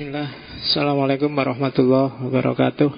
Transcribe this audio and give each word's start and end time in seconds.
Bismillah. 0.00 0.32
Assalamualaikum 0.64 1.28
warahmatullahi 1.28 2.24
wabarakatuh. 2.24 2.88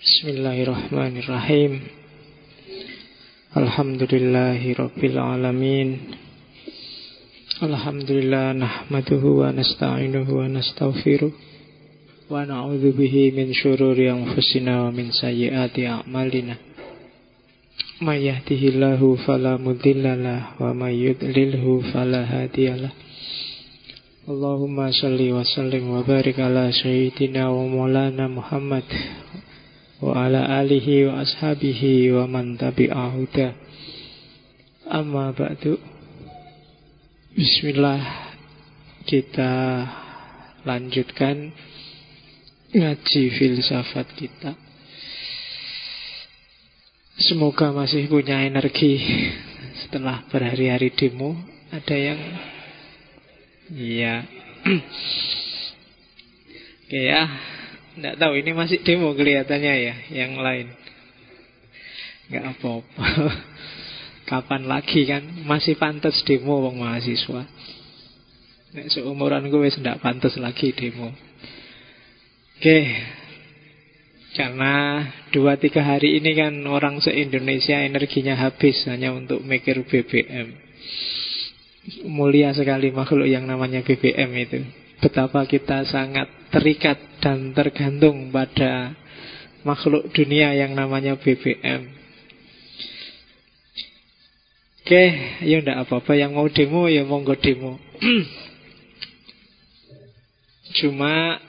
Bismillahirrahmanirrahim. 0.00 1.84
Alhamdulillahi 3.52 4.72
Rabbil 4.80 5.20
Alamin. 5.20 6.16
Alhamdulillah 7.60 8.56
Nahmaduhu 8.56 9.44
wa 9.44 9.52
nasta'inuhu 9.52 10.40
wa 10.40 10.48
nasta'firuh 10.48 11.28
Wa 12.32 12.48
na'udhu 12.48 12.96
bihi 12.96 13.28
min 13.28 13.52
syururi 13.52 14.08
anfusina 14.08 14.88
wa 14.88 14.96
min 14.96 15.12
sayyiati 15.12 15.84
a'malina. 15.84 16.56
Man 18.00 18.24
yahdihillahu 18.24 19.20
falamudillalah 19.20 20.56
Wa 20.56 20.72
man 20.72 20.96
yudlilhu 20.96 21.84
falahadiyalah 21.92 23.04
Allahumma 24.24 24.88
salli 24.88 25.36
wa 25.36 25.44
sallim 25.44 25.92
wa 25.92 26.00
barik 26.00 26.40
ala 26.40 26.72
sayyidina 26.72 27.44
wa 27.52 27.68
maulana 27.68 28.24
Muhammad 28.24 28.88
wa 30.00 30.16
ala 30.16 30.64
alihi 30.64 31.04
wa 31.04 31.20
ashabihi 31.20 32.08
wa 32.08 32.24
man 32.24 32.56
tabi'ahu 32.56 33.28
da. 33.36 33.52
Amma 34.88 35.28
ba'du. 35.36 35.76
Bismillah 37.36 38.00
kita 39.04 39.52
lanjutkan 40.64 41.52
ngaji 42.72 43.22
filsafat 43.28 44.08
kita. 44.16 44.56
Semoga 47.20 47.76
masih 47.76 48.08
punya 48.08 48.40
energi 48.40 49.04
setelah 49.84 50.24
berhari-hari 50.32 50.96
demo. 50.96 51.36
Ada 51.68 51.92
yang 51.92 52.20
Iya. 53.74 54.22
Oke 56.86 57.00
ya. 57.02 57.22
Tidak 57.94 58.14
tahu 58.18 58.38
ini 58.38 58.50
masih 58.54 58.82
demo 58.82 59.14
kelihatannya 59.14 59.74
ya 59.78 59.94
Yang 60.14 60.32
lain. 60.38 60.66
Nggak 62.30 62.44
apa-apa. 62.54 63.06
Kapan 64.30 64.62
lagi 64.70 65.04
kan? 65.04 65.22
Masih 65.44 65.74
pantas 65.74 66.22
demo 66.22 66.62
wong 66.62 66.80
mahasiswa. 66.80 67.44
Nek 68.74 68.90
seumuran 68.90 69.50
gue 69.50 69.70
tidak 69.74 70.00
pantas 70.02 70.38
lagi 70.38 70.70
demo. 70.70 71.10
Oke. 72.58 72.78
Karena 74.34 74.98
dua 75.30 75.54
tiga 75.54 75.86
hari 75.86 76.18
ini 76.18 76.34
kan 76.34 76.58
orang 76.66 76.98
se-Indonesia 76.98 77.78
energinya 77.86 78.34
habis 78.34 78.82
hanya 78.90 79.14
untuk 79.14 79.46
mikir 79.46 79.86
BBM 79.86 80.64
Mulia 82.08 82.56
sekali 82.56 82.88
makhluk 82.88 83.28
yang 83.28 83.44
namanya 83.44 83.84
BBM 83.84 84.30
itu. 84.40 84.60
Betapa 85.04 85.44
kita 85.44 85.84
sangat 85.84 86.32
terikat 86.48 86.96
dan 87.20 87.52
tergantung 87.52 88.32
pada 88.32 88.96
makhluk 89.68 90.08
dunia 90.12 90.56
yang 90.56 90.72
namanya 90.72 91.16
BBM 91.20 92.04
Oke, 94.84 95.00
ya 95.48 95.64
enggak 95.64 95.80
apa-apa. 95.88 96.12
Yang 96.12 96.30
mau 96.36 96.44
demo 96.44 96.92
ya 96.92 97.08
monggo 97.08 97.32
demo. 97.40 97.80
Cuma 100.76 101.40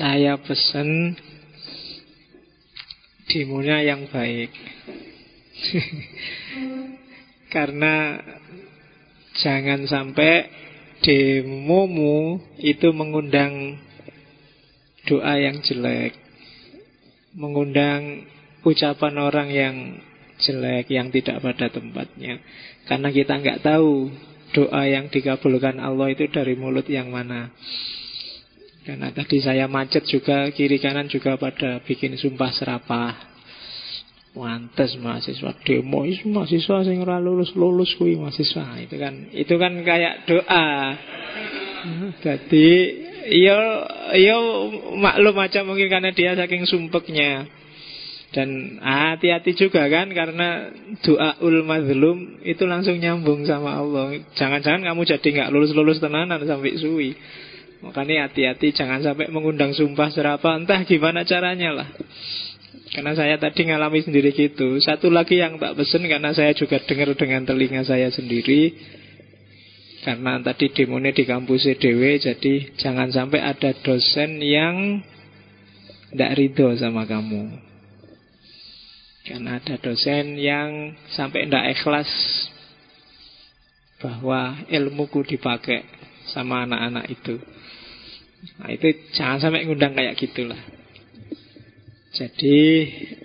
Saya 0.00 0.40
pesen 0.40 1.20
Demonya 3.28 3.84
yang 3.84 4.08
baik 4.08 4.52
Karena 7.52 8.16
jangan 9.36 9.84
sampai 9.84 10.48
demomu 11.04 12.40
itu 12.56 12.88
mengundang 12.96 13.76
doa 15.04 15.36
yang 15.36 15.60
jelek. 15.60 16.16
Mengundang 17.36 18.24
ucapan 18.64 19.14
orang 19.20 19.48
yang 19.52 19.76
jelek, 20.40 20.88
yang 20.88 21.12
tidak 21.12 21.44
pada 21.44 21.68
tempatnya. 21.68 22.40
Karena 22.88 23.08
kita 23.12 23.36
nggak 23.36 23.60
tahu 23.60 24.08
doa 24.52 24.82
yang 24.88 25.08
dikabulkan 25.08 25.80
Allah 25.80 26.12
itu 26.12 26.28
dari 26.28 26.56
mulut 26.56 26.88
yang 26.88 27.12
mana. 27.12 27.52
Karena 28.82 29.14
tadi 29.14 29.38
saya 29.38 29.70
macet 29.70 30.02
juga, 30.10 30.50
kiri 30.50 30.82
kanan 30.82 31.06
juga 31.06 31.38
pada 31.38 31.78
bikin 31.86 32.18
sumpah 32.18 32.50
serapah. 32.50 33.31
Mantes 34.32 34.96
mahasiswa 34.96 35.52
demo 35.60 36.08
itu 36.08 36.24
mahasiswa 36.32 36.88
sing 36.88 37.04
ora 37.04 37.20
lulus 37.20 37.52
lulus 37.52 37.92
kuwi 38.00 38.16
mahasiswa 38.16 38.80
itu 38.80 38.96
kan 38.96 39.28
itu 39.28 39.54
kan 39.60 39.72
kayak 39.84 40.24
doa. 40.24 40.68
Jadi 42.24 42.68
yo 43.28 43.58
yo 44.16 44.36
maklum 44.96 45.36
aja 45.36 45.60
mungkin 45.68 45.92
karena 45.92 46.16
dia 46.16 46.32
saking 46.32 46.64
sumpeknya. 46.64 47.44
Dan 48.32 48.80
hati-hati 48.80 49.52
juga 49.52 49.84
kan 49.92 50.08
karena 50.16 50.72
doa 51.04 51.36
ul 51.44 51.60
mazlum 51.68 52.40
itu 52.40 52.64
langsung 52.64 52.96
nyambung 52.96 53.44
sama 53.44 53.76
Allah. 53.76 54.16
Jangan-jangan 54.32 54.88
kamu 54.88 55.00
jadi 55.12 55.28
nggak 55.28 55.50
lulus-lulus 55.52 56.00
tenanan 56.00 56.40
sampai 56.40 56.80
suwi. 56.80 57.12
Makanya 57.84 58.32
hati-hati 58.32 58.72
jangan 58.72 59.04
sampai 59.04 59.28
mengundang 59.28 59.76
sumpah 59.76 60.08
serapa 60.08 60.56
entah 60.56 60.80
gimana 60.88 61.28
caranya 61.28 61.76
lah. 61.76 61.88
Karena 62.92 63.12
saya 63.16 63.36
tadi 63.36 63.68
ngalami 63.68 64.04
sendiri 64.04 64.32
gitu. 64.32 64.80
Satu 64.80 65.08
lagi 65.08 65.40
yang 65.40 65.56
tak 65.56 65.76
pesen 65.76 66.04
karena 66.08 66.32
saya 66.32 66.52
juga 66.56 66.80
dengar 66.80 67.12
dengan 67.16 67.44
telinga 67.44 67.84
saya 67.84 68.08
sendiri. 68.12 68.72
Karena 70.02 70.40
tadi 70.40 70.66
demonya 70.74 71.14
di 71.14 71.22
kampus 71.22 71.62
EDW 71.62 72.18
Jadi 72.18 72.74
jangan 72.74 73.14
sampai 73.14 73.38
ada 73.38 73.70
dosen 73.86 74.42
yang 74.42 74.98
Tidak 76.12 76.32
ridho 76.36 76.74
sama 76.76 77.08
kamu. 77.08 77.48
Karena 79.24 79.62
ada 79.62 79.78
dosen 79.78 80.36
yang 80.36 80.92
sampai 81.16 81.48
tidak 81.48 81.78
ikhlas 81.78 82.10
Bahwa 84.00 84.66
ilmuku 84.68 85.22
dipakai 85.24 85.86
sama 86.34 86.68
anak-anak 86.68 87.06
itu. 87.08 87.36
Nah 88.58 88.68
itu 88.74 88.90
jangan 89.14 89.38
sampai 89.38 89.64
ngundang 89.64 89.94
kayak 89.94 90.18
gitulah 90.18 90.58
jadi 92.12 92.60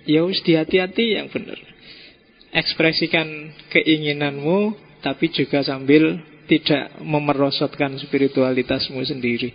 ya 0.08 0.24
harus 0.24 0.40
dihati-hati 0.40 1.20
yang 1.20 1.28
benar. 1.28 1.60
Ekspresikan 2.56 3.52
keinginanmu 3.68 4.72
tapi 5.04 5.28
juga 5.28 5.60
sambil 5.60 6.24
tidak 6.48 6.96
memerosotkan 7.04 8.00
spiritualitasmu 8.00 9.04
sendiri. 9.04 9.52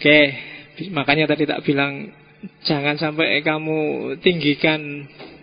Oke, 0.00 0.20
makanya 0.90 1.36
tadi 1.36 1.44
tak 1.44 1.60
bilang 1.62 2.08
jangan 2.64 2.96
sampai 2.96 3.44
kamu 3.44 3.78
tinggikan 4.24 4.80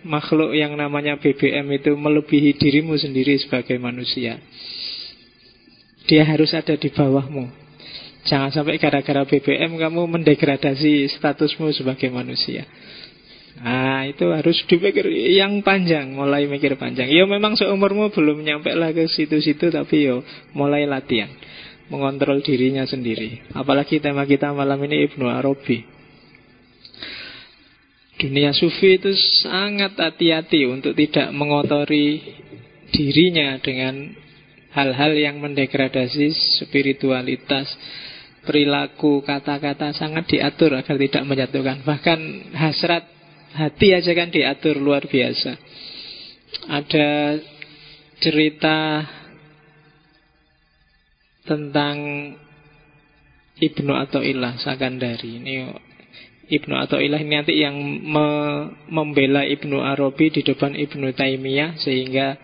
makhluk 0.02 0.54
yang 0.58 0.74
namanya 0.74 1.18
BBM 1.22 1.66
itu 1.78 1.94
melebihi 1.94 2.58
dirimu 2.58 2.98
sendiri 2.98 3.38
sebagai 3.38 3.78
manusia. 3.78 4.42
Dia 6.10 6.26
harus 6.26 6.50
ada 6.50 6.74
di 6.74 6.90
bawahmu. 6.90 7.61
Jangan 8.22 8.54
sampai 8.54 8.78
gara-gara 8.78 9.26
BBM 9.26 9.74
kamu 9.82 10.06
mendegradasi 10.06 11.10
statusmu 11.18 11.74
sebagai 11.74 12.06
manusia. 12.06 12.62
Nah 13.58 14.06
itu 14.08 14.30
harus 14.32 14.64
dipikir 14.64 15.04
yang 15.36 15.60
panjang 15.60 16.16
Mulai 16.16 16.48
mikir 16.48 16.78
panjang. 16.80 17.10
Ya 17.12 17.28
memang 17.28 17.58
seumurmu 17.58 18.08
belum 18.14 18.40
nyampe 18.40 18.72
lah 18.72 18.96
ke 18.96 19.04
situ-situ 19.12 19.68
Tapi 19.68 20.08
yo 20.08 20.24
mulai 20.56 20.88
latihan. 20.88 21.28
Mengontrol 21.92 22.40
dirinya 22.40 22.88
sendiri. 22.88 23.52
Apalagi 23.52 24.00
tema 24.00 24.24
kita 24.24 24.54
malam 24.56 24.80
ini 24.86 25.04
Ibnu 25.10 25.28
Arabi. 25.28 25.84
Dunia 28.16 28.54
sufi 28.54 29.02
itu 29.02 29.12
sangat 29.42 29.98
hati-hati 29.98 30.64
Untuk 30.70 30.94
tidak 30.94 31.34
mengotori 31.34 32.22
dirinya 32.94 33.58
Dengan 33.58 34.14
hal-hal 34.72 35.12
yang 35.12 35.36
mendegradasi 35.42 36.32
spiritualitas 36.64 37.68
perilaku, 38.42 39.22
kata-kata 39.22 39.94
sangat 39.94 40.26
diatur 40.30 40.74
agar 40.74 40.98
tidak 40.98 41.24
menyatukan. 41.26 41.86
Bahkan 41.86 42.18
hasrat 42.54 43.04
hati 43.54 43.94
aja 43.94 44.12
kan 44.12 44.28
diatur 44.30 44.78
luar 44.78 45.06
biasa. 45.06 45.56
Ada 46.68 47.38
cerita 48.20 49.06
tentang 51.46 51.96
Ibnu 53.62 53.92
atau 53.94 54.20
Ilah 54.24 54.58
Sakandari. 54.58 55.38
Ini 55.38 55.54
Ibnu 56.50 56.74
atau 56.76 56.98
Ilah 56.98 57.22
ini 57.22 57.34
nanti 57.38 57.54
yang 57.62 57.76
me 58.02 58.26
membela 58.90 59.46
Ibnu 59.46 59.78
Arabi 59.78 60.34
di 60.34 60.42
depan 60.42 60.74
Ibnu 60.74 61.14
Taimiyah 61.14 61.78
sehingga 61.78 62.36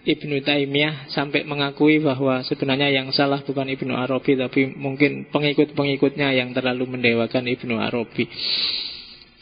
Ibnu 0.00 0.40
Taimiyah 0.40 1.12
sampai 1.12 1.44
mengakui 1.44 2.00
bahwa 2.00 2.40
sebenarnya 2.40 2.88
yang 2.88 3.12
salah 3.12 3.44
bukan 3.44 3.68
Ibnu 3.68 3.92
Arabi 3.92 4.32
tapi 4.32 4.72
mungkin 4.72 5.28
pengikut-pengikutnya 5.28 6.32
yang 6.32 6.56
terlalu 6.56 6.88
mendewakan 6.88 7.44
Ibnu 7.44 7.76
Arabi. 7.76 8.24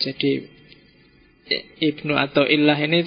Jadi 0.03 0.31
Ibnu 1.79 2.19
atau 2.19 2.43
Illah 2.43 2.75
ini 2.75 3.07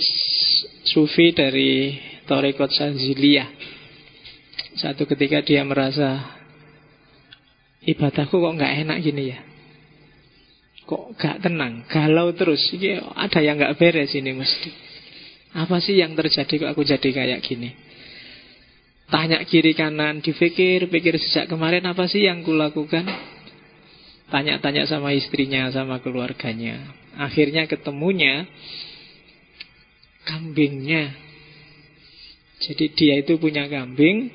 sufi 0.88 1.36
dari 1.36 2.00
Torekot 2.24 2.72
Sanziliyah. 2.72 3.52
Satu 4.80 5.04
ketika 5.04 5.44
dia 5.44 5.68
merasa 5.68 6.40
ibadahku 7.84 8.32
kok 8.32 8.56
nggak 8.56 8.74
enak 8.88 8.98
gini 9.04 9.24
ya. 9.36 9.40
Kok 10.88 11.16
gak 11.16 11.44
tenang, 11.46 11.88
galau 11.88 12.36
terus. 12.36 12.60
Ini 12.76 13.00
ada 13.16 13.40
yang 13.40 13.60
nggak 13.60 13.76
beres 13.80 14.12
ini 14.16 14.32
mesti. 14.36 14.91
Apa 15.52 15.84
sih 15.84 16.00
yang 16.00 16.16
terjadi 16.16 16.48
kok 16.48 16.72
aku 16.72 16.88
jadi 16.88 17.10
kayak 17.12 17.44
gini? 17.44 17.76
Tanya 19.12 19.44
kiri 19.44 19.76
kanan, 19.76 20.24
dipikir, 20.24 20.88
pikir 20.88 21.20
sejak 21.20 21.52
kemarin 21.52 21.84
apa 21.84 22.08
sih 22.08 22.24
yang 22.24 22.48
kulakukan? 22.48 23.04
Tanya-tanya 24.32 24.88
sama 24.88 25.12
istrinya, 25.12 25.68
sama 25.76 26.00
keluarganya. 26.00 26.80
Akhirnya 27.20 27.68
ketemunya 27.68 28.48
kambingnya. 30.24 31.12
Jadi 32.64 32.86
dia 32.96 33.20
itu 33.20 33.36
punya 33.36 33.68
kambing, 33.68 34.32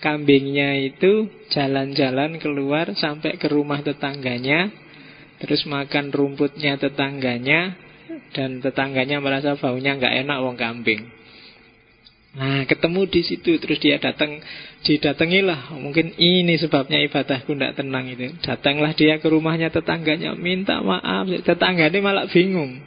kambingnya 0.00 0.80
itu 0.80 1.28
jalan-jalan 1.52 2.40
keluar 2.40 2.96
sampai 2.96 3.36
ke 3.36 3.52
rumah 3.52 3.84
tetangganya, 3.84 4.72
terus 5.42 5.66
makan 5.68 6.08
rumputnya 6.08 6.80
tetangganya, 6.80 7.76
dan 8.36 8.60
tetangganya 8.60 9.18
merasa 9.22 9.56
baunya 9.56 9.96
nggak 9.96 10.26
enak 10.26 10.38
wong 10.44 10.56
kambing. 10.60 11.08
Nah, 12.34 12.66
ketemu 12.66 13.06
di 13.06 13.22
situ 13.22 13.62
terus 13.62 13.78
dia 13.78 14.02
datang, 14.02 14.42
didatangilah. 14.82 15.70
Mungkin 15.78 16.18
ini 16.18 16.58
sebabnya 16.58 16.98
ibadahku 17.06 17.54
tidak 17.54 17.78
tenang 17.78 18.10
itu. 18.10 18.34
Datanglah 18.42 18.90
dia 18.98 19.22
ke 19.22 19.26
rumahnya 19.30 19.70
tetangganya, 19.70 20.34
minta 20.34 20.82
maaf. 20.82 21.30
Tetangganya 21.46 22.02
malah 22.02 22.26
bingung. 22.26 22.82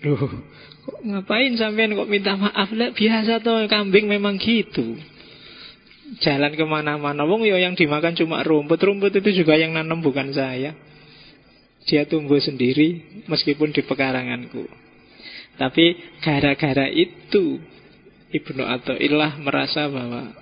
Loh, 0.00 0.48
kok 0.80 0.98
ngapain 1.04 1.60
sampean 1.60 1.92
kok 1.92 2.08
minta 2.08 2.40
maaf? 2.40 2.72
Lah 2.72 2.96
biasa 2.96 3.44
tuh 3.44 3.68
kambing 3.68 4.08
memang 4.08 4.40
gitu. 4.40 4.96
Jalan 6.24 6.56
ke 6.56 6.64
mana-mana, 6.64 7.28
wong 7.28 7.44
yo 7.44 7.52
ya 7.60 7.68
yang 7.68 7.76
dimakan 7.76 8.16
cuma 8.16 8.40
rumput. 8.40 8.80
Rumput 8.80 9.12
itu 9.12 9.44
juga 9.44 9.60
yang 9.60 9.76
nanam 9.76 10.00
bukan 10.00 10.32
saya. 10.32 10.72
Dia 11.88 12.04
tumbuh 12.04 12.38
sendiri 12.38 13.24
meskipun 13.26 13.72
di 13.72 13.80
pekaranganku. 13.80 14.68
Tapi 15.56 15.96
gara-gara 16.20 16.86
itu 16.86 17.58
Ibnu 18.28 18.62
Atta'illah 18.62 19.40
merasa 19.40 19.88
bahwa 19.88 20.36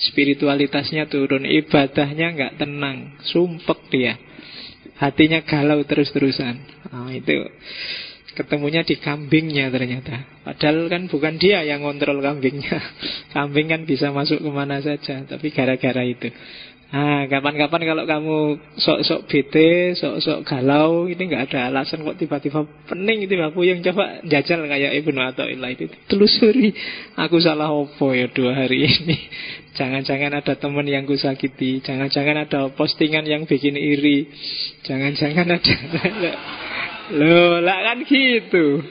spiritualitasnya 0.00 1.06
turun, 1.12 1.44
ibadahnya 1.44 2.32
nggak 2.32 2.54
tenang, 2.56 3.20
sumpek 3.28 3.80
dia. 3.92 4.16
Hatinya 4.96 5.44
galau 5.44 5.84
terus-terusan. 5.84 6.56
Oh, 6.88 7.12
itu 7.12 7.36
ketemunya 8.36 8.84
di 8.84 9.00
kambingnya 9.00 9.72
ternyata. 9.72 10.44
Padahal 10.44 10.92
kan 10.92 11.08
bukan 11.08 11.40
dia 11.40 11.64
yang 11.64 11.80
kontrol 11.80 12.20
kambingnya. 12.20 12.76
Kambing 13.34 13.72
kan 13.72 13.82
bisa 13.88 14.12
masuk 14.12 14.44
ke 14.44 14.50
mana 14.52 14.80
saja, 14.84 15.24
tapi 15.24 15.52
gara-gara 15.52 16.04
itu. 16.04 16.28
Nah, 16.86 17.26
kapan-kapan 17.26 17.82
kalau 17.82 18.04
kamu 18.06 18.38
sok-sok 18.78 19.26
bete, 19.26 19.98
sok-sok 19.98 20.46
galau, 20.46 21.10
ini 21.10 21.18
nggak 21.18 21.50
ada 21.50 21.66
alasan 21.66 22.06
kok 22.06 22.14
tiba-tiba 22.14 22.62
pening, 22.86 23.26
tiba 23.26 23.50
puyeng. 23.50 23.82
Coba 23.82 24.22
jajal 24.22 24.62
kayak 24.70 24.94
Ibnu 25.02 25.18
Atta'illah 25.18 25.70
itu. 25.74 25.90
Telusuri, 26.06 26.70
aku 27.18 27.42
salah 27.42 27.74
opo 27.74 28.14
ya 28.14 28.30
dua 28.30 28.54
hari 28.54 28.86
ini. 28.86 29.18
Jangan-jangan 29.78 30.40
ada 30.40 30.54
teman 30.56 30.88
yang 30.88 31.04
kusakiti, 31.04 31.84
jangan-jangan 31.84 32.48
ada 32.48 32.72
postingan 32.72 33.28
yang 33.28 33.44
bikin 33.44 33.76
iri, 33.76 34.24
jangan-jangan 34.88 35.52
ada... 35.52 35.74
Loh, 37.20 37.60
lah 37.60 37.86
kan 37.86 38.02
gitu. 38.02 38.82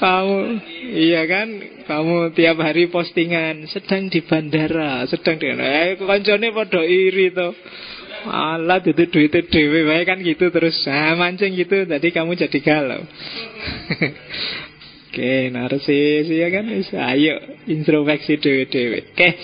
Kamu, 0.00 0.36
iya 0.96 1.28
kan, 1.28 1.48
kamu 1.84 2.32
tiap 2.32 2.56
hari 2.64 2.88
postingan 2.88 3.68
sedang 3.68 4.08
di 4.08 4.24
bandara, 4.24 5.04
sedang 5.04 5.36
di 5.36 5.52
eh 5.52 6.00
koncone 6.00 6.48
padha 6.56 6.80
iri 6.80 7.28
to. 7.36 7.52
Allah 8.24 8.80
itu 8.84 8.92
duit 8.96 9.32
dewe 9.48 9.88
wae 9.88 10.04
kan 10.04 10.20
gitu 10.20 10.52
terus 10.52 10.76
ah, 10.88 11.16
mancing 11.16 11.56
gitu 11.56 11.84
tadi 11.84 12.12
kamu 12.12 12.36
jadi 12.36 12.58
galau. 12.64 13.00
Oke, 15.10 15.50
narsis 15.50 16.30
ya 16.30 16.46
kan 16.54 16.70
ayo 17.10 17.34
introspeksi 17.66 18.38
dewe-dewe. 18.38 19.10
Oke, 19.10 19.34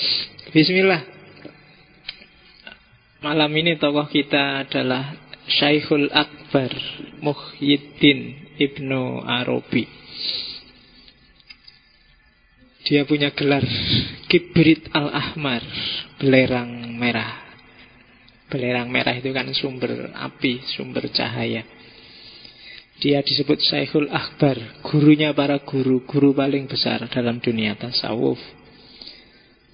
bismillah. 0.54 1.02
Malam 3.18 3.50
ini 3.58 3.74
tokoh 3.74 4.06
kita 4.06 4.62
adalah 4.62 5.18
Syekhul 5.50 6.06
Akbar 6.14 6.70
Muhyiddin 7.18 8.46
Ibnu 8.62 9.26
Arabi. 9.26 9.90
Dia 12.86 13.02
punya 13.02 13.34
gelar 13.34 13.66
Kibrit 14.30 14.94
al-Ahmar 14.94 15.62
Belerang 16.22 16.94
merah. 16.94 17.42
Belerang 18.46 18.94
merah 18.94 19.10
itu 19.18 19.34
kan 19.34 19.50
sumber 19.50 20.14
api 20.14 20.62
Sumber 20.70 21.10
cahaya. 21.10 21.66
Dia 23.02 23.20
disebut 23.26 23.58
Syekhul 23.58 24.06
Akbar 24.08 24.86
Gurunya 24.86 25.34
para 25.34 25.58
guru 25.66 26.06
Guru 26.06 26.30
paling 26.30 26.70
besar 26.70 27.02
dalam 27.10 27.42
dunia 27.42 27.74
tasawuf. 27.74 28.38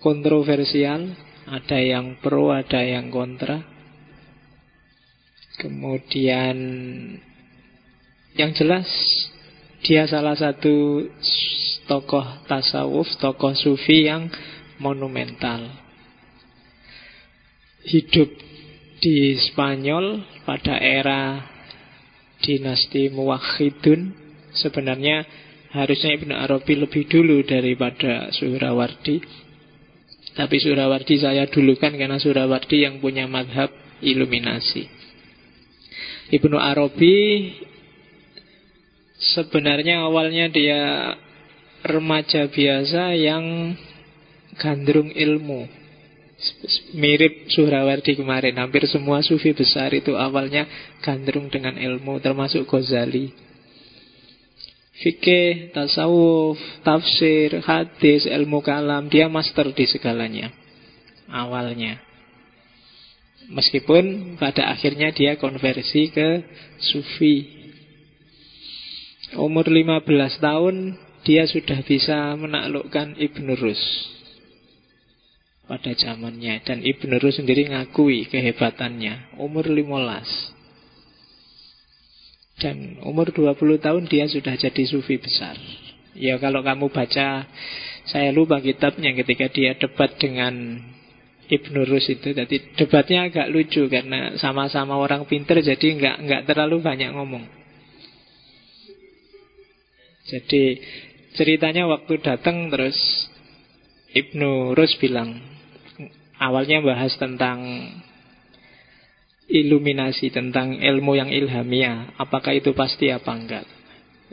Kontroversial 0.00 1.12
Ada 1.52 1.84
yang 1.84 2.16
pro, 2.24 2.48
ada 2.48 2.80
yang 2.80 3.12
kontra. 3.12 3.60
Kemudian 5.60 6.56
Yang 8.32 8.50
jelas 8.64 8.88
Dia 9.82 10.06
salah 10.06 10.38
satu 10.38 11.06
tokoh 11.90 12.46
tasawuf, 12.46 13.18
tokoh 13.18 13.50
sufi 13.58 14.06
yang 14.06 14.30
monumental. 14.78 15.74
Hidup 17.82 18.30
di 19.02 19.34
Spanyol 19.50 20.22
pada 20.46 20.78
era 20.78 21.42
dinasti 22.38 23.10
Muwahhidun 23.10 24.14
sebenarnya 24.54 25.26
harusnya 25.74 26.14
Ibnu 26.14 26.30
Arabi 26.30 26.78
lebih 26.78 27.10
dulu 27.10 27.42
daripada 27.42 28.30
Surawardi. 28.30 29.18
Tapi 30.38 30.56
Surawardi 30.62 31.18
saya 31.18 31.50
dulukan 31.50 31.90
karena 31.98 32.22
Surawardi 32.22 32.86
yang 32.86 33.02
punya 33.02 33.26
madhab 33.26 33.74
iluminasi. 33.98 34.86
Ibnu 36.30 36.54
Arabi 36.54 37.14
sebenarnya 39.22 40.02
awalnya 40.02 40.50
dia 40.50 41.14
remaja 41.86 42.50
biasa 42.50 43.14
yang 43.14 43.74
gandrung 44.58 45.10
ilmu. 45.14 45.66
Mirip 46.98 47.46
Suhrawardi 47.54 48.18
kemarin, 48.18 48.58
hampir 48.58 48.82
semua 48.90 49.22
sufi 49.22 49.54
besar 49.54 49.94
itu 49.94 50.18
awalnya 50.18 50.66
gandrung 50.98 51.46
dengan 51.46 51.78
ilmu, 51.78 52.18
termasuk 52.18 52.66
Ghazali. 52.66 53.30
Fikih, 55.02 55.70
tasawuf, 55.70 56.58
tafsir, 56.82 57.62
hadis, 57.62 58.26
ilmu 58.26 58.58
kalam, 58.58 59.06
dia 59.06 59.30
master 59.30 59.70
di 59.70 59.86
segalanya. 59.86 60.50
Awalnya. 61.30 62.02
Meskipun 63.50 64.34
pada 64.38 64.70
akhirnya 64.70 65.14
dia 65.14 65.38
konversi 65.38 66.10
ke 66.10 66.42
sufi. 66.78 67.61
Umur 69.32 69.64
15 69.64 70.04
tahun 70.44 71.00
dia 71.24 71.48
sudah 71.48 71.80
bisa 71.88 72.36
menaklukkan 72.36 73.16
Ibn 73.16 73.46
Rus. 73.56 73.80
Pada 75.64 75.96
zamannya 75.96 76.60
dan 76.68 76.84
Ibn 76.84 77.16
Rus 77.16 77.40
sendiri 77.40 77.64
ngakui 77.72 78.28
kehebatannya. 78.28 79.40
Umur 79.40 79.72
15 79.72 80.60
dan 82.60 83.00
umur 83.08 83.32
20 83.32 83.56
tahun 83.80 84.04
dia 84.04 84.28
sudah 84.28 84.52
jadi 84.52 84.84
sufi 84.84 85.16
besar. 85.16 85.56
Ya 86.12 86.36
kalau 86.36 86.60
kamu 86.60 86.92
baca 86.92 87.48
saya 88.04 88.28
lupa 88.36 88.60
kitabnya 88.60 89.16
ketika 89.16 89.48
dia 89.48 89.72
debat 89.80 90.12
dengan 90.20 90.76
Ibn 91.48 91.74
Rus 91.88 92.04
itu. 92.12 92.36
Jadi 92.36 92.76
debatnya 92.76 93.32
agak 93.32 93.48
lucu 93.48 93.88
karena 93.88 94.36
sama-sama 94.36 95.00
orang 95.00 95.24
pinter 95.24 95.64
jadi 95.64 95.88
nggak 95.96 96.16
nggak 96.20 96.42
terlalu 96.52 96.84
banyak 96.84 97.16
ngomong 97.16 97.61
jadi 100.30 100.62
Ceritanya 101.32 101.88
waktu 101.88 102.20
datang 102.20 102.68
terus 102.68 102.96
Ibnu 104.12 104.76
Rus 104.76 104.92
bilang 105.00 105.40
awalnya 106.36 106.84
bahas 106.84 107.16
tentang 107.16 107.88
iluminasi 109.48 110.28
tentang 110.28 110.76
ilmu 110.76 111.16
yang 111.16 111.32
ilhamiah 111.32 112.12
apakah 112.20 112.52
itu 112.52 112.76
pasti 112.76 113.08
apa 113.08 113.32
enggak. 113.32 113.64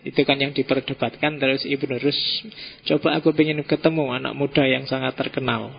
Itu 0.04 0.28
kan 0.28 0.44
yang 0.44 0.52
diperdebatkan 0.52 1.40
terus 1.40 1.64
Ibnu 1.64 1.96
Rus 2.04 2.20
coba 2.84 3.24
aku 3.24 3.32
ingin 3.40 3.64
ketemu 3.64 4.12
anak 4.12 4.36
muda 4.36 4.68
yang 4.68 4.84
sangat 4.84 5.16
terkenal 5.16 5.72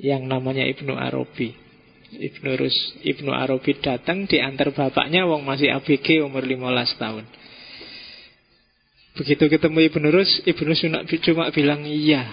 yang 0.00 0.24
namanya 0.24 0.64
Ibnu 0.64 0.96
Arabi. 0.96 1.52
Ibnu 2.08 2.56
Rus 2.56 2.76
Ibnu 3.04 3.36
Arabi 3.36 3.76
datang 3.84 4.24
diantar 4.24 4.72
bapaknya 4.72 5.28
wong 5.28 5.44
masih 5.44 5.76
ABG 5.76 6.24
umur 6.24 6.40
15 6.40 6.96
tahun 6.96 7.28
Begitu 9.20 9.52
ketemu 9.52 9.84
Ibnu 9.92 10.08
Rus, 10.08 10.32
Ibnu 10.48 10.72
Rus 10.72 10.80
cuma 11.20 11.52
bilang 11.52 11.84
iya. 11.84 12.24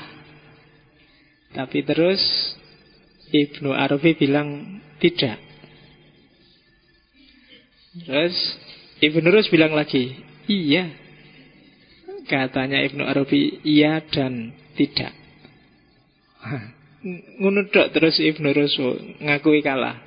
Tapi 1.51 1.84
terus 1.84 2.24
Ibnu 3.27 3.75
Arabi 3.75 4.15
bilang 4.15 4.79
tidak. 5.03 5.36
Terus 8.08 8.39
Ibnu 9.03 9.27
Rus 9.27 9.51
bilang 9.51 9.75
lagi, 9.75 10.15
iya. 10.48 10.88
Katanya 12.24 12.79
Ibnu 12.88 13.03
Arabi, 13.03 13.60
iya 13.67 14.00
dan 14.08 14.56
tidak. 14.79 15.12
Ngunudok 17.44 17.91
terus 17.91 18.15
Ibnu 18.15 18.48
Rus 18.56 18.79
ngakui 19.20 19.60
kalah. 19.60 20.00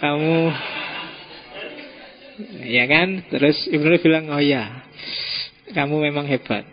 Kamu 0.00 0.40
Ya 2.64 2.88
kan? 2.88 3.28
Terus 3.28 3.68
Ibnu 3.68 3.92
Rus 3.92 4.00
bilang, 4.00 4.32
oh 4.32 4.40
ya, 4.40 4.88
kamu 5.72 6.12
memang 6.12 6.28
hebat. 6.28 6.64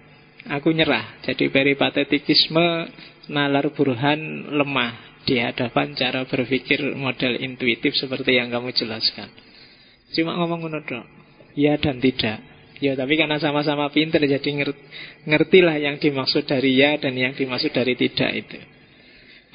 Aku 0.48 0.72
nyerah. 0.72 1.20
Jadi 1.24 1.52
peripatetikisme 1.52 2.88
nalar 3.30 3.72
burhan 3.76 4.52
lemah 4.56 5.24
di 5.28 5.38
hadapan 5.38 5.94
cara 5.94 6.26
berpikir 6.26 6.96
model 6.96 7.38
intuitif 7.44 7.94
seperti 7.96 8.40
yang 8.40 8.50
kamu 8.50 8.72
jelaskan. 8.74 9.30
Cuma 10.16 10.34
ngomong 10.40 10.66
ngono 10.66 10.82
Ya 11.54 11.76
dan 11.78 12.00
tidak. 12.00 12.40
Ya 12.80 12.96
tapi 12.96 13.20
karena 13.20 13.36
sama-sama 13.44 13.92
pinter 13.92 14.24
jadi 14.24 14.50
ngertilah 15.28 15.76
yang 15.84 16.00
dimaksud 16.00 16.48
dari 16.48 16.80
ya 16.80 16.96
dan 16.96 17.12
yang 17.20 17.36
dimaksud 17.36 17.76
dari 17.76 18.00
tidak 18.00 18.32
itu. 18.32 18.60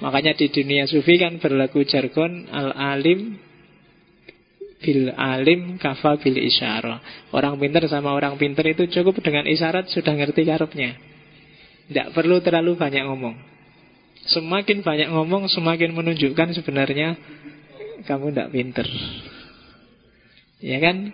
Makanya 0.05 0.37
di 0.37 0.53
dunia 0.53 0.85
sufi 0.85 1.17
kan 1.17 1.41
berlaku 1.41 1.89
jargon 1.89 2.51
al-alim 2.53 3.41
bil 4.85 5.09
alim 5.17 5.81
kafa 5.81 6.21
bil 6.21 6.37
isyara. 6.37 7.01
Orang 7.33 7.57
pinter 7.57 7.89
sama 7.89 8.13
orang 8.13 8.37
pinter 8.37 8.69
itu 8.69 8.85
cukup 8.93 9.25
dengan 9.25 9.49
isyarat 9.49 9.89
sudah 9.89 10.13
ngerti 10.13 10.45
karepnya. 10.45 11.01
Tidak 11.89 12.13
perlu 12.13 12.45
terlalu 12.45 12.77
banyak 12.77 13.09
ngomong. 13.09 13.37
Semakin 14.29 14.85
banyak 14.85 15.09
ngomong, 15.13 15.49
semakin 15.49 15.97
menunjukkan 15.97 16.57
sebenarnya 16.57 17.17
kamu 18.05 18.33
tidak 18.33 18.49
pinter. 18.53 18.87
Ya 20.61 20.81
kan? 20.81 21.13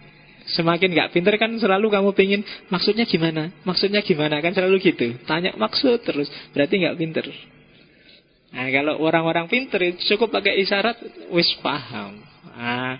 Semakin 0.50 0.90
nggak 0.90 1.10
pinter 1.14 1.34
kan 1.38 1.54
selalu 1.58 1.94
kamu 1.94 2.10
pingin 2.14 2.42
maksudnya 2.74 3.06
gimana? 3.06 3.54
Maksudnya 3.62 4.02
gimana? 4.02 4.42
Kan 4.42 4.50
selalu 4.54 4.82
gitu. 4.82 5.14
Tanya 5.26 5.54
maksud 5.54 6.02
terus, 6.02 6.26
berarti 6.50 6.74
nggak 6.82 6.98
pinter. 6.98 7.26
Nah 8.50 8.66
kalau 8.74 8.98
orang-orang 8.98 9.46
pinter 9.46 9.78
cukup 10.10 10.34
pakai 10.34 10.58
isyarat, 10.58 10.98
wis 11.30 11.50
paham. 11.62 12.18
Nah, 12.50 12.98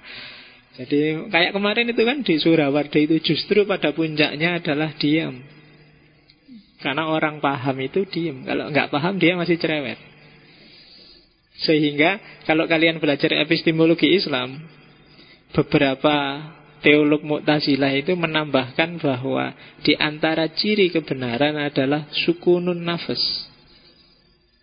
jadi 0.79 1.27
kayak 1.27 1.51
kemarin 1.51 1.91
itu 1.91 2.03
kan 2.07 2.23
di 2.23 2.35
Surawarda 2.39 2.99
itu 2.99 3.19
justru 3.19 3.67
pada 3.67 3.91
puncaknya 3.91 4.63
adalah 4.63 4.95
diam. 4.95 5.43
Karena 6.81 7.11
orang 7.11 7.43
paham 7.43 7.77
itu 7.83 8.07
diem. 8.07 8.47
Kalau 8.47 8.71
nggak 8.71 8.89
paham 8.89 9.19
dia 9.19 9.35
masih 9.35 9.59
cerewet. 9.59 9.99
Sehingga 11.61 12.43
kalau 12.49 12.65
kalian 12.65 13.03
belajar 13.03 13.37
epistemologi 13.37 14.17
Islam, 14.17 14.65
beberapa 15.53 16.41
teolog 16.81 17.21
Mu'tazilah 17.21 17.93
itu 17.93 18.17
menambahkan 18.17 18.97
bahwa 18.97 19.53
di 19.85 19.93
antara 20.01 20.49
ciri 20.49 20.89
kebenaran 20.89 21.61
adalah 21.61 22.09
sukunun 22.25 22.81
nafas. 22.81 23.21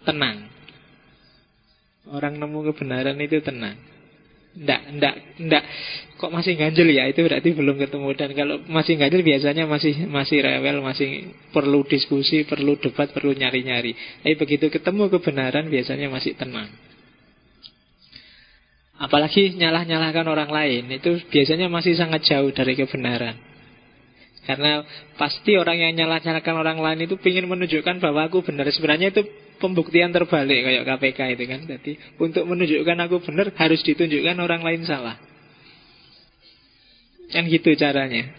Tenang. 0.01 0.49
Orang 2.09 2.39
nemu 2.41 2.73
kebenaran 2.73 3.19
itu 3.21 3.43
tenang. 3.45 3.77
Ndak, 4.57 4.81
ndak, 4.97 5.15
ndak. 5.37 5.63
Kok 6.17 6.33
masih 6.33 6.57
ganjel 6.57 6.89
ya? 6.89 7.05
Itu 7.05 7.21
berarti 7.21 7.53
belum 7.53 7.77
ketemu. 7.77 8.09
Dan 8.17 8.29
kalau 8.33 8.55
masih 8.65 8.97
ganjel 8.97 9.21
biasanya 9.21 9.69
masih 9.69 10.09
masih 10.09 10.41
rewel 10.41 10.81
masih 10.81 11.29
perlu 11.53 11.85
diskusi 11.85 12.41
perlu 12.41 12.73
debat 12.81 13.13
perlu 13.13 13.37
nyari 13.37 13.61
nyari 13.61 13.91
tapi 14.25 14.33
begitu 14.33 14.73
ketemu 14.73 15.13
kebenaran 15.13 15.69
biasanya 15.69 16.09
masih 16.09 16.33
tenang. 16.33 16.73
Apalagi 18.97 19.53
nyalah 19.53 19.85
nyalahkan 19.85 20.25
orang 20.25 20.49
lain 20.49 20.89
itu 20.89 21.21
biasanya 21.29 21.69
masih 21.69 21.93
sangat 21.93 22.25
jauh 22.25 22.49
dari 22.49 22.73
kebenaran. 22.73 23.37
Karena 24.49 24.81
pasti 25.21 25.53
orang 25.53 25.77
yang 25.77 25.93
nyalah 25.93 26.17
nyalahkan 26.23 26.55
orang 26.57 26.79
lain 26.81 27.05
itu 27.05 27.13
ingin 27.21 27.45
menunjukkan 27.45 28.01
bahwa 28.01 28.25
aku 28.25 28.41
benar. 28.41 28.65
Sebenarnya 28.73 29.13
itu 29.13 29.21
pembuktian 29.57 30.13
terbalik 30.13 30.63
kayak 30.63 30.83
KPK 30.85 31.19
itu 31.37 31.43
kan. 31.45 31.61
Jadi 31.65 31.91
untuk 32.21 32.43
menunjukkan 32.45 32.97
aku 33.09 33.15
benar 33.25 33.53
harus 33.57 33.81
ditunjukkan 33.83 34.37
orang 34.37 34.61
lain 34.63 34.81
salah. 34.85 35.17
Kan 37.33 37.45
gitu 37.51 37.75
caranya. 37.75 38.31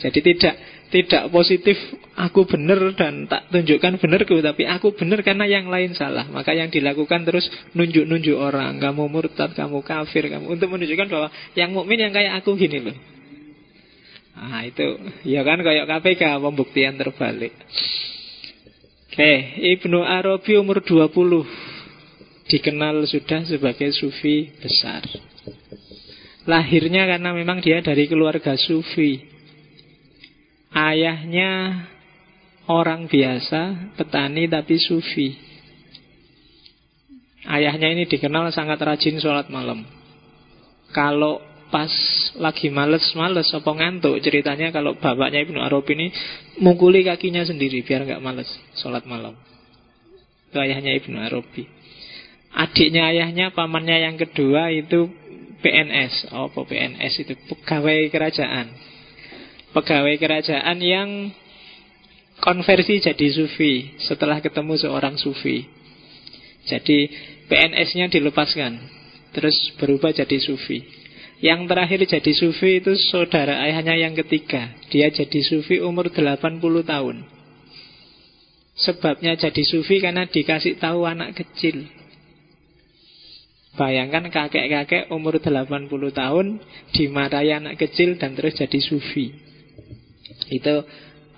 Jadi 0.00 0.18
tidak 0.24 0.54
tidak 0.90 1.30
positif 1.30 1.78
aku 2.18 2.50
benar 2.50 2.82
dan 2.98 3.30
tak 3.30 3.46
tunjukkan 3.54 4.02
benarku 4.02 4.42
tapi 4.42 4.66
aku 4.66 4.90
benar 4.98 5.22
karena 5.22 5.46
yang 5.46 5.70
lain 5.70 5.94
salah. 5.94 6.26
Maka 6.26 6.50
yang 6.56 6.68
dilakukan 6.68 7.22
terus 7.22 7.46
nunjuk-nunjuk 7.78 8.34
orang, 8.34 8.82
kamu 8.82 9.06
murtad, 9.06 9.54
kamu 9.54 9.86
kafir, 9.86 10.26
kamu 10.26 10.50
untuk 10.50 10.68
menunjukkan 10.72 11.06
bahwa 11.06 11.28
yang 11.54 11.70
mukmin 11.70 12.02
yang 12.02 12.12
kayak 12.12 12.42
aku 12.42 12.58
gini 12.58 12.90
loh. 12.90 12.96
Nah 14.34 14.62
itu 14.66 14.98
ya 15.26 15.46
kan 15.46 15.62
kayak 15.62 15.86
KPK 15.86 16.42
pembuktian 16.42 16.98
terbalik. 16.98 17.54
Oke, 19.20 19.60
Ibnu 19.76 20.00
Arabi 20.00 20.56
umur 20.56 20.80
20 20.80 21.44
dikenal 22.48 23.04
sudah 23.04 23.44
sebagai 23.44 23.92
sufi 23.92 24.48
besar. 24.64 25.04
Lahirnya 26.48 27.04
karena 27.04 27.36
memang 27.36 27.60
dia 27.60 27.84
dari 27.84 28.08
keluarga 28.08 28.56
sufi. 28.56 29.20
Ayahnya 30.72 31.84
orang 32.64 33.12
biasa, 33.12 33.92
petani 34.00 34.48
tapi 34.48 34.80
sufi. 34.80 35.36
Ayahnya 37.44 37.92
ini 37.92 38.08
dikenal 38.08 38.48
sangat 38.56 38.80
rajin 38.80 39.20
sholat 39.20 39.52
malam. 39.52 39.84
Kalau 40.96 41.44
pas 41.70 41.90
lagi 42.36 42.68
males-males 42.68 43.48
apa 43.54 43.70
ngantuk? 43.70 44.18
Ceritanya 44.20 44.74
kalau 44.74 44.98
bapaknya 44.98 45.46
Ibnu 45.46 45.58
Arabi 45.62 45.92
ini 45.96 46.06
mukuli 46.60 47.06
kakinya 47.06 47.46
sendiri 47.46 47.86
biar 47.86 48.04
nggak 48.04 48.22
males 48.22 48.50
sholat 48.76 49.06
malam. 49.06 49.38
Itu 50.50 50.58
ayahnya 50.58 50.92
Ibnu 50.98 51.16
Arabi. 51.16 51.64
Adiknya 52.50 53.08
ayahnya 53.14 53.54
pamannya 53.54 54.10
yang 54.10 54.16
kedua 54.18 54.74
itu 54.74 55.06
PNS 55.62 56.34
oh 56.34 56.50
apa 56.50 56.60
PNS 56.66 57.12
itu? 57.22 57.34
Pegawai 57.48 58.10
kerajaan. 58.10 58.66
Pegawai 59.70 60.14
kerajaan 60.18 60.78
yang 60.82 61.30
konversi 62.42 62.98
jadi 62.98 63.26
sufi 63.30 63.94
setelah 64.02 64.42
ketemu 64.42 64.74
seorang 64.74 65.14
sufi. 65.14 65.62
Jadi 66.66 67.06
PNS-nya 67.46 68.10
dilepaskan 68.10 68.78
terus 69.30 69.54
berubah 69.78 70.10
jadi 70.10 70.38
sufi 70.42 70.99
yang 71.40 71.64
terakhir 71.64 72.04
jadi 72.04 72.32
sufi 72.36 72.84
itu 72.84 72.92
saudara 73.08 73.64
ayahnya 73.64 73.96
yang 73.96 74.12
ketiga. 74.12 74.76
Dia 74.92 75.08
jadi 75.08 75.40
sufi 75.40 75.80
umur 75.80 76.12
80 76.12 76.60
tahun. 76.84 77.24
Sebabnya 78.76 79.36
jadi 79.40 79.62
sufi 79.64 80.04
karena 80.04 80.28
dikasih 80.28 80.76
tahu 80.76 81.08
anak 81.08 81.40
kecil. 81.40 81.88
Bayangkan 83.76 84.28
kakek-kakek 84.28 85.08
umur 85.08 85.40
80 85.40 85.88
tahun 86.12 86.46
dimarahi 86.92 87.56
anak 87.56 87.80
kecil 87.80 88.20
dan 88.20 88.36
terus 88.36 88.60
jadi 88.60 88.76
sufi. 88.76 89.32
Itu 90.52 90.84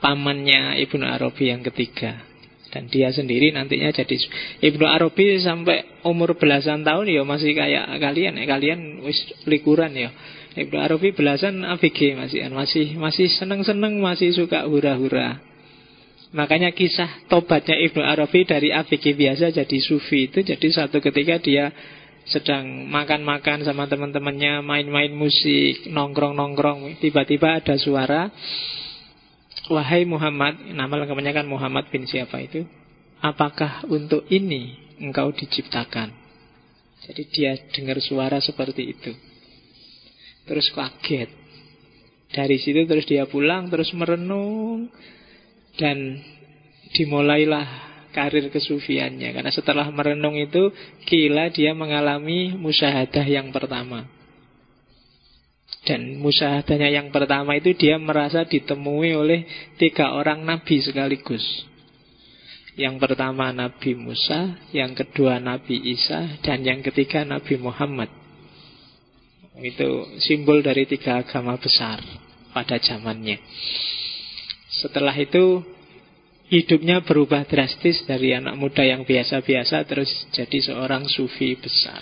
pamannya 0.02 0.82
Ibnu 0.82 1.06
Arabi 1.06 1.54
yang 1.54 1.62
ketiga. 1.62 2.32
Dan 2.73 2.88
dia 2.88 3.12
sendiri 3.12 3.52
nantinya 3.52 3.93
jadi 3.93 4.17
Ibnu 4.64 4.88
Arabi 4.88 5.37
sampai 5.45 6.02
umur 6.09 6.41
belasan 6.41 6.81
tahun 6.88 7.05
ya 7.05 7.21
masih 7.21 7.52
kayak 7.52 8.00
kalian 8.00 8.41
ya 8.41 8.45
kalian 8.49 9.05
wis 9.05 9.21
likuran 9.45 9.93
ya. 9.93 10.09
Ibnu 10.57 10.81
Arabi 10.81 11.12
belasan 11.12 11.69
ABG 11.69 12.17
masih 12.17 12.49
masih 12.49 12.87
masih 12.97 13.29
seneng-seneng 13.37 14.00
masih 14.00 14.33
suka 14.33 14.64
hura-hura. 14.64 15.37
Makanya 16.33 16.73
kisah 16.73 17.29
tobatnya 17.29 17.76
Ibnu 17.76 18.00
Arabi 18.00 18.49
dari 18.49 18.73
ABG 18.73 19.21
biasa 19.21 19.52
jadi 19.52 19.79
sufi 19.85 20.33
itu 20.33 20.41
jadi 20.41 20.67
satu 20.73 21.05
ketika 21.05 21.37
dia 21.45 21.69
sedang 22.25 22.87
makan-makan 22.87 23.67
sama 23.67 23.91
teman-temannya, 23.91 24.62
main-main 24.62 25.11
musik, 25.11 25.91
nongkrong-nongkrong, 25.91 27.02
tiba-tiba 27.02 27.59
ada 27.59 27.75
suara 27.76 28.31
Wahai 29.71 30.02
Muhammad, 30.02 30.59
nama 30.75 30.90
lengkapnya 30.99 31.31
kan 31.31 31.47
Muhammad 31.47 31.87
bin 31.95 32.02
siapa 32.02 32.42
itu? 32.42 32.66
Apakah 33.23 33.87
untuk 33.87 34.26
ini 34.26 34.75
engkau 34.99 35.31
diciptakan? 35.31 36.11
Jadi 37.07 37.23
dia 37.31 37.54
dengar 37.71 38.02
suara 38.02 38.42
seperti 38.42 38.83
itu. 38.90 39.14
Terus 40.47 40.66
kaget. 40.75 41.31
Dari 42.35 42.57
situ 42.59 42.83
terus 42.90 43.07
dia 43.07 43.26
pulang, 43.31 43.71
terus 43.71 43.95
merenung. 43.95 44.90
Dan 45.78 46.19
dimulailah 46.99 47.66
karir 48.11 48.50
kesufiannya. 48.50 49.31
Karena 49.31 49.50
setelah 49.54 49.87
merenung 49.95 50.35
itu, 50.38 50.71
kila 51.07 51.54
dia 51.54 51.75
mengalami 51.75 52.54
musyahadah 52.59 53.26
yang 53.26 53.54
pertama. 53.54 54.07
Dan 55.92 56.16
musyahadahnya 56.25 56.88
yang 56.88 57.12
pertama 57.12 57.52
itu 57.52 57.76
dia 57.76 58.00
merasa 58.00 58.49
ditemui 58.49 59.12
oleh 59.12 59.44
tiga 59.76 60.16
orang 60.16 60.40
nabi 60.40 60.80
sekaligus. 60.80 61.44
Yang 62.72 63.04
pertama 63.04 63.52
Nabi 63.52 63.92
Musa, 63.92 64.56
yang 64.72 64.96
kedua 64.96 65.37
Nabi 65.37 65.76
Isa, 65.92 66.40
dan 66.40 66.64
yang 66.64 66.80
ketiga 66.80 67.20
Nabi 67.20 67.61
Muhammad. 67.61 68.08
Itu 69.61 70.08
simbol 70.25 70.64
dari 70.64 70.88
tiga 70.88 71.20
agama 71.20 71.61
besar 71.61 72.00
pada 72.56 72.80
zamannya. 72.80 73.37
Setelah 74.72 75.12
itu 75.20 75.61
hidupnya 76.49 77.04
berubah 77.04 77.44
drastis 77.44 78.08
dari 78.08 78.32
anak 78.32 78.56
muda 78.56 78.80
yang 78.80 79.04
biasa-biasa 79.04 79.84
terus 79.84 80.08
jadi 80.32 80.72
seorang 80.72 81.04
sufi 81.12 81.52
besar. 81.61 82.00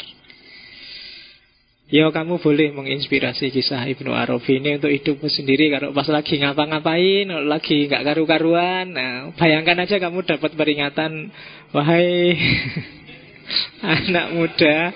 Ya 1.91 2.07
kamu 2.07 2.39
boleh 2.39 2.71
menginspirasi 2.71 3.51
kisah 3.51 3.83
Ibnu 3.83 4.15
Arabi 4.15 4.63
ini 4.63 4.79
untuk 4.79 4.95
hidupmu 4.95 5.27
sendiri 5.27 5.75
Kalau 5.75 5.91
pas 5.91 6.07
lagi 6.07 6.39
ngapa-ngapain, 6.39 7.27
lagi 7.51 7.91
nggak 7.91 8.07
karu-karuan. 8.07 8.95
Nah, 8.95 9.35
Bayangkan 9.35 9.83
aja 9.83 9.99
kamu 9.99 10.23
dapat 10.23 10.55
peringatan 10.55 11.35
Wahai 11.75 12.39
anak 14.07 14.27
muda 14.39 14.95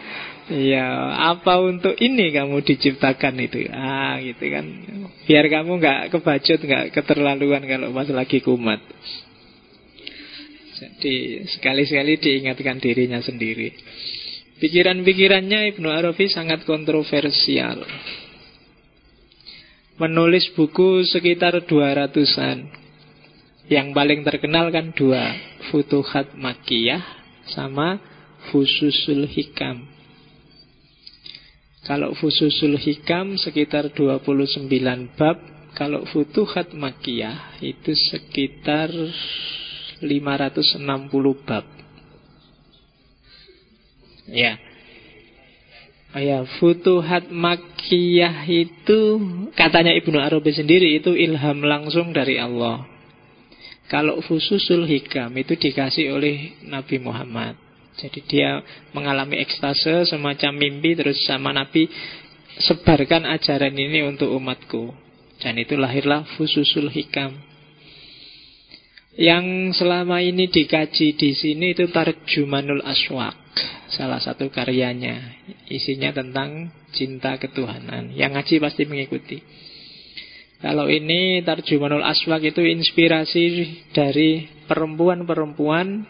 Ya 0.54 0.86
apa 1.32 1.56
untuk 1.64 1.96
ini 1.98 2.28
kamu 2.28 2.60
diciptakan 2.68 3.40
itu? 3.40 3.64
Ah 3.72 4.20
gitu 4.20 4.44
kan. 4.52 4.64
Biar 5.24 5.48
kamu 5.48 5.80
nggak 5.80 6.12
kebacut, 6.12 6.60
nggak 6.60 6.84
keterlaluan 6.92 7.64
kalau 7.64 7.96
pas 7.96 8.04
lagi 8.12 8.44
kumat. 8.44 8.76
Jadi 10.76 11.48
sekali-sekali 11.48 12.20
diingatkan 12.20 12.76
dirinya 12.76 13.24
sendiri 13.24 13.72
Pikiran-pikirannya 14.54 15.74
Ibnu 15.74 15.90
Arabi 15.90 16.30
sangat 16.30 16.62
kontroversial. 16.62 17.82
Menulis 19.98 20.50
buku 20.54 21.02
sekitar 21.06 21.58
200-an. 21.66 22.70
Yang 23.66 23.88
paling 23.96 24.20
terkenal 24.22 24.70
kan 24.70 24.94
dua, 24.94 25.34
Futuhat 25.72 26.38
Makiyah 26.38 27.02
sama 27.50 27.98
Fususul 28.52 29.26
Hikam. 29.26 29.88
Kalau 31.82 32.14
Fususul 32.14 32.78
Hikam 32.78 33.34
sekitar 33.40 33.90
29 33.90 34.70
bab, 35.18 35.36
kalau 35.74 36.06
Futuhat 36.14 36.70
Makiyah 36.70 37.58
itu 37.58 37.90
sekitar 37.92 38.94
560 39.98 40.78
bab. 41.42 41.73
Ya. 44.28 44.56
Oh 46.14 46.22
ya, 46.22 46.46
Futuhat 46.62 47.26
Makkiyah 47.34 48.46
itu 48.46 49.00
katanya 49.58 49.90
Ibnu 49.98 50.14
Arabi 50.14 50.54
sendiri 50.54 50.94
itu 50.94 51.10
ilham 51.10 51.58
langsung 51.66 52.14
dari 52.14 52.38
Allah. 52.38 52.86
Kalau 53.90 54.22
Fususul 54.22 54.86
Hikam 54.86 55.34
itu 55.34 55.58
dikasih 55.58 56.14
oleh 56.14 56.54
Nabi 56.64 57.02
Muhammad. 57.02 57.58
Jadi 57.98 58.22
dia 58.30 58.62
mengalami 58.94 59.42
ekstase 59.42 60.06
semacam 60.06 60.54
mimpi 60.54 60.94
terus 60.94 61.18
sama 61.26 61.50
Nabi 61.50 61.90
sebarkan 62.62 63.26
ajaran 63.28 63.74
ini 63.74 64.06
untuk 64.06 64.30
umatku. 64.32 64.94
Dan 65.42 65.58
itu 65.58 65.74
lahirlah 65.74 66.24
Fususul 66.38 66.94
Hikam. 66.94 67.34
Yang 69.18 69.78
selama 69.82 70.22
ini 70.22 70.46
dikaji 70.46 71.18
di 71.18 71.30
sini 71.34 71.74
itu 71.74 71.90
Tarjumanul 71.90 72.82
Aswak 72.86 73.43
salah 73.94 74.18
satu 74.18 74.50
karyanya. 74.50 75.38
Isinya 75.70 76.10
tentang 76.10 76.74
cinta 76.90 77.38
ketuhanan. 77.38 78.10
Yang 78.12 78.30
ngaji 78.34 78.54
pasti 78.58 78.82
mengikuti. 78.84 79.38
Kalau 80.64 80.88
ini 80.88 81.44
Tarjumanul 81.44 82.02
Aswak 82.02 82.40
itu 82.40 82.64
inspirasi 82.64 83.44
dari 83.92 84.48
perempuan-perempuan 84.64 86.08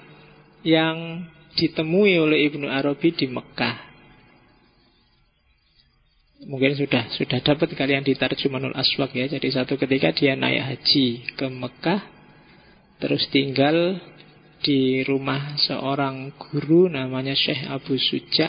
yang 0.62 1.26
ditemui 1.58 2.14
oleh 2.22 2.46
Ibnu 2.50 2.70
Arabi 2.70 3.10
di 3.14 3.26
Mekah. 3.26 3.76
Mungkin 6.44 6.76
sudah 6.76 7.08
sudah 7.18 7.42
dapat 7.42 7.72
kalian 7.74 8.06
di 8.06 8.14
Tarjumanul 8.14 8.78
Aswak 8.78 9.16
ya. 9.16 9.26
Jadi 9.26 9.48
satu 9.50 9.74
ketika 9.74 10.14
dia 10.14 10.38
naik 10.38 10.62
haji 10.62 11.34
ke 11.34 11.46
Mekah, 11.50 12.00
terus 13.02 13.26
tinggal 13.34 13.98
di 14.64 15.04
rumah 15.04 15.60
seorang 15.60 16.32
guru 16.40 16.88
namanya 16.88 17.36
Syekh 17.36 17.68
Abu 17.68 18.00
Suja 18.00 18.48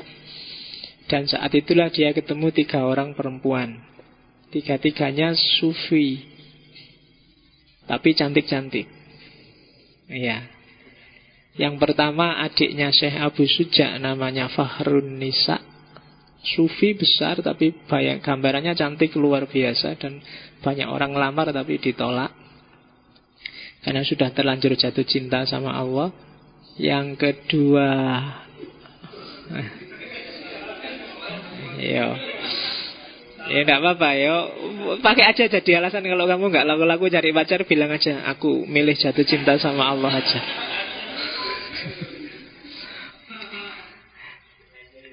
dan 1.06 1.30
saat 1.30 1.54
itulah 1.54 1.94
dia 1.94 2.10
ketemu 2.16 2.50
tiga 2.50 2.82
orang 2.82 3.14
perempuan. 3.14 3.78
Tiga-tiganya 4.50 5.38
sufi. 5.62 6.26
Tapi 7.86 8.10
cantik-cantik. 8.18 8.90
Iya. 10.10 10.50
Yang 11.62 11.76
pertama 11.78 12.42
adiknya 12.42 12.90
Syekh 12.90 13.22
Abu 13.22 13.46
Suja 13.46 14.02
namanya 14.02 14.50
Fahrun 14.50 15.22
Nisa. 15.22 15.62
Sufi 16.46 16.94
besar 16.98 17.42
tapi 17.42 17.74
banyak 17.86 18.26
gambarannya 18.26 18.74
cantik 18.74 19.14
luar 19.14 19.46
biasa. 19.46 20.02
Dan 20.02 20.26
banyak 20.66 20.90
orang 20.90 21.14
lamar 21.14 21.54
tapi 21.54 21.78
ditolak 21.78 22.45
karena 23.86 24.02
sudah 24.02 24.34
terlanjur 24.34 24.74
jatuh 24.74 25.06
cinta 25.06 25.46
sama 25.46 25.78
Allah. 25.78 26.10
Yang 26.76 27.22
kedua, 27.22 27.88
yo, 31.94 32.08
ya 33.48 33.60
tidak 33.64 33.80
apa-apa 33.80 34.10
yo, 34.18 34.38
pakai 35.00 35.32
aja 35.32 35.48
jadi 35.48 35.80
alasan 35.80 36.04
kalau 36.04 36.26
kamu 36.26 36.52
nggak 36.52 36.66
laku-laku 36.68 37.14
cari 37.14 37.30
pacar 37.32 37.64
bilang 37.64 37.94
aja 37.94 38.26
aku 38.28 38.66
milih 38.66 38.98
jatuh 38.98 39.24
cinta 39.24 39.56
sama 39.62 39.94
Allah 39.94 40.12
aja. 40.18 40.42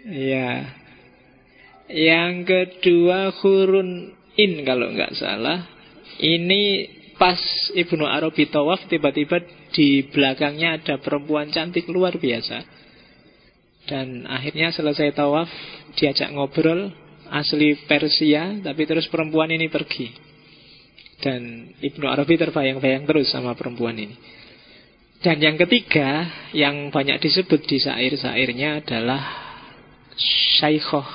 Ya. 0.03 0.67
Yang 1.87 2.35
kedua 2.45 3.31
hurun 3.39 4.19
in 4.35 4.67
kalau 4.67 4.91
nggak 4.91 5.15
salah. 5.15 5.69
Ini 6.19 6.91
pas 7.23 7.39
Ibnu 7.71 8.03
Arabi 8.03 8.51
tawaf 8.51 8.83
tiba-tiba 8.91 9.39
di 9.71 10.11
belakangnya 10.11 10.83
ada 10.83 10.99
perempuan 10.99 11.55
cantik 11.55 11.87
luar 11.87 12.19
biasa. 12.19 12.67
Dan 13.87 14.27
akhirnya 14.27 14.75
selesai 14.75 15.15
tawaf 15.15 15.47
diajak 15.95 16.35
ngobrol 16.35 16.91
asli 17.31 17.79
Persia 17.87 18.59
tapi 18.59 18.83
terus 18.91 19.07
perempuan 19.07 19.55
ini 19.55 19.71
pergi. 19.71 20.11
Dan 21.23 21.71
Ibnu 21.79 22.11
Arabi 22.11 22.35
terbayang-bayang 22.43 23.07
terus 23.07 23.31
sama 23.31 23.55
perempuan 23.55 23.95
ini. 24.03 24.19
Dan 25.23 25.39
yang 25.39 25.55
ketiga 25.55 26.27
yang 26.51 26.91
banyak 26.91 27.23
disebut 27.23 27.63
di 27.71 27.79
syair-syairnya 27.79 28.83
adalah 28.83 29.23
Syaikhoh 30.59 31.07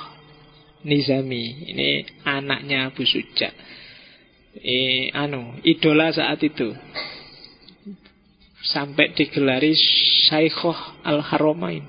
Nizami. 0.88 1.68
Ini 1.68 1.88
anaknya 2.24 2.88
Abu 2.88 3.04
Suja 3.04 3.52
eh, 4.56 5.12
anu 5.12 5.60
idola 5.64 6.12
saat 6.14 6.40
itu 6.40 6.72
sampai 8.68 9.14
digelari 9.14 9.72
Syaikhoh 10.28 11.04
Al 11.06 11.22
Haromain. 11.24 11.84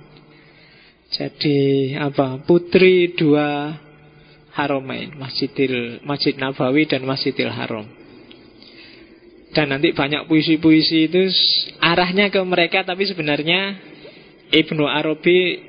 Jadi 1.10 1.92
apa? 1.98 2.38
Putri 2.46 3.18
dua 3.18 3.74
Haromain, 4.54 5.16
Masjidil 5.18 6.06
Masjid 6.06 6.38
Nabawi 6.38 6.86
dan 6.86 7.02
Masjidil 7.08 7.50
Haram. 7.50 7.88
Dan 9.50 9.74
nanti 9.74 9.98
banyak 9.98 10.30
puisi-puisi 10.30 11.10
itu 11.10 11.26
arahnya 11.82 12.30
ke 12.30 12.38
mereka 12.46 12.86
tapi 12.86 13.10
sebenarnya 13.10 13.82
Ibnu 14.54 14.86
Arabi 14.86 15.66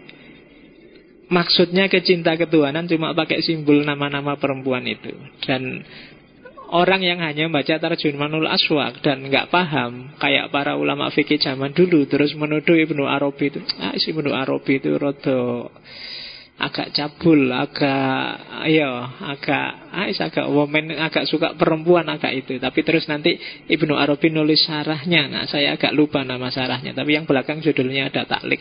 maksudnya 1.33 1.89
ke 1.89 2.05
cinta 2.05 2.37
ketuhanan 2.37 2.85
cuma 2.85 3.17
pakai 3.17 3.41
simbol 3.41 3.81
nama-nama 3.81 4.37
perempuan 4.37 4.85
itu. 4.85 5.17
Dan 5.49 5.81
orang 6.71 7.03
yang 7.03 7.19
hanya 7.21 7.51
baca 7.51 7.77
Tarjumanul 7.77 8.47
Aswak 8.47 9.03
dan 9.03 9.27
nggak 9.27 9.51
paham 9.51 10.15
kayak 10.23 10.55
para 10.55 10.79
ulama 10.79 11.11
fikih 11.11 11.43
zaman 11.43 11.75
dulu 11.75 12.07
terus 12.07 12.33
menuduh 12.39 12.79
Ibnu 12.79 13.05
Arabi 13.05 13.51
itu 13.51 13.61
ah 13.83 13.95
si 13.99 14.15
Ibnu 14.15 14.31
Arabi 14.31 14.79
itu 14.79 14.95
rodo 14.97 15.69
agak 16.61 16.93
cabul, 16.93 17.49
agak 17.57 18.37
ayo, 18.69 18.93
agak 19.25 19.69
ah, 19.97 20.13
agak 20.13 20.47
woman, 20.53 20.93
agak 20.93 21.25
suka 21.25 21.57
perempuan 21.57 22.05
agak 22.13 22.37
itu. 22.37 22.61
Tapi 22.61 22.85
terus 22.85 23.09
nanti 23.09 23.33
Ibnu 23.65 23.97
Arabi 23.97 24.29
nulis 24.29 24.69
sarahnya. 24.69 25.25
Nah, 25.33 25.49
saya 25.49 25.81
agak 25.81 25.97
lupa 25.97 26.21
nama 26.21 26.53
sarahnya, 26.53 26.93
tapi 26.93 27.17
yang 27.17 27.25
belakang 27.25 27.65
judulnya 27.65 28.13
ada 28.13 28.29
taklik. 28.29 28.61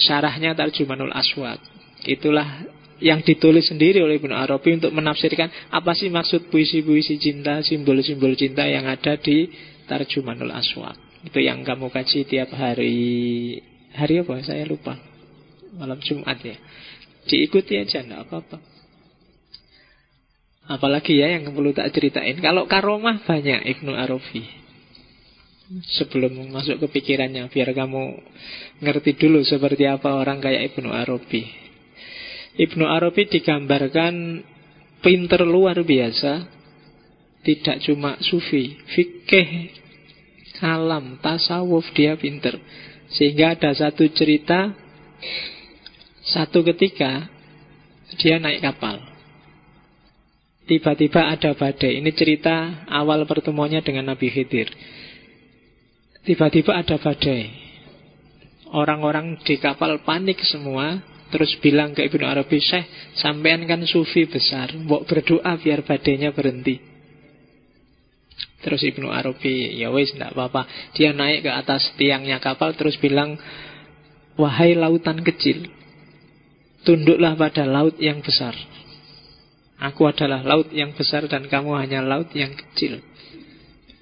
Sarahnya 0.00 0.56
Tarjumanul 0.56 1.12
Aswak. 1.12 1.60
Itulah 2.08 2.64
yang 3.02 3.26
ditulis 3.26 3.66
sendiri 3.66 4.02
oleh 4.02 4.22
Ibnu 4.22 4.34
Arabi 4.34 4.78
untuk 4.78 4.94
menafsirkan 4.94 5.50
apa 5.70 5.96
sih 5.98 6.12
maksud 6.12 6.46
puisi-puisi 6.52 7.18
cinta, 7.18 7.58
simbol-simbol 7.64 8.38
cinta 8.38 8.62
yang 8.68 8.86
ada 8.86 9.18
di 9.18 9.50
Tarjumanul 9.90 10.54
Aswad. 10.54 10.94
Itu 11.24 11.40
yang 11.40 11.64
kamu 11.64 11.90
kaji 11.90 12.28
tiap 12.28 12.52
hari. 12.54 13.58
Hari 13.94 14.22
apa? 14.22 14.34
Saya 14.44 14.68
lupa. 14.68 14.94
Malam 15.74 15.98
Jumat 16.04 16.38
ya. 16.44 16.54
Diikuti 17.24 17.80
aja, 17.80 18.04
enggak 18.04 18.28
apa-apa. 18.28 18.58
Apalagi 20.64 21.18
ya 21.18 21.34
yang 21.34 21.48
perlu 21.50 21.72
tak 21.72 21.92
ceritain. 21.92 22.36
Kalau 22.38 22.68
karomah 22.68 23.24
banyak 23.24 23.64
Ibnu 23.78 23.92
Arabi. 23.92 24.64
Sebelum 25.64 26.52
masuk 26.52 26.76
ke 26.76 27.00
pikirannya 27.00 27.48
Biar 27.48 27.72
kamu 27.72 28.20
ngerti 28.84 29.16
dulu 29.16 29.40
Seperti 29.40 29.88
apa 29.88 30.12
orang 30.12 30.36
kayak 30.36 30.76
Ibnu 30.76 30.92
Arabi 30.92 31.63
Ibnu 32.54 32.84
Arabi 32.86 33.26
digambarkan 33.30 34.44
Pinter 35.02 35.42
luar 35.44 35.78
biasa 35.82 36.46
Tidak 37.42 37.76
cuma 37.86 38.16
sufi 38.22 38.78
Fikih 38.94 39.82
Kalam, 40.62 41.18
tasawuf 41.18 41.90
dia 41.92 42.14
pinter 42.14 42.56
Sehingga 43.10 43.58
ada 43.58 43.74
satu 43.74 44.06
cerita 44.14 44.72
Satu 46.24 46.62
ketika 46.62 47.26
Dia 48.22 48.38
naik 48.38 48.62
kapal 48.62 49.02
Tiba-tiba 50.64 51.28
ada 51.28 51.52
badai 51.52 52.00
Ini 52.00 52.10
cerita 52.16 52.86
awal 52.88 53.26
pertemuannya 53.28 53.82
dengan 53.82 54.14
Nabi 54.14 54.30
Khidir 54.30 54.70
Tiba-tiba 56.24 56.72
ada 56.72 56.96
badai. 56.96 57.52
Orang-orang 58.72 59.36
di 59.44 59.60
kapal 59.60 60.00
panik 60.08 60.40
semua. 60.40 61.04
Terus 61.34 61.58
bilang 61.58 61.98
ke 61.98 62.06
Ibnu 62.06 62.22
Arabi, 62.22 62.62
Syekh, 62.62 62.86
sampean 63.18 63.66
kan 63.66 63.82
sufi 63.90 64.22
besar. 64.30 64.70
Mbok 64.70 65.02
berdoa 65.02 65.58
biar 65.58 65.82
badainya 65.82 66.30
berhenti. 66.30 66.78
Terus 68.62 68.86
Ibnu 68.86 69.10
Arabi, 69.10 69.74
ya 69.74 69.90
wis 69.90 70.14
tidak 70.14 70.30
apa-apa. 70.30 70.94
Dia 70.94 71.10
naik 71.10 71.42
ke 71.42 71.50
atas 71.50 71.90
tiangnya 71.98 72.38
kapal 72.38 72.78
terus 72.78 72.94
bilang, 73.02 73.34
wahai 74.38 74.78
lautan 74.78 75.26
kecil, 75.26 75.66
tunduklah 76.86 77.34
pada 77.34 77.66
laut 77.66 77.98
yang 77.98 78.22
besar. 78.22 78.54
Aku 79.82 80.06
adalah 80.06 80.46
laut 80.46 80.70
yang 80.70 80.94
besar 80.94 81.26
dan 81.26 81.50
kamu 81.50 81.74
hanya 81.82 81.98
laut 81.98 82.30
yang 82.30 82.54
kecil. 82.54 83.02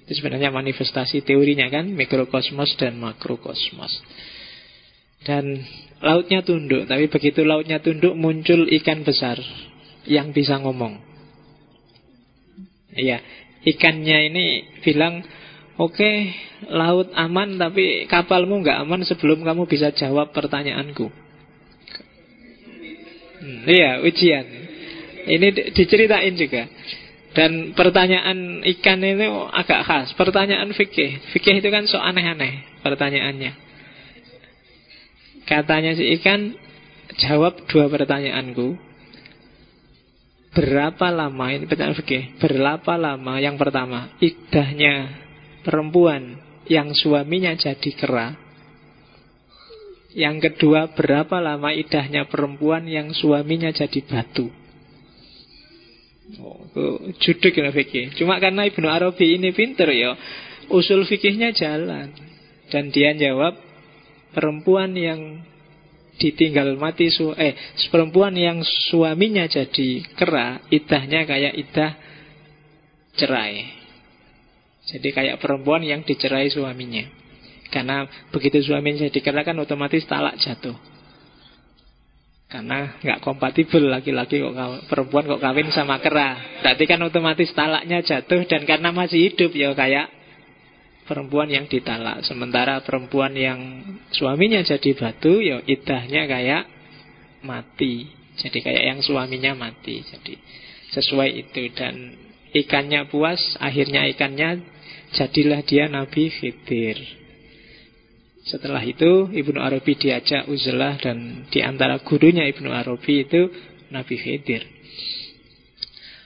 Itu 0.05 0.21
sebenarnya 0.21 0.53
manifestasi 0.53 1.25
teorinya 1.25 1.65
kan 1.73 1.89
Mikrokosmos 1.97 2.77
dan 2.77 3.01
makrokosmos 3.01 4.05
Dan 5.23 5.63
lautnya 6.03 6.43
tunduk 6.43 6.87
Tapi 6.87 7.07
begitu 7.07 7.47
lautnya 7.47 7.79
tunduk 7.79 8.15
muncul 8.15 8.67
ikan 8.81 9.07
besar 9.07 9.39
Yang 10.03 10.43
bisa 10.43 10.59
ngomong 10.59 10.99
Iya 12.93 13.23
Ikannya 13.63 14.17
ini 14.29 14.45
bilang 14.83 15.23
Oke, 15.73 16.05
okay, 16.05 16.15
laut 16.69 17.09
aman 17.17 17.57
tapi 17.57 18.05
kapalmu 18.05 18.61
nggak 18.61 18.85
aman 18.85 19.01
sebelum 19.09 19.41
kamu 19.41 19.65
bisa 19.65 19.89
jawab 19.89 20.29
pertanyaanku. 20.29 21.09
Hmm, 23.41 23.65
iya, 23.65 23.97
ujian. 24.05 24.45
Ini 25.33 25.73
diceritain 25.73 26.37
juga. 26.37 26.69
Dan 27.33 27.73
pertanyaan 27.73 28.61
ikan 28.77 29.01
ini 29.01 29.25
agak 29.49 29.81
khas. 29.81 30.13
Pertanyaan 30.13 30.69
fikih. 30.77 31.33
Fikih 31.33 31.57
itu 31.57 31.69
kan 31.73 31.89
so 31.89 31.97
aneh-aneh 31.97 32.85
pertanyaannya. 32.85 33.51
Katanya 35.43 35.91
si 35.97 36.07
ikan, 36.19 36.55
jawab 37.19 37.67
dua 37.67 37.91
pertanyaanku. 37.91 38.79
Berapa 40.53 41.09
lama, 41.09 41.49
ini 41.49 41.65
pertanyaan 41.65 41.97
fikih. 41.97 42.37
Berapa 42.37 42.93
lama 42.93 43.41
yang 43.41 43.57
pertama, 43.57 44.13
idahnya 44.21 45.09
perempuan 45.65 46.37
yang 46.69 46.93
suaminya 46.93 47.57
jadi 47.57 47.91
kera. 47.97 48.37
Yang 50.13 50.53
kedua, 50.53 50.93
berapa 50.93 51.41
lama 51.41 51.73
idahnya 51.73 52.29
perempuan 52.29 52.85
yang 52.85 53.09
suaminya 53.17 53.73
jadi 53.73 53.99
batu. 54.05 54.45
Oh, 56.37 57.01
judek 57.17 57.57
ya 57.57 57.73
fikih. 57.73 58.13
Cuma 58.15 58.37
karena 58.37 58.69
Ibnu 58.69 58.85
Arabi 58.85 59.41
ini 59.41 59.49
pinter 59.51 59.89
ya, 59.89 60.13
usul 60.69 61.03
fikihnya 61.09 61.49
jalan. 61.57 62.13
Dan 62.69 62.93
dia 62.93 63.17
jawab, 63.17 63.57
perempuan 64.33 64.91
yang 64.97 65.39
ditinggal 66.17 66.77
mati 66.77 67.09
su 67.09 67.33
eh 67.33 67.57
perempuan 67.89 68.37
yang 68.37 68.61
suaminya 68.61 69.49
jadi 69.49 70.05
kera 70.13 70.61
idahnya 70.69 71.25
kayak 71.25 71.53
idah 71.57 71.91
cerai. 73.17 73.81
Jadi 74.83 75.09
kayak 75.15 75.39
perempuan 75.39 75.81
yang 75.81 76.03
dicerai 76.03 76.51
suaminya. 76.51 77.07
Karena 77.71 78.05
begitu 78.29 78.61
suaminya 78.61 79.09
jadi 79.09 79.19
kera 79.23 79.41
kan 79.41 79.57
otomatis 79.57 80.05
talak 80.05 80.37
jatuh. 80.37 80.75
Karena 82.53 83.01
nggak 83.01 83.25
kompatibel 83.25 83.89
laki-laki 83.89 84.37
kok 84.37 84.53
perempuan 84.85 85.25
kok 85.25 85.41
kawin 85.41 85.73
sama 85.73 85.97
kera. 85.97 86.61
Berarti 86.61 86.83
kan 86.85 87.01
otomatis 87.01 87.49
talaknya 87.57 88.05
jatuh 88.05 88.45
dan 88.45 88.69
karena 88.69 88.93
masih 88.93 89.33
hidup 89.33 89.49
ya 89.57 89.73
kayak 89.73 90.12
perempuan 91.03 91.51
yang 91.51 91.65
ditalak. 91.67 92.23
Sementara 92.25 92.79
perempuan 92.83 93.35
yang 93.35 93.59
suaminya 94.11 94.63
jadi 94.63 94.91
batu 94.95 95.39
ya 95.39 95.59
idahnya 95.63 96.27
kayak 96.27 96.63
mati. 97.43 98.09
Jadi 98.39 98.59
kayak 98.63 98.83
yang 98.83 98.99
suaminya 99.05 99.53
mati. 99.53 100.01
Jadi 100.01 100.33
sesuai 100.93 101.29
itu 101.33 101.69
dan 101.73 102.17
ikannya 102.53 103.09
puas, 103.09 103.41
akhirnya 103.59 104.05
ikannya 104.13 104.61
jadilah 105.13 105.61
dia 105.65 105.85
Nabi 105.89 106.29
Khidir. 106.29 106.97
Setelah 108.43 108.83
itu 108.83 109.31
Ibnu 109.31 109.55
Arabi 109.55 109.95
diajak 109.95 110.51
uzlah 110.51 110.99
dan 110.99 111.47
di 111.47 111.63
antara 111.63 112.03
gurunya 112.03 112.43
Ibnu 112.51 112.69
Arabi 112.69 113.23
itu 113.23 113.47
Nabi 113.87 114.19
Khidir. 114.19 114.63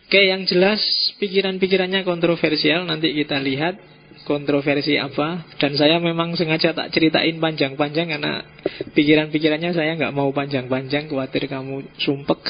Oke, 0.07 0.23
yang 0.23 0.47
jelas 0.47 0.79
pikiran-pikirannya 1.19 2.07
kontroversial 2.07 2.87
nanti 2.87 3.11
kita 3.11 3.43
lihat 3.43 3.75
kontroversi 4.27 4.99
apa. 4.99 5.47
Dan 5.55 5.79
saya 5.79 6.03
memang 6.03 6.35
sengaja 6.35 6.75
tak 6.75 6.91
ceritain 6.91 7.39
panjang-panjang 7.39 8.11
karena 8.11 8.43
pikiran-pikirannya 8.91 9.71
saya 9.71 9.95
nggak 9.95 10.11
mau 10.11 10.27
panjang-panjang 10.35 11.07
khawatir 11.07 11.47
kamu 11.47 11.87
sumpek. 12.03 12.43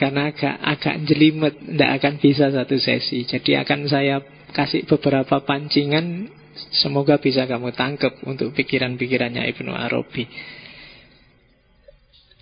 Karena 0.00 0.32
agak 0.32 0.56
agak 0.56 0.96
jelimet 1.04 1.60
tidak 1.60 1.90
akan 2.00 2.14
bisa 2.16 2.48
satu 2.48 2.76
sesi. 2.80 3.28
Jadi 3.28 3.60
akan 3.60 3.84
saya 3.84 4.24
kasih 4.56 4.88
beberapa 4.88 5.44
pancingan. 5.44 6.32
Semoga 6.72 7.20
bisa 7.20 7.44
kamu 7.44 7.76
tangkap 7.76 8.16
untuk 8.24 8.56
pikiran-pikirannya 8.56 9.44
Ibnu 9.52 9.76
Arabi. 9.76 10.24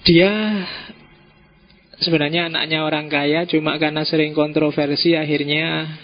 Dia 0.06 0.62
sebenarnya 1.98 2.46
anaknya 2.46 2.86
orang 2.86 3.10
kaya 3.10 3.46
cuma 3.46 3.74
karena 3.78 4.06
sering 4.06 4.34
kontroversi 4.34 5.14
akhirnya 5.18 5.98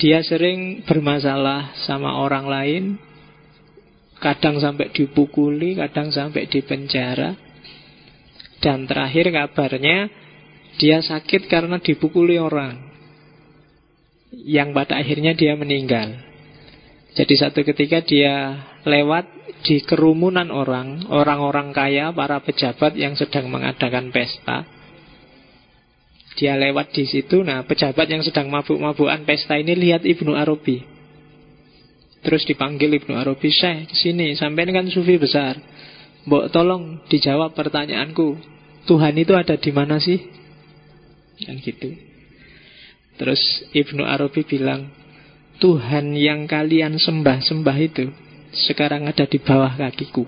dia 0.00 0.24
sering 0.24 0.80
bermasalah 0.88 1.76
sama 1.84 2.24
orang 2.24 2.48
lain. 2.48 2.84
Kadang 4.16 4.56
sampai 4.56 4.88
dipukuli, 4.96 5.76
kadang 5.76 6.08
sampai 6.08 6.48
dipenjara. 6.48 7.36
Dan 8.60 8.88
terakhir 8.88 9.28
kabarnya 9.28 10.08
dia 10.80 11.04
sakit 11.04 11.48
karena 11.52 11.76
dipukuli 11.80 12.40
orang. 12.40 12.80
Yang 14.32 14.68
pada 14.72 14.94
akhirnya 15.04 15.36
dia 15.36 15.52
meninggal. 15.56 16.16
Jadi 17.12 17.34
satu 17.36 17.60
ketika 17.60 18.00
dia 18.00 18.56
lewat 18.88 19.28
di 19.60 19.84
kerumunan 19.84 20.48
orang, 20.48 21.10
orang-orang 21.12 21.76
kaya, 21.76 22.08
para 22.16 22.40
pejabat 22.40 22.96
yang 22.96 23.12
sedang 23.18 23.52
mengadakan 23.52 24.08
pesta. 24.08 24.64
Dia 26.40 26.56
lewat 26.56 26.96
di 26.96 27.04
situ, 27.04 27.44
nah 27.44 27.60
pejabat 27.68 28.08
yang 28.08 28.24
sedang 28.24 28.48
mabuk-mabukan 28.48 29.28
pesta 29.28 29.60
ini 29.60 29.76
lihat 29.76 30.08
Ibnu 30.08 30.32
Arabi. 30.32 30.80
Terus 32.24 32.48
dipanggil 32.48 32.96
Ibnu 32.96 33.12
Arabi, 33.12 33.52
saya 33.52 33.84
sini, 33.92 34.32
sampai 34.32 34.72
kan 34.72 34.88
sufi 34.88 35.20
besar. 35.20 35.60
Mbok 36.24 36.48
tolong 36.48 37.04
dijawab 37.12 37.52
pertanyaanku. 37.52 38.40
Tuhan 38.88 39.20
itu 39.20 39.36
ada 39.36 39.60
di 39.60 39.68
mana 39.68 40.00
sih? 40.00 40.16
Kan 41.44 41.60
gitu. 41.60 41.92
Terus 43.20 43.40
Ibnu 43.76 44.00
Arabi 44.00 44.40
bilang, 44.48 44.88
Tuhan 45.60 46.16
yang 46.16 46.48
kalian 46.48 46.96
sembah-sembah 46.96 47.76
itu 47.76 48.08
sekarang 48.64 49.04
ada 49.04 49.28
di 49.28 49.36
bawah 49.36 49.76
kakiku. 49.76 50.24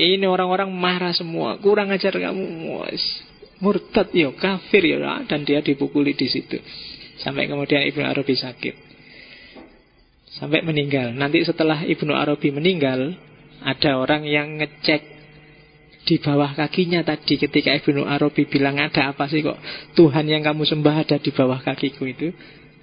Ini 0.00 0.24
orang-orang 0.24 0.72
marah 0.72 1.12
semua, 1.12 1.60
kurang 1.60 1.92
ajar 1.92 2.16
kamu, 2.16 2.44
murtad. 3.60 4.08
Yo, 4.16 4.32
kafir 4.32 4.82
yo, 4.88 5.04
dan 5.28 5.44
dia 5.44 5.60
dipukuli 5.60 6.16
di 6.16 6.26
situ. 6.32 6.56
Sampai 7.20 7.46
kemudian 7.46 7.84
Ibnu 7.86 8.02
Arabi 8.02 8.34
sakit. 8.34 8.74
Sampai 10.40 10.64
meninggal. 10.64 11.12
Nanti 11.12 11.44
setelah 11.44 11.84
Ibnu 11.84 12.16
Arabi 12.16 12.50
meninggal, 12.50 13.14
ada 13.62 14.00
orang 14.00 14.24
yang 14.24 14.58
ngecek 14.58 15.12
di 16.02 16.18
bawah 16.18 16.50
kakinya 16.58 17.06
tadi 17.06 17.38
ketika 17.38 17.70
Ibnu 17.78 18.02
Arabi 18.02 18.48
bilang 18.50 18.82
ada 18.82 19.14
apa 19.14 19.30
sih 19.30 19.38
kok 19.38 19.54
Tuhan 19.94 20.26
yang 20.26 20.42
kamu 20.42 20.66
sembah 20.66 21.06
ada 21.06 21.16
di 21.22 21.30
bawah 21.30 21.62
kakiku 21.62 22.10
itu? 22.10 22.34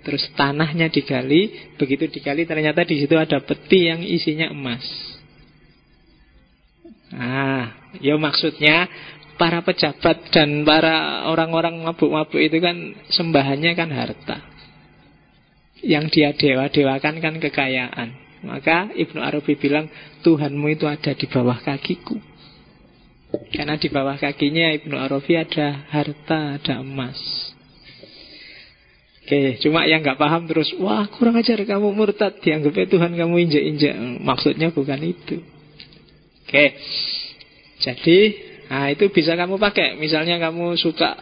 Terus 0.08 0.24
tanahnya 0.40 0.88
digali. 0.88 1.76
Begitu 1.76 2.08
digali 2.08 2.48
ternyata 2.48 2.88
di 2.88 3.04
situ 3.04 3.20
ada 3.20 3.44
peti 3.44 3.92
yang 3.92 4.00
isinya 4.00 4.48
emas 4.48 5.19
ah 7.14 7.74
ya 7.98 8.16
maksudnya 8.22 8.86
para 9.40 9.64
pejabat 9.64 10.30
dan 10.36 10.68
para 10.68 11.26
orang-orang 11.32 11.80
mabuk-mabuk 11.80 12.38
itu 12.38 12.60
kan 12.60 12.76
sembahannya 13.08 13.72
kan 13.74 13.90
harta 13.90 14.38
Yang 15.80 16.06
dia 16.12 16.30
dewa-dewakan 16.36 17.24
kan 17.24 17.40
kekayaan. 17.40 18.10
Maka 18.44 18.92
Ibnu 18.92 19.24
Arabi 19.24 19.56
bilang 19.56 19.88
Tuhanmu 20.28 20.68
itu 20.76 20.84
ada 20.92 21.16
di 21.16 21.24
bawah 21.24 21.56
kakiku. 21.56 22.20
Karena 23.56 23.80
di 23.80 23.88
bawah 23.88 24.20
kakinya 24.20 24.76
Ibnu 24.76 25.00
Arabi 25.00 25.40
ada 25.40 25.88
harta, 25.88 26.60
ada 26.60 26.84
emas. 26.84 27.16
Oke, 29.24 29.62
cuma 29.64 29.86
yang 29.88 30.02
nggak 30.02 30.18
paham 30.18 30.50
terus, 30.50 30.74
wah 30.82 31.08
kurang 31.16 31.38
ajar 31.38 31.62
kamu 31.62 31.94
murtad, 31.94 32.42
dianggapnya 32.42 32.90
Tuhan 32.90 33.14
kamu 33.14 33.36
injak-injak. 33.46 33.96
Maksudnya 34.20 34.74
bukan 34.76 35.00
itu. 35.06 35.40
Oke, 36.50 36.66
jadi 37.78 38.20
nah 38.74 38.90
itu 38.90 39.06
bisa 39.14 39.38
kamu 39.38 39.62
pakai. 39.62 40.02
Misalnya 40.02 40.42
kamu 40.42 40.74
suka 40.82 41.14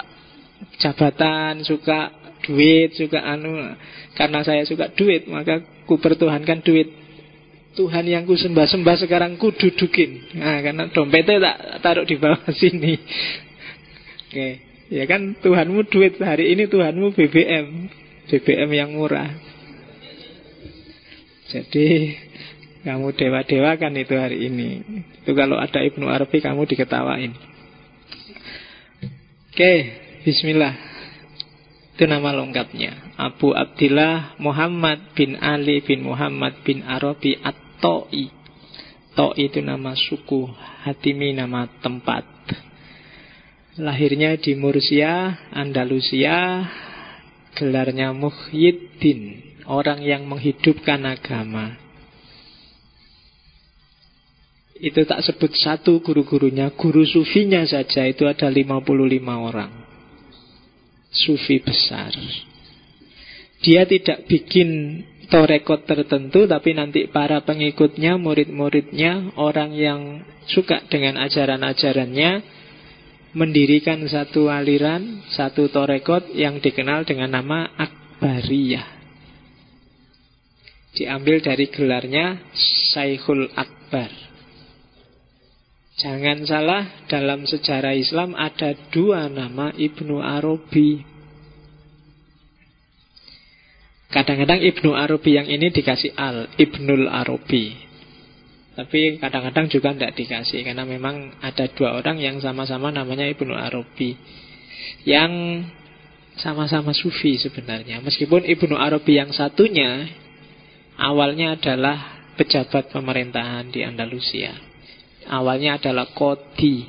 jabatan, 0.80 1.68
suka 1.68 2.16
duit, 2.48 2.96
suka 2.96 3.20
anu. 3.20 3.76
Karena 4.16 4.40
saya 4.48 4.64
suka 4.64 4.88
duit, 4.96 5.28
maka 5.28 5.60
ku 5.84 6.00
pertuhankan 6.00 6.64
duit. 6.64 6.88
Tuhan 7.76 8.08
yang 8.08 8.24
ku 8.24 8.40
sembah-sembah 8.40 8.96
sekarang 9.04 9.36
ku 9.36 9.52
dudukin. 9.52 10.40
Nah, 10.40 10.64
karena 10.64 10.90
dompetnya 10.90 11.38
tak 11.44 11.58
taruh 11.84 12.06
di 12.08 12.16
bawah 12.16 12.48
sini. 12.64 12.96
Oke, 14.32 14.48
Ya 14.88 15.04
kan 15.04 15.36
Tuhanmu 15.44 15.92
duit 15.92 16.16
hari 16.24 16.56
ini 16.56 16.72
Tuhanmu 16.72 17.12
BBM 17.12 17.92
BBM 18.32 18.70
yang 18.72 18.96
murah 18.96 19.28
Jadi 21.52 22.16
Kamu 22.88 23.12
dewa-dewa 23.20 23.76
kan 23.76 23.92
itu 24.00 24.16
hari 24.16 24.48
ini. 24.48 24.80
Itu 25.20 25.36
kalau 25.36 25.60
ada 25.60 25.84
Ibnu 25.84 26.08
Arabi 26.08 26.40
kamu 26.40 26.64
diketawain. 26.72 27.36
Oke 29.52 29.74
Bismillah. 30.24 30.72
Itu 32.00 32.08
nama 32.08 32.32
lengkapnya. 32.32 33.20
Abu 33.20 33.52
Abdillah 33.52 34.40
Muhammad 34.40 35.18
bin 35.20 35.36
Ali 35.36 35.84
bin 35.84 36.08
Muhammad 36.08 36.64
bin 36.64 36.80
Arabi 36.88 37.36
At-To'i. 37.44 38.32
To'i 39.20 39.52
itu 39.52 39.60
nama 39.60 39.92
suku 39.92 40.48
Hatimi 40.88 41.36
nama 41.36 41.68
tempat. 41.84 42.24
Lahirnya 43.84 44.40
di 44.40 44.56
Mursia, 44.56 45.44
Andalusia, 45.52 46.64
gelarnya 47.52 48.16
Muhyiddin, 48.16 49.44
orang 49.68 50.06
yang 50.08 50.24
menghidupkan 50.24 51.04
agama. 51.04 51.87
Itu 54.78 55.06
tak 55.10 55.26
sebut 55.26 55.58
satu 55.58 56.00
guru-gurunya, 56.06 56.70
guru 56.78 57.02
sufinya 57.02 57.66
saja 57.66 58.06
itu 58.06 58.30
ada 58.30 58.46
55 58.46 58.78
orang. 59.26 59.72
Sufi 61.10 61.58
besar. 61.64 62.14
Dia 63.66 63.90
tidak 63.90 64.30
bikin 64.30 65.02
torekot 65.34 65.90
tertentu, 65.90 66.46
tapi 66.46 66.78
nanti 66.78 67.10
para 67.10 67.42
pengikutnya, 67.42 68.22
murid-muridnya, 68.22 69.34
orang 69.36 69.74
yang 69.74 70.02
suka 70.46 70.86
dengan 70.88 71.18
ajaran-ajarannya, 71.26 72.32
mendirikan 73.34 74.06
satu 74.06 74.48
aliran, 74.48 75.26
satu 75.34 75.68
torekot 75.74 76.32
yang 76.38 76.62
dikenal 76.62 77.04
dengan 77.04 77.34
nama 77.34 77.70
Akbariyah. 77.76 78.98
Diambil 80.98 81.46
dari 81.46 81.70
gelarnya 81.70 82.42
Saikhul 82.90 83.54
Akbar. 83.54 84.27
Jangan 85.98 86.46
salah, 86.46 87.10
dalam 87.10 87.50
sejarah 87.50 87.98
Islam 87.98 88.38
ada 88.38 88.78
dua 88.94 89.34
nama 89.34 89.74
Ibnu 89.74 90.22
Arabi. 90.22 91.02
Kadang-kadang 94.14 94.62
Ibnu 94.62 94.94
Arabi 94.94 95.42
yang 95.42 95.50
ini 95.50 95.74
dikasih 95.74 96.14
Al, 96.14 96.54
Ibnul 96.54 97.10
Arabi. 97.10 97.88
Tapi 98.78 99.18
kadang-kadang 99.18 99.74
juga 99.74 99.90
tidak 99.90 100.14
dikasih 100.14 100.62
Karena 100.62 100.86
memang 100.86 101.34
ada 101.42 101.66
dua 101.66 101.98
orang 101.98 102.22
yang 102.22 102.38
sama-sama 102.38 102.94
namanya 102.94 103.26
Ibnu 103.26 103.50
Arabi 103.50 104.14
Yang 105.02 105.66
sama-sama 106.38 106.94
sufi 106.94 107.42
sebenarnya 107.42 108.06
Meskipun 108.06 108.46
Ibnu 108.46 108.78
Arabi 108.78 109.18
yang 109.18 109.34
satunya 109.34 110.06
Awalnya 110.94 111.58
adalah 111.58 112.22
pejabat 112.38 112.94
pemerintahan 112.94 113.74
di 113.74 113.82
Andalusia 113.82 114.67
Awalnya 115.28 115.78
adalah 115.80 116.10
kodi 116.16 116.88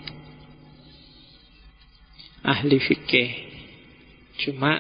Ahli 2.47 2.79
fikih 2.79 3.31
Cuma 4.39 4.79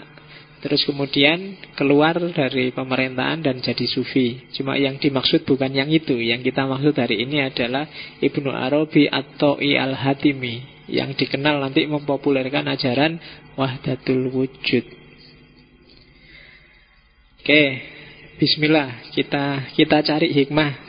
Terus 0.59 0.83
kemudian 0.83 1.55
keluar 1.79 2.19
dari 2.19 2.75
pemerintahan 2.75 3.47
dan 3.47 3.63
jadi 3.63 3.87
sufi. 3.87 4.43
Cuma 4.59 4.75
yang 4.75 4.99
dimaksud 4.99 5.47
bukan 5.47 5.71
yang 5.71 5.87
itu. 5.87 6.19
Yang 6.19 6.51
kita 6.51 6.67
maksud 6.67 6.99
hari 6.99 7.23
ini 7.23 7.47
adalah 7.47 7.87
Ibnu 8.19 8.51
Arabi 8.51 9.07
atau 9.07 9.63
I 9.63 9.79
al-Hatimi. 9.79 10.83
Yang 10.91 11.23
dikenal 11.23 11.63
nanti 11.63 11.87
mempopulerkan 11.87 12.67
ajaran 12.75 13.23
Wahdatul 13.55 14.35
Wujud. 14.35 14.83
Oke, 17.39 17.63
Bismillah. 18.43 19.15
Kita 19.15 19.63
kita 19.79 20.03
cari 20.03 20.35
hikmah 20.35 20.88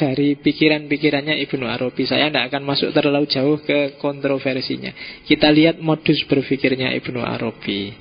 dari 0.00 0.40
pikiran-pikirannya 0.40 1.36
Ibnu 1.44 1.68
Arabi. 1.68 2.08
Saya 2.08 2.32
tidak 2.32 2.48
akan 2.48 2.64
masuk 2.64 2.88
terlalu 2.96 3.28
jauh 3.28 3.60
ke 3.60 4.00
kontroversinya. 4.00 4.96
Kita 5.28 5.52
lihat 5.52 5.76
modus 5.84 6.24
berpikirnya 6.24 6.96
Ibnu 6.96 7.20
Arabi. 7.20 7.92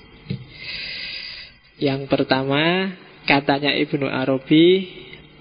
Yang 1.75 2.07
pertama, 2.07 2.95
katanya 3.27 3.75
Ibnu 3.75 4.07
Arabi, 4.07 4.87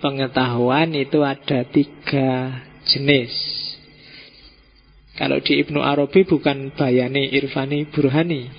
pengetahuan 0.02 0.98
itu 0.98 1.22
ada 1.22 1.62
tiga 1.70 2.58
jenis. 2.90 3.30
Kalau 5.14 5.38
di 5.38 5.62
Ibnu 5.62 5.78
Arabi 5.78 6.26
bukan 6.26 6.74
bayani, 6.74 7.30
irfani, 7.38 7.86
burhani. 7.86 8.50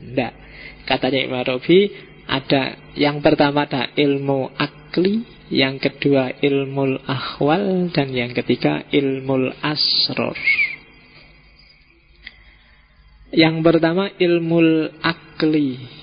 Tidak. 0.00 0.32
Katanya 0.88 1.20
Ibnu 1.28 1.36
Arabi, 1.36 1.78
ada 2.24 2.76
yang 2.96 3.20
pertama 3.20 3.68
ada 3.68 3.92
ilmu 3.96 4.52
akli, 4.56 5.37
yang 5.48 5.80
kedua 5.80 6.36
ilmu 6.40 7.00
akhwal, 7.08 7.88
dan 7.92 8.12
yang 8.12 8.36
ketiga 8.36 8.84
ilmu 8.92 9.52
asror. 9.64 10.36
Yang 13.28 13.56
pertama 13.60 14.08
ilmu 14.16 14.88
akli 15.04 15.98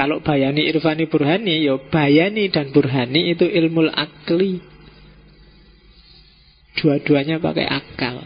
kalau 0.00 0.24
bayani 0.24 0.64
irfani 0.64 1.04
burhani, 1.12 1.60
ya 1.60 1.76
bayani 1.76 2.48
dan 2.48 2.72
burhani 2.72 3.36
itu 3.36 3.44
ilmu 3.44 3.84
akli. 3.92 4.64
Dua-duanya 6.80 7.36
pakai 7.36 7.68
akal. 7.68 8.24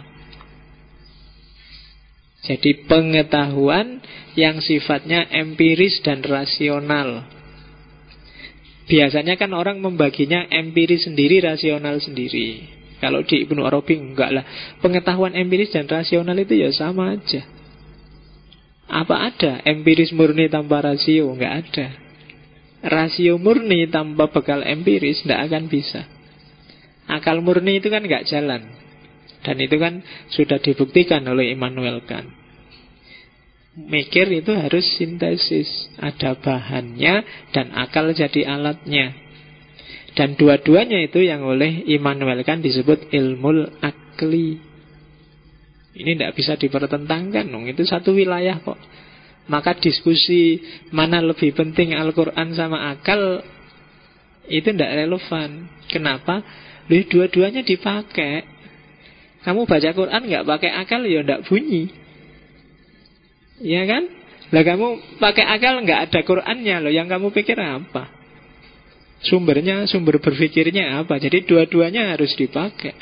Jadi 2.47 2.87
pengetahuan 2.87 3.99
yang 4.39 4.63
sifatnya 4.63 5.27
empiris 5.35 5.99
dan 6.07 6.23
rasional. 6.23 7.27
Biasanya 8.85 9.41
kan 9.41 9.57
orang 9.57 9.81
membaginya 9.81 10.45
empiris 10.53 11.09
sendiri, 11.09 11.41
rasional 11.41 11.97
sendiri. 12.05 12.69
Kalau 13.01 13.25
di 13.25 13.45
Ibnu 13.45 13.65
Arabi 13.65 13.97
enggak 13.97 14.31
lah. 14.33 14.45
Pengetahuan 14.81 15.33
empiris 15.33 15.73
dan 15.73 15.89
rasional 15.89 16.37
itu 16.37 16.57
ya 16.57 16.69
sama 16.73 17.17
aja. 17.17 17.45
Apa 18.89 19.33
ada 19.33 19.65
empiris 19.65 20.13
murni 20.13 20.53
tanpa 20.53 20.85
rasio? 20.85 21.33
Enggak 21.33 21.53
ada. 21.65 21.87
Rasio 22.85 23.41
murni 23.41 23.89
tanpa 23.89 24.29
bekal 24.29 24.61
empiris 24.61 25.25
tidak 25.25 25.49
akan 25.49 25.73
bisa. 25.73 26.05
Akal 27.09 27.41
murni 27.41 27.81
itu 27.81 27.89
kan 27.89 28.05
enggak 28.05 28.29
jalan. 28.29 28.69
Dan 29.45 29.57
itu 29.61 29.77
kan 29.77 30.01
sudah 30.33 30.61
dibuktikan 30.61 31.25
oleh 31.29 31.53
Immanuel 31.53 32.05
Kant. 32.05 32.44
Mikir 33.75 34.31
itu 34.31 34.55
harus 34.55 34.87
sintesis. 34.95 35.91
Ada 35.99 36.39
bahannya 36.39 37.27
dan 37.51 37.75
akal 37.75 38.15
jadi 38.15 38.47
alatnya. 38.47 39.11
Dan 40.15 40.39
dua-duanya 40.39 41.03
itu 41.03 41.27
yang 41.27 41.43
oleh 41.43 41.83
Immanuel 41.91 42.47
Kant 42.47 42.63
disebut 42.63 43.11
ilmu 43.11 43.83
akli. 43.83 44.63
Ini 45.95 46.11
tidak 46.15 46.39
bisa 46.39 46.55
dipertentangkan 46.55 47.51
dong. 47.51 47.67
Itu 47.67 47.83
satu 47.83 48.15
wilayah 48.15 48.63
kok. 48.63 48.79
Maka 49.51 49.75
diskusi 49.77 50.63
mana 50.95 51.19
lebih 51.19 51.53
penting 51.53 51.99
Al-Quran 51.99 52.55
sama 52.55 52.95
akal 52.95 53.43
itu 54.47 54.71
tidak 54.71 55.03
relevan. 55.03 55.67
Kenapa? 55.91 56.47
Dua-duanya 56.87 57.67
dipakai. 57.67 58.47
Kamu 59.43 59.67
baca 59.67 59.91
Quran 59.93 60.23
nggak 60.25 60.47
pakai 60.47 60.71
akal 60.79 61.03
ya 61.05 61.27
tidak 61.27 61.43
bunyi. 61.51 62.04
Ya 63.63 63.83
kan? 63.87 64.11
Lah 64.51 64.63
kamu 64.63 65.19
pakai 65.23 65.45
akal 65.47 65.83
nggak 65.83 66.01
ada 66.11 66.21
Qurannya 66.27 66.77
loh. 66.83 66.93
Yang 66.95 67.09
kamu 67.15 67.27
pikir 67.35 67.59
apa? 67.59 68.11
Sumbernya, 69.25 69.89
sumber 69.89 70.21
berpikirnya 70.21 71.01
apa? 71.01 71.17
Jadi 71.17 71.49
dua-duanya 71.49 72.13
harus 72.13 72.37
dipakai. 72.37 72.93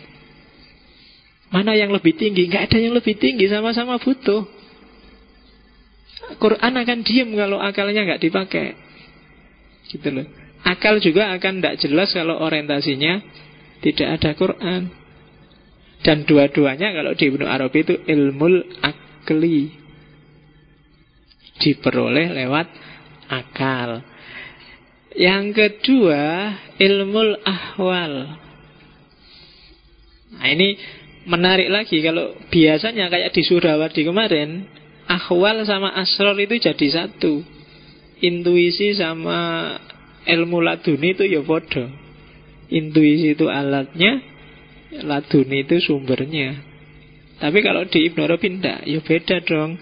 Mana 1.53 1.77
yang 1.77 1.93
lebih 1.93 2.17
tinggi? 2.17 2.49
Gak 2.49 2.73
ada 2.73 2.79
yang 2.81 2.97
lebih 2.97 3.19
tinggi, 3.21 3.45
sama-sama 3.51 4.01
butuh. 4.01 4.49
Quran 6.41 6.73
akan 6.81 6.99
diem 7.05 7.29
kalau 7.37 7.61
akalnya 7.61 8.07
nggak 8.09 8.23
dipakai. 8.23 8.73
Gitu 9.91 10.09
loh. 10.09 10.25
Akal 10.63 11.03
juga 11.03 11.35
akan 11.35 11.59
tidak 11.59 11.77
jelas 11.83 12.15
kalau 12.15 12.39
orientasinya 12.39 13.21
tidak 13.83 14.09
ada 14.17 14.31
Quran. 14.39 14.83
Dan 16.07 16.23
dua-duanya 16.25 16.95
kalau 16.95 17.13
di 17.19 17.25
Ibnu 17.29 17.45
Arabi 17.45 17.79
itu 17.83 17.95
ilmu 17.99 18.47
akli. 18.81 19.82
Diperoleh 21.63 22.35
lewat 22.35 22.67
akal. 23.31 24.03
Yang 25.15 25.45
kedua, 25.55 26.23
ilmu 26.81 27.39
ahwal. 27.47 28.13
Nah 30.33 30.49
ini 30.49 30.75
menarik 31.29 31.69
lagi 31.71 32.01
kalau 32.03 32.35
biasanya 32.51 33.07
kayak 33.13 33.31
di 33.31 33.43
Surawardi 33.45 34.03
kemarin, 34.03 34.67
ahwal 35.07 35.63
sama 35.69 35.93
asror 35.95 36.35
itu 36.41 36.59
jadi 36.59 36.89
satu. 36.89 37.45
Intuisi 38.23 38.95
sama 38.95 39.75
ilmu 40.25 40.63
laduni 40.63 41.13
itu 41.13 41.27
ya 41.27 41.43
bodoh. 41.43 41.91
Intuisi 42.73 43.37
itu 43.37 43.51
alatnya, 43.51 44.23
laduni 45.05 45.67
itu 45.67 45.77
sumbernya. 45.83 46.57
Tapi 47.43 47.59
kalau 47.61 47.83
di 47.91 48.07
Ibnu 48.07 48.23
Arabi 48.23 48.47
enggak, 48.55 48.87
ya 48.87 49.03
beda 49.03 49.43
dong. 49.43 49.77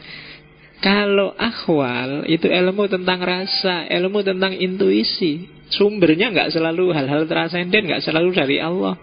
Kalau 0.80 1.36
akhwal 1.36 2.24
itu 2.24 2.48
ilmu 2.48 2.88
tentang 2.88 3.20
rasa, 3.20 3.84
ilmu 3.88 4.24
tentang 4.24 4.56
intuisi. 4.56 5.44
Sumbernya 5.70 6.32
nggak 6.32 6.50
selalu 6.50 6.90
hal-hal 6.96 7.28
transenden, 7.28 7.86
nggak 7.86 8.02
selalu 8.02 8.32
dari 8.32 8.58
Allah. 8.58 8.96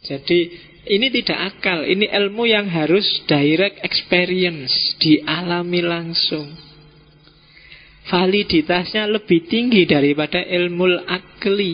Jadi 0.00 0.38
ini 0.88 1.12
tidak 1.12 1.54
akal, 1.54 1.84
ini 1.84 2.08
ilmu 2.08 2.48
yang 2.48 2.66
harus 2.72 3.04
direct 3.28 3.84
experience, 3.84 4.96
dialami 4.96 5.84
langsung. 5.84 6.56
Validitasnya 8.08 9.06
lebih 9.06 9.44
tinggi 9.46 9.84
daripada 9.86 10.40
ilmu 10.40 11.04
akli. 11.04 11.72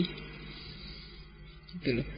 Gitu 1.81 2.17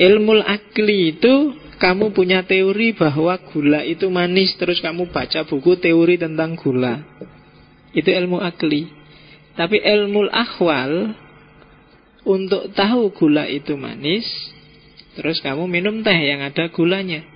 ilmu 0.00 0.40
akli 0.40 1.16
itu 1.16 1.34
kamu 1.80 2.12
punya 2.12 2.44
teori 2.44 2.92
bahwa 2.92 3.40
gula 3.50 3.80
itu 3.82 4.06
manis 4.12 4.52
Terus 4.60 4.84
kamu 4.84 5.08
baca 5.08 5.48
buku 5.48 5.80
teori 5.80 6.20
tentang 6.20 6.54
gula. 6.60 7.00
Itu 7.96 8.12
ilmu 8.12 8.36
akli. 8.38 8.92
Tapi 9.56 9.80
ilmu 9.80 10.28
akhwal 10.28 11.16
Untuk 12.28 12.76
tahu 12.76 13.10
gula 13.16 13.48
itu 13.48 13.74
manis 13.80 14.28
Terus 15.16 15.40
kamu 15.42 15.66
minum 15.66 16.06
teh 16.06 16.14
yang 16.14 16.44
ada 16.44 16.70
gulanya. 16.70 17.26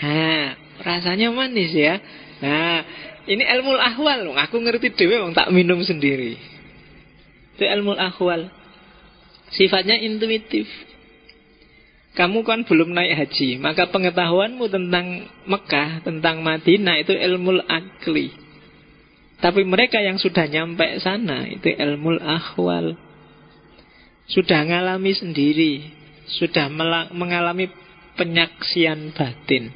Nah, 0.00 0.56
rasanya 0.80 1.28
manis 1.30 1.70
ya. 1.70 2.00
Nah, 2.40 2.82
ini 3.28 3.44
ilmu 3.44 3.76
ahwal 3.76 4.32
Aku 4.48 4.58
ngerti 4.58 4.96
dewe 4.96 5.20
tak 5.36 5.52
minum 5.54 5.78
sendiri. 5.84 6.34
Itu 7.54 7.64
ilmu 7.68 7.94
ahwal 7.94 8.59
Sifatnya 9.50 9.98
intuitif. 9.98 10.66
Kamu 12.10 12.42
kan 12.42 12.66
belum 12.66 12.90
naik 12.90 13.14
haji, 13.14 13.62
maka 13.62 13.86
pengetahuanmu 13.86 14.66
tentang 14.66 15.30
Mekah, 15.46 16.02
tentang 16.02 16.42
Madinah 16.42 16.98
itu 16.98 17.14
ilmu 17.14 17.62
akli. 17.70 18.34
Tapi 19.40 19.62
mereka 19.64 20.02
yang 20.02 20.20
sudah 20.20 20.44
nyampe 20.50 21.00
sana 21.00 21.46
itu 21.48 21.70
ilmu 21.70 22.18
ahwal. 22.18 22.98
Sudah 24.26 24.62
mengalami 24.66 25.16
sendiri, 25.16 25.74
sudah 26.38 26.68
mengalami 27.10 27.70
penyaksian 28.18 29.16
batin. 29.16 29.72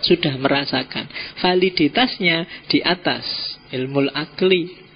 Sudah 0.00 0.32
merasakan 0.40 1.12
validitasnya 1.44 2.66
di 2.72 2.80
atas 2.80 3.26
ilmu 3.68 4.08
akli. 4.16 4.89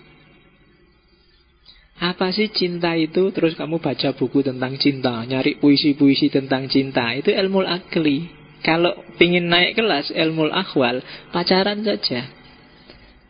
Apa 2.03 2.35
sih 2.35 2.51
cinta 2.51 2.99
itu? 2.99 3.31
Terus 3.31 3.55
kamu 3.55 3.79
baca 3.79 4.11
buku 4.19 4.43
tentang 4.43 4.75
cinta, 4.83 5.23
nyari 5.23 5.63
puisi-puisi 5.63 6.27
tentang 6.27 6.67
cinta. 6.67 7.15
Itu 7.15 7.31
ilmu 7.31 7.63
akli. 7.63 8.27
Kalau 8.65 8.97
ingin 9.21 9.47
naik 9.47 9.77
kelas 9.79 10.11
ilmu 10.11 10.51
akhwal, 10.51 11.05
pacaran 11.31 11.85
saja. 11.85 12.27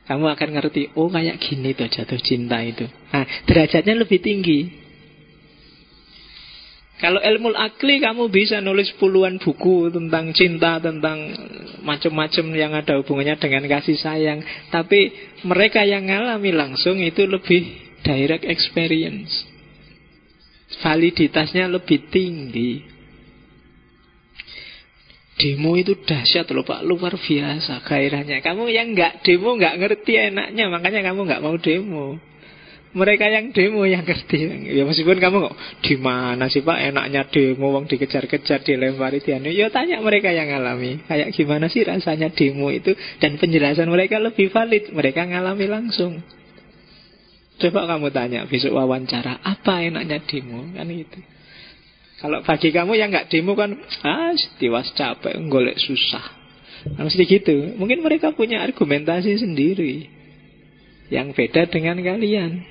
Kamu 0.04 0.30
akan 0.36 0.48
ngerti, 0.60 0.92
oh 1.00 1.08
kayak 1.08 1.40
gini 1.40 1.72
tuh 1.72 1.88
jatuh 1.88 2.20
cinta 2.20 2.60
itu. 2.60 2.84
Nah, 2.84 3.24
derajatnya 3.48 4.04
lebih 4.04 4.20
tinggi. 4.20 4.84
Kalau 7.04 7.20
ilmu 7.20 7.52
akli 7.52 8.00
kamu 8.00 8.30
bisa 8.30 8.62
nulis 8.62 8.94
puluhan 8.96 9.42
buku 9.42 9.92
tentang 9.92 10.30
cinta, 10.32 10.78
tentang 10.78 11.36
macam-macam 11.82 12.44
yang 12.54 12.72
ada 12.72 12.96
hubungannya 12.96 13.36
dengan 13.36 13.66
kasih 13.66 13.98
sayang. 13.98 14.40
Tapi 14.70 15.12
mereka 15.44 15.82
yang 15.84 16.08
ngalami 16.08 16.54
langsung 16.54 17.02
itu 17.02 17.26
lebih 17.28 17.83
direct 18.04 18.44
experience. 18.44 19.32
Validitasnya 20.84 21.66
lebih 21.66 22.12
tinggi. 22.12 22.94
Demo 25.34 25.74
itu 25.74 25.98
dahsyat 25.98 26.46
loh 26.54 26.62
Pak, 26.62 26.86
luar 26.86 27.18
biasa 27.18 27.82
gairahnya. 27.82 28.38
Kamu 28.38 28.70
yang 28.70 28.94
nggak 28.94 29.26
demo 29.26 29.58
nggak 29.58 29.82
ngerti 29.82 30.12
enaknya, 30.30 30.70
makanya 30.70 31.10
kamu 31.10 31.20
nggak 31.26 31.42
mau 31.42 31.56
demo. 31.58 32.06
Mereka 32.94 33.26
yang 33.26 33.50
demo 33.50 33.82
yang 33.82 34.06
ngerti. 34.06 34.70
Ya 34.70 34.86
meskipun 34.86 35.18
kamu 35.18 35.36
kok 35.50 35.54
di 35.82 35.98
mana 35.98 36.46
sih 36.46 36.62
Pak 36.62 36.78
enaknya 36.94 37.26
demo, 37.26 37.74
wong 37.74 37.90
dikejar-kejar, 37.90 38.62
dilempari 38.62 39.18
tianu. 39.18 39.50
Ya 39.50 39.66
tanya 39.74 39.98
mereka 39.98 40.30
yang 40.30 40.46
ngalami. 40.46 41.02
Kayak 41.10 41.34
gimana 41.34 41.66
sih 41.66 41.82
rasanya 41.82 42.30
demo 42.30 42.70
itu 42.70 42.94
dan 43.18 43.34
penjelasan 43.34 43.90
mereka 43.90 44.22
lebih 44.22 44.54
valid. 44.54 44.94
Mereka 44.94 45.26
ngalami 45.26 45.66
langsung. 45.66 46.22
Coba 47.54 47.86
kamu 47.86 48.10
tanya 48.10 48.40
besok 48.50 48.74
wawancara, 48.74 49.38
apa 49.42 49.86
enaknya 49.86 50.18
demo? 50.26 50.66
Kan 50.74 50.90
itu. 50.90 51.20
Kalau 52.18 52.42
bagi 52.42 52.74
kamu 52.74 52.98
yang 52.98 53.14
nggak 53.14 53.30
demo 53.30 53.54
kan, 53.54 53.78
ah, 54.02 54.34
tiwas 54.58 54.90
capek, 54.96 55.38
golek 55.46 55.78
susah. 55.78 56.44
Nah, 56.94 57.06
mesti 57.06 57.24
gitu. 57.24 57.76
Mungkin 57.80 58.04
mereka 58.04 58.34
punya 58.36 58.60
argumentasi 58.60 59.40
sendiri 59.40 60.08
yang 61.08 61.32
beda 61.32 61.70
dengan 61.70 61.96
kalian. 62.00 62.64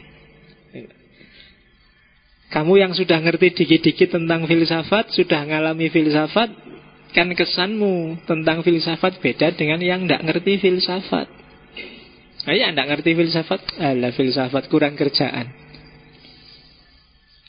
Kamu 2.54 2.78
yang 2.78 2.94
sudah 2.94 3.18
ngerti 3.18 3.66
dikit-dikit 3.66 4.14
tentang 4.14 4.46
filsafat, 4.46 5.10
sudah 5.10 5.42
ngalami 5.42 5.90
filsafat, 5.90 6.54
kan 7.14 7.30
kesanmu 7.34 8.26
tentang 8.30 8.62
filsafat 8.62 9.18
beda 9.18 9.58
dengan 9.58 9.82
yang 9.82 10.06
nggak 10.06 10.22
ngerti 10.22 10.62
filsafat. 10.62 11.43
Nah, 12.44 12.54
ya 12.54 12.76
anda 12.76 12.84
ngerti 12.84 13.16
filsafat? 13.16 13.80
Alah 13.80 14.12
filsafat 14.12 14.68
kurang 14.68 15.00
kerjaan. 15.00 15.48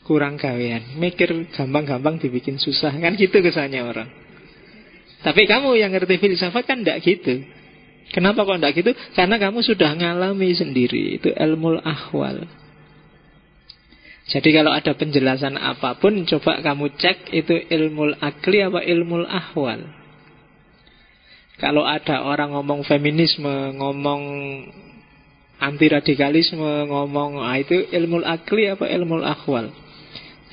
Kurang 0.07 0.39
gawean. 0.39 0.95
Mikir 1.01 1.51
gampang-gampang 1.51 2.23
dibikin 2.23 2.63
susah. 2.63 2.95
Kan 2.95 3.19
gitu 3.19 3.43
kesannya 3.43 3.83
orang. 3.83 4.09
Tapi 5.25 5.49
kamu 5.51 5.81
yang 5.81 5.91
ngerti 5.91 6.21
filsafat 6.21 6.63
kan 6.69 6.85
tidak 6.85 7.03
gitu. 7.03 7.43
Kenapa 8.13 8.47
kok 8.47 8.61
tidak 8.61 8.73
gitu? 8.77 8.91
Karena 9.17 9.37
kamu 9.41 9.59
sudah 9.65 9.91
ngalami 9.99 10.55
sendiri. 10.55 11.19
Itu 11.19 11.33
ilmu 11.35 11.83
ahwal. 11.83 12.47
Jadi 14.25 14.49
kalau 14.57 14.73
ada 14.73 14.97
penjelasan 14.97 15.61
apa 15.61 16.01
pun 16.01 16.25
Coba 16.25 16.57
kamu 16.65 16.97
cek 16.97 17.29
Itu 17.29 17.61
ilmu 17.61 18.17
akli 18.25 18.65
apa 18.65 18.81
ilmu 18.81 19.21
ahwal 19.21 19.85
Kalau 21.59 21.87
ada 21.87 22.27
orang 22.27 22.51
ngomong 22.51 22.83
feminisme 22.83 23.75
Ngomong 23.79 24.23
anti 25.55 25.87
radikalisme 25.87 26.91
ngomong 26.91 27.41
ah, 27.41 27.57
itu 27.57 27.89
ilmu 27.95 28.27
akli 28.27 28.69
apa 28.69 28.91
ilmu 28.91 29.23
akhwal 29.23 29.71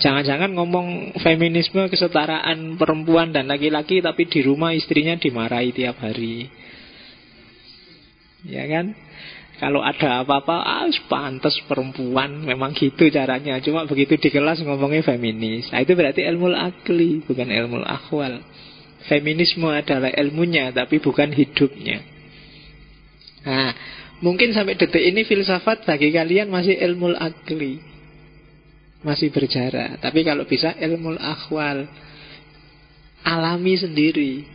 Jangan-jangan 0.02 0.58
ngomong 0.58 1.14
feminisme 1.22 1.86
kesetaraan 1.86 2.74
perempuan 2.82 3.30
dan 3.30 3.46
laki-laki 3.46 4.02
tapi 4.02 4.26
di 4.26 4.42
rumah 4.42 4.74
istrinya 4.74 5.14
dimarahi 5.14 5.70
tiap 5.70 6.02
hari. 6.02 6.49
Ya 8.41 8.66
kan? 8.66 8.97
Kalau 9.62 9.86
ada 9.86 10.26
apa-apa, 10.26 10.58
ah 10.58 10.89
pantas 11.06 11.54
perempuan, 11.70 12.41
memang 12.41 12.74
gitu 12.74 13.14
caranya. 13.14 13.62
Cuma 13.62 13.86
begitu 13.86 14.18
di 14.18 14.34
kelas 14.34 14.66
ngomongnya 14.66 15.06
feminis. 15.06 15.70
Nah, 15.70 15.86
itu 15.86 15.93
berarti 15.93 16.26
ilmu 16.26 16.49
akli, 16.49 17.22
bukan 17.22 17.45
ilmu 17.45 17.86
akhwal. 17.86 18.41
Feminisme 19.10 19.66
adalah 19.70 20.14
ilmunya, 20.14 20.70
tapi 20.70 21.02
bukan 21.02 21.34
hidupnya. 21.34 22.02
Nah, 23.41 23.74
Mungkin 24.22 24.54
sampai 24.54 24.78
detik 24.78 25.02
ini 25.02 25.26
filsafat 25.26 25.82
bagi 25.82 26.14
kalian 26.14 26.54
masih 26.54 26.78
ilmu 26.78 27.18
akli. 27.18 27.82
Masih 29.02 29.34
berjarak. 29.34 29.97
Tapi 29.97 30.22
kalau 30.22 30.45
bisa 30.45 30.78
ilmu 30.78 31.18
akhwal. 31.18 31.89
Alami 33.26 33.74
sendiri. 33.82 34.45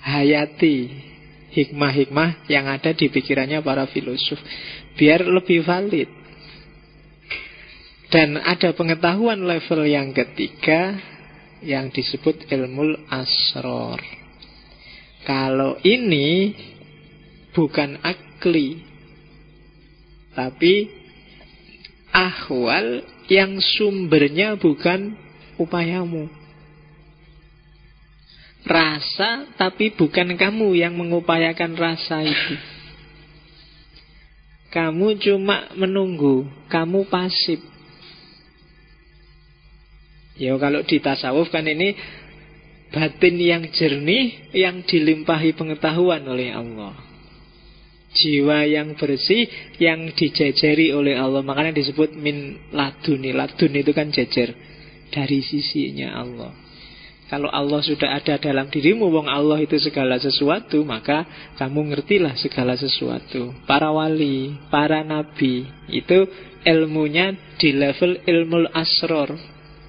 Hayati 0.00 1.12
Hikmah-hikmah 1.52 2.48
yang 2.48 2.64
ada 2.64 2.96
di 2.96 3.12
pikirannya 3.12 3.60
para 3.60 3.84
filosof. 3.84 4.40
Biar 4.96 5.20
lebih 5.28 5.60
valid. 5.60 6.08
Dan 8.08 8.40
ada 8.40 8.72
pengetahuan 8.72 9.44
level 9.44 9.84
yang 9.84 10.16
ketiga 10.16 10.96
Yang 11.62 12.02
disebut 12.02 12.50
ilmu 12.50 13.06
asror 13.06 14.02
Kalau 15.22 15.78
ini 15.86 16.50
bukan 17.54 18.02
akli, 18.02 18.82
tapi 20.34 20.90
ahwal 22.10 23.06
yang 23.30 23.62
sumbernya 23.62 24.58
bukan 24.58 25.14
upayamu. 25.56 26.28
Rasa 28.62 29.50
tapi 29.58 29.90
bukan 29.94 30.38
kamu 30.38 30.78
yang 30.78 30.94
mengupayakan 30.94 31.74
rasa 31.74 32.22
itu. 32.22 32.54
Kamu 34.72 35.20
cuma 35.20 35.68
menunggu, 35.76 36.48
kamu 36.72 37.04
pasif. 37.10 37.71
Ya 40.36 40.56
kalau 40.56 40.80
di 40.84 40.96
tasawuf 40.98 41.52
kan 41.52 41.68
ini 41.68 41.92
batin 42.92 43.36
yang 43.40 43.62
jernih 43.72 44.52
yang 44.56 44.84
dilimpahi 44.84 45.56
pengetahuan 45.56 46.24
oleh 46.28 46.52
Allah. 46.52 46.96
Jiwa 48.12 48.68
yang 48.68 48.92
bersih 49.00 49.48
yang 49.80 50.12
dijajari 50.12 50.92
oleh 50.92 51.16
Allah. 51.16 51.40
Makanya 51.40 51.72
disebut 51.72 52.12
min 52.12 52.60
laduni. 52.68 53.32
Ladun 53.32 53.72
itu 53.72 53.92
kan 53.96 54.12
jajar 54.12 54.52
dari 55.08 55.40
sisinya 55.40 56.20
Allah. 56.20 56.52
Kalau 57.32 57.48
Allah 57.48 57.80
sudah 57.80 58.12
ada 58.12 58.36
dalam 58.36 58.68
dirimu, 58.68 59.08
wong 59.08 59.24
Allah 59.24 59.56
itu 59.64 59.80
segala 59.80 60.20
sesuatu, 60.20 60.84
maka 60.84 61.24
kamu 61.56 61.96
ngertilah 61.96 62.36
segala 62.36 62.76
sesuatu. 62.76 63.56
Para 63.64 63.88
wali, 63.88 64.52
para 64.68 65.00
nabi, 65.00 65.64
itu 65.88 66.28
ilmunya 66.60 67.32
di 67.56 67.72
level 67.72 68.20
ilmu 68.28 68.68
asror. 68.76 69.32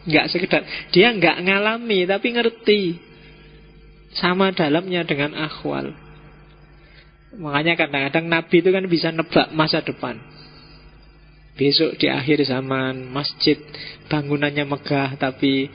Nggak 0.04 0.26
sekedar, 0.32 0.62
dia 0.92 1.12
nggak 1.16 1.48
ngalami, 1.48 2.04
tapi 2.08 2.28
ngerti. 2.36 2.82
Sama 4.14 4.54
dalamnya 4.54 5.02
dengan 5.08 5.34
akhwal. 5.34 5.90
Makanya 7.34 7.74
kadang-kadang 7.74 8.30
nabi 8.30 8.62
itu 8.62 8.70
kan 8.70 8.86
bisa 8.86 9.10
nebak 9.10 9.50
masa 9.58 9.82
depan. 9.82 10.22
Besok 11.58 11.98
di 11.98 12.10
akhir 12.10 12.46
zaman 12.46 13.10
masjid 13.10 13.58
bangunannya 14.10 14.70
megah 14.70 15.18
tapi 15.18 15.70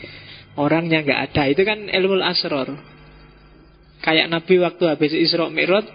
Orangnya 0.59 1.07
nggak 1.07 1.21
ada. 1.31 1.43
Itu 1.47 1.63
kan 1.63 1.87
ilmu 1.87 2.19
asror. 2.19 2.75
Kayak 4.03 4.27
Nabi 4.27 4.59
waktu 4.59 4.85
habis 4.91 5.15
Isra 5.15 5.47
Mi'raj 5.47 5.87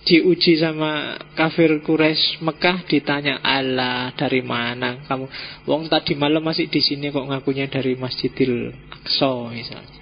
diuji 0.00 0.56
sama 0.56 1.20
kafir 1.36 1.84
Quraisy 1.84 2.40
Mekah 2.40 2.88
ditanya 2.88 3.40
Allah 3.44 4.16
dari 4.16 4.40
mana 4.40 5.04
kamu 5.04 5.28
wong 5.68 5.92
tadi 5.92 6.16
malam 6.16 6.40
masih 6.40 6.72
di 6.72 6.80
sini 6.80 7.12
kok 7.12 7.28
ngakunya 7.28 7.68
dari 7.68 7.94
Masjidil 8.00 8.72
Aqsa 8.88 9.52
misalnya 9.52 10.00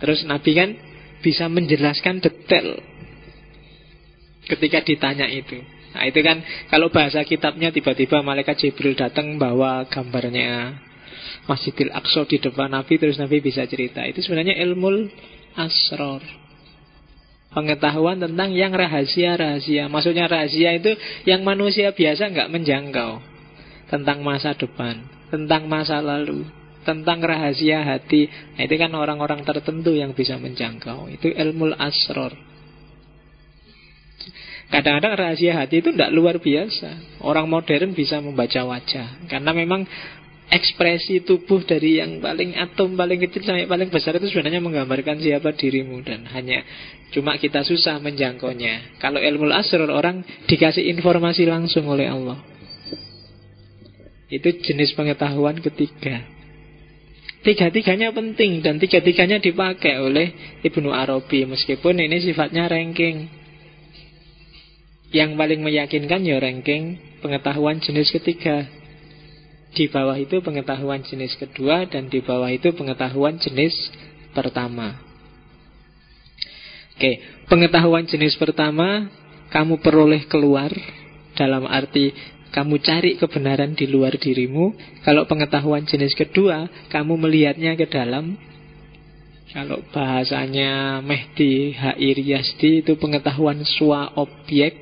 terus 0.00 0.24
Nabi 0.24 0.50
kan 0.56 0.70
bisa 1.20 1.52
menjelaskan 1.52 2.24
detail 2.24 2.80
ketika 4.48 4.80
ditanya 4.80 5.28
itu 5.28 5.60
nah 5.92 6.04
itu 6.08 6.20
kan 6.24 6.40
kalau 6.72 6.88
bahasa 6.88 7.20
kitabnya 7.24 7.68
tiba-tiba 7.72 8.24
malaikat 8.24 8.56
Jibril 8.56 8.96
datang 8.96 9.36
bawa 9.36 9.84
gambarnya 9.88 10.80
Masjidil 11.46 11.94
Aqsa 11.94 12.26
di 12.26 12.42
depan 12.42 12.74
Nabi 12.74 12.98
terus 12.98 13.22
Nabi 13.22 13.38
bisa 13.38 13.62
cerita. 13.70 14.02
Itu 14.02 14.18
sebenarnya 14.22 14.58
ilmu 14.66 15.06
asror. 15.54 16.22
Pengetahuan 17.56 18.20
tentang 18.20 18.52
yang 18.52 18.76
rahasia-rahasia. 18.76 19.88
Maksudnya 19.88 20.28
rahasia 20.28 20.76
itu 20.76 20.92
yang 21.24 21.40
manusia 21.40 21.96
biasa 21.96 22.28
nggak 22.28 22.52
menjangkau. 22.52 23.24
Tentang 23.88 24.20
masa 24.20 24.52
depan, 24.52 25.08
tentang 25.32 25.64
masa 25.64 26.04
lalu, 26.04 26.44
tentang 26.84 27.24
rahasia 27.24 27.80
hati. 27.80 28.28
Nah, 28.28 28.62
itu 28.68 28.76
kan 28.76 28.92
orang-orang 28.92 29.40
tertentu 29.40 29.96
yang 29.96 30.12
bisa 30.12 30.36
menjangkau. 30.36 31.08
Itu 31.08 31.32
ilmu 31.32 31.72
asror. 31.80 32.36
Kadang-kadang 34.66 35.14
rahasia 35.16 35.56
hati 35.56 35.80
itu 35.80 35.96
tidak 35.96 36.12
luar 36.12 36.36
biasa. 36.42 37.22
Orang 37.24 37.48
modern 37.48 37.96
bisa 37.96 38.20
membaca 38.20 38.68
wajah. 38.68 39.30
Karena 39.32 39.56
memang 39.56 39.88
ekspresi 40.46 41.26
tubuh 41.26 41.66
dari 41.66 41.98
yang 41.98 42.22
paling 42.22 42.54
atom 42.54 42.94
paling 42.94 43.18
kecil 43.18 43.42
sampai 43.42 43.66
paling 43.66 43.90
besar 43.90 44.14
itu 44.14 44.30
sebenarnya 44.30 44.62
menggambarkan 44.62 45.18
siapa 45.18 45.50
dirimu 45.58 46.06
dan 46.06 46.22
hanya 46.30 46.62
cuma 47.10 47.34
kita 47.34 47.66
susah 47.66 47.98
menjangkaunya. 47.98 48.98
Kalau 49.02 49.18
ilmu 49.18 49.50
asror 49.50 49.90
orang 49.90 50.22
dikasih 50.46 50.86
informasi 50.94 51.50
langsung 51.50 51.90
oleh 51.90 52.06
Allah. 52.06 52.38
Itu 54.26 54.50
jenis 54.58 54.94
pengetahuan 54.94 55.62
ketiga. 55.62 56.26
Tiga-tiganya 57.46 58.10
penting 58.10 58.58
dan 58.58 58.82
tiga-tiganya 58.82 59.38
dipakai 59.38 60.02
oleh 60.02 60.58
Ibnu 60.66 60.90
Arabi 60.90 61.46
meskipun 61.46 62.02
ini 62.02 62.18
sifatnya 62.22 62.66
ranking. 62.66 63.30
Yang 65.14 65.38
paling 65.38 65.62
meyakinkan 65.62 66.26
ya 66.26 66.42
ranking 66.42 66.98
pengetahuan 67.22 67.78
jenis 67.78 68.10
ketiga 68.10 68.66
di 69.76 69.92
bawah 69.92 70.16
itu 70.16 70.40
pengetahuan 70.40 71.04
jenis 71.04 71.36
kedua 71.36 71.84
dan 71.84 72.08
di 72.08 72.24
bawah 72.24 72.48
itu 72.48 72.72
pengetahuan 72.72 73.36
jenis 73.36 73.76
pertama. 74.32 74.96
Oke, 76.96 77.20
pengetahuan 77.52 78.08
jenis 78.08 78.40
pertama 78.40 79.12
kamu 79.52 79.84
peroleh 79.84 80.24
keluar 80.32 80.72
dalam 81.36 81.68
arti 81.68 82.16
kamu 82.56 82.80
cari 82.80 83.20
kebenaran 83.20 83.76
di 83.76 83.84
luar 83.84 84.16
dirimu. 84.16 84.72
Kalau 85.04 85.28
pengetahuan 85.28 85.84
jenis 85.84 86.16
kedua, 86.16 86.88
kamu 86.88 87.20
melihatnya 87.20 87.76
ke 87.76 87.84
dalam. 87.84 88.32
Kalau 89.52 89.84
bahasanya 89.92 91.04
Mehdi 91.04 91.76
Hair 91.76 92.16
Yasdi 92.16 92.80
itu 92.80 92.96
pengetahuan 92.96 93.60
swa 93.60 94.08
objek 94.16 94.72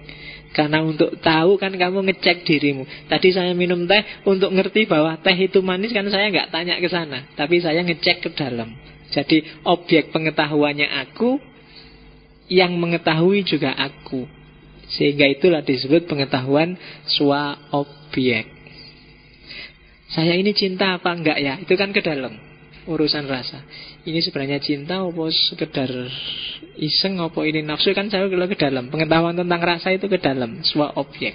karena 0.55 0.87
untuk 0.87 1.19
tahu 1.19 1.59
kan 1.59 1.75
kamu 1.75 2.07
ngecek 2.07 2.47
dirimu. 2.47 2.87
Tadi 3.11 3.29
saya 3.35 3.51
minum 3.59 3.91
teh 3.91 4.23
untuk 4.23 4.55
ngerti 4.55 4.87
bahwa 4.87 5.19
teh 5.19 5.35
itu 5.35 5.59
manis 5.61 5.91
kan 5.91 6.07
saya 6.07 6.31
nggak 6.31 6.55
tanya 6.55 6.79
ke 6.79 6.87
sana, 6.87 7.27
tapi 7.35 7.59
saya 7.59 7.83
ngecek 7.83 8.23
ke 8.23 8.31
dalam. 8.39 8.71
Jadi 9.11 9.43
objek 9.67 10.15
pengetahuannya 10.15 10.89
aku, 11.07 11.43
yang 12.47 12.79
mengetahui 12.79 13.43
juga 13.43 13.75
aku. 13.75 14.31
Sehingga 14.95 15.27
itulah 15.27 15.65
disebut 15.65 16.07
pengetahuan 16.07 16.79
swa 17.09 17.57
objek. 17.75 18.47
Saya 20.15 20.39
ini 20.39 20.55
cinta 20.55 20.95
apa 20.95 21.11
enggak 21.11 21.39
ya? 21.43 21.59
Itu 21.59 21.75
kan 21.75 21.91
ke 21.91 21.99
dalam 21.99 22.44
urusan 22.87 23.25
rasa. 23.29 23.65
Ini 24.05 24.21
sebenarnya 24.21 24.61
cinta 24.61 25.01
apa 25.01 25.25
sekedar 25.33 25.91
iseng 26.79 27.21
apa 27.23 27.41
ini 27.47 27.65
nafsu 27.65 27.95
kan 27.97 28.11
saya 28.13 28.29
kalau 28.29 28.49
ke 28.49 28.59
dalam. 28.59 28.93
Pengetahuan 28.93 29.37
tentang 29.37 29.61
rasa 29.61 29.93
itu 29.93 30.07
ke 30.11 30.19
dalam, 30.21 30.61
sebuah 30.63 30.97
objek. 31.01 31.35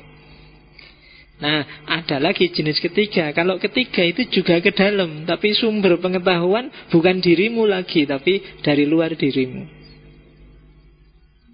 Nah, 1.40 1.88
ada 1.88 2.20
lagi 2.20 2.52
jenis 2.52 2.84
ketiga. 2.84 3.32
Kalau 3.32 3.56
ketiga 3.64 4.04
itu 4.04 4.28
juga 4.28 4.60
ke 4.60 4.76
dalam, 4.76 5.24
tapi 5.24 5.56
sumber 5.56 5.96
pengetahuan 6.04 6.68
bukan 6.92 7.24
dirimu 7.24 7.64
lagi, 7.64 8.04
tapi 8.04 8.60
dari 8.60 8.84
luar 8.84 9.16
dirimu. 9.16 9.64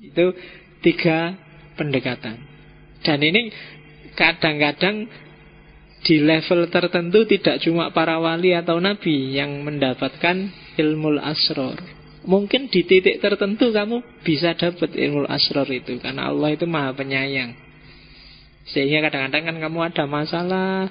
Itu 0.01 0.33
tiga 0.81 1.37
pendekatan. 1.77 2.41
Dan 3.05 3.21
ini 3.21 3.53
kadang-kadang 4.17 5.05
di 6.05 6.21
level 6.21 6.69
tertentu 6.69 7.25
tidak 7.25 7.57
cuma 7.65 7.89
para 7.89 8.21
wali 8.21 8.53
atau 8.53 8.77
nabi 8.77 9.33
yang 9.33 9.65
mendapatkan 9.65 10.53
ilmu 10.77 11.17
asror. 11.17 11.81
Mungkin 12.29 12.69
di 12.69 12.85
titik 12.85 13.17
tertentu 13.21 13.73
kamu 13.73 14.21
bisa 14.21 14.53
dapat 14.53 14.93
ilmu 14.93 15.25
asror 15.25 15.65
itu 15.73 15.97
karena 15.97 16.29
Allah 16.29 16.53
itu 16.53 16.69
maha 16.69 16.93
penyayang. 16.93 17.57
Sehingga 18.65 19.09
kadang-kadang 19.09 19.43
kan 19.45 19.57
kamu 19.61 19.79
ada 19.93 20.03
masalah 20.09 20.89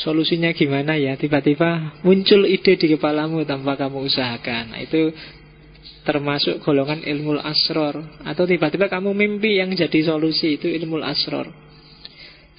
Solusinya 0.00 0.56
gimana 0.56 0.96
ya 0.96 1.20
Tiba-tiba 1.20 2.00
muncul 2.00 2.48
ide 2.48 2.80
di 2.80 2.96
kepalamu 2.96 3.44
Tanpa 3.44 3.76
kamu 3.76 4.08
usahakan 4.08 4.72
nah, 4.72 4.80
Itu 4.80 5.12
termasuk 6.08 6.64
golongan 6.64 7.04
ilmu 7.04 7.36
asror 7.44 8.24
Atau 8.24 8.48
tiba-tiba 8.48 8.88
kamu 8.88 9.12
mimpi 9.12 9.60
yang 9.60 9.76
jadi 9.76 10.00
solusi 10.00 10.56
Itu 10.56 10.64
ilmu 10.64 11.04
asror 11.04 11.63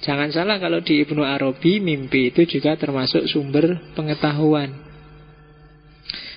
Jangan 0.04 0.28
salah 0.28 0.56
kalau 0.60 0.84
di 0.84 1.00
Ibnu 1.00 1.24
Arabi 1.24 1.80
mimpi 1.80 2.28
itu 2.28 2.44
juga 2.44 2.76
termasuk 2.76 3.24
sumber 3.30 3.80
pengetahuan. 3.96 4.72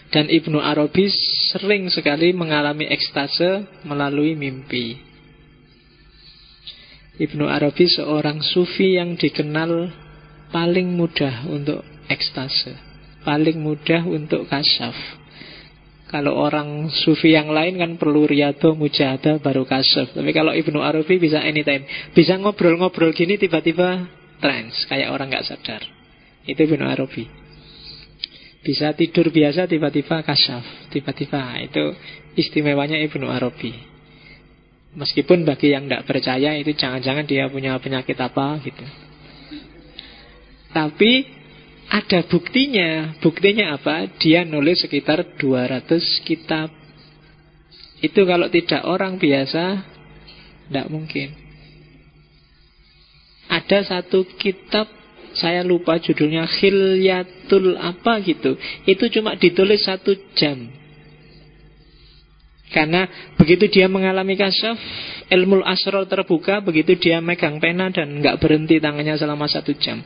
Dan 0.09 0.25
Ibnu 0.31 0.57
Arabi 0.57 1.11
sering 1.53 1.91
sekali 1.91 2.33
mengalami 2.33 2.89
ekstase 2.89 3.67
melalui 3.85 4.33
mimpi. 4.33 4.97
Ibnu 7.19 7.45
Arabi 7.51 7.85
seorang 7.91 8.39
sufi 8.39 8.95
yang 8.95 9.19
dikenal 9.19 9.91
paling 10.55 10.87
mudah 10.95 11.45
untuk 11.51 11.83
ekstase, 12.07 12.73
paling 13.27 13.59
mudah 13.59 14.07
untuk 14.07 14.47
kasaf. 14.47 15.18
Kalau 16.09 16.33
orang 16.41 16.89
sufi 16.89 17.37
yang 17.37 17.53
lain 17.53 17.77
kan 17.77 17.91
perlu 18.01 18.25
riyadho, 18.25 18.73
mujahadah, 18.73 19.37
baru 19.45 19.61
kasaf. 19.61 20.17
Tapi 20.17 20.33
kalau 20.33 20.49
Ibnu 20.57 20.81
Arabi 20.81 21.21
bisa 21.21 21.37
anytime. 21.37 21.85
Bisa 22.17 22.33
ngobrol-ngobrol 22.41 23.13
gini 23.13 23.37
tiba-tiba 23.37 24.09
trans. 24.41 24.89
Kayak 24.89 25.13
orang 25.13 25.29
nggak 25.29 25.45
sadar. 25.45 25.85
Itu 26.49 26.65
Ibnu 26.65 26.81
Arabi. 26.81 27.49
Bisa 28.59 28.91
tidur 28.91 29.31
biasa 29.31 29.71
tiba-tiba 29.71 30.19
kasyaf 30.19 30.91
Tiba-tiba 30.91 31.63
itu 31.63 31.95
istimewanya 32.35 32.99
Ibnu 33.07 33.23
Arabi 33.31 33.71
Meskipun 34.99 35.47
bagi 35.47 35.71
yang 35.71 35.87
tidak 35.87 36.03
percaya 36.03 36.59
itu 36.59 36.75
jangan-jangan 36.75 37.23
dia 37.23 37.47
punya 37.47 37.79
penyakit 37.79 38.19
apa 38.19 38.59
gitu 38.59 38.83
Tapi 40.75 41.38
ada 41.89 42.21
buktinya. 42.29 43.17
Buktinya 43.17 43.73
apa? 43.73 44.05
Dia 44.21 44.45
nulis 44.45 44.85
sekitar 44.85 45.41
200 45.41 45.97
kitab. 46.21 46.69
Itu 47.99 48.23
kalau 48.23 48.47
tidak 48.47 48.87
orang 48.87 49.19
biasa 49.19 49.83
Tidak 50.69 50.87
mungkin. 50.93 51.33
Ada 53.49 53.81
satu 53.89 54.23
kitab 54.37 54.85
saya 55.33 55.65
lupa 55.65 55.97
judulnya 55.97 56.45
Khilyatul 56.45 57.73
apa 57.81 58.21
gitu. 58.21 58.53
Itu 58.85 59.09
cuma 59.09 59.33
ditulis 59.33 59.81
satu 59.81 60.13
jam. 60.37 60.69
Karena 62.69 63.33
begitu 63.33 63.65
dia 63.65 63.89
mengalami 63.89 64.37
kasyaf 64.37 64.77
Ilmu 65.25 65.65
asrol 65.65 66.05
terbuka 66.05 66.61
Begitu 66.61 67.01
dia 67.01 67.17
megang 67.17 67.57
pena 67.57 67.89
dan 67.89 68.21
nggak 68.21 68.37
berhenti 68.37 68.77
tangannya 68.77 69.17
selama 69.17 69.49
satu 69.49 69.73
jam 69.73 70.05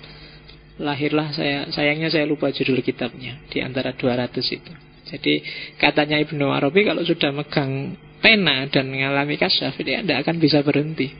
Lahirlah 0.81 1.29
saya 1.33 1.69
Sayangnya 1.69 2.09
saya 2.09 2.25
lupa 2.25 2.49
judul 2.49 2.81
kitabnya 2.81 3.37
Di 3.49 3.61
antara 3.61 3.93
200 3.93 4.33
itu. 4.41 4.73
Jadi 5.09 5.33
katanya 5.77 6.17
Ibnu 6.17 6.49
Arabi 6.49 6.85
Kalau 6.87 7.05
sudah 7.05 7.29
megang 7.29 7.93
pena 8.23 8.65
dan 8.71 8.89
mengalami 8.89 9.37
kasyaf 9.37 9.77
Dia 9.83 10.01
tidak 10.01 10.25
akan 10.25 10.35
bisa 10.41 10.65
berhenti. 10.65 11.13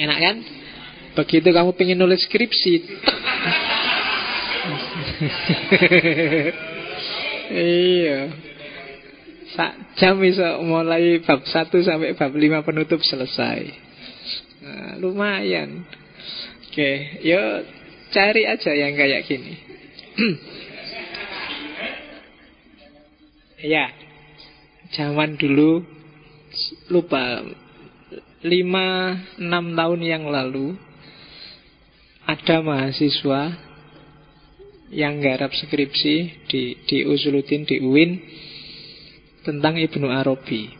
Enak 0.00 0.18
kan? 0.22 0.36
Begitu 1.18 1.50
kamu 1.50 1.74
pengen 1.76 1.98
nulis 1.98 2.24
skripsi 2.24 2.74
Iya. 7.50 8.30
Sak 9.50 9.98
jam 9.98 10.22
bisa 10.22 10.62
mulai 10.62 11.18
bab 11.26 11.42
1 11.42 11.74
sampai 11.82 12.14
bab 12.14 12.30
5 12.30 12.62
penutup 12.62 13.02
selesai. 13.02 13.66
Nah, 14.62 14.94
Lumayan 15.02 15.82
Oke, 16.70 17.18
yuk 17.26 17.66
cari 18.14 18.46
aja 18.46 18.70
yang 18.70 18.94
kayak 18.94 19.26
gini 19.26 19.58
Ya 23.74 23.90
Zaman 24.94 25.34
dulu 25.34 25.82
Lupa 26.94 27.42
5-6 28.42 29.42
tahun 29.50 30.00
yang 30.02 30.30
lalu 30.30 30.78
ada 32.26 32.62
mahasiswa 32.62 33.54
yang 34.90 35.22
garap 35.22 35.54
skripsi 35.54 36.14
di, 36.50 36.62
di 36.86 36.98
Usuluddin 37.06 37.62
di 37.66 37.78
UIN 37.78 38.18
tentang 39.46 39.78
Ibnu 39.78 40.10
Arabi. 40.10 40.70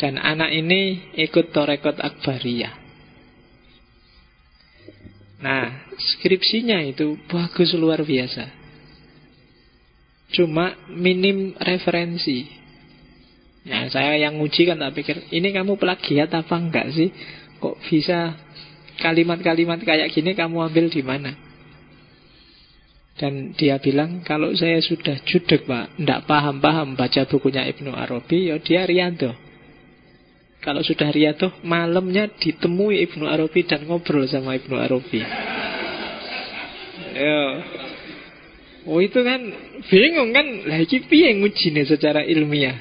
Dan 0.00 0.16
anak 0.16 0.48
ini 0.56 1.12
ikut 1.20 1.52
Torekot 1.52 2.00
Akbariyah. 2.00 2.79
Nah, 5.40 5.88
skripsinya 5.96 6.84
itu 6.84 7.16
bagus 7.28 7.72
luar 7.76 8.04
biasa. 8.04 8.44
Cuma 10.36 10.76
minim 10.92 11.56
referensi. 11.56 12.46
Ya, 13.64 13.88
saya 13.92 14.16
yang 14.16 14.40
nguji 14.40 14.68
kan 14.68 14.80
tak 14.80 14.96
pikir, 14.96 15.16
ini 15.32 15.52
kamu 15.52 15.76
plagiat 15.76 16.32
apa 16.32 16.54
enggak 16.56 16.92
sih? 16.96 17.12
Kok 17.60 17.76
bisa 17.88 18.36
Kalimat-kalimat 19.00 19.80
kayak 19.80 20.12
gini 20.12 20.36
kamu 20.36 20.68
ambil 20.68 20.92
di 20.92 21.00
mana? 21.00 21.32
Dan 23.16 23.56
dia 23.56 23.80
bilang, 23.80 24.20
kalau 24.20 24.52
saya 24.52 24.80
sudah 24.84 25.24
judek 25.24 25.64
pak, 25.64 25.96
tidak 25.96 26.28
paham-paham 26.28 26.96
baca 26.96 27.24
bukunya 27.24 27.64
Ibnu 27.68 27.92
Arabi, 27.96 28.52
ya 28.52 28.56
dia 28.60 28.84
riado. 28.84 29.32
Kalau 30.60 30.84
sudah 30.84 31.08
riado, 31.08 31.56
malamnya 31.64 32.28
ditemui 32.28 33.00
Ibnu 33.08 33.24
Arabi 33.24 33.64
dan 33.64 33.88
ngobrol 33.88 34.28
sama 34.28 34.60
Ibnu 34.60 34.76
Arabi. 34.76 35.24
Yo. 37.16 37.40
Oh 38.88 39.00
itu 39.00 39.20
kan 39.24 39.40
bingung 39.88 40.36
kan, 40.36 40.44
lagi 40.68 41.00
piye 41.04 41.32
ngujine 41.40 41.88
secara 41.88 42.20
ilmiah. 42.24 42.76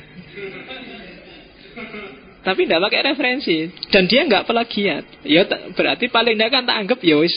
Tapi 2.40 2.66
tidak 2.66 2.82
pakai 2.88 3.02
referensi 3.04 3.68
Dan 3.92 4.08
dia 4.08 4.24
nggak 4.24 4.48
pelagiat 4.48 5.04
Ya 5.28 5.44
berarti 5.76 6.08
paling 6.08 6.40
tidak 6.40 6.50
kan 6.50 6.64
tak 6.64 6.78
anggap 6.80 7.00
ya 7.04 7.20
wis 7.20 7.36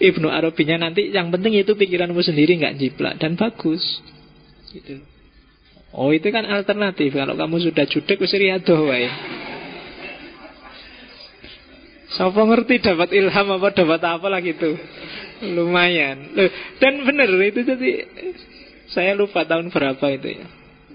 Ibnu 0.00 0.30
Arabinya 0.30 0.88
nanti 0.88 1.10
yang 1.10 1.28
penting 1.34 1.58
itu 1.58 1.74
pikiranmu 1.74 2.22
sendiri 2.22 2.54
nggak 2.56 2.78
jiplak 2.78 3.18
dan 3.18 3.34
bagus 3.34 3.82
gitu. 4.70 5.02
Oh 5.90 6.14
itu 6.14 6.30
kan 6.30 6.46
alternatif 6.46 7.12
Kalau 7.12 7.34
kamu 7.34 7.70
sudah 7.70 7.84
judek 7.86 8.18
wis 8.22 8.32
riado 8.34 8.88
wae 8.88 9.10
Siapa 12.08 12.40
ngerti 12.40 12.80
dapat 12.80 13.12
ilham 13.12 13.48
apa 13.60 13.68
dapat 13.76 14.00
apa 14.00 14.26
lah 14.32 14.40
gitu. 14.40 14.76
Lumayan. 15.44 16.34
Dan 16.80 17.04
benar 17.04 17.28
itu 17.28 17.60
jadi 17.62 17.90
Saya 18.88 19.12
lupa 19.12 19.44
tahun 19.44 19.68
berapa 19.68 20.00
itu 20.16 20.28
ya. 20.40 20.48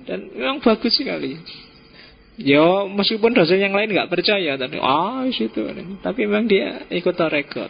Dan 0.10 0.34
memang 0.34 0.58
bagus 0.66 0.98
sekali. 0.98 1.38
Ya 2.42 2.90
meskipun 2.90 3.38
dosen 3.38 3.62
yang 3.62 3.78
lain 3.78 3.94
nggak 3.94 4.10
percaya 4.10 4.58
tapi 4.58 4.82
ah 4.82 5.22
situ. 5.30 5.62
Tapi 6.02 6.20
memang 6.26 6.50
dia 6.50 6.90
ikut 6.90 7.14
rekod 7.30 7.70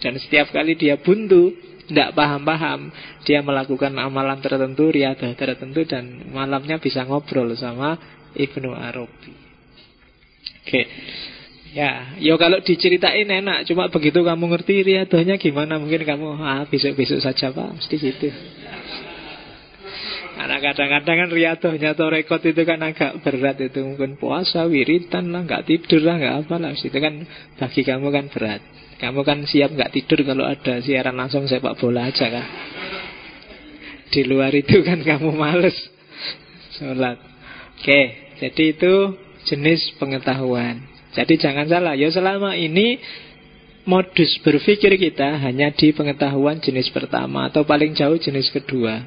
dan 0.00 0.16
setiap 0.16 0.48
kali 0.50 0.74
dia 0.74 0.96
buntu 0.96 1.52
tidak 1.86 2.16
paham-paham 2.16 2.88
dia 3.28 3.44
melakukan 3.44 3.92
amalan 4.00 4.40
tertentu 4.40 4.88
riadah 4.88 5.36
tertentu 5.36 5.84
dan 5.84 6.32
malamnya 6.32 6.80
bisa 6.80 7.04
ngobrol 7.04 7.52
sama 7.54 8.00
Ibnu 8.32 8.72
Arabi. 8.72 9.34
Oke. 10.64 10.82
Ya, 11.70 12.18
yo 12.18 12.34
ya 12.34 12.42
kalau 12.42 12.58
diceritain 12.66 13.30
enak, 13.30 13.62
cuma 13.70 13.86
begitu 13.86 14.26
kamu 14.26 14.44
ngerti 14.50 14.82
riadahnya 14.82 15.38
gimana 15.38 15.78
mungkin 15.78 16.02
kamu 16.02 16.42
ah 16.42 16.66
besok-besok 16.66 17.22
saja 17.22 17.54
Pak, 17.54 17.78
mesti 17.78 17.94
gitu. 17.94 18.26
Karena 20.34 20.56
kadang-kadang 20.56 21.16
kan 21.20 21.28
riadohnya 21.30 21.94
atau 21.94 22.10
rekod 22.10 22.42
itu 22.42 22.64
kan 22.64 22.80
agak 22.80 23.22
berat 23.22 23.60
itu 23.60 23.86
Mungkin 23.86 24.18
puasa, 24.18 24.66
wiritan 24.66 25.30
lah, 25.30 25.46
nggak 25.46 25.68
tidur 25.68 26.02
lah, 26.02 26.16
nggak 26.18 26.36
apa 26.42 26.54
lah. 26.58 26.72
Itu 26.74 26.98
kan 26.98 27.22
bagi 27.60 27.82
kamu 27.86 28.08
kan 28.10 28.26
berat. 28.34 28.62
Kamu 28.98 29.20
kan 29.22 29.46
siap 29.46 29.70
nggak 29.70 29.94
tidur 29.94 30.26
kalau 30.26 30.48
ada 30.48 30.82
siaran 30.82 31.14
langsung 31.14 31.46
sepak 31.46 31.78
bola 31.78 32.10
aja 32.10 32.26
kan? 32.34 32.46
Di 34.10 34.26
luar 34.26 34.50
itu 34.58 34.82
kan 34.82 35.06
kamu 35.06 35.38
males 35.38 35.76
Sholat. 36.74 37.20
Oke, 37.78 38.00
jadi 38.42 38.64
itu 38.74 38.94
jenis 39.46 39.94
pengetahuan 40.02 40.89
Jadi 41.10 41.34
jangan 41.42 41.66
salah, 41.66 41.98
ya 41.98 42.06
selama 42.10 42.54
ini 42.54 43.02
modus 43.88 44.38
berpikir 44.46 44.94
kita 44.94 45.42
hanya 45.42 45.74
di 45.74 45.90
pengetahuan 45.90 46.62
jenis 46.62 46.92
pertama 46.94 47.50
Atau 47.50 47.66
paling 47.66 47.96
jauh 47.96 48.14
jenis 48.14 48.52
kedua. 48.54 49.02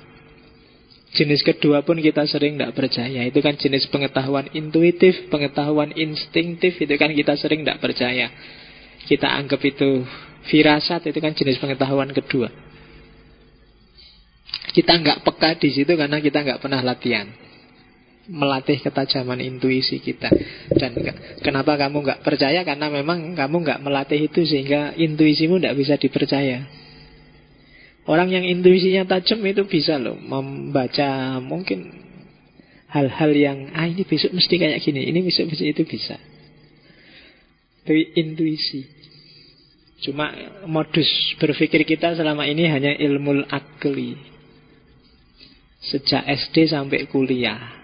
Jenis 1.14 1.46
kedua 1.46 1.86
pun 1.86 2.02
kita 2.02 2.26
sering 2.26 2.58
tidak 2.58 2.74
percaya. 2.74 3.22
Itu 3.24 3.40
kan 3.40 3.56
jenis 3.56 3.88
pengetahuan 3.88 4.50
intuitif 4.52 5.30
Pengetahuan 5.30 5.94
instingtif 5.96 6.76
Itu 6.82 6.96
kan 7.00 7.14
kita 7.14 7.40
sering 7.40 7.64
tidak 7.64 7.80
percaya. 7.80 8.28
Kita 9.08 9.30
anggap 9.30 9.62
itu 9.64 10.04
firasat 10.50 11.08
Itu 11.08 11.20
kan 11.24 11.32
jenis 11.32 11.62
pengetahuan 11.62 12.12
kedua. 12.12 12.52
Kita 14.74 14.92
nggak 15.00 15.22
peka 15.24 15.56
di 15.62 15.70
situ 15.72 15.94
Karena 15.94 16.18
kita 16.20 16.42
nggak 16.42 16.60
pernah 16.60 16.82
latihan 16.82 17.43
Melatih 18.24 18.80
ketajaman 18.80 19.44
intuisi 19.44 20.00
kita 20.00 20.32
Dan 20.72 20.96
kenapa 21.44 21.76
kamu 21.76 22.08
nggak 22.08 22.22
percaya 22.24 22.64
Karena 22.64 22.88
memang 22.88 23.36
kamu 23.36 23.56
nggak 23.68 23.82
melatih 23.84 24.32
itu 24.32 24.48
Sehingga 24.48 24.96
intuisimu 24.96 25.60
tidak 25.60 25.76
bisa 25.76 26.00
dipercaya 26.00 26.64
Orang 28.04 28.36
yang 28.36 28.44
intuisinya 28.44 29.08
tajam 29.08 29.40
itu 29.48 29.64
bisa 29.64 29.96
loh 29.96 30.20
membaca 30.20 31.40
mungkin 31.40 32.04
hal-hal 32.92 33.32
yang 33.32 33.58
ah 33.72 33.88
ini 33.88 34.04
besok 34.04 34.36
mesti 34.36 34.54
kayak 34.60 34.84
gini, 34.84 35.08
ini 35.08 35.24
besok 35.24 35.50
besok 35.50 35.68
itu 35.72 35.84
bisa. 35.88 36.20
Tapi 37.84 38.12
intuisi. 38.20 38.84
Cuma 40.04 40.36
modus 40.68 41.08
berpikir 41.40 41.88
kita 41.88 42.12
selama 42.20 42.44
ini 42.44 42.68
hanya 42.68 42.92
ilmu 42.92 43.48
akli. 43.48 44.20
Sejak 45.80 46.28
SD 46.28 46.76
sampai 46.76 47.08
kuliah. 47.08 47.83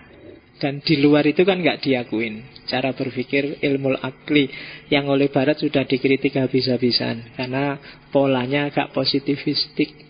Dan 0.60 0.84
di 0.84 0.99
luar 0.99 1.24
itu 1.24 1.47
kan 1.47 1.64
nggak 1.64 1.80
diakuin 1.80 2.68
Cara 2.68 2.91
berpikir 2.91 3.64
ilmu 3.64 3.95
akli 3.95 4.51
Yang 4.91 5.05
oleh 5.07 5.28
barat 5.32 5.55
sudah 5.55 5.88
dikritik 5.88 6.36
habis-habisan 6.36 7.32
Karena 7.39 7.80
polanya 8.12 8.68
agak 8.68 8.91
positivistik 8.91 10.10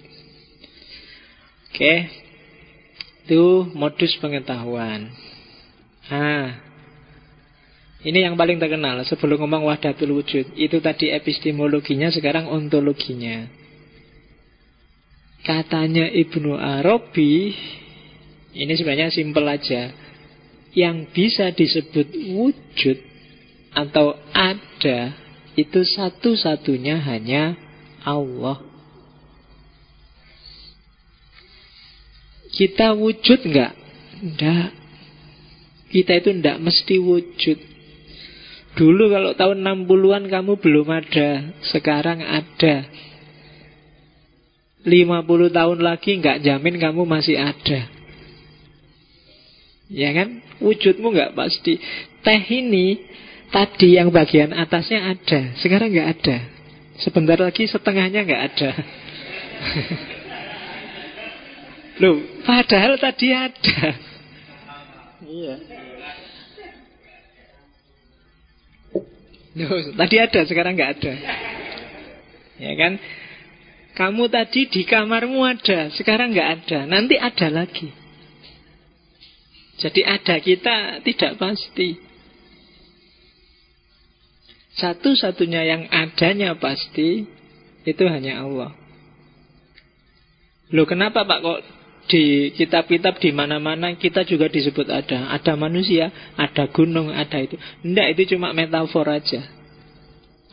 Oke. 1.69 1.95
Itu 3.23 3.69
modus 3.77 4.17
pengetahuan. 4.17 5.13
Ah. 6.09 6.59
Ini 7.99 8.25
yang 8.25 8.35
paling 8.39 8.57
terkenal 8.57 8.99
sebelum 9.05 9.43
ngomong 9.43 9.69
wahdatul 9.69 10.17
wujud. 10.17 10.57
Itu 10.57 10.81
tadi 10.81 11.11
epistemologinya, 11.13 12.09
sekarang 12.09 12.47
ontologinya. 12.49 13.45
Katanya 15.43 16.07
Ibnu 16.11 16.57
Arabi, 16.57 17.55
ini 18.55 18.73
sebenarnya 18.75 19.11
simpel 19.13 19.45
aja. 19.47 19.93
Yang 20.73 20.97
bisa 21.13 21.49
disebut 21.49 22.07
wujud 22.35 22.97
atau 23.73 24.17
ada 24.33 25.17
itu 25.57 25.81
satu-satunya 25.83 27.01
hanya 27.03 27.57
Allah. 28.05 28.63
Kita 32.49 32.97
wujud 32.97 33.39
enggak? 33.45 33.73
Enggak. 34.19 34.69
Kita 35.89 36.11
itu 36.17 36.29
enggak 36.33 36.57
mesti 36.61 36.95
wujud. 36.97 37.59
Dulu 38.77 39.03
kalau 39.09 39.31
tahun 39.33 39.65
60-an 39.65 40.23
kamu 40.29 40.53
belum 40.61 40.87
ada, 40.87 41.29
sekarang 41.73 42.21
ada. 42.21 42.85
50 44.85 45.51
tahun 45.51 45.79
lagi 45.83 46.09
enggak 46.15 46.39
jamin 46.45 46.75
kamu 46.79 47.03
masih 47.03 47.35
ada. 47.35 47.98
Ya 49.89 50.13
kan? 50.13 50.45
Wujudmu 50.61 51.09
enggak 51.09 51.33
pasti. 51.33 51.81
Teh 52.21 52.41
ini 52.53 53.01
tadi 53.49 53.97
yang 53.97 54.13
bagian 54.13 54.53
atasnya 54.53 55.17
ada, 55.17 55.57
sekarang 55.57 55.89
enggak 55.89 56.09
ada. 56.13 56.37
Sebentar 57.01 57.41
lagi 57.41 57.65
setengahnya 57.65 58.21
enggak 58.21 58.43
ada. 58.53 58.69
Loh, 61.99 62.15
padahal 62.47 62.95
tadi 62.95 63.27
ada. 63.35 63.81
Iya. 65.19 65.55
Loh, 69.59 69.91
tadi 69.99 70.15
ada, 70.15 70.39
sekarang 70.47 70.79
nggak 70.79 70.91
ada. 70.95 71.13
Ya 72.55 72.73
kan? 72.79 72.93
Kamu 73.99 74.31
tadi 74.31 74.71
di 74.71 74.87
kamarmu 74.87 75.43
ada, 75.43 75.91
sekarang 75.91 76.31
nggak 76.31 76.49
ada, 76.63 76.79
nanti 76.87 77.19
ada 77.19 77.51
lagi. 77.51 77.98
Jadi 79.79 80.01
ada 80.03 80.35
kita 80.43 80.99
tidak 81.07 81.39
pasti. 81.39 81.95
Satu-satunya 84.75 85.61
yang 85.63 85.81
adanya 85.91 86.55
pasti 86.55 87.27
itu 87.83 88.03
hanya 88.07 88.43
Allah. 88.43 88.71
Loh 90.69 90.85
kenapa 90.85 91.25
Pak 91.25 91.39
kok 91.41 91.59
di 92.09 92.49
kitab-kitab 92.57 93.21
di 93.21 93.29
mana-mana 93.31 93.93
kita 93.95 94.25
juga 94.25 94.49
disebut 94.49 94.89
ada. 94.89 95.31
Ada 95.33 95.53
manusia, 95.55 96.11
ada 96.35 96.67
gunung, 96.69 97.13
ada 97.13 97.37
itu. 97.39 97.55
Tidak, 97.57 98.07
itu 98.17 98.35
cuma 98.35 98.51
metafor 98.51 99.07
aja. 99.07 99.45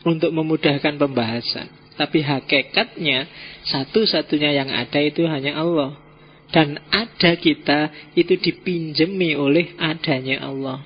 Untuk 0.05 0.31
memudahkan 0.31 0.95
pembahasan. 0.95 1.67
Tapi 1.97 2.21
hakikatnya 2.21 3.25
satu-satunya 3.65 4.53
yang 4.53 4.69
ada 4.69 5.01
itu 5.01 5.25
hanya 5.25 5.57
Allah. 5.57 6.06
Dan 6.47 6.79
ada 6.89 7.35
kita 7.35 7.91
itu 8.15 8.39
dipinjemi 8.39 9.35
oleh 9.35 9.75
adanya 9.75 10.47
Allah. 10.47 10.79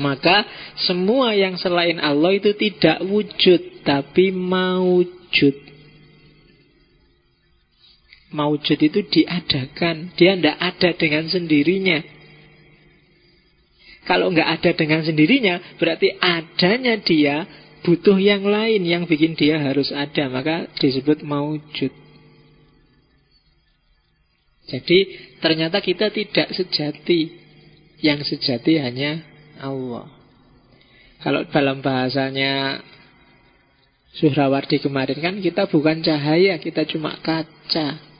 Maka 0.00 0.48
semua 0.80 1.36
yang 1.36 1.60
selain 1.60 2.00
Allah 2.00 2.32
itu 2.32 2.56
tidak 2.56 3.04
wujud 3.04 3.84
tapi 3.84 4.32
maujud. 4.32 5.70
Maujud 8.30 8.78
itu 8.78 9.00
diadakan 9.10 10.14
Dia 10.14 10.38
tidak 10.38 10.56
ada 10.62 10.90
dengan 10.94 11.26
sendirinya 11.26 11.98
Kalau 14.06 14.30
nggak 14.30 14.50
ada 14.54 14.70
dengan 14.78 15.02
sendirinya 15.02 15.74
Berarti 15.82 16.14
adanya 16.14 16.94
dia 17.02 17.42
Butuh 17.82 18.22
yang 18.22 18.46
lain 18.46 18.86
yang 18.86 19.10
bikin 19.10 19.34
dia 19.34 19.58
harus 19.58 19.90
ada 19.90 20.30
Maka 20.30 20.70
disebut 20.78 21.26
maujud 21.26 21.90
Jadi 24.70 24.98
ternyata 25.42 25.82
kita 25.82 26.14
tidak 26.14 26.54
sejati 26.54 27.34
Yang 27.98 28.34
sejati 28.34 28.78
hanya 28.78 29.26
Allah 29.58 30.06
Kalau 31.20 31.42
dalam 31.50 31.82
bahasanya 31.82 32.80
Suhrawardi 34.14 34.78
kemarin 34.78 35.18
kan 35.18 35.34
kita 35.42 35.66
bukan 35.66 36.00
cahaya 36.06 36.56
Kita 36.62 36.86
cuma 36.86 37.18
kaca 37.18 38.10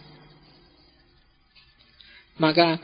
maka 2.41 2.81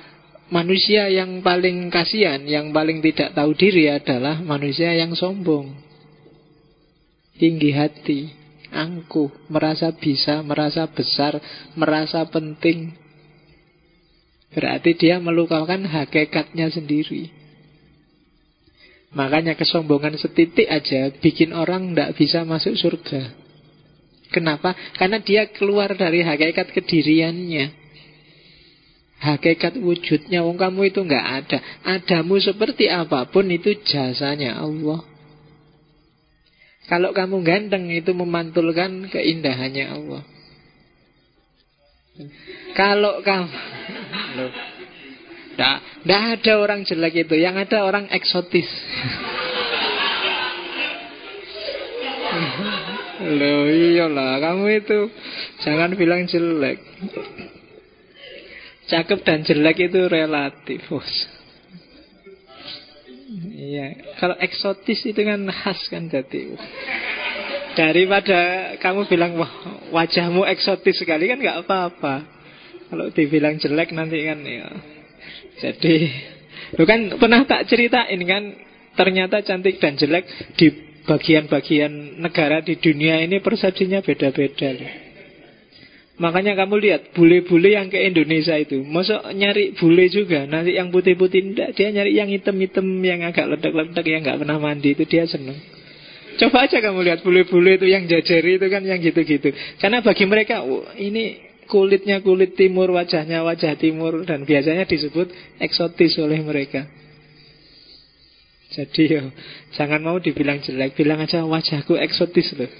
manusia 0.53 1.09
yang 1.09 1.41
paling 1.41 1.89
kasihan, 1.89 2.45
yang 2.45 2.71
paling 2.71 3.01
tidak 3.01 3.33
tahu 3.33 3.57
diri 3.57 3.89
adalah 3.89 4.39
manusia 4.45 4.93
yang 4.93 5.17
sombong. 5.17 5.73
Tinggi 7.41 7.73
hati, 7.73 8.21
angkuh, 8.69 9.49
merasa 9.49 9.93
bisa, 9.97 10.45
merasa 10.45 10.85
besar, 10.93 11.41
merasa 11.73 12.29
penting. 12.29 12.93
Berarti 14.57 14.97
dia 14.97 15.21
melukakan 15.21 15.85
hakikatnya 15.85 16.73
sendiri. 16.73 17.29
Makanya 19.13 19.53
kesombongan 19.53 20.17
setitik 20.17 20.65
aja 20.65 21.13
bikin 21.13 21.53
orang 21.53 21.93
tidak 21.93 22.17
bisa 22.17 22.41
masuk 22.49 22.73
surga. 22.73 23.37
Kenapa? 24.33 24.73
Karena 24.97 25.21
dia 25.21 25.53
keluar 25.53 25.93
dari 25.93 26.25
hakikat 26.25 26.73
kediriannya. 26.73 27.85
Hakikat 29.17 29.77
wujudnya 29.81 30.45
wong 30.45 30.57
kamu 30.57 30.89
itu 30.89 31.01
nggak 31.05 31.27
ada. 31.45 31.59
Adamu 31.85 32.41
seperti 32.41 32.89
apa 32.89 33.29
pun 33.29 33.49
itu 33.53 33.77
jasanya 33.85 34.57
Allah. 34.61 35.05
Kalau 36.89 37.13
kamu 37.13 37.45
ganteng 37.45 37.93
itu 37.93 38.13
memantulkan 38.17 39.09
keindahannya 39.13 39.85
Allah. 39.85 40.23
Kalau 42.77 43.21
kamu 43.25 43.49
Loh. 44.37 44.51
Nah, 45.57 45.81
ada 46.05 46.53
orang 46.61 46.85
jelek 46.85 47.25
itu 47.25 47.35
Yang 47.41 47.69
ada 47.69 47.89
orang 47.89 48.13
eksotis 48.13 48.69
Loh 53.25 53.65
iyalah 53.73 54.37
Kamu 54.37 54.69
itu 54.69 55.09
Jangan 55.65 55.97
bilang 55.97 56.29
jelek 56.29 56.85
Cakep 58.87 59.19
dan 59.27 59.43
jelek 59.43 59.91
itu 59.91 60.07
relatif 60.07 60.79
bos. 60.87 61.11
Iya, 63.51 64.15
kalau 64.23 64.39
eksotis 64.39 65.03
itu 65.03 65.19
kan 65.27 65.43
khas 65.51 65.81
kan 65.91 66.07
jadi. 66.07 66.55
Daripada 67.75 68.39
kamu 68.79 69.11
bilang 69.11 69.35
wah 69.35 69.53
wajahmu 69.91 70.47
eksotis 70.47 71.03
sekali 71.03 71.27
kan 71.27 71.43
nggak 71.43 71.67
apa-apa. 71.67 72.36
Kalau 72.87 73.07
dibilang 73.11 73.59
jelek 73.59 73.91
nanti 73.93 74.19
kan 74.23 74.39
ya. 74.47 74.69
Jadi, 75.57 75.95
lu 76.79 76.85
kan 76.87 77.19
pernah 77.19 77.43
tak 77.49 77.67
ceritain 77.67 78.21
kan 78.23 78.43
ternyata 78.95 79.43
cantik 79.43 79.83
dan 79.83 79.99
jelek 79.99 80.25
di 80.55 80.67
bagian-bagian 81.07 82.19
negara 82.19 82.63
di 82.63 82.79
dunia 82.79 83.23
ini 83.23 83.39
persepsinya 83.43 84.03
beda-beda. 84.03 84.71
Makanya 86.17 86.57
kamu 86.57 86.81
lihat 86.81 87.03
bule-bule 87.13 87.77
yang 87.77 87.93
ke 87.93 88.01
Indonesia 88.01 88.57
itu 88.57 88.81
Masuk 88.81 89.21
nyari 89.37 89.77
bule 89.77 90.09
juga 90.09 90.49
Nanti 90.49 90.73
yang 90.73 90.89
putih-putih 90.89 91.53
enggak 91.53 91.77
Dia 91.77 91.93
nyari 91.93 92.17
yang 92.17 92.33
hitam-hitam 92.33 92.89
Yang 93.05 93.37
agak 93.37 93.47
ledak-ledak 93.53 94.01
Yang 94.09 94.21
nggak 94.25 94.39
pernah 94.41 94.57
mandi 94.57 94.97
Itu 94.97 95.05
dia 95.05 95.29
seneng 95.29 95.61
Coba 96.41 96.65
aja 96.65 96.81
kamu 96.81 97.01
lihat 97.05 97.21
bule-bule 97.21 97.81
itu 97.81 97.89
yang 97.89 98.09
jajari 98.09 98.57
itu 98.57 98.67
kan 98.69 98.81
yang 98.85 99.01
gitu-gitu 99.01 99.53
Karena 99.77 100.01
bagi 100.01 100.25
mereka 100.25 100.65
oh, 100.65 100.89
Ini 100.97 101.46
kulitnya 101.67 102.23
kulit 102.23 102.55
timur 102.55 102.95
Wajahnya 102.95 103.43
wajah 103.43 103.75
timur 103.77 104.25
Dan 104.25 104.49
biasanya 104.49 104.87
disebut 104.87 105.29
eksotis 105.61 106.17
oleh 106.23 106.41
mereka 106.41 106.87
Jadi 108.73 109.03
yo, 109.07 109.23
Jangan 109.75 110.01
mau 110.01 110.19
dibilang 110.23 110.63
jelek 110.63 110.97
Bilang 110.97 111.23
aja 111.23 111.45
wajahku 111.45 111.99
eksotis 111.99 112.57
loh 112.57 112.71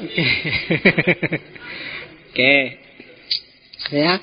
Oke. 0.00 0.16
Oke. 2.30 2.54
Ya. 3.92 4.16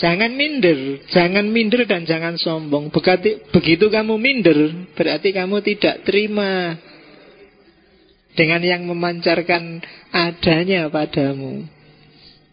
Jangan 0.00 0.32
minder, 0.32 1.04
jangan 1.12 1.44
minder 1.52 1.84
dan 1.84 2.08
jangan 2.08 2.40
sombong. 2.40 2.88
Begitu, 2.88 3.44
begitu 3.52 3.92
kamu 3.92 4.16
minder, 4.16 4.88
berarti 4.96 5.28
kamu 5.28 5.60
tidak 5.60 6.08
terima 6.08 6.80
dengan 8.32 8.64
yang 8.64 8.88
memancarkan 8.88 9.84
adanya 10.08 10.88
padamu. 10.88 11.68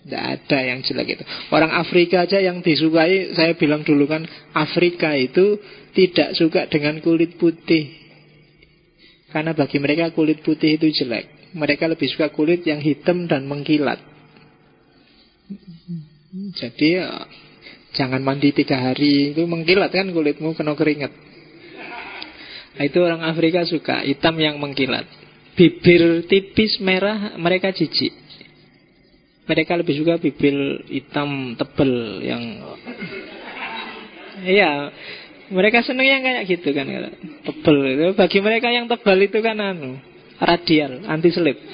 Tidak 0.08 0.24
ada 0.24 0.60
yang 0.64 0.80
jelek 0.88 1.20
itu. 1.20 1.24
Orang 1.52 1.76
Afrika 1.76 2.24
aja 2.24 2.40
yang 2.40 2.64
disukai, 2.64 3.36
saya 3.36 3.60
bilang 3.60 3.84
dulu 3.84 4.08
kan, 4.08 4.24
Afrika 4.56 5.12
itu 5.20 5.60
tidak 5.92 6.32
suka 6.40 6.72
dengan 6.72 7.04
kulit 7.04 7.36
putih. 7.36 7.92
Karena 9.28 9.52
bagi 9.52 9.84
mereka 9.84 10.16
kulit 10.16 10.40
putih 10.48 10.80
itu 10.80 10.88
jelek. 10.96 11.52
Mereka 11.52 11.92
lebih 11.92 12.08
suka 12.08 12.32
kulit 12.32 12.64
yang 12.64 12.80
hitam 12.80 13.28
dan 13.28 13.52
mengkilat. 13.52 14.00
Jadi 16.56 16.88
ya, 17.04 17.28
jangan 17.92 18.24
mandi 18.24 18.56
tiga 18.56 18.80
hari 18.80 19.36
itu 19.36 19.44
mengkilat 19.44 19.92
kan 19.92 20.08
kulitmu 20.08 20.56
kena 20.56 20.72
keringat. 20.80 21.12
Nah, 22.80 22.84
itu 22.88 23.00
orang 23.04 23.28
Afrika 23.28 23.68
suka 23.68 24.08
hitam 24.08 24.40
yang 24.40 24.56
mengkilat. 24.56 25.04
Bibir 25.60 26.24
tipis 26.32 26.80
merah 26.80 27.36
mereka 27.36 27.76
jijik. 27.76 28.27
Mereka 29.48 29.80
lebih 29.80 29.96
suka 30.04 30.20
bibir 30.20 30.84
hitam 30.92 31.56
tebel 31.56 32.22
yang 32.24 32.44
Iya, 34.38 34.94
mereka 35.50 35.82
seneng 35.82 36.06
yang 36.06 36.22
kayak 36.22 36.46
gitu 36.46 36.70
kan 36.76 36.86
Tebel 37.42 37.78
itu. 37.96 38.08
Bagi 38.14 38.40
mereka 38.44 38.70
yang 38.70 38.86
tebal 38.86 39.18
itu 39.24 39.40
kan 39.40 39.58
anu 39.58 39.98
Radial, 40.38 41.02
anti 41.10 41.34
selip 41.34 41.58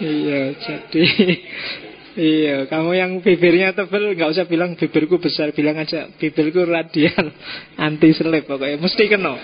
Iya, 0.00 0.56
jadi 0.56 1.04
Iya, 2.16 2.64
kamu 2.72 2.90
yang 2.96 3.20
bibirnya 3.20 3.76
tebal 3.76 4.16
nggak 4.16 4.32
usah 4.32 4.48
bilang 4.48 4.72
bibirku 4.72 5.20
besar, 5.20 5.52
bilang 5.52 5.76
aja 5.76 6.08
bibirku 6.16 6.64
radial, 6.64 7.28
anti 7.76 8.08
selip 8.16 8.48
pokoknya 8.48 8.80
mesti 8.80 9.04
kena. 9.04 9.36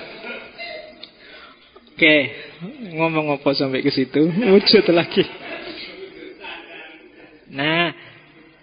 Oke, 1.92 2.16
ngomong 2.94 3.34
apa 3.34 3.50
sampai 3.58 3.82
ke 3.82 3.90
situ? 3.90 4.22
Wujud 4.22 4.86
lagi. 4.94 5.24
Nah, 7.52 7.92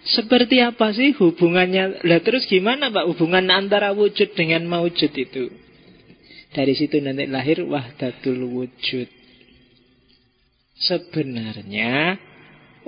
seperti 0.02 0.64
apa 0.64 0.90
sih 0.96 1.12
hubungannya? 1.14 2.02
Lah 2.08 2.20
terus 2.24 2.48
gimana 2.48 2.88
Pak 2.88 3.06
hubungan 3.12 3.46
antara 3.52 3.92
wujud 3.92 4.32
dengan 4.32 4.64
maujud 4.66 5.12
itu? 5.12 5.52
Dari 6.50 6.74
situ 6.74 6.98
nanti 6.98 7.28
lahir 7.30 7.62
wahdatul 7.62 8.42
wujud. 8.48 9.06
Sebenarnya 10.80 12.16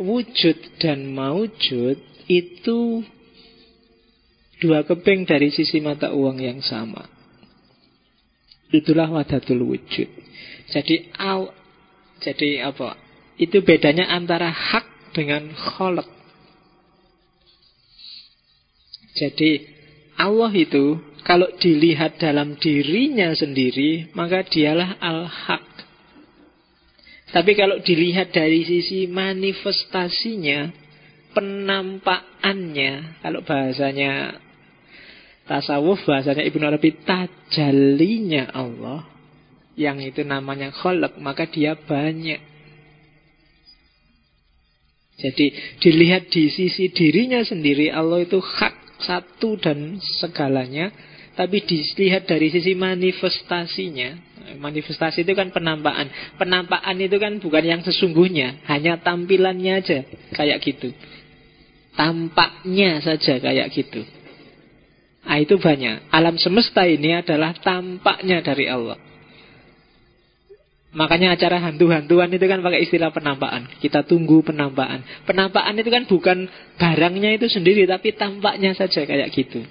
wujud 0.01 0.59
dan 0.81 1.13
maujud 1.13 2.01
itu 2.27 2.81
dua 4.59 4.83
keping 4.89 5.29
dari 5.29 5.53
sisi 5.53 5.79
mata 5.79 6.11
uang 6.11 6.41
yang 6.41 6.65
sama. 6.65 7.07
Itulah 8.73 9.13
wahdatul 9.13 9.61
wujud. 9.69 10.22
Jadi 10.73 11.13
al, 11.21 11.53
jadi 12.25 12.73
apa? 12.73 12.97
Itu 13.37 13.61
bedanya 13.61 14.09
antara 14.09 14.49
hak 14.49 15.13
dengan 15.13 15.53
kholak. 15.53 16.09
Jadi 19.13 19.69
Allah 20.17 20.53
itu 20.57 20.97
kalau 21.23 21.47
dilihat 21.61 22.19
dalam 22.19 22.57
dirinya 22.59 23.31
sendiri, 23.37 24.11
maka 24.17 24.43
dialah 24.49 24.97
al-haq. 24.99 25.67
Tapi 27.33 27.53
kalau 27.57 27.81
dilihat 27.81 28.33
dari 28.33 28.65
sisi 28.65 29.09
manifestasinya, 29.09 30.69
penampakannya, 31.33 33.23
kalau 33.25 33.41
bahasanya 33.41 34.37
tasawuf, 35.49 36.05
bahasanya 36.05 36.45
Ibnu 36.45 36.65
Arabi, 36.65 36.93
tajalinya 37.07 38.53
Allah, 38.53 39.09
yang 39.77 40.01
itu 40.05 40.23
namanya 40.23 40.73
kholak, 40.73 41.17
maka 41.17 41.49
dia 41.49 41.77
banyak. 41.77 42.41
Jadi 45.23 45.47
dilihat 45.79 46.33
di 46.33 46.51
sisi 46.51 46.91
dirinya 46.91 47.41
sendiri, 47.47 47.93
Allah 47.93 48.27
itu 48.27 48.43
hak 48.43 49.01
satu 49.05 49.55
dan 49.61 50.03
segalanya, 50.21 50.91
tapi 51.39 51.63
dilihat 51.63 52.27
dari 52.27 52.51
sisi 52.51 52.75
manifestasinya 52.75 54.33
Manifestasi 54.43 55.23
itu 55.23 55.33
kan 55.39 55.55
penampakan. 55.55 56.37
Penampakan 56.37 56.97
itu 56.99 57.17
kan 57.17 57.39
bukan 57.39 57.63
yang 57.63 57.81
sesungguhnya 57.81 58.67
Hanya 58.67 58.99
tampilannya 59.01 59.73
aja 59.81 60.03
Kayak 60.35 60.61
gitu. 60.67 60.91
Tampaknya 61.95 63.05
saja 63.05 63.39
kayak 63.39 63.69
gitu. 63.71 64.03
Nah 65.23 65.39
itu 65.39 65.61
banyak. 65.61 66.11
Alam 66.11 66.41
semesta 66.41 66.89
ini 66.89 67.15
adalah 67.15 67.55
tampaknya 67.61 68.43
dari 68.43 68.67
Allah 68.67 69.12
Makanya 70.93 71.33
acara 71.33 71.57
hantu-hantuan 71.57 72.29
itu 72.29 72.45
kan 72.45 72.61
pakai 72.61 72.85
istilah 72.85 73.09
penampakan. 73.09 73.65
Kita 73.81 74.05
tunggu 74.05 74.45
penampakan. 74.45 75.25
Penampakan 75.25 75.81
itu 75.81 75.89
kan 75.89 76.05
bukan 76.05 76.39
barangnya 76.77 77.33
itu 77.41 77.49
sendiri, 77.49 77.89
tapi 77.89 78.13
tampaknya 78.13 78.77
saja 78.77 79.09
kayak 79.09 79.33
gitu. 79.33 79.65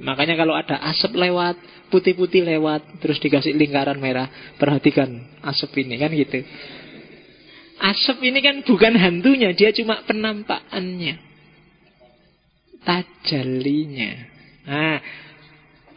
Makanya 0.00 0.40
kalau 0.40 0.56
ada 0.56 0.80
asap 0.88 1.12
lewat, 1.20 1.60
putih-putih 1.92 2.48
lewat, 2.48 3.04
terus 3.04 3.20
dikasih 3.20 3.52
lingkaran 3.52 4.00
merah, 4.00 4.32
perhatikan 4.56 5.12
asap 5.44 5.84
ini 5.84 6.00
kan 6.00 6.08
gitu. 6.16 6.40
Asap 7.76 8.24
ini 8.24 8.40
kan 8.40 8.64
bukan 8.64 8.96
hantunya, 8.96 9.52
dia 9.52 9.76
cuma 9.76 10.00
penampakannya. 10.08 11.20
Tajalinya. 12.80 14.12
Nah, 14.64 14.98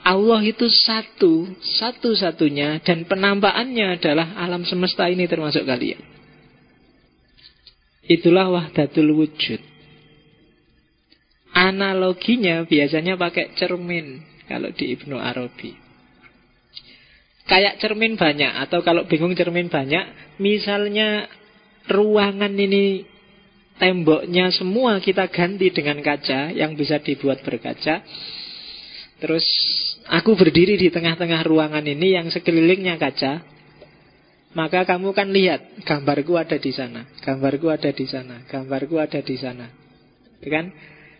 Allah 0.05 0.41
itu 0.45 0.69
satu, 0.69 1.49
satu-satunya, 1.81 2.77
dan 2.85 3.09
penampakannya 3.09 3.97
adalah 3.97 4.37
alam 4.37 4.61
semesta 4.61 5.09
ini 5.09 5.25
termasuk 5.25 5.65
kalian. 5.65 5.97
Itulah 8.05 8.53
wahdatul 8.53 9.17
wujud. 9.17 9.57
Analoginya 11.57 12.61
biasanya 12.69 13.17
pakai 13.17 13.57
cermin 13.57 14.21
kalau 14.45 14.69
di 14.69 14.93
Ibnu 14.93 15.17
Arabi. 15.17 15.73
Kayak 17.49 17.81
cermin 17.81 18.13
banyak 18.13 18.61
atau 18.61 18.85
kalau 18.85 19.09
bingung 19.09 19.33
cermin 19.33 19.73
banyak, 19.73 20.37
misalnya 20.37 21.25
ruangan 21.89 22.53
ini 22.53 23.09
temboknya 23.81 24.53
semua 24.53 25.01
kita 25.01 25.33
ganti 25.33 25.73
dengan 25.73 25.97
kaca 26.05 26.53
yang 26.53 26.77
bisa 26.77 27.01
dibuat 27.01 27.41
berkaca. 27.41 28.05
Terus 29.17 29.45
aku 30.09 30.37
berdiri 30.37 30.77
di 30.77 30.93
tengah-tengah 30.93 31.41
ruangan 31.45 31.85
ini 31.85 32.17
yang 32.17 32.27
sekelilingnya 32.29 32.97
kaca. 33.01 33.41
Maka 34.55 34.87
kamu 34.87 35.11
kan 35.11 35.35
lihat 35.35 35.83
gambarku 35.83 36.39
ada 36.39 36.55
di 36.55 36.71
sana, 36.71 37.03
gambarku 37.19 37.67
ada 37.67 37.91
di 37.91 38.07
sana, 38.07 38.47
gambarku 38.47 38.95
ada 38.95 39.19
di 39.19 39.35
sana. 39.35 39.67
Kan? 40.39 40.71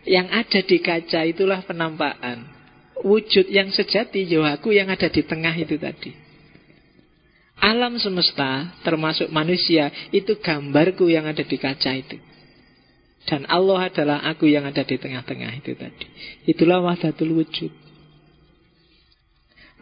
Yang 0.08 0.28
ada 0.32 0.60
di 0.64 0.78
kaca 0.80 1.20
itulah 1.28 1.60
penampakan. 1.68 2.56
Wujud 3.04 3.52
yang 3.52 3.68
sejati 3.68 4.24
jiwaku 4.24 4.72
yang 4.72 4.88
ada 4.88 5.12
di 5.12 5.20
tengah 5.20 5.52
itu 5.52 5.76
tadi. 5.76 6.16
Alam 7.60 8.00
semesta 8.00 8.72
termasuk 8.80 9.28
manusia 9.28 9.92
itu 10.16 10.40
gambarku 10.40 11.08
yang 11.12 11.28
ada 11.28 11.44
di 11.44 11.56
kaca 11.60 11.92
itu. 11.92 12.16
Dan 13.26 13.44
Allah 13.52 13.90
adalah 13.90 14.18
aku 14.24 14.48
yang 14.48 14.64
ada 14.64 14.80
di 14.80 14.96
tengah-tengah 14.96 15.52
itu 15.60 15.76
tadi. 15.76 16.06
Itulah 16.48 16.80
wahdatul 16.80 17.36
wujud. 17.36 17.85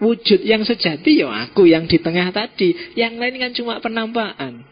Wujud 0.02 0.42
yang 0.42 0.66
sejati 0.66 1.22
ya 1.22 1.30
aku 1.46 1.70
yang 1.70 1.86
di 1.86 2.02
tengah 2.02 2.34
tadi. 2.34 2.74
Yang 2.98 3.14
lain 3.14 3.34
kan 3.38 3.50
cuma 3.54 3.74
penampakan. 3.78 4.66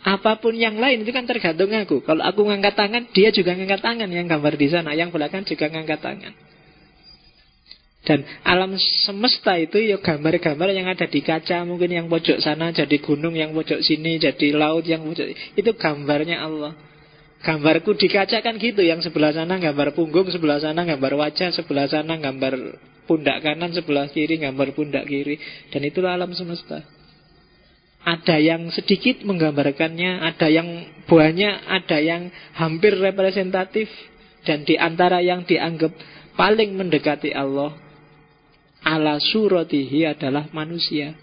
Apa 0.00 0.38
pun 0.40 0.56
yang 0.56 0.80
lain 0.80 1.02
itu 1.04 1.12
kan 1.12 1.28
tergantung 1.28 1.68
aku. 1.76 2.00
Kalau 2.00 2.22
aku 2.24 2.46
ngangkat 2.46 2.78
tangan, 2.78 3.02
dia 3.12 3.28
juga 3.34 3.52
ngangkat 3.52 3.82
tangan 3.84 4.08
yang 4.08 4.24
gambar 4.30 4.54
di 4.56 4.68
sana. 4.70 4.96
Yang 4.96 5.12
belakang 5.12 5.42
juga 5.44 5.66
ngangkat 5.68 6.00
tangan. 6.00 6.32
Dan 8.06 8.22
alam 8.46 8.78
semesta 9.02 9.58
itu 9.58 9.82
ya 9.82 9.98
gambar-gambar 9.98 10.70
yang 10.70 10.86
ada 10.86 11.10
di 11.10 11.26
kaca 11.26 11.66
Mungkin 11.66 11.90
yang 11.90 12.06
pojok 12.06 12.38
sana 12.38 12.70
jadi 12.70 13.02
gunung 13.02 13.34
Yang 13.34 13.50
pojok 13.58 13.80
sini 13.82 14.22
jadi 14.22 14.54
laut 14.54 14.86
yang 14.86 15.02
pojok 15.02 15.26
Itu 15.58 15.74
gambarnya 15.74 16.38
Allah 16.38 16.78
Gambarku 17.42 17.98
di 17.98 18.06
kaca 18.06 18.38
kan 18.46 18.62
gitu 18.62 18.78
Yang 18.78 19.10
sebelah 19.10 19.34
sana 19.34 19.58
gambar 19.58 19.90
punggung 19.98 20.30
Sebelah 20.30 20.62
sana 20.62 20.86
gambar 20.86 21.18
wajah 21.18 21.50
Sebelah 21.50 21.90
sana 21.90 22.14
gambar 22.22 22.78
pundak 23.06 23.40
kanan 23.40 23.72
Sebelah 23.72 24.10
kiri 24.10 24.36
gambar 24.42 24.74
pundak 24.76 25.06
kiri 25.08 25.38
Dan 25.70 25.86
itulah 25.86 26.12
alam 26.14 26.34
semesta 26.36 26.84
ada 28.06 28.38
yang 28.38 28.70
sedikit 28.70 29.26
menggambarkannya, 29.26 30.22
ada 30.22 30.46
yang 30.46 30.86
banyak, 31.10 31.54
ada 31.66 31.98
yang 31.98 32.30
hampir 32.54 32.94
representatif, 32.94 33.90
dan 34.46 34.62
di 34.62 34.78
antara 34.78 35.18
yang 35.18 35.42
dianggap 35.42 35.90
paling 36.38 36.78
mendekati 36.78 37.34
Allah, 37.34 37.74
ala 38.86 39.18
suratihi 39.18 40.06
adalah 40.06 40.46
manusia. 40.54 41.18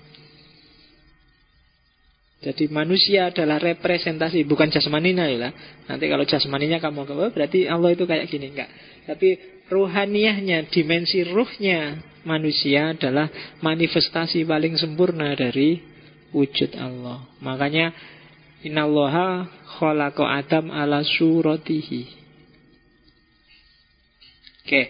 Jadi 2.43 2.67
manusia 2.67 3.31
adalah 3.31 3.55
representasi, 3.63 4.43
bukan 4.43 4.67
jasmaninya 4.67 5.23
ya. 5.31 5.55
Nanti 5.88 6.05
kalau 6.11 6.27
jasmaninya 6.27 6.84
kamu 6.84 7.07
oh, 7.07 7.31
berarti 7.31 7.71
Allah 7.71 7.95
itu 7.95 8.03
kayak 8.03 8.27
gini 8.27 8.51
enggak. 8.51 8.67
Tapi 9.07 9.62
ruhaniahnya, 9.74 10.69
dimensi 10.69 11.26
ruhnya 11.26 11.97
manusia 12.24 12.93
adalah 12.93 13.28
manifestasi 13.59 14.45
paling 14.45 14.78
sempurna 14.78 15.34
dari 15.34 15.82
wujud 16.30 16.78
Allah. 16.78 17.26
Makanya 17.41 17.91
innallaha 18.63 19.49
khalaqa 19.82 20.24
Adam 20.39 20.69
ala 20.69 21.01
suratihi. 21.01 22.03
Oke. 24.63 24.84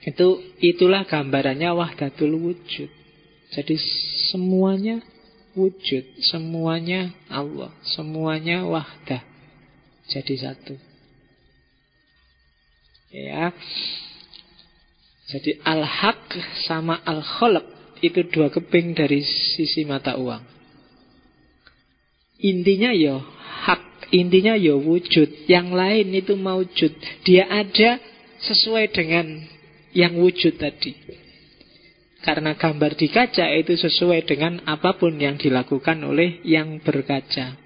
Itu 0.00 0.40
itulah 0.64 1.04
gambarannya 1.04 1.70
wahdatul 1.76 2.32
wujud. 2.40 2.88
Jadi 3.52 3.76
semuanya 4.32 5.04
wujud, 5.52 6.04
semuanya 6.24 7.12
Allah, 7.28 7.68
semuanya 7.84 8.64
wahdah. 8.64 9.20
Jadi 10.08 10.34
satu. 10.40 10.89
Ya. 13.10 13.50
Jadi 15.30 15.62
al-haq 15.62 16.34
sama 16.66 16.98
al-khalq 17.06 17.66
itu 18.02 18.26
dua 18.30 18.50
keping 18.50 18.96
dari 18.96 19.22
sisi 19.22 19.86
mata 19.86 20.18
uang. 20.18 20.42
Intinya 22.40 22.90
ya 22.96 23.20
Intinya 24.10 24.58
ya 24.58 24.74
wujud. 24.74 25.46
Yang 25.46 25.68
lain 25.70 26.06
itu 26.18 26.34
maujud. 26.34 26.92
Dia 27.22 27.46
ada 27.46 28.02
sesuai 28.42 28.90
dengan 28.90 29.46
yang 29.94 30.18
wujud 30.18 30.58
tadi. 30.58 30.98
Karena 32.20 32.52
gambar 32.58 33.00
di 33.00 33.08
kaca 33.08 33.48
itu 33.54 33.78
sesuai 33.80 34.28
dengan 34.28 34.60
apa 34.68 34.98
pun 34.98 35.16
yang 35.16 35.40
dilakukan 35.40 36.02
oleh 36.04 36.42
yang 36.44 36.82
berkaca. 36.82 37.56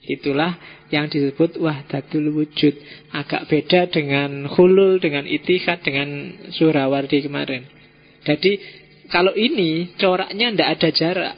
Itulah 0.00 0.56
yang 0.88 1.12
disebut 1.12 1.60
wahdatul 1.60 2.32
wujud. 2.32 2.74
Agak 3.12 3.52
beda 3.52 3.92
dengan 3.92 4.48
hulul, 4.48 4.96
dengan 4.96 5.28
itihad, 5.28 5.84
dengan 5.84 6.40
surawardi 6.56 7.20
kemarin. 7.28 7.68
Jadi 8.24 8.56
kalau 9.12 9.36
ini 9.36 9.92
coraknya 10.00 10.54
tidak 10.54 10.68
ada 10.78 10.88
jarak. 10.94 11.34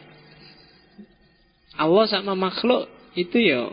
Allah 1.73 2.05
sama 2.07 2.37
makhluk 2.37 2.87
itu 3.17 3.41
ya 3.41 3.67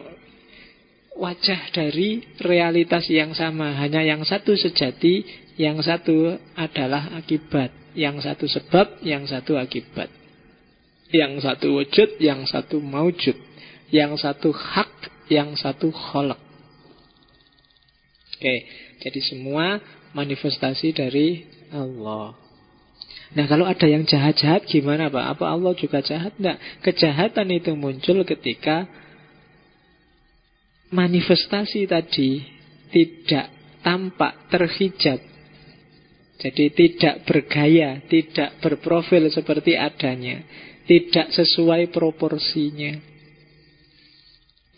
wajah 1.19 1.69
dari 1.75 2.23
realitas 2.39 3.05
yang 3.11 3.35
sama. 3.35 3.75
Hanya 3.75 4.01
yang 4.01 4.23
satu 4.23 4.55
sejati, 4.55 5.27
yang 5.59 5.83
satu 5.83 6.39
adalah 6.55 7.11
akibat. 7.19 7.75
Yang 7.93 8.23
satu 8.23 8.45
sebab, 8.47 9.03
yang 9.03 9.27
satu 9.27 9.59
akibat. 9.59 10.07
Yang 11.11 11.43
satu 11.43 11.67
wujud, 11.75 12.09
yang 12.23 12.47
satu 12.47 12.79
maujud. 12.79 13.35
Yang 13.89 14.21
satu 14.21 14.49
hak, 14.53 15.27
yang 15.33 15.57
satu 15.57 15.89
kholak. 15.89 16.37
Oke, 18.37 18.55
jadi 19.03 19.19
semua 19.25 19.81
manifestasi 20.15 20.95
dari 20.95 21.43
Allah. 21.73 22.37
Nah 23.35 23.45
kalau 23.45 23.67
ada 23.67 23.85
yang 23.85 24.07
jahat-jahat 24.09 24.65
gimana 24.65 25.11
Pak? 25.11 25.37
Apa 25.37 25.53
Allah 25.53 25.73
juga 25.77 26.01
jahat? 26.01 26.33
Tidak. 26.33 26.81
Kejahatan 26.81 27.47
itu 27.53 27.77
muncul 27.77 28.25
ketika 28.25 28.89
manifestasi 30.89 31.85
tadi 31.85 32.41
tidak 32.89 33.53
tampak, 33.85 34.49
terhijab 34.49 35.21
jadi 36.39 36.71
tidak 36.71 37.27
bergaya, 37.27 37.99
tidak 38.07 38.63
berprofil 38.63 39.27
seperti 39.27 39.75
adanya, 39.75 40.39
tidak 40.87 41.35
sesuai 41.35 41.91
proporsinya. 41.91 42.95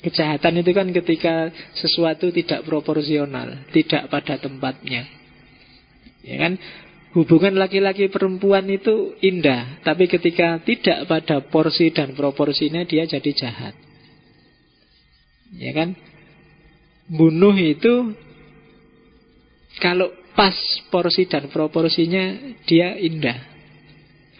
Kejahatan 0.01 0.65
itu 0.65 0.71
kan 0.73 0.89
ketika 0.89 1.53
sesuatu 1.77 2.33
tidak 2.33 2.65
proporsional, 2.65 3.69
tidak 3.69 4.09
pada 4.09 4.41
tempatnya. 4.41 5.05
Ya 6.25 6.35
kan? 6.41 6.57
Hubungan 7.11 7.59
laki-laki 7.59 8.07
perempuan 8.07 8.65
itu 8.71 9.13
indah, 9.19 9.83
tapi 9.83 10.07
ketika 10.07 10.63
tidak 10.63 11.05
pada 11.05 11.43
porsi 11.43 11.91
dan 11.91 12.15
proporsinya 12.15 12.81
dia 12.87 13.03
jadi 13.05 13.31
jahat. 13.35 13.75
Ya 15.53 15.75
kan? 15.75 15.93
Bunuh 17.11 17.53
itu 17.59 18.15
kalau 19.83 20.09
pas 20.33 20.55
porsi 20.89 21.27
dan 21.27 21.51
proporsinya 21.51 22.55
dia 22.63 22.95
indah. 22.95 23.37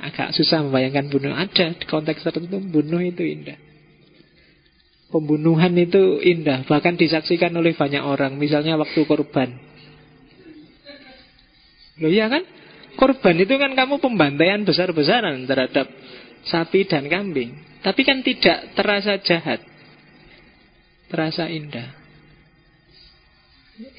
Agak 0.02 0.34
susah 0.34 0.66
membayangkan 0.66 1.12
bunuh. 1.12 1.36
Ada 1.36 1.78
di 1.78 1.86
konteks 1.86 2.26
tertentu 2.26 2.58
bunuh 2.58 3.04
itu 3.06 3.22
indah. 3.22 3.71
Pembunuhan 5.12 5.76
itu 5.76 6.24
indah, 6.24 6.64
bahkan 6.64 6.96
disaksikan 6.96 7.52
oleh 7.52 7.76
banyak 7.76 8.00
orang. 8.00 8.40
Misalnya 8.40 8.80
waktu 8.80 9.04
korban. 9.04 9.52
Loh 12.00 12.08
iya 12.08 12.32
kan? 12.32 12.48
Korban 12.96 13.36
itu 13.44 13.60
kan 13.60 13.76
kamu 13.76 14.00
pembantaian 14.00 14.64
besar-besaran 14.64 15.44
terhadap 15.44 15.92
sapi 16.48 16.88
dan 16.88 17.12
kambing. 17.12 17.60
Tapi 17.84 18.02
kan 18.08 18.24
tidak 18.24 18.72
terasa 18.72 19.20
jahat. 19.20 19.60
Terasa 21.12 21.52
indah. 21.52 21.92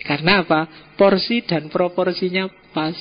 Karena 0.07 0.47
apa? 0.47 0.95
Porsi 0.97 1.45
dan 1.45 1.69
proporsinya 1.69 2.49
pas. 2.73 2.97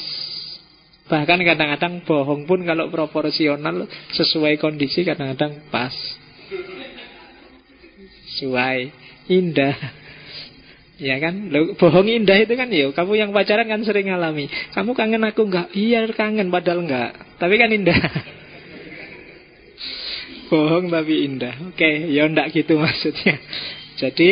Bahkan 1.07 1.39
kadang-kadang 1.43 2.03
bohong 2.07 2.43
pun 2.43 2.63
kalau 2.63 2.87
proporsional 2.91 3.87
sesuai 4.15 4.59
kondisi 4.59 5.03
kadang-kadang 5.07 5.69
pas. 5.71 5.93
Sesuai, 8.41 8.89
indah. 9.29 9.77
Ya 11.01 11.17
kan, 11.21 11.53
Loh, 11.53 11.77
bohong 11.77 12.09
indah 12.09 12.41
itu 12.41 12.53
kan 12.57 12.73
ya, 12.73 12.89
kamu 12.89 13.21
yang 13.21 13.29
pacaran 13.29 13.69
kan 13.69 13.85
sering 13.85 14.09
alami. 14.09 14.49
Kamu 14.73 14.97
kangen 14.97 15.21
aku 15.29 15.45
enggak? 15.45 15.69
Iya 15.77 16.09
kangen 16.13 16.49
padahal 16.49 16.85
enggak. 16.85 17.37
Tapi 17.37 17.53
kan 17.61 17.69
indah. 17.69 17.97
bohong 20.49 20.89
tapi 20.89 21.29
indah. 21.29 21.53
Oke, 21.73 22.09
ya 22.09 22.25
enggak 22.25 22.49
gitu 22.53 22.81
maksudnya. 22.81 23.37
Jadi 24.01 24.29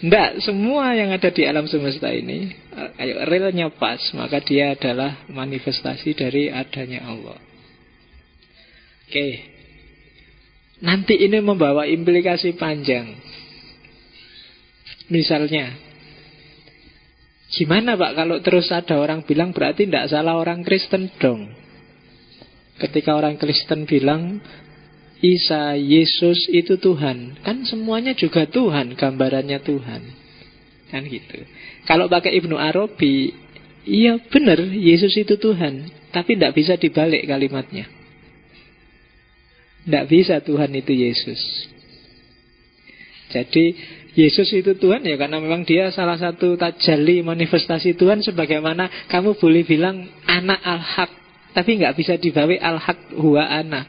tidak, 0.00 0.40
semua 0.40 0.96
yang 0.96 1.12
ada 1.12 1.28
di 1.28 1.44
alam 1.44 1.68
semesta 1.68 2.08
ini 2.08 2.48
Ayo 2.96 3.20
realnya 3.28 3.68
pas 3.68 4.00
Maka 4.16 4.40
dia 4.40 4.72
adalah 4.72 5.28
manifestasi 5.28 6.16
dari 6.16 6.48
adanya 6.48 7.04
Allah 7.04 7.36
Oke 9.04 9.28
Nanti 10.80 11.20
ini 11.20 11.44
membawa 11.44 11.84
implikasi 11.84 12.56
panjang 12.56 13.12
Misalnya 15.10 15.74
Gimana 17.50 17.98
Pak 17.98 18.12
kalau 18.14 18.38
terus 18.40 18.70
ada 18.70 18.94
orang 19.02 19.26
bilang 19.26 19.50
Berarti 19.50 19.84
tidak 19.90 20.06
salah 20.08 20.38
orang 20.38 20.62
Kristen 20.62 21.10
dong 21.18 21.50
Ketika 22.78 23.12
orang 23.18 23.36
Kristen 23.36 23.84
bilang 23.84 24.40
Isa, 25.20 25.76
Yesus 25.76 26.48
itu 26.48 26.80
Tuhan. 26.80 27.36
Kan 27.44 27.68
semuanya 27.68 28.16
juga 28.16 28.48
Tuhan, 28.48 28.96
gambarannya 28.96 29.60
Tuhan. 29.60 30.02
Kan 30.88 31.02
gitu. 31.06 31.44
Kalau 31.84 32.08
pakai 32.08 32.40
Ibnu 32.40 32.56
Arabi, 32.56 33.36
iya 33.84 34.16
benar 34.16 34.58
Yesus 34.64 35.12
itu 35.20 35.36
Tuhan, 35.36 35.92
tapi 36.10 36.40
tidak 36.40 36.56
bisa 36.56 36.80
dibalik 36.80 37.28
kalimatnya. 37.28 37.86
Tidak 39.84 40.04
bisa 40.08 40.40
Tuhan 40.40 40.72
itu 40.72 40.92
Yesus. 40.92 41.40
Jadi 43.30 43.76
Yesus 44.18 44.50
itu 44.50 44.74
Tuhan 44.74 45.06
ya 45.06 45.14
karena 45.14 45.38
memang 45.38 45.62
dia 45.62 45.94
salah 45.94 46.18
satu 46.18 46.58
tajali 46.58 47.22
manifestasi 47.22 47.94
Tuhan 47.94 48.26
sebagaimana 48.26 49.06
kamu 49.06 49.38
boleh 49.38 49.62
bilang 49.62 50.02
anak 50.26 50.60
al-haq 50.66 51.10
tapi 51.50 51.82
nggak 51.82 51.94
bisa 51.98 52.14
dibalik 52.14 52.62
al-haq 52.62 53.14
huwa 53.18 53.42
anak. 53.42 53.86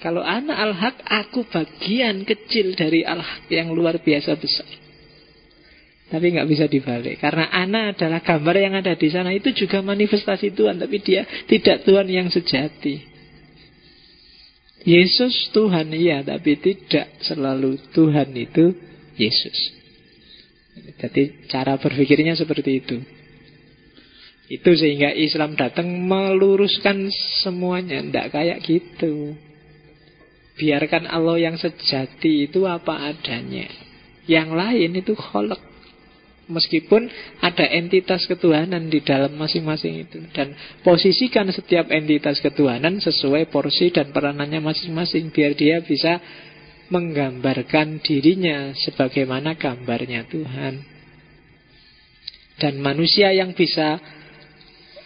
Kalau 0.00 0.24
anak 0.24 0.56
al-haq, 0.56 0.96
aku 1.04 1.44
bagian 1.48 2.24
kecil 2.24 2.72
dari 2.72 3.04
al-haq 3.04 3.44
yang 3.52 3.68
luar 3.72 4.00
biasa 4.00 4.32
besar. 4.40 4.68
Tapi 6.08 6.26
nggak 6.34 6.48
bisa 6.48 6.64
dibalik. 6.66 7.20
Karena 7.20 7.52
anak 7.52 7.96
adalah 7.96 8.20
gambar 8.24 8.56
yang 8.56 8.74
ada 8.80 8.96
di 8.96 9.08
sana. 9.12 9.30
Itu 9.30 9.52
juga 9.52 9.84
manifestasi 9.84 10.56
Tuhan. 10.56 10.80
Tapi 10.80 10.96
dia 11.04 11.22
tidak 11.46 11.86
Tuhan 11.86 12.08
yang 12.10 12.26
sejati. 12.32 13.09
Yesus 14.84 15.52
Tuhan, 15.52 15.92
iya. 15.92 16.24
Tapi 16.24 16.56
tidak 16.56 17.20
selalu 17.24 17.76
Tuhan 17.92 18.32
itu 18.32 18.72
Yesus. 19.20 19.58
Jadi 20.96 21.48
cara 21.52 21.76
berpikirnya 21.76 22.32
seperti 22.36 22.80
itu. 22.80 22.96
Itu 24.50 24.74
sehingga 24.74 25.14
Islam 25.14 25.54
datang 25.54 25.86
meluruskan 25.86 27.12
semuanya. 27.44 28.02
Tidak 28.02 28.26
kayak 28.32 28.58
gitu. 28.64 29.36
Biarkan 30.58 31.06
Allah 31.06 31.38
yang 31.38 31.56
sejati 31.56 32.50
itu 32.50 32.66
apa 32.66 33.14
adanya. 33.14 33.68
Yang 34.26 34.48
lain 34.52 34.90
itu 34.98 35.12
kholek. 35.14 35.69
Meskipun 36.50 37.06
ada 37.38 37.62
entitas 37.70 38.26
ketuhanan 38.26 38.90
di 38.90 39.00
dalam 39.00 39.38
masing-masing 39.38 40.04
itu. 40.04 40.18
Dan 40.34 40.52
posisikan 40.82 41.46
setiap 41.54 41.86
entitas 41.94 42.42
ketuhanan 42.42 42.98
sesuai 42.98 43.48
porsi 43.54 43.94
dan 43.94 44.10
peranannya 44.10 44.58
masing-masing. 44.58 45.30
Biar 45.30 45.54
dia 45.54 45.78
bisa 45.80 46.18
menggambarkan 46.90 48.02
dirinya 48.02 48.74
sebagaimana 48.74 49.54
gambarnya 49.54 50.26
Tuhan. 50.26 50.74
Dan 52.58 52.82
manusia 52.82 53.32
yang 53.32 53.56
bisa 53.56 53.96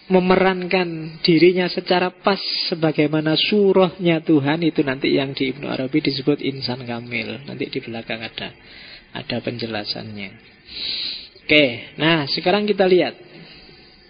memerankan 0.04 1.20
dirinya 1.24 1.64
secara 1.70 2.12
pas 2.12 2.40
sebagaimana 2.68 3.40
surahnya 3.40 4.20
Tuhan 4.20 4.60
itu 4.60 4.84
nanti 4.84 5.16
yang 5.16 5.32
di 5.32 5.48
Ibnu 5.54 5.64
Arabi 5.64 6.04
disebut 6.04 6.44
insan 6.44 6.84
kamil. 6.84 7.40
Nanti 7.48 7.72
di 7.72 7.80
belakang 7.80 8.20
ada 8.20 8.52
ada 9.14 9.36
penjelasannya. 9.40 10.52
Oke, 11.44 11.92
nah 12.00 12.24
sekarang 12.24 12.64
kita 12.64 12.88
lihat 12.88 13.20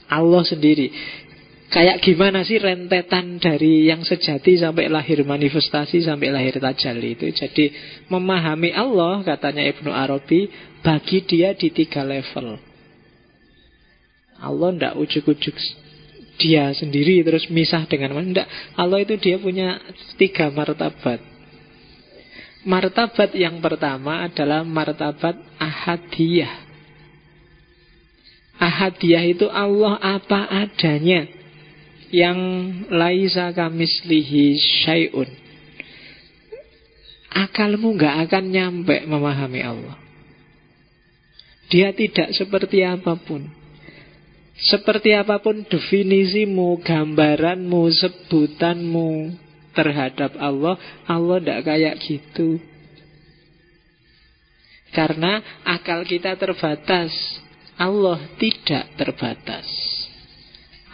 Allah 0.06 0.46
sendiri. 0.46 0.86
Kayak 1.66 2.06
gimana 2.06 2.46
sih 2.46 2.62
rentetan 2.62 3.42
dari 3.42 3.90
yang 3.90 4.06
sejati 4.06 4.62
sampai 4.62 4.86
lahir 4.86 5.26
manifestasi 5.26 6.06
sampai 6.06 6.30
lahir 6.30 6.62
tajalli 6.62 7.18
itu. 7.18 7.26
Jadi 7.34 7.74
memahami 8.06 8.70
Allah 8.70 9.26
katanya 9.26 9.66
Ibnu 9.66 9.90
Arabi 9.90 10.46
bagi 10.86 11.26
dia 11.26 11.50
di 11.58 11.74
tiga 11.74 12.06
level. 12.06 12.54
Allah 14.38 14.68
ndak 14.70 14.94
ujuk-ujuk 15.02 15.58
dia 16.38 16.70
sendiri 16.70 17.26
terus 17.26 17.50
misah 17.50 17.82
dengan 17.90 18.14
mana. 18.14 18.46
Allah 18.78 19.02
itu 19.02 19.18
dia 19.18 19.42
punya 19.42 19.82
tiga 20.14 20.54
martabat. 20.54 21.18
Martabat 22.62 23.34
yang 23.34 23.58
pertama 23.58 24.22
adalah 24.22 24.62
martabat 24.62 25.36
ahadiyah. 25.58 26.63
Ahadiyah 28.58 29.24
itu 29.26 29.46
Allah 29.50 29.98
apa 29.98 30.46
adanya 30.46 31.26
yang 32.14 32.38
laisa 32.94 33.50
kamislihi 33.50 34.54
syai'un. 34.86 35.26
Akalmu 37.34 37.98
nggak 37.98 38.30
akan 38.30 38.44
nyampe 38.46 39.02
memahami 39.10 39.60
Allah. 39.66 39.98
Dia 41.66 41.90
tidak 41.90 42.30
seperti 42.38 42.86
apa 42.86 43.18
pun. 43.18 43.50
Seperti 44.54 45.10
apa 45.10 45.42
pun 45.42 45.66
definisimu, 45.66 46.78
gambaranmu, 46.78 47.90
sebutanmu 47.90 49.34
terhadap 49.74 50.38
Allah, 50.38 50.78
Allah 51.10 51.42
tidak 51.42 51.60
kayak 51.66 51.94
gitu. 52.06 52.62
Karena 54.94 55.42
akal 55.66 56.06
kita 56.06 56.38
terbatas, 56.38 57.10
Allah 57.74 58.20
tidak 58.38 58.94
terbatas. 58.94 59.66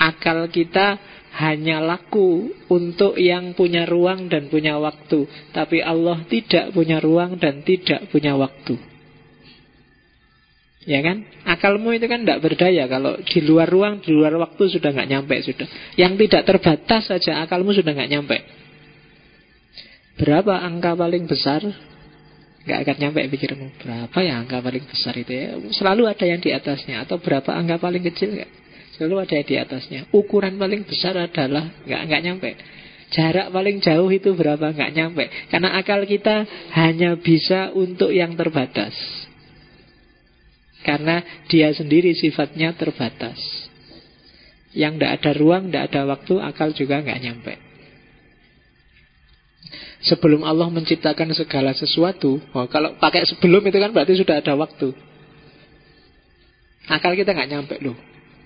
Akal 0.00 0.48
kita 0.48 0.96
hanya 1.36 1.78
laku 1.78 2.50
untuk 2.72 3.20
yang 3.20 3.52
punya 3.52 3.84
ruang 3.84 4.32
dan 4.32 4.48
punya 4.48 4.80
waktu, 4.80 5.28
tapi 5.52 5.84
Allah 5.84 6.24
tidak 6.26 6.72
punya 6.72 6.98
ruang 6.98 7.36
dan 7.36 7.60
tidak 7.62 8.08
punya 8.08 8.34
waktu. 8.34 8.90
Ya 10.88 11.04
kan? 11.04 11.28
Akalmu 11.44 11.92
itu 11.92 12.08
kan 12.08 12.24
tidak 12.24 12.40
berdaya 12.40 12.88
Kalau 12.88 13.20
di 13.20 13.44
luar 13.44 13.68
ruang, 13.68 14.00
di 14.00 14.16
luar 14.16 14.32
waktu 14.40 14.64
sudah 14.64 14.96
nggak 14.96 15.12
nyampe 15.12 15.36
sudah 15.44 15.68
Yang 16.00 16.24
tidak 16.24 16.42
terbatas 16.48 17.04
saja 17.04 17.44
akalmu 17.44 17.76
sudah 17.76 17.92
nggak 17.92 18.08
nyampe 18.08 18.36
Berapa 20.16 20.64
angka 20.64 20.96
paling 20.96 21.28
besar? 21.28 21.68
Nggak 22.66 22.78
akan 22.84 22.96
nyampe 23.00 23.20
pikirmu 23.32 23.66
Berapa 23.80 24.18
ya 24.20 24.40
angka 24.40 24.60
paling 24.60 24.84
besar 24.84 25.14
itu 25.16 25.32
ya 25.32 25.56
Selalu 25.72 26.02
ada 26.08 26.24
yang 26.28 26.40
di 26.40 26.50
atasnya 26.52 27.04
Atau 27.08 27.16
berapa 27.20 27.50
angka 27.56 27.80
paling 27.80 28.04
kecil 28.04 28.36
nggak? 28.36 28.50
Selalu 29.00 29.14
ada 29.16 29.32
yang 29.40 29.46
di 29.48 29.56
atasnya 29.56 30.00
Ukuran 30.12 30.60
paling 30.60 30.84
besar 30.84 31.16
adalah 31.16 31.72
nggak, 31.88 32.00
nggak 32.04 32.22
nyampe 32.24 32.50
Jarak 33.10 33.50
paling 33.50 33.82
jauh 33.82 34.10
itu 34.12 34.36
berapa? 34.36 34.70
Nggak 34.70 34.92
nyampe 34.92 35.24
Karena 35.48 35.74
akal 35.80 36.04
kita 36.04 36.44
hanya 36.76 37.16
bisa 37.16 37.72
untuk 37.72 38.12
yang 38.12 38.36
terbatas 38.36 38.94
karena 40.80 41.44
dia 41.48 41.72
sendiri 41.76 42.16
sifatnya 42.16 42.72
terbatas. 42.72 43.36
Yang 44.70 44.92
tidak 44.96 45.12
ada 45.20 45.30
ruang, 45.36 45.62
tidak 45.68 45.84
ada 45.92 46.00
waktu, 46.08 46.34
akal 46.40 46.68
juga 46.72 47.02
nggak 47.02 47.20
nyampe. 47.20 47.54
Sebelum 50.00 50.40
Allah 50.48 50.72
menciptakan 50.72 51.28
segala 51.36 51.76
sesuatu, 51.76 52.40
oh, 52.56 52.66
kalau 52.72 52.96
pakai 52.96 53.28
sebelum 53.28 53.60
itu 53.68 53.76
kan 53.76 53.92
berarti 53.92 54.16
sudah 54.16 54.40
ada 54.40 54.56
waktu. 54.56 54.96
Akal 56.88 57.12
kita 57.12 57.36
nggak 57.36 57.50
nyampe 57.52 57.76
loh. 57.84 57.96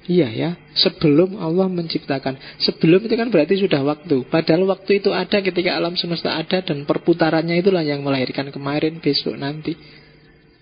Iya 0.05 0.29
ya, 0.35 0.51
sebelum 0.77 1.41
Allah 1.41 1.65
menciptakan. 1.71 2.37
Sebelum 2.61 3.09
itu 3.09 3.15
kan 3.17 3.33
berarti 3.33 3.57
sudah 3.57 3.81
waktu. 3.81 4.29
Padahal 4.29 4.69
waktu 4.69 5.01
itu 5.01 5.15
ada 5.17 5.41
ketika 5.41 5.79
alam 5.79 5.97
semesta 5.97 6.37
ada 6.37 6.61
dan 6.61 6.85
perputarannya 6.85 7.57
itulah 7.63 7.81
yang 7.81 8.05
melahirkan 8.05 8.53
kemarin, 8.53 9.01
besok, 9.01 9.39
nanti. 9.41 9.73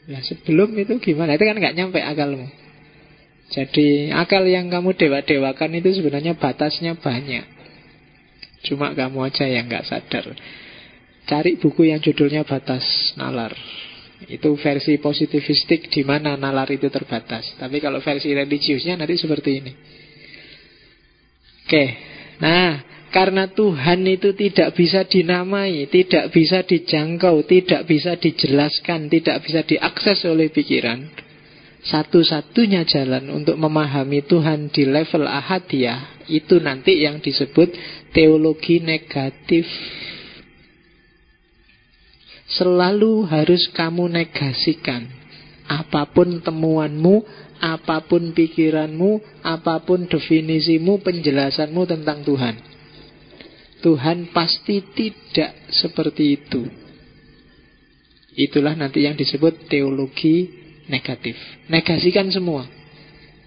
Nah 0.07 0.22
sebelum 0.22 0.70
itu 0.78 0.95
gimana? 1.03 1.34
Itu 1.34 1.43
kan 1.43 1.59
nggak 1.59 1.74
nyampe 1.74 1.99
akalmu. 1.99 2.47
Jadi 3.51 4.14
akal 4.14 4.47
yang 4.47 4.70
kamu 4.70 4.95
dewa-dewakan 4.95 5.70
itu 5.74 5.90
sebenarnya 5.99 6.38
batasnya 6.38 6.95
banyak. 6.95 7.45
Cuma 8.62 8.95
kamu 8.95 9.26
aja 9.26 9.45
yang 9.51 9.66
nggak 9.66 9.90
sadar. 9.90 10.38
Cari 11.26 11.56
buku 11.56 11.90
yang 11.90 12.02
judulnya 12.02 12.42
Batas 12.42 13.14
Nalar. 13.14 13.54
Itu 14.26 14.54
versi 14.54 14.98
positivistik 15.02 15.90
di 15.90 16.06
mana 16.06 16.38
nalar 16.38 16.70
itu 16.70 16.86
terbatas. 16.86 17.58
Tapi 17.58 17.82
kalau 17.82 17.98
versi 17.98 18.30
religiusnya 18.30 18.94
nanti 18.94 19.18
seperti 19.18 19.50
ini. 19.58 19.72
Oke. 21.66 21.84
Nah, 22.38 22.82
karena 23.12 23.50
Tuhan 23.50 24.08
itu 24.08 24.32
tidak 24.32 24.72
bisa 24.72 25.04
dinamai, 25.04 25.84
tidak 25.90 26.32
bisa 26.32 26.64
dijangkau, 26.64 27.44
tidak 27.44 27.84
bisa 27.84 28.16
dijelaskan, 28.16 29.10
tidak 29.12 29.44
bisa 29.44 29.60
diakses 29.66 30.24
oleh 30.24 30.48
pikiran. 30.48 31.12
Satu-satunya 31.82 32.86
jalan 32.86 33.26
untuk 33.28 33.58
memahami 33.58 34.22
Tuhan 34.22 34.70
di 34.70 34.86
level 34.86 35.26
ahadiyah 35.26 36.30
itu 36.30 36.62
nanti 36.62 37.02
yang 37.02 37.18
disebut 37.18 37.74
teologi 38.14 38.78
negatif. 38.78 39.66
Selalu 42.53 43.24
harus 43.32 43.70
kamu 43.72 44.12
negasikan 44.12 45.22
apa 45.72 46.05
pun 46.11 46.42
temuanmu, 46.42 47.24
apa 47.62 48.05
pun 48.05 48.34
pikiranmu, 48.34 49.40
apa 49.40 49.80
pun 49.86 50.05
definisimu, 50.05 51.00
penjelasanmu 51.00 51.82
tentang 51.88 52.26
Tuhan. 52.26 52.55
Tuhan 53.82 54.30
pasti 54.30 54.84
tidak 54.94 55.72
seperti 55.72 56.38
itu. 56.38 56.62
Itulah 58.32 58.78
nanti 58.78 59.05
yang 59.05 59.18
disebut 59.18 59.68
teologi 59.68 60.48
negatif. 60.88 61.34
Negasikan 61.68 62.30
semua. 62.32 62.64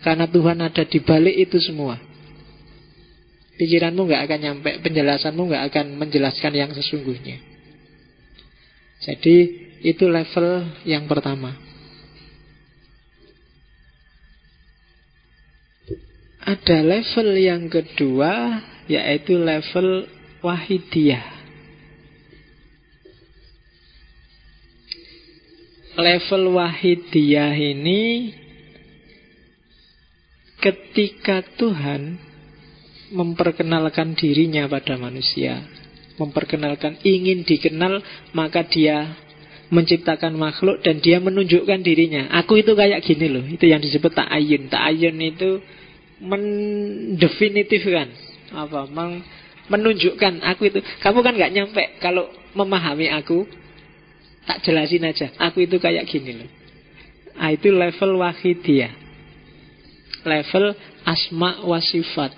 Karena 0.04 0.30
Tuhan 0.30 0.62
ada 0.62 0.84
di 0.86 1.00
balik 1.02 1.50
itu 1.50 1.58
semua. 1.58 1.98
Pikiranmu 3.56 4.02
nggak 4.06 4.22
akan 4.28 4.40
nyampe, 4.44 4.72
penjelasanmu 4.84 5.42
nggak 5.50 5.64
akan 5.72 5.86
menjelaskan 5.98 6.54
yang 6.54 6.70
sesungguhnya. 6.76 7.55
Jadi 9.06 9.38
itu 9.86 10.10
level 10.10 10.82
yang 10.82 11.06
pertama. 11.06 11.54
Ada 16.42 16.82
level 16.82 17.30
yang 17.38 17.70
kedua, 17.70 18.62
yaitu 18.90 19.38
level 19.38 20.10
wahidiyah. 20.42 21.34
Level 25.96 26.44
wahidiyah 26.54 27.54
ini 27.54 28.34
ketika 30.62 31.46
Tuhan 31.58 32.18
memperkenalkan 33.14 34.18
dirinya 34.18 34.66
pada 34.66 34.98
manusia, 34.98 35.62
memperkenalkan 36.16 37.00
ingin 37.04 37.44
dikenal, 37.44 38.00
maka 38.32 38.64
dia 38.64 39.16
menciptakan 39.74 40.38
makhluk 40.38 40.82
dan 40.86 41.02
dia 41.02 41.18
menunjukkan 41.20 41.82
dirinya. 41.82 42.30
Aku 42.44 42.60
itu 42.62 42.78
kayak 42.78 43.02
gini 43.02 43.28
loh. 43.32 43.44
Itu 43.44 43.66
yang 43.66 43.82
disebut 43.82 44.14
ta'ayun. 44.14 44.70
Ta'ayun 44.70 45.18
itu 45.20 45.60
mendefinitifkan 46.22 48.08
apa? 48.56 48.88
Meng 48.88 49.26
menunjukkan 49.66 50.46
aku 50.46 50.70
itu. 50.70 50.80
Kamu 51.02 51.26
kan 51.26 51.34
nggak 51.34 51.54
nyampe 51.54 51.84
kalau 52.00 52.30
memahami 52.54 53.10
aku. 53.10 53.50
Tak 54.46 54.62
jelasin 54.62 55.02
aja. 55.10 55.34
Aku 55.42 55.66
itu 55.66 55.82
kayak 55.82 56.06
gini 56.06 56.38
loh. 56.38 56.50
Nah, 57.36 57.50
itu 57.50 57.74
level 57.74 58.22
wahidiyah. 58.22 58.94
Level 60.22 60.78
asma 61.02 61.66
wasifat. 61.66 62.32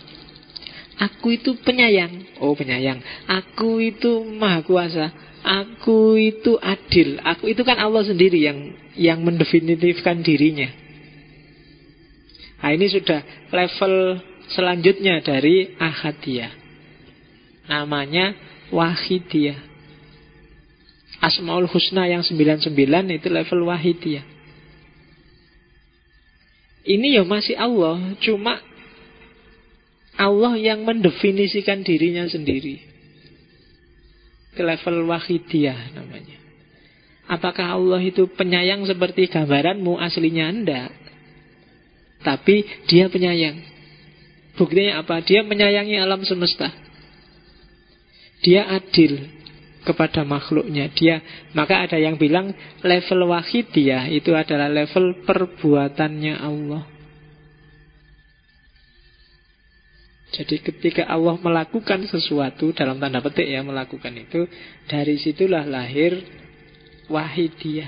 Aku 0.97 1.37
itu 1.37 1.53
penyayang. 1.61 2.41
Oh 2.41 2.57
penyayang. 2.57 2.97
Aku 3.29 3.77
itu 3.77 4.25
maha 4.33 4.65
kuasa. 4.65 5.13
Aku 5.45 6.17
itu 6.17 6.57
adil. 6.57 7.21
Aku 7.21 7.45
itu 7.45 7.61
kan 7.61 7.77
Allah 7.77 8.01
sendiri 8.01 8.41
yang 8.41 8.73
yang 8.97 9.21
mendefinitifkan 9.21 10.25
dirinya. 10.25 10.67
Nah 12.57 12.73
ini 12.73 12.89
sudah 12.89 13.21
level 13.53 13.93
selanjutnya 14.49 15.21
dari 15.21 15.77
ahadiyah. 15.77 16.51
Namanya 17.69 18.33
Wahidiyah. 18.73 19.59
Asmaul 21.21 21.69
Husna 21.69 22.09
yang 22.09 22.25
99 22.25 22.73
itu 23.13 23.27
level 23.29 23.59
Wahidiyah. 23.69 24.25
Ini 26.87 27.19
ya 27.19 27.23
masih 27.27 27.59
Allah, 27.59 28.15
cuma 28.23 28.63
Allah 30.17 30.57
yang 30.57 30.81
mendefinisikan 30.81 31.85
dirinya 31.85 32.25
sendiri. 32.25 32.81
Ke 34.57 34.65
level 34.65 35.05
Wahidiyah 35.05 35.93
namanya. 35.93 36.37
Apakah 37.29 37.77
Allah 37.77 38.01
itu 38.01 38.25
penyayang 38.33 38.81
seperti 38.89 39.29
gambaranmu? 39.29 39.99
Aslinya 40.01 40.49
enggak. 40.49 40.89
Tapi 42.25 42.65
dia 42.89 43.11
penyayang. 43.13 43.61
Buktinya 44.57 45.05
apa? 45.05 45.21
Dia 45.21 45.45
menyayangi 45.45 46.01
alam 46.01 46.25
semesta. 46.25 46.73
Dia 48.41 48.65
adil 48.73 49.21
kepada 49.85 50.25
makhluknya. 50.25 50.89
Dia 50.97 51.21
maka 51.53 51.85
ada 51.85 52.01
yang 52.01 52.17
bilang 52.17 52.57
level 52.81 53.29
wahidiyah 53.29 54.09
itu 54.09 54.33
adalah 54.33 54.65
level 54.65 55.21
perbuatannya 55.23 56.41
Allah. 56.41 56.96
Jadi 60.27 60.59
ketika 60.59 61.07
Allah 61.07 61.39
melakukan 61.39 62.03
sesuatu 62.03 62.75
dalam 62.75 62.99
tanda 62.99 63.23
petik 63.23 63.47
ya 63.47 63.63
melakukan 63.63 64.11
itu 64.11 64.43
dari 64.91 65.15
situlah 65.15 65.63
lahir 65.63 66.19
wahidiyah. 67.07 67.87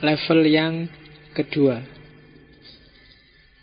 Level 0.00 0.40
yang 0.48 0.74
kedua. 1.36 2.00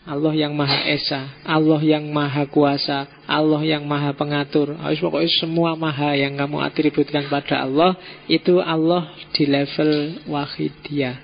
Allah 0.07 0.31
yang 0.31 0.55
Maha 0.55 0.87
Esa, 0.87 1.35
Allah 1.43 1.83
yang 1.83 2.07
Maha 2.07 2.47
Kuasa, 2.47 3.27
Allah 3.27 3.59
yang 3.67 3.83
Maha 3.83 4.15
Pengatur. 4.15 4.71
Harus 4.79 5.03
pokoknya 5.03 5.27
semua 5.35 5.75
Maha 5.75 6.15
yang 6.15 6.39
kamu 6.39 6.63
atributkan 6.63 7.27
pada 7.27 7.67
Allah 7.67 7.91
itu 8.31 8.63
Allah 8.63 9.11
di 9.35 9.43
level 9.43 10.23
wahidiyah. 10.31 11.19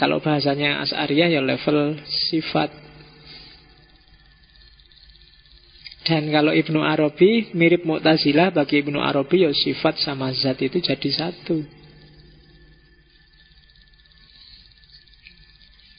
Kalau 0.00 0.24
bahasanya 0.24 0.80
As'ariyah 0.88 1.36
ya 1.36 1.42
level 1.44 2.00
sifat. 2.32 2.87
Dan 6.08 6.32
kalau 6.32 6.56
Ibnu 6.56 6.80
Arabi 6.80 7.52
mirip 7.52 7.84
Mu'tazilah 7.84 8.48
bagi 8.56 8.80
Ibnu 8.80 8.96
Arabi 8.96 9.44
ya 9.44 9.52
sifat 9.52 10.00
sama 10.00 10.32
zat 10.32 10.56
itu 10.64 10.80
jadi 10.80 11.10
satu. 11.12 11.60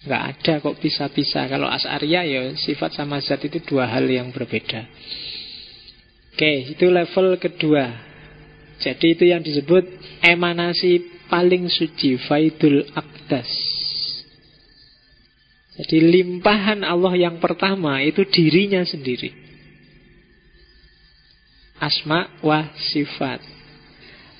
Nggak 0.09 0.23
ada 0.33 0.53
kok 0.65 0.81
bisa-bisa. 0.81 1.45
Kalau 1.45 1.69
As'ariyah 1.69 2.25
ya 2.25 2.41
sifat 2.57 2.97
sama 2.97 3.21
zat 3.21 3.45
itu 3.45 3.61
dua 3.61 3.85
hal 3.85 4.09
yang 4.09 4.33
berbeda. 4.33 4.89
Oke, 6.33 6.73
itu 6.73 6.89
level 6.89 7.37
kedua. 7.37 7.85
Jadi 8.81 9.13
itu 9.13 9.29
yang 9.29 9.45
disebut 9.45 9.85
emanasi 10.25 11.21
paling 11.29 11.69
suci, 11.69 12.17
Faidul 12.25 12.89
Akdas. 12.97 13.51
Jadi 15.77 16.01
limpahan 16.01 16.81
Allah 16.81 17.13
yang 17.13 17.37
pertama 17.37 18.01
itu 18.01 18.25
dirinya 18.25 18.81
sendiri. 18.81 19.48
Asma 21.79 22.27
wa 22.43 22.69
sifat. 22.91 23.39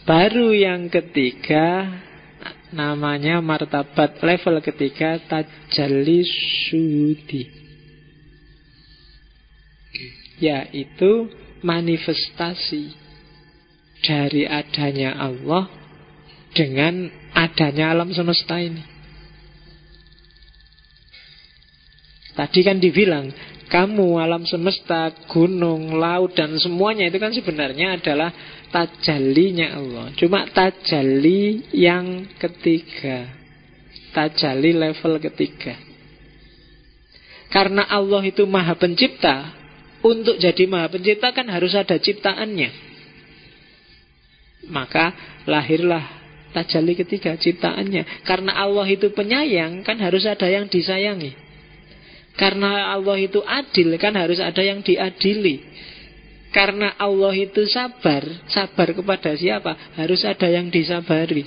Baru 0.03 0.51
yang 0.51 0.91
ketiga 0.91 1.87
namanya 2.75 3.39
martabat. 3.39 4.19
Level 4.19 4.59
ketiga 4.61 5.17
tajalli 5.25 6.23
suhudi 6.67 7.59
yaitu 10.39 11.27
manifestasi 11.59 12.95
dari 13.99 14.47
adanya 14.47 15.19
Allah 15.19 15.67
dengan 16.55 17.11
adanya 17.35 17.91
alam 17.91 18.09
semesta 18.15 18.55
ini. 18.57 18.83
Tadi 22.39 22.59
kan 22.63 22.79
dibilang 22.79 23.35
kamu, 23.69 24.17
alam 24.17 24.49
semesta, 24.49 25.13
gunung, 25.29 25.93
laut, 25.93 26.33
dan 26.33 26.57
semuanya 26.57 27.05
itu 27.05 27.21
kan 27.21 27.29
sebenarnya 27.29 28.01
adalah 28.01 28.33
tajallinya 28.73 29.77
Allah. 29.77 30.09
Cuma 30.17 30.49
tajalli 30.49 31.69
yang 31.69 32.25
ketiga. 32.41 33.29
Tajalli 34.09 34.73
level 34.73 35.21
ketiga. 35.21 35.77
Karena 37.53 37.85
Allah 37.85 38.25
itu 38.25 38.41
maha 38.49 38.73
pencipta, 38.73 39.53
untuk 40.01 40.41
jadi 40.41 40.65
maha 40.65 40.89
pencipta 40.89 41.29
kan 41.29 41.45
harus 41.53 41.77
ada 41.77 42.01
ciptaannya. 42.01 42.89
Maka 44.73 45.13
lahirlah 45.45 46.05
tajalli 46.57 46.97
ketiga, 46.97 47.37
ciptaannya. 47.37 48.25
Karena 48.25 48.57
Allah 48.57 48.89
itu 48.89 49.13
penyayang, 49.13 49.85
kan 49.85 50.01
harus 50.01 50.25
ada 50.25 50.49
yang 50.49 50.65
disayangi. 50.65 51.48
Karena 52.39 52.95
Allah 52.95 53.19
itu 53.19 53.43
adil 53.43 53.99
kan 53.99 54.15
harus 54.15 54.39
ada 54.39 54.63
yang 54.63 54.79
diadili. 54.79 55.59
Karena 56.55 56.95
Allah 56.95 57.35
itu 57.35 57.67
sabar, 57.67 58.23
sabar 58.47 58.95
kepada 58.95 59.35
siapa? 59.35 59.75
Harus 59.99 60.23
ada 60.23 60.47
yang 60.47 60.71
disabari. 60.71 61.43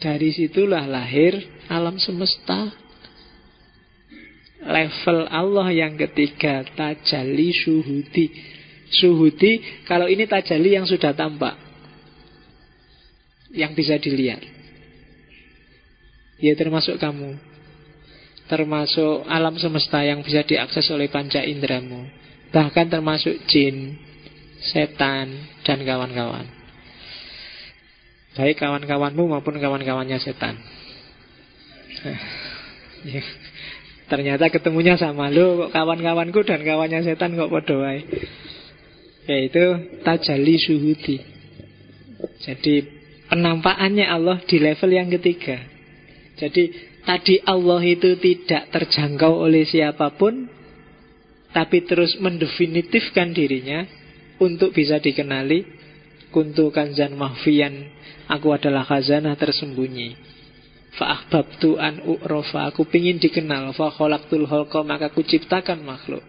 Dari 0.00 0.32
situlah 0.32 0.88
lahir 0.88 1.36
alam 1.68 2.00
semesta. 2.00 2.72
Level 4.62 5.28
Allah 5.28 5.68
yang 5.68 6.00
ketiga, 6.00 6.64
tajali 6.72 7.52
suhudi. 7.52 8.26
Suhudi, 8.88 9.84
kalau 9.84 10.08
ini 10.08 10.24
tajali 10.24 10.80
yang 10.80 10.88
sudah 10.88 11.12
tampak. 11.12 11.60
Yang 13.52 13.72
bisa 13.76 13.94
dilihat. 14.00 14.42
Ya 16.40 16.56
termasuk 16.56 16.98
kamu 16.98 17.51
termasuk 18.52 19.24
alam 19.32 19.56
semesta 19.56 20.04
yang 20.04 20.20
bisa 20.20 20.44
diakses 20.44 20.84
oleh 20.92 21.08
panca 21.08 21.40
indramu, 21.40 22.04
bahkan 22.52 22.84
termasuk 22.84 23.48
jin, 23.48 23.96
setan, 24.60 25.32
dan 25.64 25.80
kawan-kawan. 25.80 26.44
Baik 28.36 28.60
kawan-kawanmu 28.60 29.24
maupun 29.24 29.56
kawan-kawannya 29.56 30.20
setan. 30.20 30.60
ya. 33.08 33.24
Ternyata 34.12 34.52
ketemunya 34.52 35.00
sama 35.00 35.32
lo, 35.32 35.64
kok 35.64 35.72
kawan-kawanku 35.72 36.44
dan 36.44 36.60
kawannya 36.60 37.08
setan 37.08 37.32
kok 37.32 37.48
podoai. 37.48 38.04
Yaitu 39.32 39.96
tajali 40.04 40.60
suhudi. 40.60 41.16
Jadi 42.44 42.84
penampakannya 43.32 44.04
Allah 44.04 44.44
di 44.44 44.60
level 44.60 44.92
yang 44.92 45.08
ketiga. 45.08 45.56
Jadi 46.36 46.91
Tadi 47.02 47.42
Allah 47.42 47.82
itu 47.82 48.14
tidak 48.22 48.70
terjangkau 48.70 49.42
oleh 49.42 49.66
siapa 49.66 50.14
pun 50.14 50.46
Tapi 51.50 51.82
terus 51.82 52.14
mendefinitifkan 52.22 53.34
dirinya 53.34 53.82
Untuk 54.38 54.70
bisa 54.70 55.02
dikenali. 55.02 55.66
Kuntu 56.30 56.70
kanzan 56.70 57.18
mahfian 57.18 57.90
Aku 58.30 58.54
adalah 58.54 58.86
khazanah 58.86 59.34
tersembunyi. 59.34 60.14
Fa'ahbabtu 60.96 61.76
an 61.76 62.06
u'rofa 62.06 62.70
Aku 62.70 62.86
pingin 62.86 63.18
dikenal. 63.18 63.74
Fa'kholaktul 63.74 64.46
holko 64.46 64.86
Maka 64.86 65.10
ku 65.10 65.26
ciptakan 65.26 65.82
makhluk. 65.82 66.22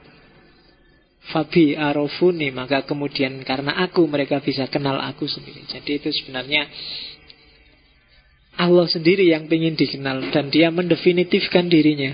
Fabi 1.31 1.77
arofuni 1.79 2.51
Maka 2.51 2.83
kemudian 2.83 3.39
karena 3.47 3.79
aku 3.85 4.03
mereka 4.09 4.43
bisa 4.43 4.67
kenal 4.67 4.99
aku 4.99 5.23
sendiri. 5.29 5.63
Jadi 5.69 6.01
itu 6.01 6.09
sebenarnya 6.11 6.67
Allah 8.53 8.85
sendiri 8.85 9.33
yang 9.33 9.49
ingin 9.49 9.73
dikenal 9.73 10.29
dan 10.29 10.53
dia 10.53 10.69
mendefinitifkan 10.69 11.65
dirinya. 11.65 12.13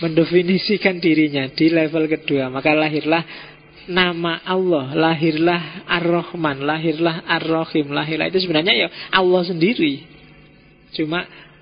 Mendefinisikan 0.00 0.96
dirinya 0.96 1.44
di 1.52 1.68
level 1.68 2.08
kedua. 2.08 2.48
Maka 2.48 2.72
lahirlah 2.72 3.20
nama 3.84 4.40
Allah, 4.48 4.96
lahirlah 4.96 5.84
Ar-Rahman, 5.84 6.64
lahirlah 6.64 7.20
Ar-Rahim, 7.28 7.92
lahirlah 7.92 8.32
itu 8.32 8.40
sebenarnya 8.48 8.74
ya 8.86 8.88
Allah 9.12 9.42
sendiri. 9.44 10.08
Cuma 10.96 11.20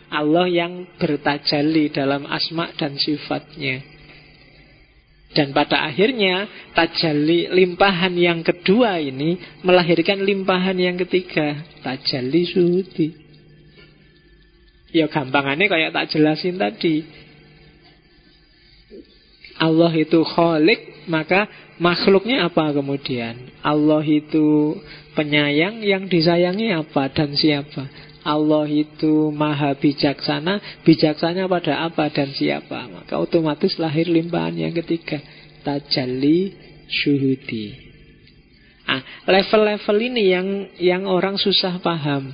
Allah 0.08 0.46
yang 0.46 0.86
bertajalli 1.02 1.90
dalam 1.90 2.30
asma 2.30 2.70
dan 2.78 2.94
sifatnya. 2.94 3.97
Dan 5.28 5.52
pada 5.52 5.84
akhirnya 5.84 6.48
tajalli 6.72 7.52
limpahan 7.52 8.16
yang 8.16 8.40
kedua 8.40 8.96
ini 8.96 9.60
melahirkan 9.60 10.24
limpahan 10.24 10.78
yang 10.80 10.96
ketiga, 10.96 11.62
tajalli 11.84 12.48
suhudi. 12.48 13.08
Ya 14.88 15.04
gampangannya 15.04 15.68
kayak 15.68 15.92
tak 15.92 16.16
jelasin 16.16 16.56
tadi. 16.56 17.04
Allah 19.58 19.92
itu 19.92 20.22
kholik, 20.24 21.04
maka 21.10 21.44
makhluknya 21.76 22.48
apa 22.48 22.72
kemudian? 22.72 23.52
Allah 23.60 24.00
itu 24.06 24.78
penyayang, 25.12 25.82
yang 25.82 26.06
disayangi 26.06 26.72
apa 26.72 27.10
dan 27.10 27.34
siapa? 27.34 28.07
Allah 28.26 28.66
itu 28.66 29.30
maha 29.30 29.74
bijaksana. 29.78 30.82
Bijaksana 30.82 31.46
pada 31.46 31.86
apa 31.86 32.10
dan 32.10 32.34
siapa? 32.34 32.90
Maka 32.90 33.14
otomatis 33.18 33.78
lahir 33.78 34.10
limpahan 34.10 34.58
yang 34.58 34.74
ketiga. 34.74 35.22
Tajalli 35.62 36.54
syuhudi. 36.90 37.88
Ah, 38.88 39.04
Level-level 39.28 39.96
ini 40.00 40.22
yang 40.32 40.48
yang 40.80 41.02
orang 41.04 41.36
susah 41.36 41.76
paham. 41.78 42.32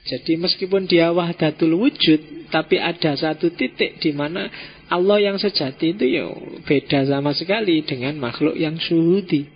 Jadi 0.00 0.40
meskipun 0.40 0.88
dia 0.88 1.12
wahdatul 1.12 1.76
wujud 1.76 2.48
Tapi 2.48 2.80
ada 2.82 3.14
satu 3.14 3.52
titik 3.52 4.00
di 4.00 4.10
mana 4.10 4.48
Allah 4.90 5.22
yang 5.22 5.36
sejati 5.38 5.94
itu 5.94 6.02
ya 6.02 6.26
beda 6.66 7.06
sama 7.06 7.30
sekali 7.30 7.78
dengan 7.86 8.18
makhluk 8.18 8.58
yang 8.58 8.74
syuhudi. 8.74 9.46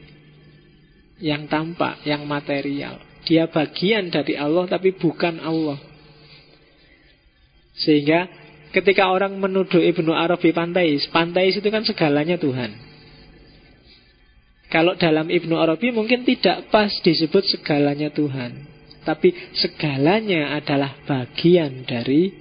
Yang 1.19 1.51
tampak, 1.51 2.07
yang 2.07 2.23
material 2.27 3.03
dia 3.25 3.49
bagian 3.49 4.13
dari 4.13 4.37
Allah 4.37 4.69
tapi 4.69 4.93
bukan 4.95 5.41
Allah. 5.41 5.81
Sehingga 7.75 8.31
ketika 8.71 9.11
orang 9.11 9.35
menuduh 9.41 9.83
Ibnu 9.83 10.15
Arabi 10.15 10.55
pantais, 10.55 11.09
pantais 11.11 11.59
itu 11.59 11.69
kan 11.73 11.83
segalanya 11.83 12.39
Tuhan. 12.39 12.71
Kalau 14.71 14.99
dalam 14.99 15.31
Ibnu 15.31 15.55
Arabi 15.55 15.95
mungkin 15.95 16.27
tidak 16.27 16.71
pas 16.71 16.91
disebut 17.03 17.47
segalanya 17.47 18.11
Tuhan. 18.11 18.67
Tapi 19.05 19.31
segalanya 19.55 20.57
adalah 20.57 20.97
bagian 21.05 21.85
dari 21.85 22.33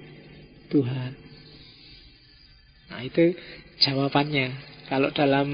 Tuhan. 0.72 1.12
Nah 2.90 3.02
itu 3.04 3.36
jawabannya. 3.84 4.74
Kalau 4.88 5.10
dalam 5.14 5.48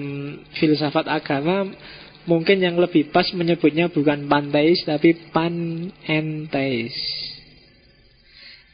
filsafat 0.56 1.08
agama 1.10 1.68
mungkin 2.28 2.60
yang 2.60 2.76
lebih 2.76 3.14
pas 3.14 3.28
menyebutnya 3.32 3.88
bukan 3.92 4.28
panteis 4.28 4.84
tapi 4.84 5.16
panenteis. 5.30 6.96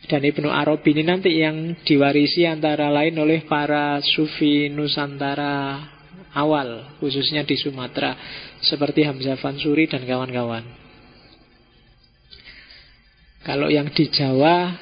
Dan 0.05 0.21
Ibnu 0.21 0.53
Arabi 0.53 0.93
ini 0.93 1.03
nanti 1.05 1.33
yang 1.41 1.81
diwarisi 1.81 2.45
antara 2.45 2.93
lain 2.93 3.17
oleh 3.17 3.41
para 3.49 3.97
sufi 4.05 4.69
Nusantara 4.69 5.81
awal, 6.35 6.99
khususnya 7.01 7.41
di 7.41 7.57
Sumatera, 7.57 8.13
seperti 8.61 9.01
Hamzah 9.01 9.39
Fansuri 9.41 9.89
dan 9.89 10.05
kawan-kawan. 10.05 10.61
Kalau 13.41 13.69
yang 13.69 13.89
di 13.93 14.05
Jawa, 14.13 14.77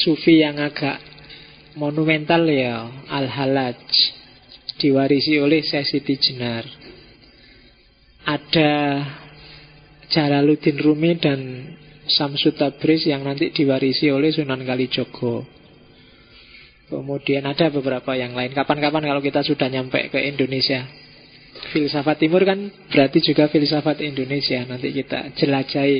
sufi 0.00 0.40
yang 0.40 0.56
agak 0.56 1.00
monumental 1.76 2.46
ya, 2.48 2.88
Al-Halaj, 3.10 3.84
diwarisi 4.76 5.40
oleh 5.40 5.64
Sesiti 5.64 6.14
Jenar. 6.20 6.64
Ada 8.26 8.72
Jalaluddin 10.12 10.78
Rumi 10.78 11.18
dan 11.18 11.40
Samsud 12.06 12.54
Tabriz 12.54 13.02
yang 13.08 13.26
nanti 13.26 13.50
diwarisi 13.50 14.12
oleh 14.12 14.30
Sunan 14.30 14.62
Kalijogo. 14.62 15.42
Kemudian 16.86 17.42
ada 17.42 17.66
beberapa 17.66 18.14
yang 18.14 18.38
lain. 18.38 18.54
Kapan-kapan 18.54 19.10
kalau 19.10 19.18
kita 19.18 19.42
sudah 19.42 19.66
nyampe 19.66 20.06
ke 20.06 20.22
Indonesia, 20.22 20.86
filsafat 21.74 22.22
timur 22.22 22.46
kan 22.46 22.70
berarti 22.94 23.18
juga 23.18 23.50
filsafat 23.50 24.06
Indonesia. 24.06 24.62
Nanti 24.62 24.94
kita 24.94 25.34
jelajahi 25.34 25.98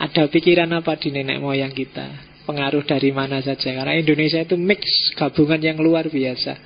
ada 0.00 0.24
pikiran 0.32 0.72
apa 0.72 0.96
di 0.96 1.12
nenek 1.12 1.36
moyang 1.36 1.76
kita. 1.76 2.32
Pengaruh 2.48 2.82
dari 2.88 3.12
mana 3.12 3.44
saja. 3.44 3.76
Karena 3.76 3.92
Indonesia 3.92 4.40
itu 4.40 4.56
mix 4.56 5.12
gabungan 5.20 5.60
yang 5.60 5.78
luar 5.78 6.08
biasa 6.08 6.56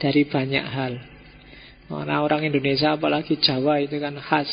dari 0.00 0.24
banyak 0.28 0.64
hal. 0.64 0.94
Karena 1.92 2.24
orang 2.24 2.48
Indonesia 2.48 2.96
apalagi 2.96 3.36
Jawa 3.36 3.82
itu 3.84 4.00
kan 4.00 4.16
khas 4.16 4.48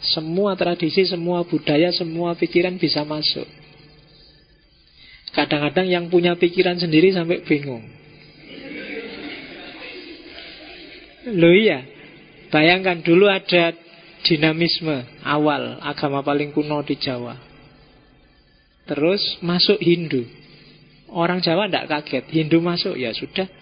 semua 0.00 0.56
tradisi, 0.56 1.04
semua 1.04 1.44
budaya, 1.44 1.92
semua 1.92 2.32
pikiran 2.32 2.80
bisa 2.80 3.04
masuk. 3.04 3.44
Kadang-kadang 5.36 5.86
yang 5.86 6.08
punya 6.08 6.34
pikiran 6.34 6.80
sendiri 6.80 7.12
sampai 7.12 7.44
bingung. 7.44 7.84
Loh 11.36 11.52
iya, 11.52 11.84
bayangkan 12.48 13.04
dulu 13.04 13.28
ada 13.28 13.76
dinamisme 14.24 15.20
awal 15.20 15.78
agama 15.84 16.24
paling 16.24 16.50
kuno 16.50 16.80
di 16.80 16.96
Jawa. 16.96 17.36
Terus 18.88 19.20
masuk 19.44 19.78
Hindu. 19.78 20.24
Orang 21.12 21.44
Jawa 21.44 21.68
tidak 21.68 21.92
kaget, 21.92 22.24
Hindu 22.32 22.58
masuk 22.64 22.96
ya 22.96 23.12
sudah 23.12 23.59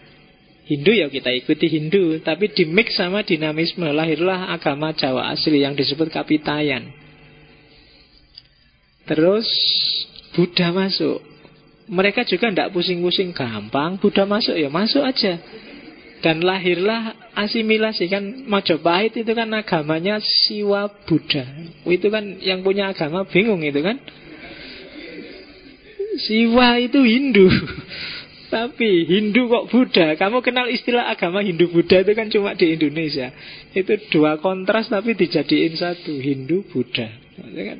Hindu 0.68 0.92
ya 0.92 1.08
kita 1.08 1.32
ikuti 1.32 1.64
Hindu, 1.64 2.20
tapi 2.20 2.52
di 2.52 2.68
mix 2.68 3.00
sama 3.00 3.24
dinamisme 3.24 3.88
lahirlah 3.88 4.52
agama 4.52 4.92
Jawa 4.92 5.32
asli 5.32 5.64
yang 5.64 5.72
disebut 5.72 6.12
Kapitayan. 6.12 6.92
Terus 9.08 9.48
Buddha 10.36 10.68
masuk. 10.68 11.24
Mereka 11.88 12.28
juga 12.28 12.52
tidak 12.52 12.76
pusing-pusing 12.76 13.32
gampang, 13.32 13.96
Buddha 13.96 14.28
masuk 14.28 14.60
ya 14.60 14.68
masuk 14.68 15.00
aja. 15.00 15.40
Dan 16.20 16.44
lahirlah 16.44 17.16
asimilasi 17.32 18.10
kan 18.12 18.44
Majapahit 18.44 19.16
itu 19.16 19.32
kan 19.32 19.48
agamanya 19.56 20.20
Siwa 20.20 20.92
Buddha. 21.08 21.48
Itu 21.88 22.12
kan 22.12 22.44
yang 22.44 22.60
punya 22.60 22.92
agama 22.92 23.24
bingung 23.24 23.64
itu 23.64 23.80
kan. 23.80 23.96
Siwa 26.20 26.76
itu 26.76 27.00
Hindu. 27.00 27.48
Tapi 28.48 29.04
Hindu 29.04 29.52
kok 29.52 29.68
Buddha? 29.68 30.16
Kamu 30.16 30.40
kenal 30.40 30.72
istilah 30.72 31.12
agama 31.12 31.44
Hindu 31.44 31.68
Buddha 31.68 32.00
itu 32.00 32.12
kan 32.16 32.32
cuma 32.32 32.56
di 32.56 32.72
Indonesia. 32.72 33.28
Itu 33.76 33.92
dua 34.08 34.40
kontras 34.40 34.88
tapi 34.88 35.12
dijadiin 35.12 35.76
satu 35.76 36.16
Hindu 36.16 36.64
Buddha. 36.72 37.12
Kan? 37.36 37.78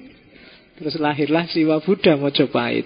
Terus 0.76 0.94
lahirlah 1.00 1.48
Siwa 1.48 1.80
Buddha 1.80 2.20
Mojopahit. 2.20 2.84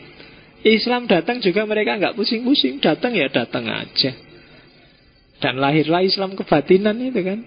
Islam 0.63 1.11
datang 1.11 1.43
juga 1.43 1.67
mereka 1.67 1.99
nggak 1.99 2.15
pusing-pusing 2.15 2.79
Datang 2.79 3.19
ya 3.19 3.27
datang 3.27 3.67
aja. 3.67 4.15
Dan 5.43 5.59
lahirlah 5.59 6.07
Islam 6.07 6.39
kebatinan 6.39 6.95
itu 7.03 7.19
kan. 7.19 7.43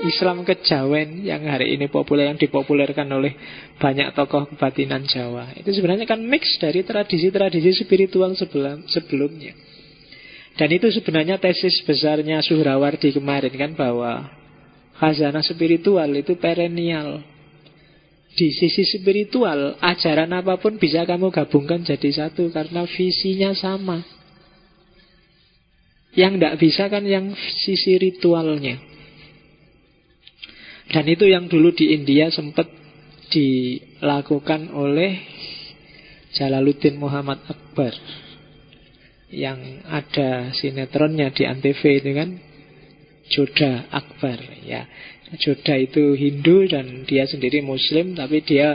Islam 0.00 0.44
kejawen 0.48 1.24
yang 1.24 1.44
hari 1.44 1.76
ini 1.76 1.88
populer 1.88 2.28
yang 2.28 2.40
dipopulerkan 2.40 3.04
oleh 3.12 3.36
banyak 3.80 4.12
tokoh 4.12 4.48
kebatinan 4.48 5.04
Jawa. 5.08 5.56
Itu 5.56 5.72
sebenarnya 5.72 6.04
kan 6.08 6.20
mix 6.20 6.56
dari 6.56 6.84
tradisi-tradisi 6.84 7.84
spiritual 7.84 8.32
sebelumnya 8.36 9.69
dan 10.58 10.68
itu 10.70 10.90
sebenarnya 10.90 11.38
tesis 11.38 11.82
besarnya 11.86 12.42
Suhrawardi 12.42 13.14
kemarin 13.14 13.54
kan 13.54 13.72
bahwa 13.78 14.28
khazanah 14.98 15.44
spiritual 15.44 16.10
itu 16.12 16.36
perennial. 16.36 17.22
Di 18.30 18.54
sisi 18.54 18.86
spiritual, 18.86 19.74
ajaran 19.82 20.30
apa 20.30 20.54
pun 20.62 20.78
bisa 20.78 21.02
kamu 21.02 21.34
gabungkan 21.34 21.82
jadi 21.82 22.10
satu 22.14 22.54
karena 22.54 22.86
visinya 22.86 23.50
sama. 23.58 24.06
Yang 26.14 26.32
tidak 26.38 26.54
bisa 26.62 26.84
kan 26.86 27.02
yang 27.06 27.34
sisi 27.34 27.98
ritualnya. 27.98 28.78
Dan 30.90 31.06
itu 31.10 31.26
yang 31.26 31.50
dulu 31.50 31.74
di 31.74 31.94
India 31.94 32.30
sempat 32.30 32.70
dilakukan 33.30 34.74
oleh 34.74 35.22
Jalaluddin 36.34 36.98
Muhammad 36.98 37.42
Akbar 37.46 37.94
yang 39.30 39.86
ada 39.86 40.50
sinetronnya 40.54 41.30
di 41.30 41.46
Antv 41.46 41.78
itu 41.86 42.10
kan 42.14 42.30
Joda 43.30 43.86
Akbar 43.94 44.38
ya. 44.66 44.82
Joda 45.38 45.78
itu 45.78 46.18
Hindu 46.18 46.66
dan 46.66 47.06
dia 47.06 47.22
sendiri 47.30 47.62
Muslim 47.62 48.18
tapi 48.18 48.42
dia 48.42 48.74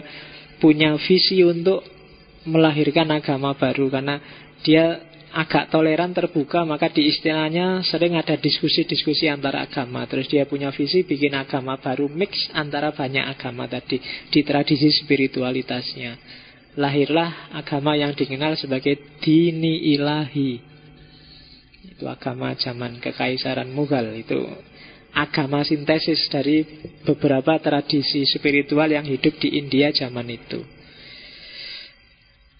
punya 0.64 0.95
visi 0.95 1.44
untuk 1.44 1.84
melahirkan 2.48 3.11
agama 3.11 3.52
baru 3.60 3.91
karena 3.91 4.15
dia 4.64 5.03
agak 5.36 5.68
toleran 5.68 6.15
terbuka 6.15 6.64
maka 6.64 6.88
di 6.88 7.11
istilahnya 7.11 7.84
sering 7.84 8.15
ada 8.15 8.40
diskusi-diskusi 8.40 9.27
antara 9.27 9.68
agama. 9.68 10.07
Terus 10.07 10.32
dia 10.32 10.48
punya 10.48 10.72
visi 10.72 11.03
bikin 11.03 11.36
agama 11.36 11.76
baru 11.76 12.07
mix 12.07 12.48
antara 12.56 12.95
banyak 12.95 13.27
agama 13.27 13.68
tadi 13.68 13.99
di 14.32 14.40
tradisi 14.48 14.88
spiritualitasnya 15.03 16.44
lahirlah 16.76 17.56
agama 17.56 17.95
yang 17.95 18.11
dikenal 18.15 18.60
sebagai 18.60 19.19
dini 19.23 19.95
ilahi. 19.95 20.60
Itu 21.95 22.06
agama 22.07 22.56
zaman 22.60 22.99
kekaisaran 22.99 23.72
Mughal. 23.72 24.11
Itu 24.15 24.43
agama 25.15 25.64
sintesis 25.64 26.27
dari 26.27 26.68
beberapa 27.07 27.56
tradisi 27.64 28.27
spiritual 28.27 28.91
yang 28.91 29.07
hidup 29.07 29.39
di 29.39 29.56
India 29.56 29.95
zaman 29.95 30.27
itu. 30.27 30.60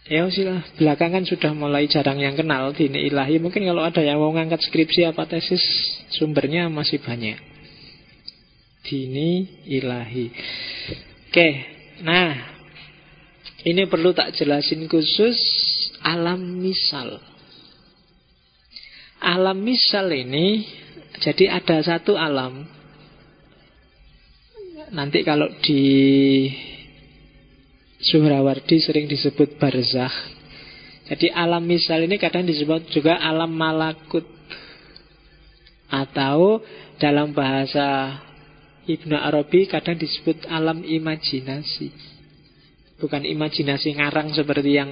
Ya 0.06 0.22
sila, 0.30 0.62
belakangan 0.78 1.26
sudah 1.26 1.58
mulai 1.58 1.90
jarang 1.90 2.22
yang 2.22 2.38
kenal 2.38 2.70
dini 2.78 3.10
ilahi. 3.10 3.42
Mungkin 3.42 3.66
kalau 3.66 3.82
ada 3.82 4.06
yang 4.06 4.22
mau 4.22 4.30
ngangkat 4.38 4.62
skripsi 4.70 5.10
apa 5.10 5.26
tesis, 5.26 5.66
sumbernya 6.14 6.70
masih 6.70 7.02
banyak. 7.02 7.42
Dini 8.86 9.66
ilahi. 9.66 10.30
Oke, 11.26 11.50
nah 12.06 12.55
ini 13.66 13.90
perlu 13.90 14.14
tak 14.14 14.38
jelasin 14.38 14.86
khusus 14.86 15.38
alam 16.06 16.38
misal. 16.62 17.18
Alam 19.18 19.58
misal 19.66 20.06
ini 20.14 20.62
jadi 21.18 21.58
ada 21.58 21.82
satu 21.82 22.14
alam. 22.14 22.62
Nanti 24.94 25.26
kalau 25.26 25.50
di 25.66 25.82
Suhrawardi 28.06 28.78
sering 28.86 29.10
disebut 29.10 29.58
barzakh. 29.58 30.14
Jadi 31.10 31.34
alam 31.34 31.66
misal 31.66 32.06
ini 32.06 32.22
kadang 32.22 32.46
disebut 32.46 32.94
juga 32.94 33.18
alam 33.18 33.50
malakut. 33.50 34.30
Atau 35.90 36.62
dalam 37.02 37.34
bahasa 37.34 38.20
Ibnu 38.86 39.18
Arabi 39.18 39.66
kadang 39.66 39.98
disebut 39.98 40.46
alam 40.46 40.86
imajinasi. 40.86 42.15
Bukan 42.96 43.28
imajinasi 43.28 44.00
ngarang 44.00 44.32
seperti 44.32 44.80
yang 44.80 44.92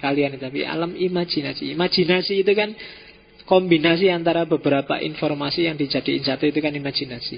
kalian 0.00 0.36
Tapi 0.40 0.64
alam 0.64 0.96
imajinasi. 0.96 1.72
Imajinasi 1.76 2.44
itu 2.44 2.52
kan 2.56 2.72
kombinasi 3.44 4.08
antara 4.08 4.48
beberapa 4.48 4.96
informasi 5.00 5.68
yang 5.68 5.76
dijadiin 5.76 6.24
satu 6.24 6.48
itu 6.48 6.60
kan 6.64 6.72
imajinasi. 6.72 7.36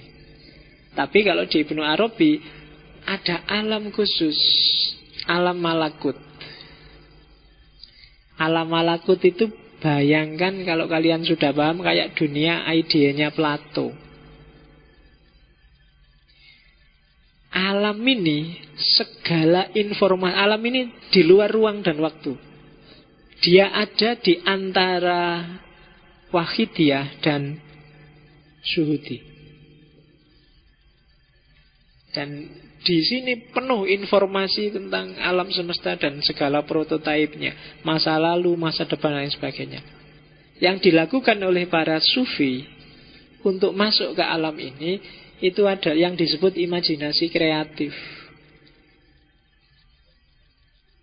Tapi 0.97 1.19
kalau 1.27 1.45
di 1.45 1.61
Ibnu 1.61 1.83
Arabi 1.85 2.41
Ada 3.07 3.47
alam 3.47 3.95
khusus 3.95 4.35
Alam 5.31 5.62
malakut. 5.62 6.19
Alam 8.41 8.66
malakut 8.66 9.20
itu 9.23 9.51
bayangkan 9.78 10.65
kalau 10.65 10.89
kalian 10.89 11.23
sudah 11.23 11.55
paham 11.55 11.85
Kayak 11.85 12.16
dunia 12.16 12.65
idenya 12.73 13.31
Plato 13.31 14.06
Alam 17.57 18.05
ini 18.05 18.61
segala 19.01 19.73
informasi 19.73 20.37
alam 20.37 20.61
ini 20.61 20.93
di 21.09 21.24
luar 21.24 21.49
ruang 21.49 21.81
dan 21.81 21.97
waktu. 22.05 22.37
Dia 23.41 23.73
ada 23.73 24.12
di 24.20 24.37
antara 24.45 25.41
wahidiyah 26.28 27.24
dan 27.24 27.57
Suhudi. 28.61 29.23
Dan 32.12 32.28
di 32.85 32.99
sini 33.05 33.53
penuh 33.53 33.89
informasi 33.89 34.73
tentang 34.73 35.16
alam 35.20 35.49
semesta 35.53 35.97
dan 35.97 36.20
segala 36.24 36.65
prototipenya, 36.65 37.81
masa 37.85 38.16
lalu, 38.20 38.53
masa 38.57 38.85
depan 38.85 39.16
dan 39.16 39.33
sebagainya. 39.33 39.81
Yang 40.61 40.93
dilakukan 40.93 41.37
oleh 41.41 41.69
para 41.69 42.01
sufi 42.01 42.65
untuk 43.45 43.77
masuk 43.77 44.16
ke 44.16 44.24
alam 44.24 44.57
ini 44.57 45.01
itu 45.41 45.63
ada 45.69 45.93
yang 45.93 46.17
disebut 46.17 46.57
imajinasi 46.57 47.29
kreatif. 47.29 47.93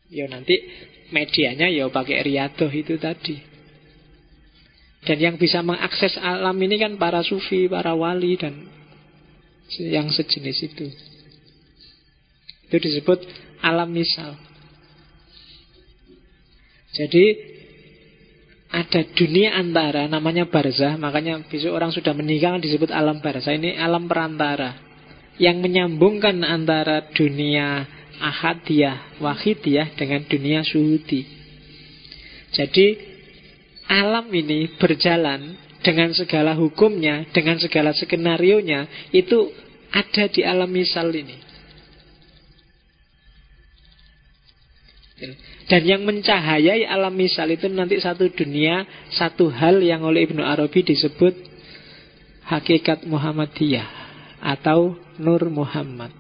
Ya 0.10 0.30
nanti 0.30 0.58
medianya 1.14 1.70
ya 1.70 1.90
pakai 1.90 2.26
riadoh 2.26 2.70
itu 2.70 2.98
tadi. 2.98 3.38
Dan 5.04 5.20
yang 5.20 5.36
bisa 5.36 5.60
mengakses 5.60 6.16
alam 6.16 6.56
ini 6.64 6.80
kan 6.80 6.96
para 6.96 7.22
sufi, 7.22 7.68
para 7.68 7.92
wali 7.92 8.40
dan 8.40 8.66
yang 9.78 10.08
sejenis 10.08 10.58
itu. 10.64 10.88
Itu 12.72 12.78
disebut 12.80 13.20
alam 13.62 13.92
misal. 13.92 14.40
Jadi 16.94 17.53
ada 18.74 19.06
dunia 19.14 19.54
antara 19.54 20.10
namanya 20.10 20.50
barzah, 20.50 20.98
makanya 20.98 21.46
besok 21.46 21.78
orang 21.78 21.94
sudah 21.94 22.10
meninggal 22.18 22.58
disebut 22.58 22.90
alam 22.90 23.22
barzah. 23.22 23.54
Ini 23.54 23.78
alam 23.78 24.10
perantara 24.10 24.74
yang 25.38 25.62
menyambungkan 25.62 26.42
antara 26.42 27.06
dunia 27.14 27.86
ahadiyah, 28.18 29.22
wahidiyah 29.22 29.94
dengan 29.94 30.26
dunia 30.26 30.66
suhudi. 30.66 31.22
Jadi 32.50 32.98
alam 33.94 34.26
ini 34.34 34.74
berjalan 34.82 35.54
dengan 35.86 36.10
segala 36.18 36.58
hukumnya, 36.58 37.30
dengan 37.30 37.62
segala 37.62 37.94
skenario-nya, 37.94 39.14
itu 39.14 39.54
ada 39.94 40.26
di 40.34 40.42
alam 40.42 40.70
misal 40.74 41.14
ini. 41.14 41.38
Dan 45.64 45.88
yang 45.88 46.04
mencahayai 46.04 46.84
alam 46.84 47.16
misal 47.16 47.48
itu 47.48 47.72
nanti 47.72 47.96
satu 47.96 48.28
dunia, 48.28 48.84
satu 49.16 49.48
hal 49.48 49.80
yang 49.80 50.04
oleh 50.04 50.28
Ibnu 50.28 50.44
Arabi 50.44 50.84
disebut 50.84 51.32
hakikat 52.44 53.08
Muhammadiyah 53.08 53.88
atau 54.44 55.00
Nur 55.24 55.48
Muhammad. 55.48 56.12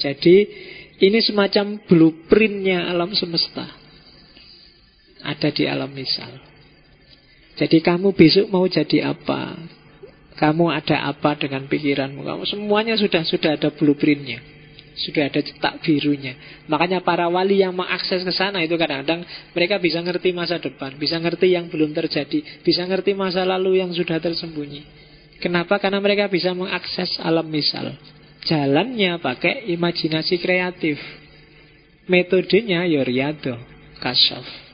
Jadi 0.00 0.48
ini 1.04 1.18
semacam 1.20 1.82
blueprintnya 1.84 2.88
alam 2.88 3.12
semesta. 3.12 3.68
Ada 5.24 5.52
di 5.52 5.64
alam 5.68 5.92
misal. 5.92 6.40
Jadi 7.54 7.84
kamu 7.84 8.16
besok 8.16 8.50
mau 8.50 8.66
jadi 8.66 9.14
apa? 9.14 9.54
Kamu 10.34 10.72
ada 10.72 11.06
apa 11.06 11.38
dengan 11.38 11.70
pikiranmu? 11.70 12.26
Kamu 12.26 12.42
semuanya 12.48 12.98
sudah 12.98 13.22
sudah 13.22 13.54
ada 13.54 13.70
blueprintnya. 13.70 14.53
Sudah 14.94 15.26
ada 15.26 15.42
cetak 15.42 15.82
birunya. 15.82 16.38
Makanya 16.70 17.02
para 17.02 17.26
wali 17.26 17.58
yang 17.58 17.74
mengakses 17.74 18.22
ke 18.22 18.30
sana 18.30 18.62
itu 18.62 18.78
kadang-kadang 18.78 19.26
mereka 19.50 19.82
bisa 19.82 19.98
ngerti 19.98 20.30
masa 20.30 20.62
depan, 20.62 20.94
bisa 20.94 21.18
ngerti 21.18 21.50
yang 21.50 21.66
belum 21.66 21.90
terjadi, 21.90 22.62
bisa 22.62 22.86
ngerti 22.86 23.10
masa 23.18 23.42
lalu 23.42 23.82
yang 23.82 23.90
sudah 23.90 24.22
tersembunyi. 24.22 24.86
Kenapa? 25.42 25.82
Karena 25.82 25.98
mereka 25.98 26.30
bisa 26.30 26.54
mengakses 26.54 27.18
alam 27.18 27.46
misal. 27.50 27.90
Jalannya 28.46 29.18
pakai 29.18 29.66
imajinasi 29.74 30.38
kreatif. 30.38 30.96
Metodenya 32.04 32.84
ya 32.84 33.00
riyado, 33.00 33.56
kasyaf. 33.98 34.64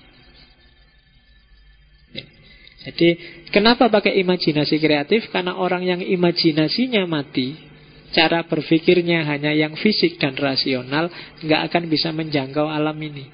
Jadi 2.81 3.09
kenapa 3.53 3.93
pakai 3.93 4.17
imajinasi 4.25 4.81
kreatif? 4.81 5.29
Karena 5.29 5.61
orang 5.61 5.85
yang 5.85 6.01
imajinasinya 6.01 7.05
mati, 7.05 7.70
cara 8.11 8.43
berpikirnya 8.47 9.23
hanya 9.27 9.55
yang 9.55 9.79
fisik 9.79 10.19
dan 10.19 10.35
rasional, 10.35 11.11
nggak 11.43 11.61
akan 11.71 11.85
bisa 11.87 12.11
menjangkau 12.11 12.67
alam 12.67 12.97
ini. 12.99 13.31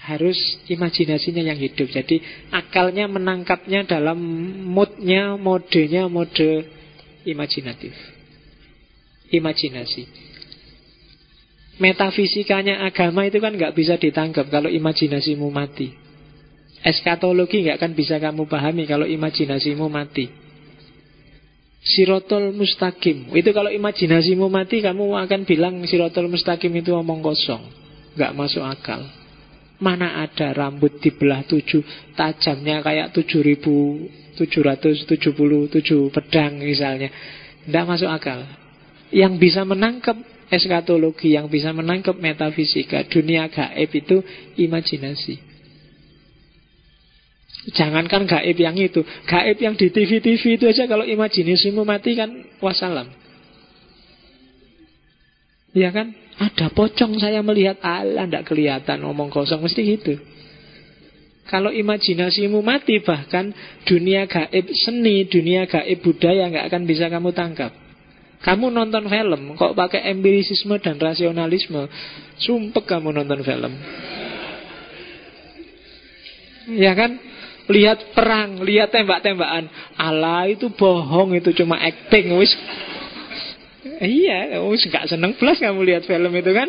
Harus 0.00 0.38
imajinasinya 0.66 1.44
yang 1.44 1.60
hidup. 1.60 1.92
Jadi 1.92 2.18
akalnya 2.50 3.06
menangkapnya 3.06 3.84
dalam 3.84 4.18
moodnya, 4.64 5.36
modenya, 5.36 6.08
mode 6.08 6.66
imajinatif. 7.28 7.92
Imajinasi. 9.30 10.30
Metafisikanya 11.80 12.84
agama 12.84 13.24
itu 13.24 13.38
kan 13.38 13.54
nggak 13.54 13.72
bisa 13.76 13.96
ditangkap 13.96 14.48
kalau 14.50 14.68
imajinasimu 14.68 15.48
mati. 15.48 15.94
Eskatologi 16.80 17.60
nggak 17.64 17.76
akan 17.76 17.92
bisa 17.92 18.16
kamu 18.16 18.48
pahami 18.48 18.88
kalau 18.88 19.04
imajinasimu 19.04 19.86
mati. 19.88 20.49
Sirotol 21.80 22.52
mustaqim 22.52 23.32
Itu 23.32 23.56
kalau 23.56 23.72
imajinasimu 23.72 24.52
mati 24.52 24.84
Kamu 24.84 25.16
akan 25.16 25.48
bilang 25.48 25.80
sirotol 25.88 26.28
mustaqim 26.28 26.70
itu 26.76 26.92
omong 26.92 27.24
kosong 27.24 27.62
nggak 28.14 28.36
masuk 28.36 28.60
akal 28.60 29.00
Mana 29.80 30.20
ada 30.20 30.52
rambut 30.52 31.00
dibelah 31.00 31.40
tujuh 31.48 32.12
Tajamnya 32.12 32.84
kayak 32.84 33.16
tujuh 33.16 33.40
ribu 33.40 34.04
777 34.46 36.14
pedang 36.14 36.52
misalnya. 36.60 37.10
Tidak 37.66 37.84
masuk 37.84 38.08
akal. 38.08 38.40
Yang 39.12 39.32
bisa 39.36 39.66
menangkap 39.66 40.16
eskatologi, 40.48 41.34
yang 41.34 41.50
bisa 41.50 41.74
menangkap 41.74 42.16
metafisika, 42.16 43.04
dunia 43.10 43.50
gaib 43.50 43.90
itu 43.90 44.22
imajinasi. 44.56 45.49
Jangankan 47.60 48.24
gaib 48.24 48.56
yang 48.56 48.72
itu, 48.80 49.04
gaib 49.28 49.60
yang 49.60 49.76
di 49.76 49.92
TV-TV 49.92 50.56
itu 50.56 50.64
aja 50.64 50.88
kalau 50.88 51.04
imajinasimu 51.04 51.84
mati 51.84 52.16
kan 52.16 52.32
wassalam. 52.56 53.12
Ya 55.76 55.92
kan? 55.92 56.16
Ada 56.40 56.72
pocong 56.72 57.20
saya 57.20 57.44
melihat 57.44 57.76
Allah 57.84 58.24
tidak 58.24 58.48
kelihatan 58.48 59.04
ngomong 59.04 59.28
kosong 59.28 59.60
mesti 59.60 59.80
gitu. 59.84 60.16
Kalau 61.52 61.68
imajinasimu 61.68 62.64
mati 62.64 62.96
bahkan 63.04 63.52
dunia 63.84 64.24
gaib 64.24 64.72
seni, 64.72 65.28
dunia 65.28 65.68
gaib 65.68 66.00
budaya 66.00 66.48
nggak 66.48 66.64
akan 66.72 66.82
bisa 66.88 67.12
kamu 67.12 67.36
tangkap. 67.36 67.76
Kamu 68.40 68.72
nonton 68.72 69.04
film 69.04 69.52
kok 69.52 69.76
pakai 69.76 70.08
empirisisme 70.16 70.80
dan 70.80 70.96
rasionalisme, 70.96 71.92
sumpek 72.40 72.88
kamu 72.88 73.12
nonton 73.12 73.44
film. 73.44 73.72
Ya 76.72 76.96
kan? 76.96 77.29
Lihat 77.70 78.18
perang, 78.18 78.58
lihat 78.66 78.90
tembak-tembakan. 78.90 79.70
Allah 79.94 80.50
itu 80.50 80.68
bohong, 80.74 81.38
itu 81.38 81.54
cuma 81.54 81.78
acting. 81.78 82.34
Wis 82.34 82.52
Iya, 84.00 84.60
wis 84.68 84.84
gak 84.88 85.08
seneng 85.12 85.36
plus 85.36 85.60
kamu 85.60 85.84
lihat 85.84 86.04
film 86.08 86.32
itu 86.32 86.50
kan? 86.52 86.68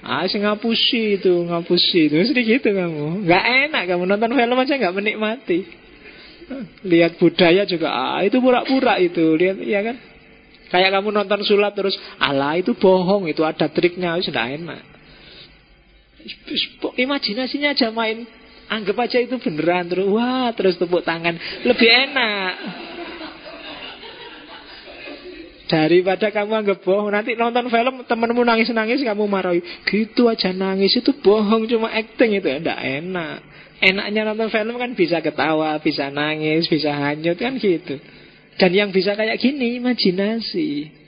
Ah, 0.00 0.24
ngapusi 0.24 1.20
itu, 1.20 1.44
ngapusi 1.44 2.08
itu. 2.08 2.16
Sedikit 2.24 2.64
gitu 2.64 2.72
kamu. 2.72 3.28
Nggak 3.28 3.44
enak 3.68 3.82
kamu 3.84 4.02
nonton 4.08 4.32
film 4.32 4.56
aja 4.56 4.74
nggak 4.80 4.96
menikmati. 4.96 5.58
Lihat 6.82 7.20
budaya 7.20 7.62
juga, 7.68 7.92
ah 7.92 8.20
itu 8.24 8.40
pura-pura 8.40 8.96
itu. 8.98 9.36
Lihat, 9.36 9.60
iya 9.60 9.84
kan? 9.84 9.96
Kayak 10.70 10.98
kamu 10.98 11.08
nonton 11.14 11.42
sulap 11.44 11.74
terus, 11.74 11.98
Allah 12.16 12.58
itu 12.58 12.74
bohong, 12.78 13.26
itu 13.26 13.42
ada 13.42 13.66
triknya, 13.66 14.14
sudah 14.22 14.46
enak. 14.50 14.82
Imajinasinya 16.94 17.74
aja 17.74 17.90
main, 17.90 18.24
anggap 18.70 18.96
aja 19.02 19.18
itu 19.18 19.36
beneran 19.42 19.90
terus, 19.90 20.06
wah 20.06 20.54
terus 20.54 20.78
tepuk 20.78 21.02
tangan, 21.02 21.34
lebih 21.66 21.90
enak. 21.90 22.54
Daripada 25.70 26.34
kamu 26.34 26.66
anggap 26.66 26.82
bohong 26.82 27.14
Nanti 27.14 27.38
nonton 27.38 27.70
film 27.70 28.02
temenmu 28.02 28.42
nangis-nangis 28.42 29.06
Kamu 29.06 29.30
marahi 29.30 29.62
Gitu 29.86 30.26
aja 30.26 30.50
nangis 30.50 30.98
Itu 30.98 31.14
bohong 31.14 31.70
cuma 31.70 31.94
acting 31.94 32.42
itu 32.42 32.50
Tidak 32.50 32.74
enak. 32.74 33.38
Enaknya 33.78 34.34
nonton 34.34 34.50
film 34.50 34.74
kan 34.82 34.98
bisa 34.98 35.22
ketawa 35.22 35.78
Bisa 35.78 36.10
nangis 36.10 36.66
Bisa 36.66 36.90
hanyut 36.90 37.38
kan 37.38 37.54
gitu. 37.54 38.02
Dan 38.58 38.70
yang 38.74 38.90
bisa 38.90 39.14
kayak 39.14 39.38
gini 39.38 39.78
Imajinasi 39.78 40.99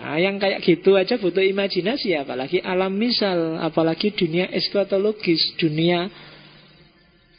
Ya, 0.00 0.16
yang 0.16 0.40
kayak 0.40 0.64
gitu 0.64 0.96
aja 0.96 1.20
butuh 1.20 1.44
imajinasi 1.44 2.16
apalagi 2.16 2.64
alam 2.64 2.96
misal, 2.96 3.60
apalagi 3.60 4.16
dunia 4.16 4.48
eskatologis, 4.48 5.60
dunia 5.60 6.08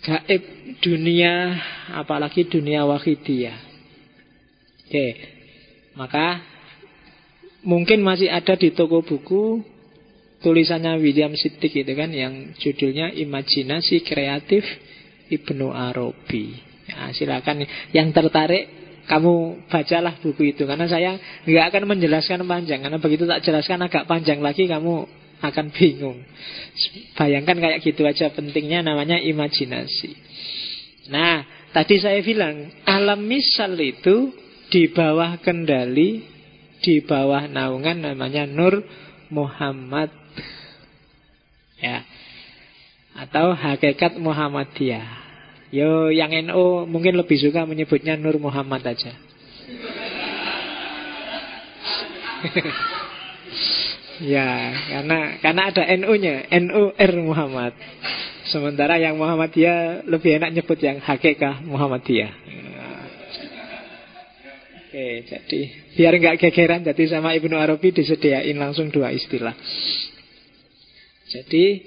gaib, 0.05 0.43
dunia 0.77 1.57
apalagi 1.97 2.45
dunia 2.45 2.85
wahidiyah. 2.85 3.57
Oke, 4.85 5.07
maka 5.97 6.37
mungkin 7.65 8.05
masih 8.05 8.29
ada 8.29 8.53
di 8.53 8.77
toko 8.77 9.01
buku 9.01 9.65
tulisannya 10.45 11.01
William 11.01 11.33
Siddiq 11.33 11.81
itu 11.81 11.93
kan 11.97 12.13
yang 12.13 12.53
judulnya 12.61 13.09
Imajinasi 13.09 14.05
Kreatif 14.05 14.61
Ibnu 15.33 15.73
Arabi. 15.73 16.61
Ya, 16.85 17.09
silakan 17.15 17.65
yang 17.89 18.13
tertarik 18.13 18.80
kamu 19.09 19.65
bacalah 19.69 20.21
buku 20.21 20.53
itu 20.53 20.63
karena 20.69 20.85
saya 20.85 21.17
nggak 21.45 21.65
akan 21.73 21.83
menjelaskan 21.89 22.45
panjang 22.45 22.85
karena 22.85 22.99
begitu 23.01 23.23
tak 23.25 23.41
jelaskan 23.41 23.81
agak 23.85 24.05
panjang 24.05 24.39
lagi 24.41 24.69
kamu 24.69 25.09
akan 25.41 25.73
bingung. 25.73 26.21
Bayangkan 27.17 27.57
kayak 27.57 27.81
gitu 27.81 28.05
aja 28.05 28.29
pentingnya 28.29 28.85
namanya 28.85 29.17
imajinasi. 29.17 30.13
Nah, 31.09 31.43
tadi 31.73 31.97
saya 31.97 32.21
bilang 32.21 32.69
alam 32.85 33.25
misal 33.25 33.73
itu 33.81 34.31
di 34.69 34.87
bawah 34.93 35.41
kendali, 35.41 36.23
di 36.79 37.01
bawah 37.01 37.49
naungan 37.49 38.05
namanya 38.05 38.45
Nur 38.45 38.85
Muhammad. 39.33 40.13
Ya. 41.81 42.05
Atau 43.17 43.57
hakikat 43.57 44.15
Muhammadiyah. 44.21 45.20
Yo 45.71 46.11
yang 46.11 46.35
NU 46.51 46.83
mungkin 46.83 47.15
lebih 47.15 47.39
suka 47.39 47.63
menyebutnya 47.63 48.19
Nur 48.19 48.35
Muhammad 48.43 48.83
aja. 48.83 49.15
ya, 54.33 54.49
karena 54.91 55.39
karena 55.39 55.61
ada 55.71 55.83
NU-nya, 55.95 56.51
NUR 56.51 57.11
Muhammad. 57.23 57.71
Sementara 58.51 58.99
yang 58.99 59.15
Muhammadiyah 59.15 60.03
lebih 60.11 60.41
enak 60.41 60.51
nyebut 60.51 60.75
yang 60.83 60.99
Hakikah 60.99 61.63
Muhammadiyah. 61.63 62.31
Oke, 64.91 65.23
jadi 65.23 65.59
biar 65.95 66.13
nggak 66.19 66.35
gegeran, 66.35 66.83
jadi 66.83 67.15
sama 67.15 67.31
Ibnu 67.31 67.55
Arabi 67.55 67.95
disediain 67.95 68.59
langsung 68.59 68.91
dua 68.91 69.15
istilah. 69.15 69.55
Jadi 71.31 71.79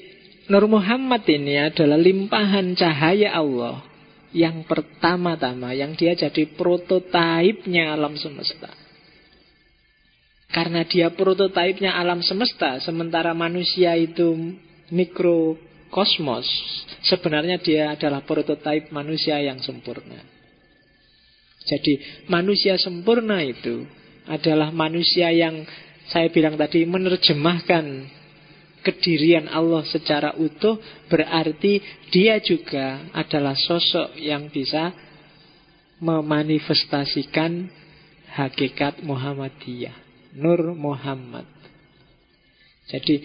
Nur 0.44 0.68
Muhammad 0.68 1.24
ini 1.24 1.56
adalah 1.56 1.96
limpahan 1.96 2.76
cahaya 2.76 3.32
Allah 3.32 3.80
yang 4.34 4.66
pertama-tama, 4.68 5.72
yang 5.72 5.96
dia 5.96 6.12
jadi 6.12 6.44
prototipenya 6.52 7.94
alam 7.94 8.18
semesta. 8.18 8.68
Karena 10.50 10.84
dia 10.84 11.08
prototipenya 11.14 11.96
alam 11.96 12.20
semesta, 12.20 12.76
sementara 12.84 13.32
manusia 13.32 13.96
itu 13.96 14.58
mikrokosmos, 14.92 16.44
sebenarnya 17.08 17.62
dia 17.62 17.96
adalah 17.96 18.20
prototipe 18.26 18.92
manusia 18.92 19.40
yang 19.40 19.62
sempurna. 19.64 20.20
Jadi 21.64 22.26
manusia 22.28 22.76
sempurna 22.76 23.40
itu 23.40 23.88
adalah 24.28 24.68
manusia 24.68 25.32
yang 25.32 25.64
saya 26.12 26.28
bilang 26.28 26.60
tadi 26.60 26.84
menerjemahkan 26.84 27.84
kedirian 28.84 29.48
Allah 29.48 29.82
secara 29.88 30.36
utuh 30.36 30.76
berarti 31.08 31.80
dia 32.12 32.36
juga 32.44 33.08
adalah 33.16 33.56
sosok 33.56 34.20
yang 34.20 34.52
bisa 34.52 34.92
memanifestasikan 36.04 37.66
hakikat 38.36 39.00
Muhammadiyah, 39.00 39.96
Nur 40.36 40.76
Muhammad. 40.76 41.48
Jadi 42.92 43.24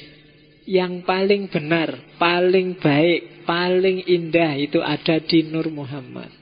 yang 0.63 1.03
paling 1.03 1.51
benar, 1.51 2.15
paling 2.15 2.79
baik, 2.79 3.43
paling 3.43 4.07
indah 4.07 4.55
itu 4.55 4.79
ada 4.79 5.19
di 5.19 5.43
Nur 5.43 5.67
Muhammad 5.67 6.39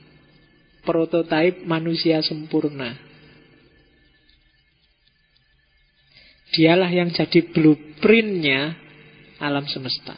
prototipe 0.88 1.68
manusia 1.68 2.24
sempurna. 2.24 2.96
Dialah 6.56 6.88
yang 6.88 7.12
jadi 7.12 7.44
blueprintnya 7.52 8.87
alam 9.38 9.66
semesta. 9.70 10.14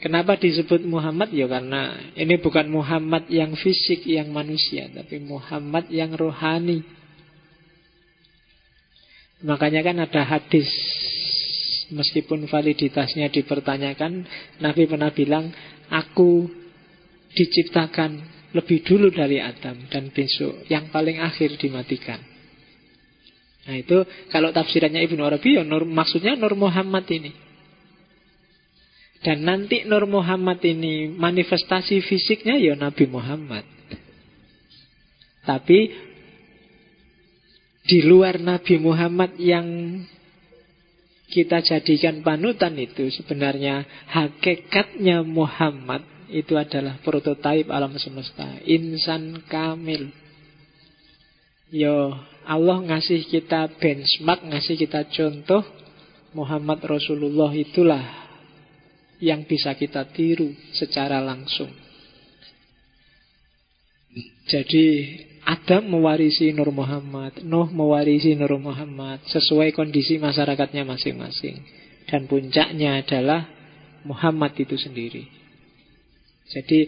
Kenapa 0.00 0.40
disebut 0.40 0.80
Muhammad? 0.88 1.28
Ya 1.36 1.44
karena 1.44 2.12
ini 2.16 2.40
bukan 2.40 2.72
Muhammad 2.72 3.28
yang 3.28 3.52
fisik, 3.52 4.08
yang 4.08 4.32
manusia, 4.32 4.88
tapi 4.88 5.20
Muhammad 5.20 5.92
yang 5.92 6.16
rohani. 6.16 6.80
Makanya 9.44 9.80
kan 9.84 9.96
ada 10.00 10.22
hadis 10.24 10.68
Meskipun 11.90 12.46
validitasnya 12.46 13.26
dipertanyakan 13.34 14.22
Nabi 14.62 14.86
pernah 14.86 15.10
bilang 15.10 15.50
Aku 15.90 16.46
diciptakan 17.34 18.30
lebih 18.54 18.86
dulu 18.86 19.10
dari 19.10 19.42
Adam 19.42 19.90
dan 19.90 20.14
besok 20.14 20.66
yang 20.70 20.90
paling 20.94 21.18
akhir 21.18 21.58
dimatikan. 21.58 22.29
Nah 23.70 23.78
itu 23.78 24.02
kalau 24.34 24.50
tafsirannya 24.50 25.06
Ibnu 25.06 25.22
Arabi 25.22 25.54
ya 25.54 25.62
Nur, 25.62 25.86
maksudnya 25.86 26.34
Nur 26.34 26.58
Muhammad 26.58 27.06
ini. 27.06 27.30
Dan 29.22 29.46
nanti 29.46 29.86
Nur 29.86 30.10
Muhammad 30.10 30.58
ini 30.66 31.06
manifestasi 31.14 32.02
fisiknya 32.02 32.58
ya 32.58 32.74
Nabi 32.74 33.06
Muhammad. 33.06 33.62
Tapi 35.46 35.78
di 37.86 37.98
luar 38.02 38.42
Nabi 38.42 38.74
Muhammad 38.82 39.38
yang 39.38 39.66
kita 41.30 41.62
jadikan 41.62 42.26
panutan 42.26 42.74
itu 42.74 43.06
sebenarnya 43.14 43.86
hakikatnya 44.10 45.22
Muhammad 45.22 46.02
itu 46.26 46.58
adalah 46.58 46.98
prototipe 47.06 47.70
alam 47.70 47.94
semesta. 48.02 48.58
Insan 48.66 49.46
kamil. 49.46 50.10
Yo, 51.70 52.18
Allah 52.50 52.82
ngasih 52.82 53.30
kita 53.30 53.70
benchmark, 53.78 54.42
ngasih 54.50 54.74
kita 54.74 55.06
contoh. 55.06 55.62
Muhammad 56.34 56.82
Rasulullah 56.82 57.50
itulah 57.54 58.02
yang 59.22 59.46
bisa 59.46 59.74
kita 59.78 60.06
tiru 60.10 60.50
secara 60.74 61.22
langsung. 61.22 61.70
Jadi 64.50 64.86
Adam 65.46 65.86
mewarisi 65.86 66.50
Nur 66.50 66.74
Muhammad, 66.74 67.38
Nuh 67.46 67.70
mewarisi 67.70 68.34
Nur 68.34 68.58
Muhammad 68.58 69.22
sesuai 69.30 69.70
kondisi 69.70 70.18
masyarakatnya 70.18 70.82
masing-masing. 70.82 71.62
Dan 72.10 72.26
puncaknya 72.26 72.98
adalah 72.98 73.46
Muhammad 74.02 74.58
itu 74.58 74.74
sendiri. 74.74 75.30
Jadi 76.50 76.80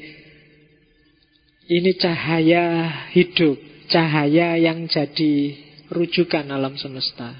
ini 1.70 1.94
cahaya 1.94 2.90
hidup, 3.14 3.54
cahaya 3.92 4.56
yang 4.56 4.88
jadi 4.88 5.34
rujukan 5.92 6.48
alam 6.48 6.80
semesta. 6.80 7.36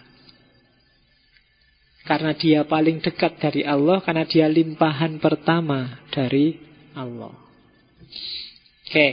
Karena 2.04 2.36
dia 2.36 2.66
paling 2.68 3.00
dekat 3.00 3.40
dari 3.40 3.62
Allah, 3.64 4.04
karena 4.04 4.28
dia 4.28 4.50
limpahan 4.50 5.16
pertama 5.16 6.02
dari 6.12 6.60
Allah. 6.92 7.32
Oke, 8.84 9.08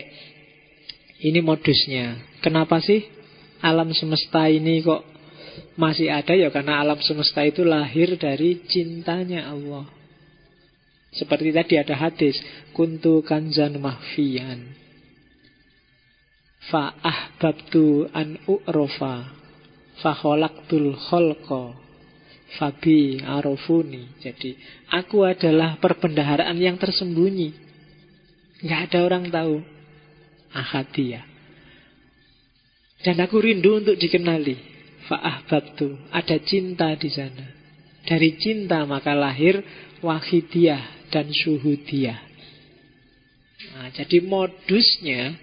ini 1.23 1.39
modusnya. 1.39 2.19
Kenapa 2.43 2.83
sih 2.83 3.05
alam 3.63 3.95
semesta 3.95 4.49
ini 4.51 4.83
kok 4.83 5.05
masih 5.79 6.11
ada 6.11 6.35
ya? 6.35 6.51
Karena 6.51 6.83
alam 6.83 6.99
semesta 6.99 7.45
itu 7.45 7.63
lahir 7.63 8.19
dari 8.19 8.59
cintanya 8.67 9.47
Allah. 9.47 9.87
Seperti 11.13 11.49
tadi 11.53 11.73
ada 11.77 11.95
hadis, 11.97 12.37
kuntu 12.73 13.21
kanzan 13.25 13.77
mahfian. 13.81 14.88
Fa 16.69 16.93
ahbabtu 17.01 18.09
an 18.13 18.37
u'rofa 18.45 19.15
fa 19.99 20.11
khalaqtul 20.13 20.93
khalqa 20.95 21.73
fabi 22.57 23.21
arafuni. 23.21 24.17
Jadi 24.21 24.57
aku 24.89 25.25
adalah 25.25 25.77
perbendaharaan 25.77 26.57
yang 26.57 26.77
tersembunyi. 26.77 27.53
Nggak 28.65 28.81
ada 28.89 28.99
orang 29.05 29.25
tahu. 29.29 29.55
Ahadiyah. 30.49 31.23
Dan 33.05 33.21
aku 33.21 33.39
rindu 33.39 33.79
untuk 33.79 33.95
dikenali. 33.95 34.57
Fa'ahbabtu. 35.07 36.11
Ada 36.11 36.37
cinta 36.43 36.91
di 36.99 37.07
sana. 37.07 37.47
Dari 38.03 38.35
cinta 38.41 38.83
maka 38.83 39.15
lahir 39.15 39.61
wahidiyah 40.03 41.07
dan 41.13 41.31
dia. 41.85 42.15
Nah, 43.75 43.89
jadi 43.91 44.23
modusnya 44.23 45.35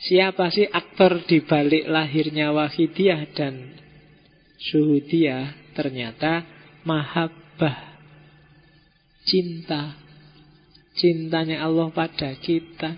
siapa 0.00 0.52
sih 0.52 0.68
aktor 0.68 1.24
di 1.24 1.44
balik 1.44 1.88
lahirnya 1.88 2.52
Wahidiyah 2.52 3.32
dan 3.32 3.76
dia? 5.08 5.52
Ternyata 5.76 6.44
mahabbah 6.84 8.00
cinta. 9.28 9.96
Cintanya 10.96 11.60
Allah 11.68 11.92
pada 11.92 12.32
kita. 12.40 12.96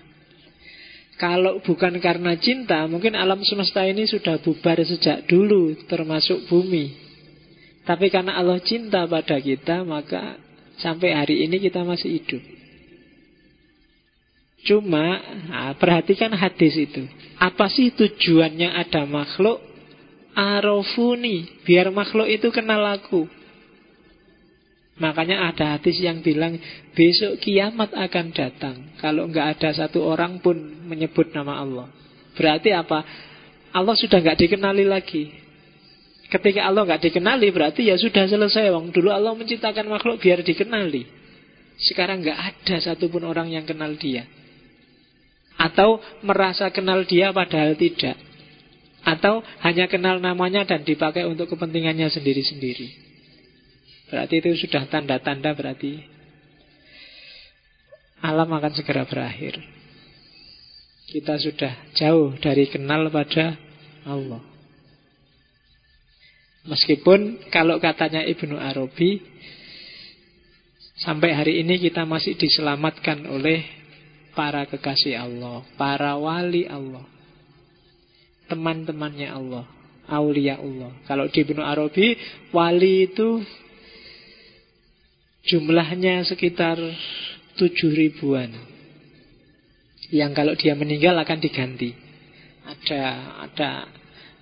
Kalau 1.19 1.59
bukan 1.59 1.99
karena 1.99 2.39
cinta, 2.39 2.87
mungkin 2.87 3.11
alam 3.11 3.43
semesta 3.43 3.83
ini 3.83 4.07
sudah 4.07 4.39
bubar 4.39 4.79
sejak 4.79 5.27
dulu, 5.27 5.75
termasuk 5.91 6.47
bumi. 6.47 6.95
Tapi 7.83 8.07
karena 8.07 8.39
Allah 8.39 8.63
cinta 8.63 9.03
pada 9.03 9.35
kita, 9.35 9.83
maka 9.83 10.39
Sampai 10.79 11.11
hari 11.11 11.43
ini 11.43 11.59
kita 11.59 11.83
masih 11.83 12.23
hidup. 12.23 12.43
Cuma 14.67 15.23
nah, 15.47 15.71
perhatikan 15.79 16.35
hadis 16.35 16.75
itu. 16.75 17.07
Apa 17.39 17.71
sih 17.71 17.95
tujuannya 17.95 18.75
ada 18.75 19.07
makhluk? 19.07 19.63
Arofuni, 20.35 21.63
biar 21.63 21.91
makhluk 21.91 22.27
itu 22.27 22.51
kenal 22.51 22.83
aku. 22.85 23.27
Makanya 24.99 25.47
ada 25.47 25.79
hadis 25.79 25.95
yang 26.03 26.19
bilang 26.19 26.59
besok 26.91 27.39
kiamat 27.39 27.95
akan 27.95 28.35
datang 28.35 28.75
kalau 28.99 29.31
nggak 29.31 29.55
ada 29.55 29.71
satu 29.71 30.03
orang 30.03 30.43
pun 30.43 30.59
menyebut 30.59 31.31
nama 31.31 31.63
Allah. 31.63 31.87
Berarti 32.35 32.75
apa? 32.75 32.99
Allah 33.71 33.95
sudah 33.95 34.19
nggak 34.19 34.39
dikenali 34.43 34.83
lagi. 34.83 35.31
Ketika 36.29 36.67
Allah 36.67 36.83
nggak 36.83 37.09
dikenali 37.09 37.47
berarti 37.49 37.87
ya 37.87 37.95
sudah 37.95 38.27
selesai. 38.27 38.69
Wong 38.75 38.91
dulu 38.91 39.07
Allah 39.09 39.31
menciptakan 39.33 39.87
makhluk 39.87 40.19
biar 40.19 40.43
dikenali. 40.43 41.07
Sekarang 41.79 42.19
nggak 42.19 42.39
ada 42.39 42.75
satupun 42.83 43.23
orang 43.23 43.55
yang 43.55 43.63
kenal 43.63 43.95
dia. 43.95 44.27
Atau 45.59 45.99
merasa 46.23 46.71
kenal 46.71 47.03
dia 47.03 47.35
padahal 47.35 47.75
tidak. 47.75 48.15
Atau 49.03 49.43
hanya 49.63 49.91
kenal 49.91 50.23
namanya 50.23 50.63
dan 50.63 50.87
dipakai 50.87 51.27
untuk 51.27 51.51
kepentingannya 51.51 52.07
sendiri-sendiri. 52.07 52.87
Berarti 54.07 54.39
itu 54.39 54.65
sudah 54.65 54.87
tanda-tanda 54.87 55.51
berarti 55.53 56.01
alam 58.19 58.49
akan 58.51 58.73
segera 58.75 59.03
berakhir. 59.03 59.59
Kita 61.09 61.35
sudah 61.39 61.73
jauh 61.95 62.35
dari 62.39 62.67
kenal 62.71 63.11
pada 63.11 63.55
Allah. 64.07 64.43
Meskipun 66.67 67.49
kalau 67.49 67.79
katanya 67.79 68.21
Ibnu 68.27 68.55
Arabi 68.59 69.23
Sampai 70.99 71.31
hari 71.31 71.63
ini 71.63 71.79
kita 71.79 72.03
masih 72.03 72.35
diselamatkan 72.35 73.23
oleh 73.23 73.63
para 74.39 74.63
kekasih 74.63 75.19
Allah, 75.19 75.67
para 75.75 76.15
wali 76.15 76.63
Allah, 76.63 77.03
teman-temannya 78.47 79.27
Allah, 79.27 79.67
aulia 80.07 80.55
Allah. 80.55 80.95
Kalau 81.03 81.27
di 81.27 81.43
Ibnu 81.43 81.59
Arabi, 81.59 82.15
wali 82.55 83.11
itu 83.11 83.43
jumlahnya 85.43 86.23
sekitar 86.23 86.79
tujuh 87.59 87.91
ribuan. 87.91 88.55
Yang 90.07 90.31
kalau 90.31 90.53
dia 90.55 90.71
meninggal 90.71 91.19
akan 91.19 91.39
diganti. 91.43 91.91
Ada 92.63 93.01
ada 93.43 93.69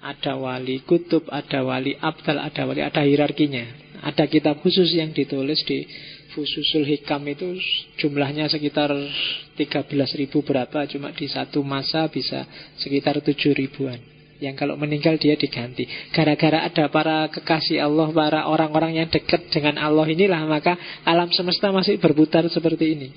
ada 0.06 0.34
wali 0.38 0.86
kutub, 0.86 1.26
ada 1.34 1.65
wali 1.65 1.98
abdal, 1.98 2.38
ada 2.38 2.69
wali, 2.69 2.86
ada 2.86 3.02
hierarkinya. 3.02 3.65
Ada 4.06 4.30
kitab 4.30 4.61
khusus 4.61 4.94
yang 4.94 5.10
ditulis 5.10 5.65
di 5.65 5.90
Fususul 6.38 6.85
Hikam 6.85 7.26
itu 7.26 7.57
jumlahnya 7.97 8.45
sekitar 8.45 8.93
13 8.93 9.89
ribu 10.22 10.45
berapa, 10.45 10.85
cuma 10.85 11.09
di 11.09 11.26
satu 11.26 11.65
masa 11.65 12.05
bisa 12.05 12.45
sekitar 12.77 13.18
7 13.26 13.34
ribuan. 13.57 13.97
Yang 14.38 14.61
kalau 14.61 14.77
meninggal 14.77 15.18
dia 15.18 15.34
diganti. 15.34 15.89
Gara-gara 16.14 16.69
ada 16.69 16.93
para 16.93 17.26
kekasih 17.34 17.81
Allah, 17.81 18.14
para 18.14 18.45
orang-orang 18.45 19.01
yang 19.01 19.09
dekat 19.09 19.49
dengan 19.49 19.81
Allah 19.81 20.05
inilah, 20.05 20.45
maka 20.45 20.77
alam 21.09 21.34
semesta 21.34 21.73
masih 21.73 21.97
berputar 21.97 22.45
seperti 22.53 22.85
ini. 22.85 23.09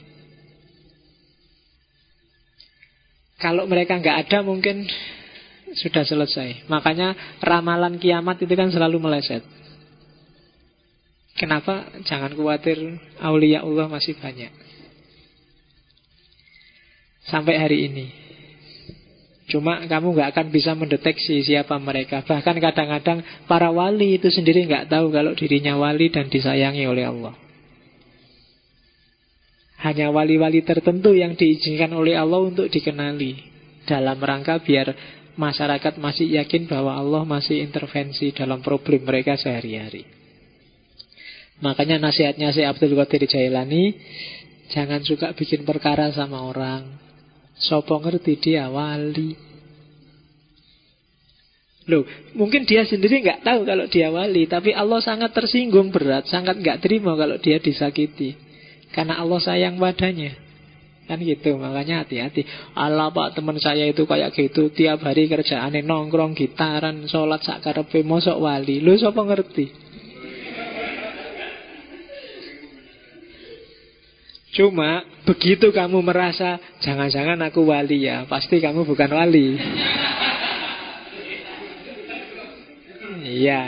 Kalau 3.36 3.68
mereka 3.68 4.01
nggak 4.01 4.16
ada 4.16 4.40
mungkin 4.40 4.88
sudah 5.76 6.09
selesai. 6.09 6.72
Makanya 6.72 7.36
ramalan 7.44 8.01
kiamat 8.01 8.40
itu 8.40 8.55
kan 8.56 8.72
selalu 8.72 8.97
meleset. 8.97 9.60
Kenapa? 11.40 11.88
Jangan 12.04 12.36
khawatir, 12.36 13.00
aulia 13.16 13.64
Allah 13.64 13.88
masih 13.88 14.12
banyak. 14.20 14.52
Sampai 17.24 17.56
hari 17.56 17.88
ini. 17.88 18.06
Cuma 19.48 19.80
kamu 19.88 20.12
nggak 20.12 20.36
akan 20.36 20.46
bisa 20.52 20.76
mendeteksi 20.76 21.40
siapa 21.40 21.80
mereka. 21.80 22.20
Bahkan 22.28 22.56
kadang-kadang 22.60 23.24
para 23.48 23.72
wali 23.72 24.20
itu 24.20 24.28
sendiri 24.28 24.68
nggak 24.68 24.92
tahu 24.92 25.08
kalau 25.08 25.32
dirinya 25.32 25.80
wali 25.80 26.12
dan 26.12 26.28
disayangi 26.28 26.84
oleh 26.84 27.08
Allah. 27.08 27.34
Hanya 29.80 30.12
wali-wali 30.12 30.60
tertentu 30.60 31.16
yang 31.16 31.40
diizinkan 31.40 31.96
oleh 31.96 32.20
Allah 32.20 32.44
untuk 32.44 32.68
dikenali 32.68 33.40
dalam 33.88 34.20
rangka 34.20 34.60
biar 34.60 34.92
masyarakat 35.40 35.96
masih 35.96 36.36
yakin 36.36 36.68
bahwa 36.68 37.00
Allah 37.00 37.24
masih 37.24 37.64
intervensi 37.64 38.28
dalam 38.36 38.60
problem 38.60 39.08
mereka 39.08 39.40
sehari-hari. 39.40 40.19
Makanya 41.61 42.01
nasihatnya 42.01 42.57
si 42.57 42.65
Abdul 42.65 42.97
Qadir 42.97 43.28
Jailani, 43.28 43.93
jangan 44.73 45.05
suka 45.05 45.37
bikin 45.37 45.69
perkara 45.69 46.09
sama 46.12 46.41
orang. 46.41 46.89
Sopo 47.61 48.01
ngerti 48.01 48.41
dia 48.41 48.73
wali. 48.73 49.37
Loh, 51.89 52.09
mungkin 52.32 52.65
dia 52.65 52.89
sendiri 52.89 53.20
nggak 53.20 53.45
tahu 53.45 53.69
kalau 53.69 53.85
dia 53.93 54.09
wali, 54.09 54.49
tapi 54.49 54.73
Allah 54.73 55.05
sangat 55.05 55.37
tersinggung 55.37 55.93
berat, 55.93 56.24
sangat 56.31 56.57
nggak 56.57 56.81
terima 56.81 57.12
kalau 57.19 57.37
dia 57.37 57.61
disakiti. 57.61 58.37
Karena 58.97 59.20
Allah 59.20 59.41
sayang 59.43 59.77
padanya. 59.77 60.32
Kan 61.11 61.19
gitu, 61.27 61.59
makanya 61.59 62.07
hati-hati. 62.07 62.47
Allah 62.78 63.11
pak 63.11 63.35
teman 63.35 63.59
saya 63.59 63.82
itu 63.91 64.07
kayak 64.07 64.31
gitu, 64.31 64.70
tiap 64.70 65.03
hari 65.03 65.27
kerjaannya 65.27 65.82
nongkrong, 65.82 66.39
gitaran, 66.39 67.11
sholat 67.11 67.43
sakarepe, 67.43 68.07
mosok 68.07 68.39
wali. 68.39 68.78
Lu 68.78 68.95
siapa 68.95 69.19
ngerti? 69.19 69.89
Cuma 74.51 75.06
begitu 75.22 75.70
kamu 75.70 76.02
merasa 76.02 76.59
jangan-jangan 76.82 77.39
aku 77.47 77.70
wali 77.70 78.10
ya, 78.10 78.27
pasti 78.27 78.59
kamu 78.59 78.82
bukan 78.82 79.10
wali. 79.14 79.55
Iya. 83.31 83.62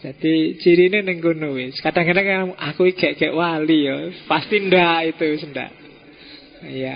Jadi 0.00 0.56
ciri 0.62 0.88
ini 0.88 1.04
nenggono 1.04 1.52
Kadang-kadang 1.82 2.56
aku 2.56 2.88
kayak 2.94 3.34
wali 3.34 3.90
ya, 3.90 4.14
pasti 4.30 4.62
ndak 4.62 5.10
itu 5.10 5.26
sendak. 5.42 5.74
Iya. 6.62 6.94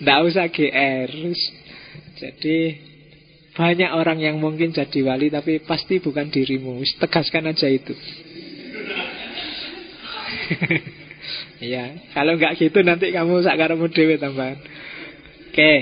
Tidak 0.00 0.18
usah 0.24 0.48
GR. 0.48 1.08
Jadi 2.16 2.58
banyak 3.52 3.90
orang 3.92 4.18
yang 4.24 4.40
mungkin 4.40 4.72
jadi 4.72 5.04
wali 5.04 5.28
tapi 5.28 5.60
pasti 5.60 6.00
bukan 6.00 6.32
dirimu. 6.32 6.80
Tegaskan 6.96 7.52
aja 7.52 7.68
itu. 7.68 7.92
Iya, 11.60 12.12
kalau 12.16 12.40
nggak 12.40 12.56
gitu 12.56 12.80
nanti 12.80 13.12
kamu 13.12 13.44
sakaramu 13.44 13.92
dewe 13.92 14.16
tambahan. 14.16 14.56
Oke, 15.52 15.72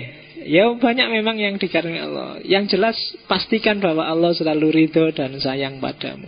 ya 0.42 0.74
banyak 0.74 1.06
memang 1.06 1.38
yang 1.38 1.54
dikarenakan 1.54 2.02
Allah. 2.02 2.30
Yang 2.42 2.74
jelas 2.74 2.96
pastikan 3.30 3.78
bahwa 3.78 4.02
Allah 4.02 4.34
selalu 4.34 4.74
ridho 4.74 5.14
dan 5.14 5.38
sayang 5.38 5.78
padamu. 5.78 6.26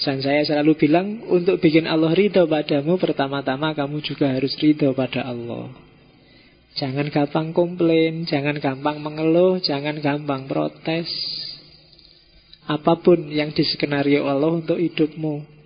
Dan 0.00 0.24
saya 0.24 0.40
selalu 0.40 0.72
bilang 0.80 1.20
untuk 1.28 1.60
bikin 1.60 1.84
Allah 1.84 2.16
ridho 2.16 2.48
padamu 2.48 2.96
Pertama-tama 2.96 3.76
kamu 3.76 4.00
juga 4.00 4.32
harus 4.32 4.56
ridho 4.56 4.96
pada 4.96 5.28
Allah 5.28 5.68
Jangan 6.80 7.12
gampang 7.12 7.52
komplain 7.52 8.24
Jangan 8.24 8.56
gampang 8.56 9.04
mengeluh 9.04 9.60
Jangan 9.60 10.00
gampang 10.00 10.48
protes 10.48 11.12
Apa 12.64 13.04
pun 13.04 13.28
yang 13.28 13.52
diskenario 13.52 14.24
Allah 14.24 14.64
untuk 14.64 14.80
hidupmu 14.80 15.61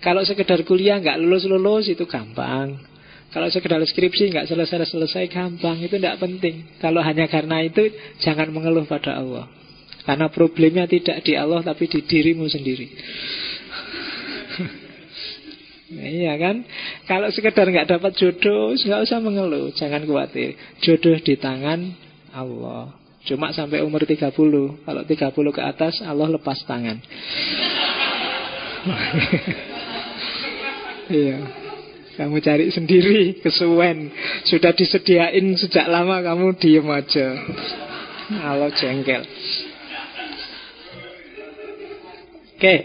Kalau 0.00 0.24
sekedar 0.24 0.64
kuliah 0.64 0.96
nggak 0.96 1.20
lulus-lulus 1.20 1.92
itu 1.92 2.08
gampang 2.08 2.88
kalau 3.30 3.46
sekedar 3.46 3.78
skripsi 3.78 4.34
nggak 4.34 4.50
selesai-selesai 4.50 5.30
gampang 5.30 5.78
Itu 5.78 6.02
tidak 6.02 6.18
penting 6.18 6.66
Kalau 6.82 6.98
hanya 6.98 7.30
karena 7.30 7.62
itu 7.62 7.86
Jangan 8.18 8.50
mengeluh 8.50 8.90
pada 8.90 9.22
Allah 9.22 9.46
Karena 10.02 10.26
problemnya 10.26 10.90
tidak 10.90 11.22
di 11.22 11.38
Allah 11.38 11.62
Tapi 11.62 11.86
di 11.86 12.02
dirimu 12.02 12.50
sendiri 12.50 12.90
Iya 15.90 16.38
kan? 16.38 16.62
Kalau 17.10 17.34
sekedar 17.34 17.66
nggak 17.66 17.90
dapat 17.90 18.14
jodoh, 18.14 18.78
nggak 18.78 19.10
usah 19.10 19.18
mengeluh, 19.18 19.74
jangan 19.74 20.06
khawatir. 20.06 20.54
Jodoh 20.78 21.18
di 21.18 21.34
tangan 21.34 21.82
Allah. 22.30 22.94
Cuma 23.26 23.50
sampai 23.50 23.82
umur 23.82 24.06
30. 24.06 24.30
Kalau 24.86 25.02
30 25.02 25.34
ke 25.34 25.62
atas 25.66 25.98
Allah 26.06 26.30
lepas 26.30 26.62
tangan. 26.62 27.02
iya. 31.10 31.38
Kamu 32.10 32.42
cari 32.42 32.68
sendiri 32.68 33.40
kesuwen 33.40 34.12
Sudah 34.44 34.76
disediain 34.76 35.56
sejak 35.56 35.88
lama 35.88 36.20
kamu 36.20 36.52
diem 36.58 36.84
aja 36.90 37.32
Allah 38.44 38.68
jengkel 38.76 39.24
Oke 39.24 39.32
okay. 42.60 42.78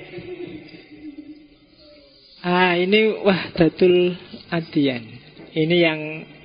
Ah, 2.46 2.78
ini 2.78 3.26
wah 3.26 3.50
datul 3.58 4.14
adian. 4.54 5.02
Ini 5.50 5.78
yang 5.82 6.02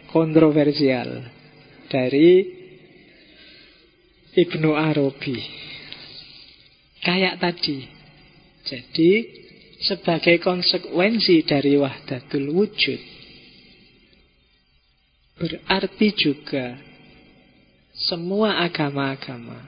kontroversial 0.08 1.28
dari 1.92 2.40
Ibnu 4.32 4.80
Arabi. 4.80 5.36
Kayak 7.04 7.44
tadi. 7.44 7.84
Jadi 8.64 9.10
sebagai 9.80 10.38
konsekuensi 10.40 11.44
dari 11.44 11.76
wahdatul 11.80 12.52
wujud 12.52 13.00
berarti 15.40 16.08
juga 16.12 16.76
semua 17.96 18.60
agama-agama 18.60 19.64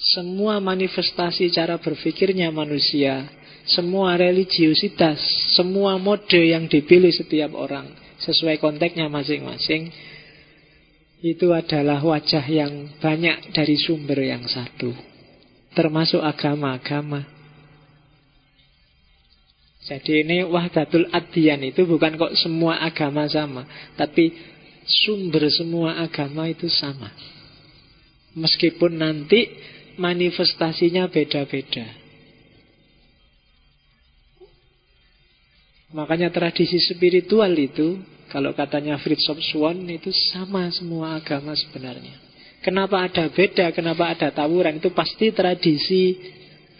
semua 0.00 0.58
manifestasi 0.58 1.52
cara 1.54 1.78
berpikirnya 1.78 2.50
manusia 2.50 3.28
semua 3.70 4.16
religiusitas, 4.16 5.20
semua 5.54 6.00
mode 6.00 6.40
yang 6.40 6.66
dipilih 6.66 7.12
setiap 7.12 7.54
orang 7.54 7.86
sesuai 8.18 8.58
konteksnya 8.58 9.06
masing-masing 9.06 9.92
itu 11.20 11.52
adalah 11.52 12.00
wajah 12.00 12.42
yang 12.48 12.96
banyak 12.96 13.52
dari 13.52 13.76
sumber 13.76 14.24
yang 14.24 14.44
satu. 14.48 14.92
termasuk 15.70 16.18
agama-agama. 16.18 17.39
Jadi 19.90 20.22
ini 20.22 20.46
wahdatul 20.46 21.10
adian 21.10 21.66
itu 21.66 21.82
bukan 21.82 22.14
kok 22.14 22.38
semua 22.38 22.78
agama 22.78 23.26
sama, 23.26 23.66
tapi 23.98 24.30
sumber 24.86 25.50
semua 25.50 25.98
agama 25.98 26.46
itu 26.46 26.70
sama. 26.70 27.10
Meskipun 28.38 28.94
nanti 28.94 29.50
manifestasinya 29.98 31.10
beda-beda. 31.10 31.90
Makanya 35.90 36.30
tradisi 36.30 36.78
spiritual 36.78 37.50
itu 37.58 37.98
kalau 38.30 38.54
katanya 38.54 38.94
Fritz 39.02 39.26
Swan 39.26 39.90
itu 39.90 40.14
sama 40.30 40.70
semua 40.70 41.18
agama 41.18 41.50
sebenarnya. 41.58 42.14
Kenapa 42.62 43.02
ada 43.10 43.26
beda, 43.26 43.74
kenapa 43.74 44.06
ada 44.14 44.30
tawuran 44.30 44.78
itu 44.78 44.94
pasti 44.94 45.34
tradisi 45.34 46.14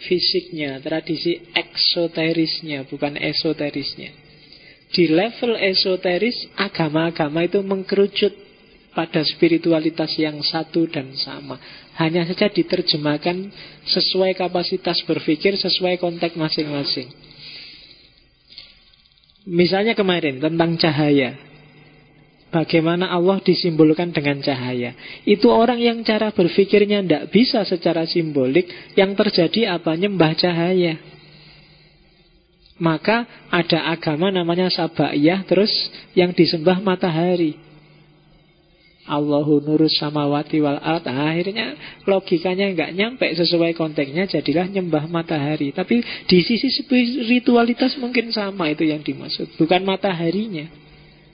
fisiknya, 0.05 0.81
tradisi 0.81 1.37
eksoterisnya, 1.53 2.89
bukan 2.89 3.17
esoterisnya. 3.17 4.11
Di 4.91 5.07
level 5.07 5.55
esoteris, 5.55 6.51
agama-agama 6.59 7.47
itu 7.47 7.63
mengkerucut 7.63 8.33
pada 8.91 9.23
spiritualitas 9.23 10.11
yang 10.19 10.43
satu 10.43 10.83
dan 10.91 11.15
sama. 11.15 11.55
Hanya 11.95 12.27
saja 12.27 12.51
diterjemahkan 12.51 13.51
sesuai 13.87 14.35
kapasitas 14.35 14.99
berpikir, 15.07 15.55
sesuai 15.55 15.95
konteks 15.95 16.35
masing-masing. 16.35 17.07
Misalnya 19.47 19.95
kemarin 19.95 20.43
tentang 20.43 20.75
cahaya. 20.77 21.50
Bagaimana 22.51 23.07
Allah 23.07 23.39
disimbolkan 23.39 24.11
dengan 24.11 24.43
cahaya. 24.43 24.91
Itu 25.23 25.47
orang 25.47 25.79
yang 25.79 26.03
cara 26.03 26.35
berpikirnya 26.35 26.99
tidak 26.99 27.23
bisa 27.31 27.63
secara 27.63 28.03
simbolik. 28.03 28.67
Yang 28.99 29.15
terjadi 29.23 29.79
apa? 29.79 29.95
Nyembah 29.95 30.35
cahaya. 30.35 30.99
Maka 32.75 33.23
ada 33.47 33.87
agama 33.95 34.35
namanya 34.35 34.67
Sabaiyah. 34.67 35.47
Terus 35.47 35.71
yang 36.11 36.35
disembah 36.35 36.83
matahari. 36.83 37.55
Allahu 39.07 39.63
nurus 39.63 39.95
samawati 39.95 40.59
wal 40.59 40.77
ard. 40.77 41.07
Akhirnya 41.07 41.79
logikanya 42.03 42.67
nggak 42.75 42.91
nyampe 42.99 43.27
sesuai 43.31 43.79
konteksnya 43.79 44.27
jadilah 44.27 44.67
nyembah 44.67 45.07
matahari. 45.07 45.71
Tapi 45.71 46.03
di 46.27 46.37
sisi 46.43 46.67
spiritualitas 46.67 47.95
mungkin 47.97 48.29
sama 48.35 48.69
itu 48.69 48.85
yang 48.85 49.01
dimaksud, 49.01 49.55
bukan 49.55 49.87
mataharinya. 49.87 50.90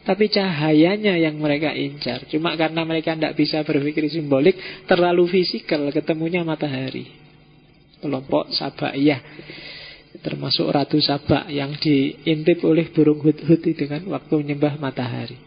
Tapi 0.07 0.31
cahayanya 0.31 1.19
yang 1.19 1.35
mereka 1.35 1.75
incar. 1.75 2.23
Cuma 2.31 2.55
karena 2.55 2.87
mereka 2.87 3.11
tidak 3.11 3.35
bisa 3.35 3.59
berpikir 3.67 4.07
simbolik, 4.07 4.55
terlalu 4.87 5.27
fisikal, 5.27 5.83
ketemunya 5.91 6.47
matahari. 6.47 7.11
Kelompok 7.99 8.47
Sabaiyah 8.55 9.19
termasuk 10.21 10.65
Ratu 10.71 10.97
Sabak 10.97 11.51
yang 11.51 11.75
diintip 11.77 12.63
oleh 12.65 12.89
burung 12.89 13.21
hut-hut 13.21 13.61
itu 13.61 13.85
kan 13.85 14.01
waktu 14.07 14.33
menyembah 14.39 14.79
matahari. 14.79 15.37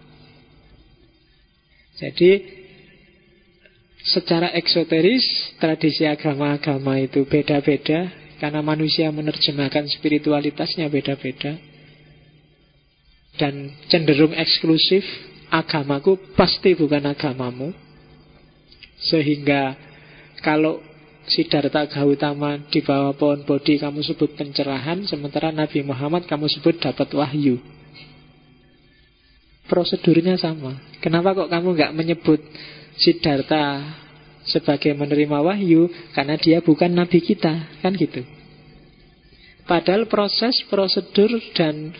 Jadi 1.98 2.60
secara 4.00 4.52
eksoteris 4.56 5.56
tradisi 5.60 6.08
agama-agama 6.08 6.96
itu 7.00 7.28
beda-beda 7.28 8.08
karena 8.40 8.60
manusia 8.64 9.12
menerjemahkan 9.12 9.84
spiritualitasnya 9.88 10.88
beda-beda 10.88 11.60
dan 13.40 13.72
cenderung 13.88 14.36
eksklusif 14.36 15.00
agamaku 15.48 16.36
pasti 16.36 16.76
bukan 16.76 17.08
agamamu 17.08 17.72
sehingga 19.00 19.80
kalau 20.44 20.84
Siddhartha 21.24 21.88
Gautama 21.88 22.60
di 22.68 22.84
bawah 22.84 23.16
pohon 23.16 23.48
bodhi 23.48 23.80
kamu 23.80 24.04
sebut 24.04 24.36
pencerahan 24.36 25.08
sementara 25.08 25.48
Nabi 25.48 25.80
Muhammad 25.80 26.28
kamu 26.28 26.52
sebut 26.52 26.76
dapat 26.84 27.08
wahyu 27.16 27.56
prosedurnya 29.70 30.34
sama. 30.34 30.74
Kenapa 30.98 31.30
kok 31.38 31.46
kamu 31.46 31.78
nggak 31.78 31.94
menyebut 31.94 32.42
Siddhartha 32.98 33.86
sebagai 34.50 34.90
menerima 34.98 35.38
wahyu? 35.38 35.86
Karena 36.10 36.34
dia 36.34 36.58
bukan 36.58 36.90
nabi 36.90 37.22
kita, 37.22 37.78
kan 37.78 37.94
gitu. 37.94 38.26
Padahal 39.70 40.10
proses, 40.10 40.66
prosedur, 40.66 41.30
dan 41.54 41.94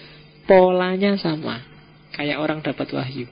polanya 0.51 1.15
sama. 1.15 1.63
Kayak 2.11 2.43
orang 2.43 2.59
dapat 2.59 2.91
wahyu. 2.91 3.31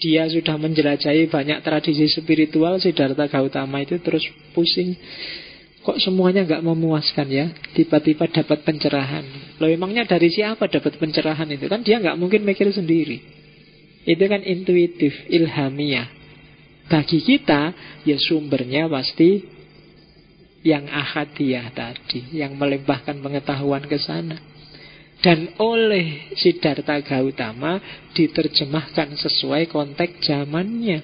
Dia 0.00 0.24
sudah 0.32 0.56
menjelajahi 0.56 1.28
banyak 1.28 1.60
tradisi 1.60 2.08
spiritual 2.08 2.80
Siddhartha 2.80 3.28
Gautama 3.28 3.84
itu 3.84 4.00
terus 4.00 4.24
pusing 4.56 4.96
Kok 5.84 6.00
semuanya 6.00 6.48
nggak 6.48 6.64
memuaskan 6.64 7.28
ya? 7.28 7.52
Tiba-tiba 7.76 8.24
dapat 8.32 8.64
pencerahan. 8.64 9.20
Loh 9.60 9.68
emangnya 9.68 10.08
dari 10.08 10.32
siapa 10.32 10.64
dapat 10.64 10.96
pencerahan 10.96 11.44
itu? 11.52 11.68
Kan 11.68 11.84
dia 11.84 12.00
nggak 12.00 12.16
mungkin 12.16 12.40
mikir 12.40 12.72
sendiri. 12.72 13.20
Itu 14.08 14.24
kan 14.24 14.40
intuitif, 14.40 15.12
ilhamiah. 15.28 16.08
Bagi 16.88 17.20
kita, 17.20 17.76
ya 18.08 18.16
sumbernya 18.16 18.88
pasti 18.88 19.44
yang 20.64 20.88
ahadiyah 20.88 21.68
tadi, 21.76 22.32
yang 22.32 22.56
melimpahkan 22.56 23.20
pengetahuan 23.20 23.84
ke 23.84 24.00
sana. 24.00 24.40
Dan 25.24 25.56
oleh 25.56 26.36
Siddhartha 26.36 27.00
Gautama 27.00 27.80
diterjemahkan 28.12 29.16
sesuai 29.16 29.72
konteks 29.72 30.28
zamannya. 30.28 31.00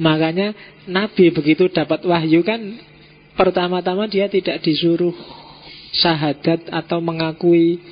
Makanya 0.00 0.54
Nabi 0.88 1.34
begitu 1.34 1.66
dapat 1.68 2.06
wahyu 2.06 2.46
kan 2.46 2.62
Pertama-tama 3.34 4.06
dia 4.06 4.30
tidak 4.30 4.62
disuruh 4.62 5.10
Sahadat 5.90 6.70
atau 6.70 7.02
mengakui 7.02 7.82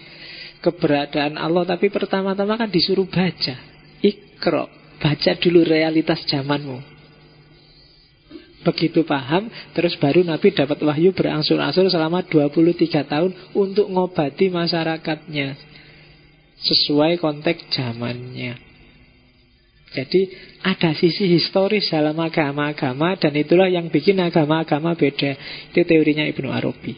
Keberadaan 0.62 1.34
Allah 1.34 1.66
Tapi 1.66 1.90
pertama-tama 1.90 2.54
kan 2.54 2.70
disuruh 2.70 3.10
baca 3.10 3.58
Ikro 4.06 4.70
Baca 5.02 5.32
dulu 5.34 5.66
realitas 5.66 6.22
zamanmu 6.30 6.95
Begitu 8.66 9.06
paham 9.06 9.46
Terus 9.70 9.94
baru 10.02 10.26
Nabi 10.26 10.50
dapat 10.50 10.82
wahyu 10.82 11.14
berangsur-angsur 11.14 11.86
Selama 11.86 12.26
23 12.26 13.06
tahun 13.06 13.30
Untuk 13.54 13.86
ngobati 13.86 14.50
masyarakatnya 14.50 15.54
Sesuai 16.58 17.22
konteks 17.22 17.70
zamannya 17.70 18.66
jadi 19.96 20.28
ada 20.60 20.92
sisi 20.92 21.24
historis 21.24 21.88
dalam 21.88 22.20
agama-agama 22.20 23.16
dan 23.16 23.32
itulah 23.32 23.64
yang 23.64 23.88
bikin 23.88 24.20
agama-agama 24.20 24.92
beda. 24.92 25.32
Itu 25.72 25.88
teorinya 25.88 26.28
Ibnu 26.28 26.52
Arabi. 26.52 26.92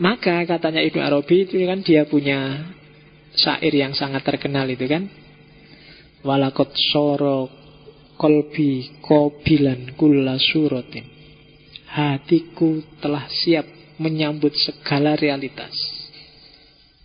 Maka 0.00 0.48
katanya 0.48 0.80
Ibnu 0.80 0.96
Arabi 0.96 1.44
itu 1.44 1.60
kan 1.60 1.84
dia 1.84 2.08
punya 2.08 2.72
syair 3.36 3.74
yang 3.74 3.92
sangat 3.92 4.24
terkenal 4.24 4.64
itu 4.72 4.88
kan. 4.88 5.12
Walakot 6.24 6.72
soro 6.88 7.59
kolbi 8.20 9.00
kobilan 9.00 9.96
kula 9.96 10.36
surotin. 10.36 11.08
Hatiku 11.88 13.00
telah 13.00 13.24
siap 13.32 13.64
menyambut 13.96 14.52
segala 14.60 15.16
realitas. 15.16 15.72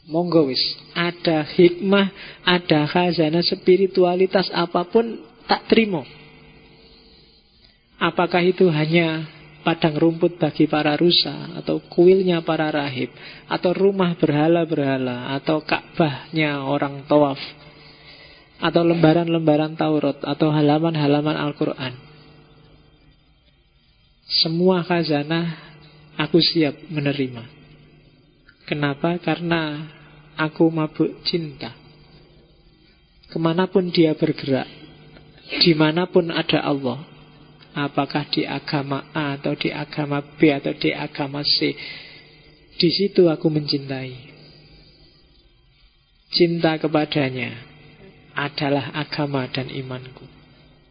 Monggo 0.05 0.51
wis, 0.51 0.61
ada 0.93 1.41
hikmah, 1.41 2.11
ada 2.45 2.85
khazanah 2.85 3.41
spiritualitas 3.41 4.51
apa 4.53 4.85
pun 4.85 5.17
tak 5.49 5.65
terima. 5.71 6.05
Apakah 7.97 8.43
itu 8.45 8.69
hanya 8.69 9.25
padang 9.65 9.97
rumput 9.97 10.37
bagi 10.37 10.69
para 10.69 10.93
rusa 10.93 11.57
atau 11.57 11.81
kuilnya 11.89 12.45
para 12.45 12.69
rahib 12.69 13.09
atau 13.49 13.73
rumah 13.73 14.13
berhala-berhala 14.13 15.33
atau 15.41 15.65
Ka'bahnya 15.65 16.61
orang 16.69 17.01
tawaf 17.09 17.41
atau 18.65 18.81
lembaran-lembaran 18.81 19.77
Taurat 19.77 20.17
atau 20.25 20.49
halaman-halaman 20.49 21.37
Al-Qur'an. 21.37 21.93
Semua 24.25 24.81
khazanah 24.81 25.53
aku 26.17 26.41
siap 26.41 26.73
menerima. 26.89 27.45
Kenapa? 28.65 29.21
Karena 29.21 29.85
aku 30.33 30.65
mabuk 30.73 31.21
cinta. 31.21 31.77
Ke 33.29 33.37
mana 33.37 33.69
pun 33.69 33.93
dia 33.93 34.17
bergerak, 34.17 34.65
di 35.61 35.77
mana 35.77 36.09
pun 36.09 36.33
ada 36.33 36.65
Allah, 36.65 37.05
apakah 37.77 38.25
di 38.33 38.49
agama 38.49 39.13
A 39.13 39.37
atau 39.37 39.53
di 39.53 39.69
agama 39.69 40.25
B 40.25 40.49
atau 40.49 40.73
di 40.73 40.89
agama 40.89 41.45
C, 41.45 41.69
di 42.81 42.89
situ 42.89 43.29
aku 43.29 43.45
mencintai. 43.45 44.33
Cinta 46.33 46.81
kepadanya 46.81 47.74
adalah 48.35 48.91
agama 48.93 49.47
dan 49.49 49.71
imanku. 49.71 50.27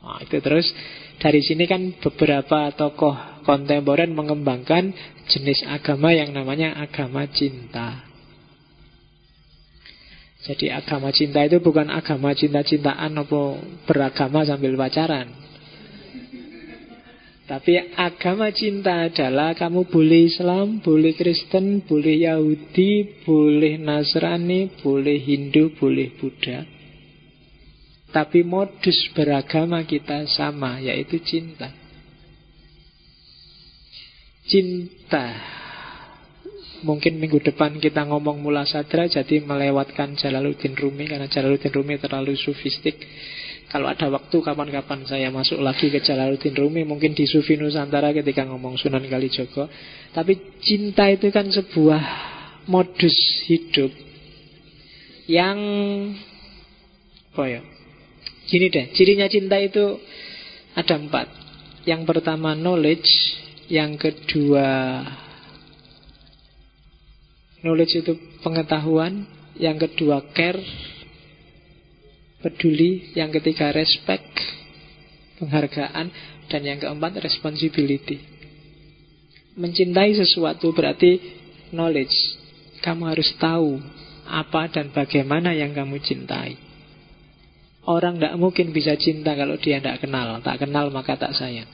Nah, 0.04 0.20
itu 0.20 0.36
terus 0.40 0.68
dari 1.16 1.40
sini 1.40 1.64
kan 1.64 1.96
beberapa 1.96 2.68
tokoh 2.76 3.44
kontemporer 3.48 4.08
mengembangkan 4.12 4.92
jenis 5.28 5.64
agama 5.64 6.12
yang 6.12 6.32
namanya 6.36 6.76
agama 6.76 7.24
cinta. 7.32 8.04
Jadi 10.44 10.68
agama 10.68 11.08
cinta 11.08 11.40
itu 11.40 11.56
bukan 11.64 11.88
agama 11.88 12.36
cinta-cintaan 12.36 13.16
apa 13.16 13.40
beragama 13.88 14.44
sambil 14.44 14.76
pacaran. 14.76 15.44
Tapi 17.44 17.76
agama 17.96 18.52
cinta 18.52 19.08
adalah 19.08 19.52
kamu 19.56 19.88
boleh 19.88 20.32
Islam, 20.32 20.80
boleh 20.80 21.12
Kristen, 21.16 21.84
boleh 21.84 22.28
Yahudi, 22.28 23.24
boleh 23.24 23.80
Nasrani, 23.80 24.72
boleh 24.80 25.16
Hindu, 25.20 25.72
boleh 25.76 26.12
Buddha. 26.16 26.64
Tapi 28.14 28.46
modus 28.46 29.10
beragama 29.10 29.82
kita 29.82 30.22
sama, 30.30 30.78
yaitu 30.78 31.18
cinta. 31.18 31.66
Cinta. 34.46 35.34
Mungkin 36.86 37.18
minggu 37.18 37.42
depan 37.42 37.74
kita 37.82 38.06
ngomong 38.06 38.38
mula 38.38 38.62
sadra, 38.70 39.10
jadi 39.10 39.42
melewatkan 39.42 40.14
Jalaluddin 40.14 40.78
Rumi, 40.78 41.10
karena 41.10 41.26
Jalaluddin 41.26 41.74
Rumi 41.74 41.98
terlalu 41.98 42.38
sufistik. 42.38 43.02
Kalau 43.74 43.90
ada 43.90 44.06
waktu 44.06 44.38
kapan-kapan 44.38 45.02
saya 45.02 45.34
masuk 45.34 45.58
lagi 45.58 45.90
ke 45.90 45.98
Jalaluddin 45.98 46.54
Rumi 46.54 46.86
Mungkin 46.86 47.10
di 47.10 47.26
Sufi 47.26 47.58
Nusantara 47.58 48.14
ketika 48.14 48.46
ngomong 48.46 48.78
Sunan 48.78 49.02
Kalijogo 49.08 49.66
Tapi 50.14 50.62
cinta 50.62 51.10
itu 51.10 51.32
kan 51.34 51.50
sebuah 51.50 52.02
modus 52.70 53.16
hidup 53.50 53.90
Yang 55.26 55.58
Apa 57.34 57.44
ya 57.50 57.73
Gini 58.44 58.68
deh, 58.68 58.92
cirinya 58.92 59.28
cinta 59.28 59.56
itu 59.56 59.98
ada 60.76 60.94
empat. 61.00 61.26
Yang 61.88 62.02
pertama 62.04 62.52
knowledge. 62.52 63.08
Yang 63.64 64.12
kedua 64.12 65.00
Knowledge 67.64 68.04
itu 68.04 68.12
pengetahuan. 68.44 69.24
Yang 69.56 69.88
kedua 69.88 70.20
care. 70.36 70.60
Peduli, 72.44 73.16
yang 73.16 73.32
ketiga 73.32 73.72
respect, 73.72 74.36
penghargaan, 75.40 76.12
dan 76.52 76.60
yang 76.60 76.76
keempat 76.76 77.16
responsibility. 77.24 78.20
Mencintai 79.56 80.12
sesuatu 80.12 80.76
berarti 80.76 81.16
knowledge. 81.72 82.12
Kamu 82.84 83.08
harus 83.08 83.32
tahu 83.40 83.80
apa 84.28 84.68
dan 84.68 84.92
bagaimana 84.92 85.56
yang 85.56 85.72
kamu 85.72 85.96
cintai. 86.04 86.60
Orang 87.84 88.16
tidak 88.16 88.34
mungkin 88.40 88.72
bisa 88.72 88.96
cinta 88.96 89.36
kalau 89.36 89.60
dia 89.60 89.76
tidak 89.80 90.00
kenal. 90.00 90.40
Tak 90.40 90.64
kenal 90.64 90.88
maka 90.88 91.20
tak 91.20 91.36
sayang. 91.36 91.68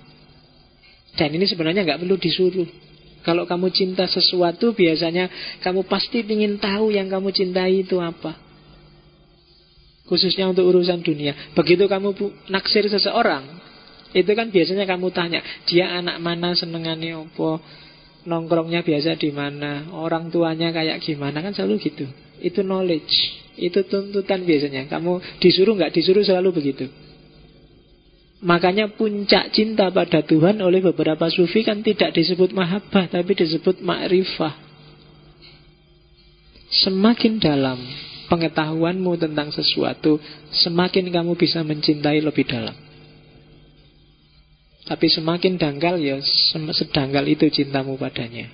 Dan 1.14 1.34
ini 1.34 1.46
sebenarnya 1.46 1.86
nggak 1.86 2.00
perlu 2.02 2.18
disuruh. 2.18 2.66
Kalau 3.20 3.44
kamu 3.44 3.68
cinta 3.70 4.08
sesuatu 4.08 4.72
biasanya 4.72 5.28
kamu 5.60 5.84
pasti 5.86 6.24
ingin 6.24 6.56
tahu 6.56 6.90
yang 6.90 7.06
kamu 7.06 7.30
cintai 7.30 7.84
itu 7.84 8.00
apa. 8.00 8.50
Khususnya 10.10 10.50
untuk 10.50 10.66
urusan 10.66 11.06
dunia 11.06 11.54
Begitu 11.54 11.86
kamu 11.86 12.10
naksir 12.50 12.82
seseorang 12.90 13.46
Itu 14.10 14.34
kan 14.34 14.50
biasanya 14.50 14.82
kamu 14.82 15.14
tanya 15.14 15.38
Dia 15.70 16.02
anak 16.02 16.18
mana 16.18 16.50
senengannya 16.58 17.14
apa 17.14 17.62
Nongkrongnya 18.26 18.82
biasa 18.82 19.14
di 19.14 19.30
mana 19.30 19.86
Orang 19.94 20.34
tuanya 20.34 20.74
kayak 20.74 20.98
gimana 21.06 21.38
Kan 21.38 21.54
selalu 21.54 21.78
gitu 21.78 22.10
Itu 22.42 22.66
knowledge 22.66 23.39
Itu 23.60 23.84
tuntutan 23.84 24.48
biasanya 24.48 24.88
Kamu 24.88 25.38
disuruh 25.38 25.76
nggak 25.76 25.92
disuruh 25.92 26.24
selalu 26.24 26.50
begitu 26.56 26.88
Makanya 28.40 28.96
puncak 28.96 29.52
cinta 29.52 29.92
pada 29.92 30.24
Tuhan 30.24 30.56
oleh 30.64 30.80
beberapa 30.80 31.28
sufi 31.28 31.60
kan 31.60 31.84
tidak 31.84 32.16
disebut 32.16 32.56
mahabbah 32.56 33.12
tapi 33.12 33.36
disebut 33.36 33.84
ma'rifah. 33.84 34.56
Semakin 36.88 37.36
dalam 37.36 37.76
pengetahuanmu 38.32 39.12
tentang 39.20 39.52
sesuatu, 39.52 40.16
semakin 40.64 41.12
kamu 41.12 41.36
bisa 41.36 41.60
mencintai 41.60 42.24
lebih 42.24 42.48
dalam. 42.48 42.72
Tapi 44.88 45.06
semakin 45.12 45.60
dangkal 45.60 46.00
ya 46.00 46.16
sedangkal 46.72 47.28
itu 47.28 47.44
cintamu 47.52 48.00
padanya. 48.00 48.48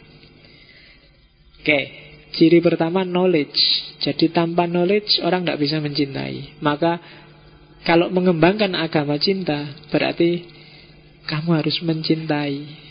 Oke, 1.62 2.05
ciri 2.36 2.60
pertama 2.60 3.02
knowledge. 3.02 3.58
Jadi 4.04 4.30
tanpa 4.30 4.68
knowledge 4.68 5.18
orang 5.24 5.42
tidak 5.42 5.60
bisa 5.64 5.80
mencintai. 5.80 6.60
Maka 6.60 7.00
kalau 7.82 8.12
mengembangkan 8.12 8.76
agama 8.76 9.16
cinta 9.16 9.72
berarti 9.88 10.44
kamu 11.26 11.50
harus 11.58 11.76
mencintai 11.82 12.86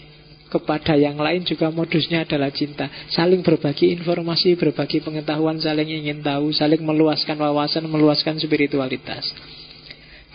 kepada 0.49 0.95
yang 0.95 1.19
lain 1.19 1.43
juga 1.43 1.67
modusnya 1.67 2.23
adalah 2.23 2.47
cinta. 2.51 2.87
Saling 3.11 3.43
berbagi 3.43 3.91
informasi, 3.95 4.55
berbagi 4.55 5.03
pengetahuan, 5.03 5.59
saling 5.59 5.89
ingin 5.89 6.23
tahu, 6.23 6.55
saling 6.55 6.79
meluaskan 6.79 7.35
wawasan, 7.35 7.83
meluaskan 7.91 8.39
spiritualitas. 8.39 9.25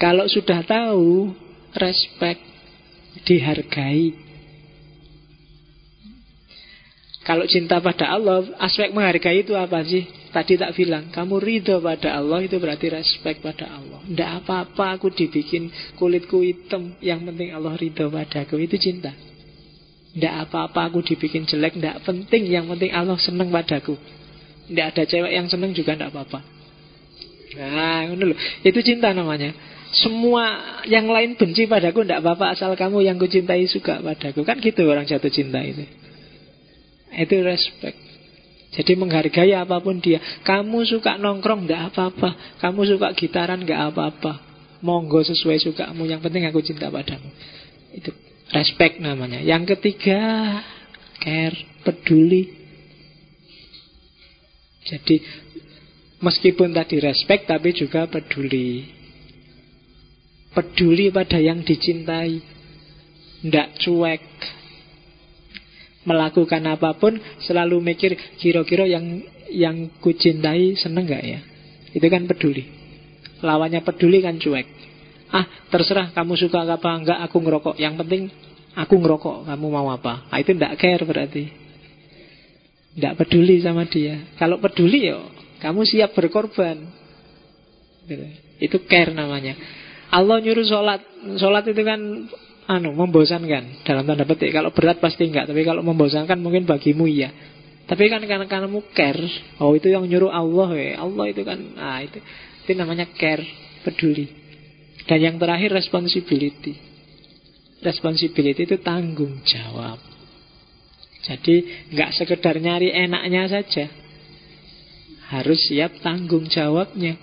Kalau 0.01 0.28
sudah 0.28 0.65
tahu, 0.65 1.32
respect, 1.77 2.41
dihargai. 3.24 4.30
Kalau 7.31 7.47
cinta 7.47 7.78
pada 7.78 8.11
Allah, 8.11 8.43
aspek 8.59 8.90
menghargai 8.90 9.47
itu 9.47 9.55
apa 9.55 9.86
sih? 9.86 10.02
Tadi 10.35 10.59
tak 10.59 10.74
bilang, 10.74 11.15
kamu 11.15 11.39
ridho 11.39 11.78
pada 11.78 12.19
Allah 12.19 12.43
itu 12.43 12.59
berarti 12.59 12.90
respect 12.90 13.39
pada 13.39 13.70
Allah. 13.70 14.02
Tidak 14.02 14.31
apa-apa 14.43 14.98
aku 14.98 15.15
dibikin 15.15 15.70
kulitku 15.94 16.43
hitam, 16.43 16.98
yang 16.98 17.23
penting 17.23 17.55
Allah 17.55 17.78
ridho 17.78 18.11
padaku, 18.11 18.59
itu 18.59 18.74
cinta. 18.82 19.15
Tidak 20.11 20.35
apa-apa 20.43 20.90
aku 20.90 21.07
dibikin 21.07 21.47
jelek 21.47 21.78
Tidak 21.78 22.02
penting 22.02 22.51
Yang 22.51 22.74
penting 22.74 22.90
Allah 22.90 23.15
senang 23.15 23.47
padaku 23.55 23.94
Tidak 24.66 24.86
ada 24.90 25.02
cewek 25.07 25.31
yang 25.31 25.47
senang 25.47 25.70
juga 25.70 25.94
tidak 25.94 26.11
apa-apa 26.11 26.43
Nah 27.55 28.11
loh. 28.11 28.35
Itu 28.66 28.82
cinta 28.82 29.15
namanya 29.15 29.55
Semua 29.94 30.82
yang 30.90 31.07
lain 31.07 31.39
benci 31.39 31.70
padaku 31.70 32.02
Tidak 32.02 32.27
apa-apa 32.27 32.59
asal 32.59 32.74
kamu 32.74 33.07
yang 33.07 33.23
kucintai 33.23 33.70
suka 33.70 34.02
padaku 34.02 34.43
Kan 34.43 34.59
gitu 34.59 34.82
orang 34.90 35.07
jatuh 35.07 35.31
cinta 35.31 35.62
itu 35.62 35.86
Itu 37.15 37.43
respect 37.43 37.99
Jadi 38.74 38.93
menghargai 38.95 39.51
apa 39.57 39.82
pun 39.82 39.99
dia 39.99 40.23
Kamu 40.47 40.87
suka 40.87 41.19
nongkrong 41.19 41.66
tidak 41.66 41.95
apa-apa 41.95 42.59
Kamu 42.62 42.87
suka 42.87 43.15
gitaran 43.19 43.66
tidak 43.66 43.91
apa-apa 43.95 44.32
Monggo 44.81 45.20
sesuai 45.27 45.59
sukamu 45.61 46.07
Yang 46.07 46.20
penting 46.28 46.47
aku 46.47 46.62
cinta 46.62 46.87
padamu 46.89 47.28
Itu 47.91 48.15
Respect 48.51 48.99
namanya. 48.99 49.39
Yang 49.39 49.78
ketiga, 49.78 50.19
care, 51.23 51.59
peduli. 51.87 52.51
Jadi 54.82 55.23
meskipun 56.19 56.74
tadi 56.74 56.99
respect 56.99 57.47
tapi 57.47 57.70
juga 57.70 58.11
peduli. 58.11 58.91
Peduli 60.51 61.15
pada 61.15 61.39
yang 61.39 61.62
dicintai. 61.62 62.43
Tidak 63.41 63.69
cuek. 63.87 64.23
Melakukan 66.09 66.65
apa 66.65 66.97
pun 66.97 67.21
selalu 67.45 67.81
mikir 67.85 68.17
kira-kira 68.41 68.89
yang 68.89 69.21
yang 69.53 69.77
kucintai 70.01 70.79
seneng 70.81 71.05
gak 71.05 71.25
ya? 71.25 71.41
Itu 71.93 72.07
kan 72.09 72.25
peduli. 72.25 72.65
Lawannya 73.45 73.85
peduli 73.85 74.25
kan 74.25 74.41
cuek. 74.41 74.81
Ah 75.31 75.47
terserah 75.71 76.11
kamu 76.11 76.35
suka 76.35 76.67
apa 76.67 76.91
enggak 76.91 77.19
aku 77.31 77.39
ngerokok 77.39 77.75
Yang 77.79 77.95
penting 78.03 78.23
aku 78.75 78.99
ngerokok 78.99 79.47
Kamu 79.47 79.67
mau 79.71 79.87
apa 79.95 80.27
nah, 80.27 80.39
Itu 80.43 80.59
enggak 80.59 80.75
care 80.75 81.07
berarti 81.07 81.45
Enggak 82.99 83.15
peduli 83.23 83.63
sama 83.63 83.87
dia 83.87 84.35
Kalau 84.35 84.59
peduli 84.59 85.07
yo 85.07 85.31
Kamu 85.63 85.87
siap 85.87 86.19
berkorban 86.19 86.83
gitu. 88.11 88.27
Itu 88.59 88.77
care 88.91 89.15
namanya 89.15 89.55
Allah 90.11 90.43
nyuruh 90.43 90.67
sholat 90.67 91.01
Sholat 91.39 91.63
itu 91.71 91.83
kan 91.87 92.01
anu 92.71 92.95
membosankan 92.95 93.83
dalam 93.83 94.07
tanda 94.07 94.23
petik 94.23 94.55
kalau 94.55 94.71
berat 94.71 95.03
pasti 95.03 95.27
enggak 95.27 95.51
tapi 95.51 95.67
kalau 95.67 95.83
membosankan 95.83 96.39
mungkin 96.39 96.63
bagimu 96.71 97.11
iya 97.11 97.35
tapi 97.91 98.07
kan 98.07 98.23
karena 98.23 98.47
kamu 98.47 98.95
care 98.95 99.27
oh 99.59 99.75
itu 99.75 99.91
yang 99.91 100.07
nyuruh 100.07 100.31
Allah 100.31 100.71
ya 100.79 101.03
Allah 101.03 101.25
itu 101.27 101.43
kan 101.43 101.59
ah 101.83 101.99
itu 101.99 102.23
itu 102.63 102.73
namanya 102.79 103.11
care 103.19 103.43
peduli 103.83 104.41
dan 105.11 105.19
yang 105.19 105.37
terakhir 105.43 105.75
responsibility. 105.75 106.79
Responsibility 107.83 108.63
itu 108.63 108.79
tanggung 108.79 109.43
jawab. 109.43 109.99
Jadi 111.27 111.89
nggak 111.91 112.15
sekedar 112.15 112.63
nyari 112.63 112.95
enaknya 112.95 113.51
saja. 113.51 113.91
Harus 115.35 115.67
siap 115.67 115.99
tanggung 115.99 116.47
jawabnya. 116.47 117.19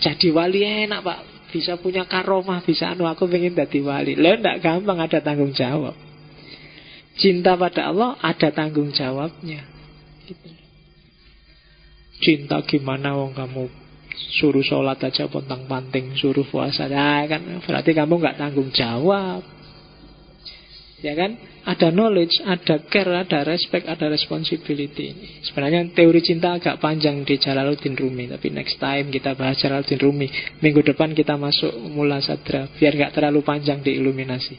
Jadi 0.00 0.32
wali 0.32 0.64
enak 0.64 1.04
pak. 1.04 1.20
Bisa 1.50 1.78
punya 1.78 2.06
karomah, 2.06 2.62
bisa 2.62 2.94
anu 2.94 3.10
aku 3.10 3.26
pengen 3.26 3.58
jadi 3.58 3.78
wali. 3.82 4.14
Lo 4.14 4.30
nggak 4.38 4.62
gampang 4.62 4.98
ada 5.02 5.18
tanggung 5.18 5.50
jawab. 5.50 5.98
Cinta 7.18 7.58
pada 7.58 7.90
Allah 7.90 8.16
ada 8.22 8.48
tanggung 8.54 8.94
jawabnya. 8.94 9.66
Gitu. 10.24 10.60
Cinta 12.20 12.60
gimana 12.68 13.16
wong 13.16 13.32
kamu 13.32 13.64
Suruh 14.36 14.60
sholat 14.60 15.00
aja 15.00 15.24
pontang 15.32 15.64
panting 15.64 16.12
Suruh 16.12 16.44
puasa 16.44 16.84
nah, 16.84 17.24
kan 17.24 17.40
Berarti 17.64 17.96
kamu 17.96 18.20
nggak 18.20 18.36
tanggung 18.36 18.68
jawab 18.76 19.40
Ya 21.00 21.16
kan? 21.16 21.40
Ada 21.60 21.92
knowledge, 21.92 22.40
ada 22.40 22.80
care, 22.88 23.20
ada 23.20 23.44
respect, 23.44 23.84
ada 23.84 24.08
responsibility. 24.08 25.40
Sebenarnya 25.44 25.92
teori 25.92 26.24
cinta 26.24 26.56
agak 26.56 26.80
panjang 26.80 27.20
di 27.20 27.36
Jalaluddin 27.36 27.92
Rumi, 28.00 28.32
tapi 28.32 28.48
next 28.48 28.80
time 28.80 29.12
kita 29.12 29.36
bahas 29.36 29.60
Jalaluddin 29.60 30.00
Rumi. 30.00 30.28
Minggu 30.64 30.80
depan 30.80 31.12
kita 31.12 31.36
masuk 31.36 31.68
Mula 31.92 32.24
Sadra, 32.24 32.64
biar 32.80 32.96
nggak 32.96 33.12
terlalu 33.12 33.44
panjang 33.44 33.84
di 33.84 33.92
iluminasi. 33.92 34.56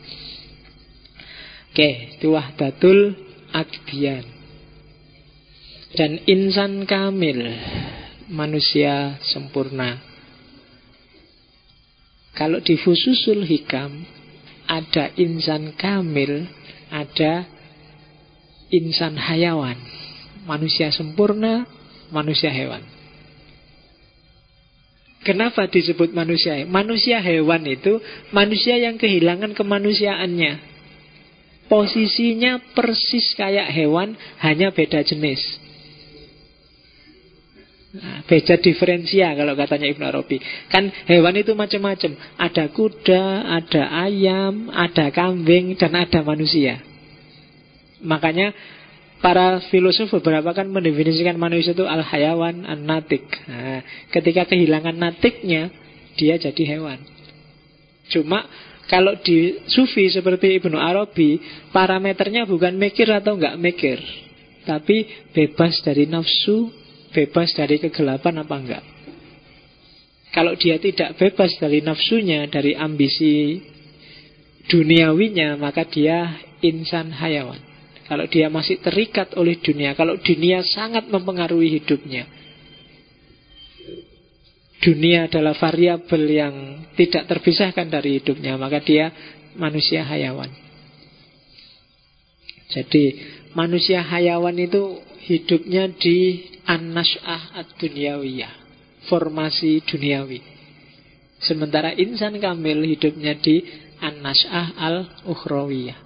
Oke, 1.73 2.21
itu 2.21 2.37
wahdatul 2.37 3.17
akdian. 3.49 4.27
Dan 5.97 6.21
insan 6.29 6.85
kamil, 6.85 7.41
manusia 8.29 9.17
sempurna. 9.25 9.99
Kalau 12.31 12.63
di 12.63 12.79
fususul 12.79 13.43
hikam, 13.43 14.07
ada 14.71 15.11
insan 15.19 15.75
kamil, 15.75 16.47
ada 16.91 17.47
insan 18.67 19.15
hayawan. 19.15 19.79
Manusia 20.43 20.91
sempurna, 20.91 21.63
manusia 22.11 22.51
hewan. 22.51 22.83
Kenapa 25.21 25.69
disebut 25.69 26.11
manusia? 26.17 26.65
Manusia 26.65 27.21
hewan 27.21 27.61
itu 27.69 28.01
manusia 28.33 28.75
yang 28.81 28.97
kehilangan 28.97 29.53
kemanusiaannya. 29.53 30.73
Posisinya 31.69 32.59
persis 32.75 33.31
kayak 33.37 33.69
hewan, 33.71 34.17
hanya 34.43 34.73
beda 34.75 35.05
jenis. 35.07 35.39
Beda 38.23 38.55
diferensia 38.55 39.35
kalau 39.35 39.51
katanya 39.59 39.91
Ibnu 39.91 40.05
Arabi. 40.07 40.39
Kan 40.71 40.87
hewan 41.11 41.35
itu 41.35 41.51
macam-macam. 41.51 42.15
Ada 42.39 42.71
kuda, 42.71 43.23
ada 43.51 43.83
ayam, 44.07 44.71
ada 44.71 45.11
kambing, 45.11 45.75
dan 45.75 45.99
ada 45.99 46.23
manusia. 46.23 46.79
Makanya 47.99 48.55
para 49.19 49.59
filosof 49.67 50.07
beberapa 50.19 50.55
kan 50.55 50.71
mendefinisikan 50.71 51.35
manusia 51.35 51.75
itu 51.75 51.83
al-hayawan, 51.83 52.63
an-natik. 52.63 53.27
Nah, 53.45 53.83
ketika 54.07 54.47
kehilangan 54.47 54.95
natiknya, 54.95 55.67
dia 56.15 56.39
jadi 56.39 56.79
hewan. 56.79 56.99
Cuma 58.07 58.47
kalau 58.87 59.19
di 59.19 59.67
sufi 59.67 60.07
seperti 60.11 60.63
Ibnu 60.63 60.79
Arabi, 60.79 61.39
parameternya 61.75 62.47
bukan 62.47 62.75
mikir 62.75 63.07
atau 63.11 63.35
enggak 63.35 63.59
mikir. 63.59 63.99
Tapi 64.63 65.27
bebas 65.35 65.79
dari 65.83 66.07
nafsu, 66.07 66.80
bebas 67.11 67.53
dari 67.53 67.77
kegelapan 67.77 68.43
apa 68.43 68.55
enggak. 68.55 68.83
Kalau 70.31 70.55
dia 70.55 70.79
tidak 70.79 71.19
bebas 71.19 71.59
dari 71.59 71.83
nafsunya, 71.83 72.47
dari 72.47 72.71
ambisi 72.71 73.59
duniawinya, 74.71 75.59
maka 75.59 75.83
dia 75.83 76.39
insan 76.63 77.11
hayawan. 77.11 77.59
Kalau 78.07 78.27
dia 78.27 78.47
masih 78.47 78.79
terikat 78.79 79.35
oleh 79.35 79.59
dunia, 79.59 79.95
kalau 79.95 80.19
dunia 80.19 80.63
sangat 80.63 81.07
mempengaruhi 81.11 81.79
hidupnya. 81.79 82.27
Dunia 84.81 85.29
adalah 85.29 85.53
variabel 85.55 86.23
yang 86.25 86.55
tidak 86.97 87.27
terpisahkan 87.27 87.87
dari 87.91 88.17
hidupnya, 88.17 88.57
maka 88.57 88.81
dia 88.81 89.11
manusia 89.55 90.01
hayawan. 90.07 90.49
Jadi 92.71 93.19
manusia 93.51 93.99
hayawan 93.99 94.55
itu 94.57 95.10
hidupnya 95.31 95.87
di 95.95 96.43
an-nas'ah 96.67 97.55
ad-dunyawiyah, 97.63 98.53
formasi 99.07 99.79
duniawi. 99.87 100.39
Sementara 101.41 101.95
insan 101.95 102.37
kamil 102.37 102.83
hidupnya 102.85 103.39
di 103.39 103.63
an-nas'ah 104.03 104.77
al-ukhrawiyah. 104.77 105.99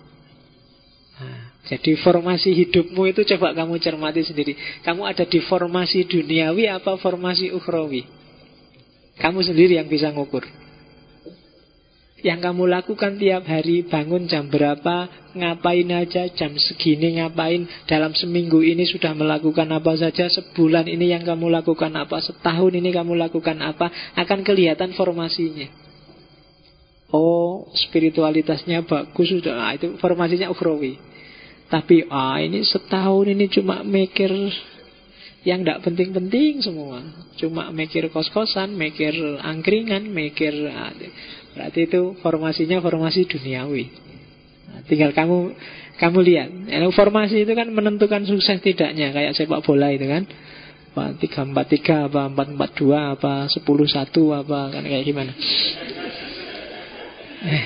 Nah, 1.16 1.42
jadi 1.66 1.98
formasi 1.98 2.54
hidupmu 2.54 3.08
itu 3.10 3.24
coba 3.36 3.56
kamu 3.56 3.82
cermati 3.82 4.22
sendiri. 4.22 4.54
Kamu 4.84 5.08
ada 5.08 5.26
di 5.26 5.40
formasi 5.42 6.06
duniawi 6.06 6.70
apa 6.70 7.00
formasi 7.02 7.50
ukhrawi? 7.56 8.06
Kamu 9.16 9.40
sendiri 9.42 9.80
yang 9.80 9.88
bisa 9.88 10.12
ngukur. 10.12 10.44
Yang 12.26 12.40
kamu 12.42 12.66
lakukan 12.74 13.22
tiap 13.22 13.46
hari 13.46 13.86
bangun 13.86 14.26
jam 14.26 14.50
berapa, 14.50 15.30
ngapain 15.38 15.86
aja, 15.94 16.26
jam 16.34 16.58
segini 16.58 17.22
ngapain, 17.22 17.70
dalam 17.86 18.18
seminggu 18.18 18.66
ini 18.66 18.82
sudah 18.90 19.14
melakukan 19.14 19.70
apa 19.70 19.94
saja, 19.94 20.26
sebulan 20.34 20.90
ini 20.90 21.14
yang 21.14 21.22
kamu 21.22 21.54
lakukan 21.54 21.94
apa, 21.94 22.18
setahun 22.26 22.74
ini 22.74 22.90
kamu 22.90 23.14
lakukan 23.30 23.62
apa, 23.62 24.18
akan 24.18 24.42
kelihatan 24.42 24.98
formasinya. 24.98 25.70
Oh, 27.14 27.70
spiritualitasnya 27.78 28.82
bagus 28.90 29.30
sudah, 29.30 29.54
nah, 29.54 29.78
itu 29.78 29.94
formasinya 30.02 30.50
ukhrawi. 30.50 30.98
Tapi 31.70 32.10
ah 32.10 32.42
ini 32.42 32.66
setahun 32.66 33.30
ini 33.30 33.46
cuma 33.54 33.86
mikir 33.86 34.34
yang 35.46 35.62
tidak 35.62 35.86
penting-penting 35.86 36.66
semua. 36.66 37.06
Cuma 37.38 37.70
mikir 37.70 38.10
kos-kosan, 38.10 38.74
mikir 38.74 39.14
angkringan, 39.46 40.10
mikir 40.10 40.54
ah, 40.74 40.90
Berarti 41.56 41.88
itu 41.88 42.20
formasinya 42.20 42.84
formasi 42.84 43.24
duniawi. 43.32 43.86
Nah, 44.68 44.80
tinggal 44.92 45.16
kamu 45.16 45.56
kamu 45.96 46.20
lihat. 46.28 46.50
Ya, 46.68 46.84
formasi 46.92 47.48
itu 47.48 47.54
kan 47.56 47.72
menentukan 47.72 48.28
sukses 48.28 48.60
tidaknya 48.60 49.16
kayak 49.16 49.34
sepak 49.40 49.64
bola 49.64 49.88
itu 49.96 50.04
kan. 50.06 50.28
Tiga 51.20 51.44
empat 51.44 51.68
tiga 51.76 52.08
apa 52.08 52.32
empat 52.32 52.56
empat 52.56 52.72
dua 52.80 53.20
apa 53.20 53.52
sepuluh 53.52 53.84
satu 53.84 54.32
apa 54.32 54.72
kan 54.72 54.84
kayak 54.84 55.04
gimana? 55.04 55.32
Eh. 57.44 57.64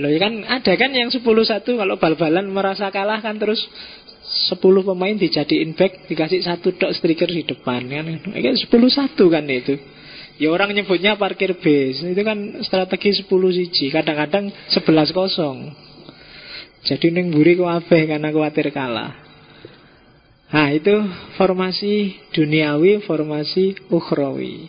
Loh 0.00 0.08
ya 0.08 0.16
kan 0.16 0.40
ada 0.40 0.72
kan 0.72 0.88
yang 0.96 1.12
sepuluh 1.12 1.44
satu 1.44 1.76
kalau 1.76 2.00
bal-balan 2.00 2.48
merasa 2.48 2.88
kalah 2.88 3.20
kan 3.20 3.36
terus 3.36 3.60
sepuluh 4.48 4.80
pemain 4.80 5.12
dijadiin 5.12 5.76
back 5.76 6.08
dikasih 6.08 6.40
satu 6.40 6.72
dok 6.72 6.96
striker 6.96 7.28
di 7.28 7.44
depan 7.44 7.84
kan. 7.84 8.04
Kan 8.24 8.56
sepuluh 8.56 8.88
satu 8.88 9.28
kan 9.28 9.44
itu. 9.52 9.76
Ya 10.40 10.48
orang 10.48 10.72
nyebutnya 10.72 11.20
parkir 11.20 11.60
base 11.60 12.00
Itu 12.00 12.22
kan 12.24 12.64
strategi 12.64 13.24
10 13.24 13.28
siji. 13.28 13.92
Kadang-kadang 13.92 14.48
11 14.72 15.12
kosong. 15.12 15.72
Jadi 16.82 17.14
neng 17.14 17.30
buri 17.30 17.54
kuabeh 17.54 18.10
karena 18.10 18.34
khawatir 18.34 18.74
kalah. 18.74 19.14
Nah 20.52 20.68
itu 20.74 20.92
formasi 21.38 22.16
duniawi 22.34 23.04
Formasi 23.06 23.76
ukhrawi. 23.92 24.66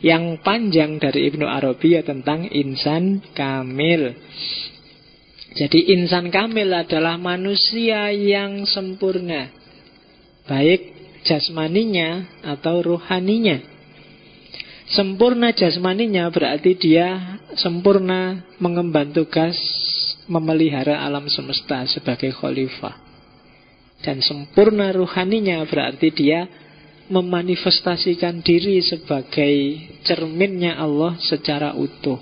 Yang 0.00 0.44
panjang 0.44 1.00
dari 1.00 1.28
Ibnu 1.32 1.48
Arabi 1.48 1.96
ya 1.96 2.02
tentang 2.04 2.48
insan 2.52 3.24
kamil. 3.32 4.12
Jadi 5.56 5.92
insan 5.96 6.28
kamil 6.28 6.68
adalah 6.68 7.16
manusia 7.16 8.12
yang 8.12 8.68
sempurna. 8.68 9.48
Baik 10.44 10.92
jasmaninya 11.24 12.28
atau 12.44 12.84
ruhaninya 12.84 13.75
Sempurna 14.86 15.50
jasmaninya 15.50 16.30
berarti 16.30 16.78
dia 16.78 17.38
sempurna 17.58 18.46
mengemban 18.62 19.10
tugas 19.10 19.58
memelihara 20.30 21.02
alam 21.02 21.26
semesta 21.26 21.82
sebagai 21.90 22.30
khalifah. 22.30 22.94
Dan 24.06 24.22
sempurna 24.22 24.94
ruhaninya 24.94 25.66
berarti 25.66 26.08
dia 26.14 26.46
memanifestasikan 27.10 28.42
diri 28.42 28.78
sebagai 28.82 29.54
cerminnya 30.06 30.78
Allah 30.78 31.18
secara 31.18 31.74
utuh. 31.74 32.18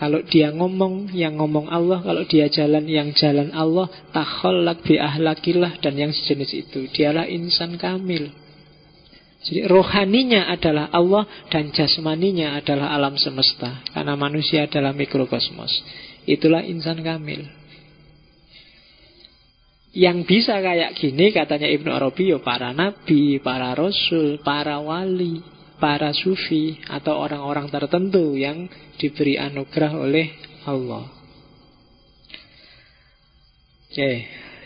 Kalau 0.00 0.24
dia 0.24 0.48
ngomong, 0.48 1.12
yang 1.12 1.36
ngomong 1.36 1.68
Allah. 1.68 2.00
Kalau 2.00 2.24
dia 2.24 2.48
jalan, 2.48 2.88
yang 2.88 3.12
jalan 3.12 3.52
Allah. 3.52 3.84
Takholak 4.16 4.80
bi 4.80 4.96
ahlakillah 4.96 5.76
dan 5.84 5.92
yang 6.00 6.08
sejenis 6.08 6.56
itu. 6.56 6.88
Dialah 6.88 7.28
insan 7.28 7.76
kamil. 7.76 8.32
Jadi 9.40 9.64
rohaninya 9.64 10.52
adalah 10.52 10.92
Allah 10.92 11.24
dan 11.48 11.72
jasmaninya 11.72 12.60
adalah 12.60 12.92
alam 12.92 13.16
semesta. 13.16 13.80
Karena 13.88 14.12
manusia 14.12 14.68
adalah 14.68 14.92
mikrokosmos. 14.92 15.72
Itulah 16.28 16.60
insan 16.68 17.00
kamil. 17.00 17.48
Yang 19.90 20.18
bisa 20.28 20.54
kayak 20.60 20.94
gini 20.94 21.34
katanya 21.34 21.66
Ibnu 21.66 21.90
Arabi 21.90 22.30
ya 22.30 22.38
para 22.38 22.70
nabi, 22.70 23.42
para 23.42 23.74
rasul, 23.74 24.38
para 24.44 24.78
wali, 24.78 25.42
para 25.80 26.12
sufi 26.14 26.78
atau 26.86 27.18
orang-orang 27.18 27.66
tertentu 27.72 28.36
yang 28.36 28.68
diberi 29.00 29.40
anugerah 29.40 29.92
oleh 29.96 30.26
Allah. 30.68 31.08
Oke. 33.90 34.12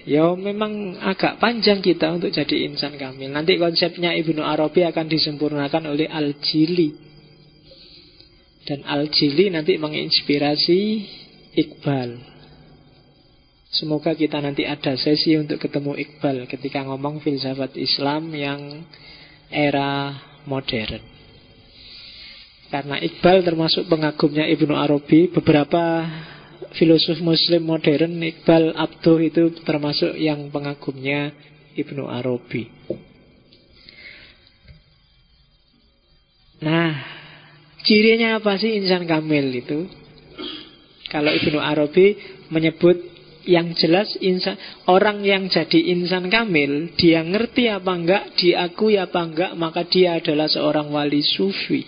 Ya 0.04 0.28
memang 0.36 1.00
agak 1.00 1.40
panjang 1.40 1.80
kita 1.80 2.12
untuk 2.12 2.28
jadi 2.28 2.68
insan 2.68 3.00
kamil. 3.00 3.32
Nanti 3.32 3.56
konsepnya 3.56 4.12
Ibnu 4.12 4.44
Arabi 4.44 4.84
akan 4.84 5.08
disempurnakan 5.08 5.96
oleh 5.96 6.04
Al-Jili. 6.12 6.92
Dan 8.68 8.84
Al-Jili 8.84 9.48
nanti 9.48 9.80
menginspirasi 9.80 10.80
Iqbal. 11.56 12.20
Semoga 13.72 14.12
kita 14.12 14.44
nanti 14.44 14.68
ada 14.68 14.94
sesi 14.94 15.40
untuk 15.40 15.56
ketemu 15.56 15.96
Iqbal 15.96 16.46
ketika 16.52 16.84
ngomong 16.84 17.24
filsafat 17.24 17.72
Islam 17.80 18.28
yang 18.36 18.60
era 19.48 20.14
modern. 20.44 21.00
Karena 22.68 23.00
Iqbal 23.00 23.40
termasuk 23.40 23.88
pengagumnya 23.88 24.44
Ibnu 24.52 24.74
Arabi, 24.76 25.32
beberapa 25.32 26.04
filosof 26.72 27.20
muslim 27.20 27.68
modern 27.68 28.16
Iqbal 28.22 28.72
Abduh 28.72 29.20
itu 29.20 29.52
termasuk 29.62 30.16
yang 30.16 30.48
pengagumnya 30.48 31.34
Ibnu 31.74 32.08
Arabi. 32.08 32.70
Nah, 36.64 36.90
cirinya 37.84 38.40
apa 38.40 38.56
sih 38.56 38.72
insan 38.80 39.04
kamil 39.04 39.52
itu? 39.52 39.84
Kalau 41.12 41.28
Ibnu 41.28 41.60
Arabi 41.60 42.16
menyebut 42.48 42.96
yang 43.44 43.76
jelas 43.76 44.16
insan 44.24 44.56
orang 44.88 45.20
yang 45.20 45.52
jadi 45.52 45.92
insan 45.92 46.32
kamil, 46.32 46.96
dia 46.96 47.20
ngerti 47.20 47.68
apa 47.68 47.92
enggak, 47.92 48.24
diakui 48.40 48.96
apa 48.96 49.20
enggak, 49.20 49.52
maka 49.54 49.84
dia 49.84 50.16
adalah 50.16 50.48
seorang 50.48 50.88
wali 50.88 51.20
sufi. 51.20 51.84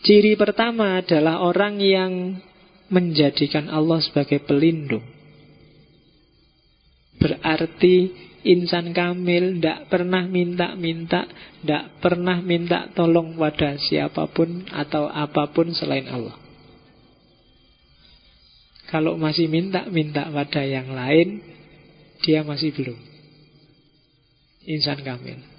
Ciri 0.00 0.32
pertama 0.32 0.96
adalah 0.96 1.44
orang 1.44 1.76
yang 1.76 2.40
menjadikan 2.88 3.68
Allah 3.68 4.00
sebagai 4.00 4.40
pelindung. 4.40 5.04
Berarti 7.20 8.08
insan 8.48 8.96
kamil 8.96 9.60
tidak 9.60 9.92
pernah 9.92 10.24
minta-minta, 10.24 11.28
tidak 11.60 12.00
pernah 12.00 12.40
minta 12.40 12.88
tolong 12.96 13.36
pada 13.36 13.76
siapa 13.76 14.24
pun 14.32 14.64
atau 14.72 15.04
apa 15.04 15.52
pun 15.52 15.68
selain 15.76 16.08
Allah. 16.08 16.36
Kalau 18.88 19.20
masih 19.20 19.52
minta-minta 19.52 20.32
pada 20.32 20.64
yang 20.64 20.96
lain, 20.96 21.44
dia 22.24 22.40
masih 22.40 22.72
belum. 22.72 22.98
Insan 24.64 25.04
kamil 25.04 25.49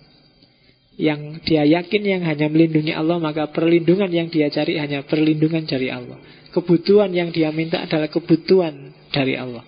yang 1.01 1.41
dia 1.41 1.65
yakin 1.65 2.03
yang 2.05 2.21
hanya 2.29 2.45
melindungi 2.45 2.93
Allah 2.93 3.17
maka 3.17 3.49
perlindungan 3.49 4.13
yang 4.13 4.29
dia 4.29 4.53
cari 4.53 4.77
hanya 4.77 5.01
perlindungan 5.01 5.65
dari 5.65 5.89
Allah. 5.89 6.21
Kebutuhan 6.53 7.09
yang 7.09 7.33
dia 7.33 7.49
minta 7.49 7.81
adalah 7.81 8.05
kebutuhan 8.05 8.93
dari 9.09 9.33
Allah. 9.33 9.65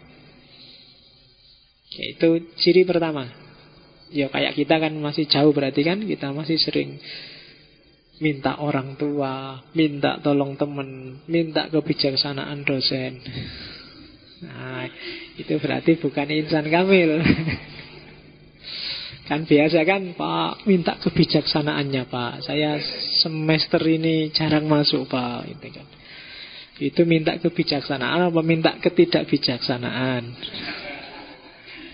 Itu 1.89 2.53
ciri 2.61 2.85
pertama. 2.85 3.25
Ya 4.13 4.29
kayak 4.29 4.53
kita 4.53 4.77
kan 4.77 4.93
masih 5.01 5.25
jauh 5.25 5.49
berarti 5.49 5.81
kan 5.81 6.05
kita 6.05 6.29
masih 6.29 6.61
sering 6.61 7.01
minta 8.21 8.61
orang 8.61 8.93
tua 8.93 9.57
minta 9.73 10.21
tolong 10.21 10.53
teman 10.53 11.17
minta 11.25 11.65
kebijaksanaan 11.73 12.61
dosen. 12.61 13.17
Nah 14.45 14.85
itu 15.33 15.57
berarti 15.57 15.97
bukan 15.97 16.29
insan 16.29 16.69
kamil 16.69 17.17
Kan 19.23 19.47
biasa 19.47 19.87
kan 19.87 20.11
Pak 20.19 20.67
minta 20.67 20.99
kebijaksanaannya 20.99 22.03
Pak. 22.11 22.43
Saya 22.43 22.75
semester 23.23 23.79
ini 23.87 24.35
jarang 24.35 24.67
masuk 24.67 25.07
Pak 25.07 25.47
itu 25.47 25.67
kan. 25.71 25.87
Itu 26.83 27.07
minta 27.07 27.39
kebijaksanaan 27.39 28.33
apa 28.33 28.41
minta 28.43 28.75
ketidakbijaksanaan? 28.83 30.23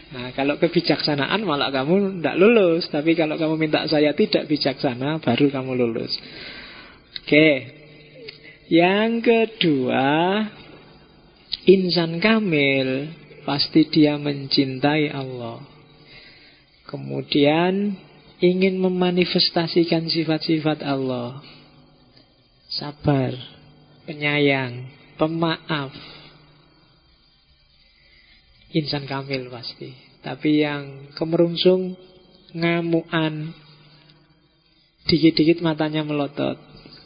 Nah 0.10 0.34
kalau 0.34 0.58
kebijaksanaan 0.58 1.46
malah 1.46 1.70
kamu 1.70 2.18
tidak 2.18 2.36
lulus. 2.42 2.90
Tapi 2.90 3.14
kalau 3.14 3.38
kamu 3.38 3.62
minta 3.62 3.86
saya 3.86 4.10
tidak 4.18 4.50
bijaksana 4.50 5.22
Baru 5.22 5.54
kamu 5.54 5.78
lulus. 5.78 6.18
Oke. 7.22 7.78
Yang 8.74 9.12
kedua 9.26 10.10
Insan 11.70 12.18
kamil 12.18 13.14
Pasti 13.46 13.86
dia 13.90 14.18
mencintai 14.18 15.14
Allah 15.14 15.79
Kemudian 16.90 17.94
ingin 18.42 18.82
memanifestasikan 18.82 20.10
sifat-sifat 20.10 20.82
Allah. 20.82 21.38
Sabar, 22.66 23.38
penyayang, 24.10 24.90
pemaaf. 25.22 25.94
Insan 28.74 29.06
kamil 29.06 29.54
pasti. 29.54 29.94
Tapi 30.26 30.66
yang 30.66 31.14
kemerungsung, 31.14 31.94
ngamuan, 32.58 33.54
dikit-dikit 35.06 35.62
matanya 35.62 36.02
melotot. 36.02 36.58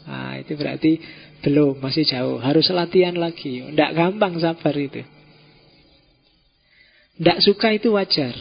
Nah, 0.08 0.40
itu 0.40 0.56
berarti 0.56 0.96
belum, 1.44 1.84
masih 1.84 2.08
jauh. 2.08 2.40
Harus 2.40 2.72
latihan 2.72 3.16
lagi. 3.16 3.60
Tidak 3.60 3.92
gampang 3.92 4.40
sabar 4.40 4.72
itu. 4.80 5.04
Tidak 7.20 7.38
suka 7.44 7.68
itu 7.76 7.92
wajar. 7.92 8.32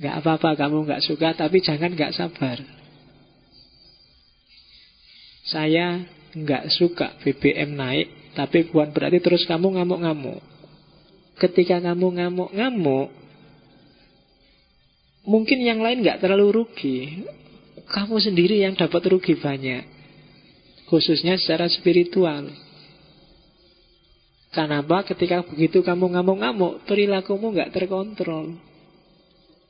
Gak 0.00 0.24
apa-apa 0.24 0.56
kamu 0.56 0.88
gak 0.88 1.04
suka 1.04 1.36
Tapi 1.36 1.60
jangan 1.60 1.92
gak 1.92 2.16
sabar. 2.16 2.56
Saya 5.44 6.08
gak 6.32 6.72
suka 6.72 7.20
BBM 7.20 7.76
naik 7.76 8.08
Tapi 8.32 8.72
bukan 8.72 8.96
berarti 8.96 9.20
terus 9.20 9.44
kamu 9.44 9.76
ngamuk-ngamuk. 9.76 10.40
Ketika 11.36 11.84
kamu 11.84 12.16
ngamuk-ngamuk 12.16 13.08
Mungkin 15.28 15.60
yang 15.60 15.84
lain 15.84 16.00
gak 16.00 16.24
terlalu 16.24 16.64
rugi. 16.64 17.28
Kamu 17.84 18.16
sendiri 18.24 18.64
yang 18.64 18.72
dapat 18.80 19.04
rugi 19.04 19.36
banyak 19.36 19.84
Khususnya 20.88 21.36
secara 21.36 21.68
spiritual. 21.68 22.48
Kenapa 24.50 25.04
ketika 25.12 25.44
begitu 25.44 25.84
kamu 25.84 26.16
ngamuk-ngamuk 26.16 26.88
Perilakumu 26.88 27.52
gak 27.52 27.76
terkontrol 27.76 28.69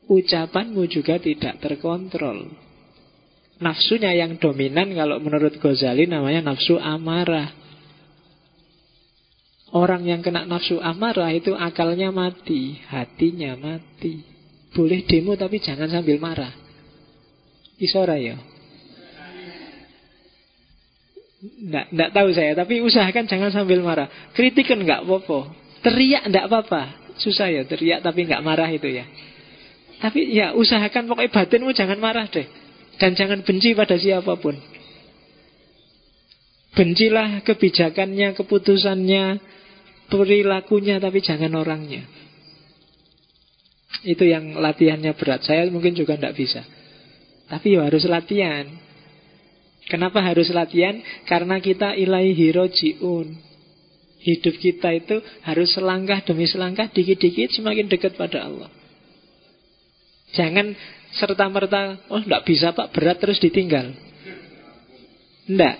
ucapanmu 0.08 0.86
juga 0.88 1.20
tidak 1.20 1.60
terkontrol. 1.60 2.48
Nafsunya 3.60 4.16
yang 4.16 4.40
dominan 4.40 4.96
kalau 4.96 5.20
menurut 5.20 5.60
Ghazali 5.60 6.08
namanya 6.08 6.40
nafsu 6.52 6.80
amarah. 6.80 7.52
Orang 9.70 10.08
yang 10.08 10.24
kena 10.24 10.48
nafsu 10.48 10.80
amarah 10.80 11.30
itu 11.30 11.52
akalnya 11.52 12.08
mati, 12.08 12.80
hatinya 12.88 13.54
mati. 13.60 14.24
Boleh 14.72 15.04
demo 15.04 15.36
tapi 15.36 15.60
jangan 15.60 15.92
sambil 15.92 16.16
marah. 16.16 16.50
Isora 17.76 18.16
ya? 18.16 18.40
Nggak, 21.40 21.86
nggak 21.92 22.10
tahu 22.12 22.28
saya, 22.36 22.52
tapi 22.52 22.84
usahakan 22.84 23.24
jangan 23.24 23.50
sambil 23.52 23.80
marah. 23.80 24.08
Kritikan 24.36 24.80
nggak 24.84 25.04
apa-apa. 25.04 25.52
Teriak 25.80 26.28
nggak 26.28 26.44
apa-apa. 26.48 26.82
Susah 27.20 27.48
ya 27.52 27.64
teriak 27.68 28.00
tapi 28.04 28.24
nggak 28.24 28.44
marah 28.44 28.68
itu 28.68 28.88
ya. 28.88 29.04
Tapi 30.00 30.32
ya 30.32 30.56
usahakan 30.56 31.12
pokoknya 31.12 31.30
batinmu 31.30 31.70
jangan 31.76 32.00
marah 32.00 32.26
deh. 32.32 32.48
Dan 32.96 33.16
jangan 33.16 33.44
benci 33.44 33.76
pada 33.76 33.96
siapa 34.00 34.36
pun. 34.40 34.56
Bencilah 36.72 37.44
kebijakannya, 37.44 38.32
keputusannya, 38.36 39.24
perilakunya, 40.08 40.96
tapi 41.00 41.20
jangan 41.20 41.52
orangnya. 41.56 42.04
Itu 44.00 44.24
yang 44.24 44.56
latihannya 44.56 45.12
berat. 45.16 45.44
Saya 45.44 45.68
mungkin 45.68 45.92
juga 45.92 46.16
tidak 46.16 46.36
bisa. 46.36 46.64
Tapi 47.50 47.76
ya 47.76 47.84
harus 47.84 48.06
latihan. 48.08 48.64
Kenapa 49.90 50.22
harus 50.22 50.48
latihan? 50.54 51.02
Karena 51.26 51.58
kita 51.58 51.92
ilahi 51.98 52.54
roji'un. 52.54 53.28
Hidup 54.20 54.54
kita 54.60 54.92
itu 54.92 55.20
harus 55.44 55.72
selangkah 55.72 56.20
demi 56.22 56.44
selangkah, 56.44 56.92
dikit-dikit 56.92 57.56
semakin 57.56 57.88
dekat 57.88 58.14
pada 58.14 58.46
Allah. 58.46 58.79
Jangan 60.30 60.74
serta-merta, 61.10 62.06
oh 62.10 62.22
tidak 62.22 62.42
bisa 62.46 62.70
pak, 62.70 62.94
berat 62.94 63.18
terus 63.18 63.42
ditinggal. 63.42 63.90
Tidak. 65.46 65.76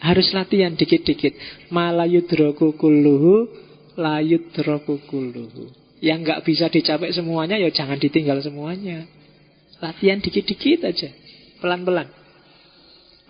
Harus 0.00 0.32
latihan 0.36 0.72
dikit-dikit. 0.72 1.36
Malayudroku 1.68 2.76
kulluhu, 2.76 3.48
layudroku 3.96 5.04
kulluhu. 5.08 5.72
Yang 6.00 6.18
nggak 6.24 6.40
bisa 6.44 6.68
dicapai 6.68 7.12
semuanya, 7.12 7.56
ya 7.56 7.68
jangan 7.72 7.96
ditinggal 7.96 8.40
semuanya. 8.44 9.08
Latihan 9.80 10.20
dikit-dikit 10.20 10.84
aja. 10.84 11.08
Pelan-pelan. 11.60 12.08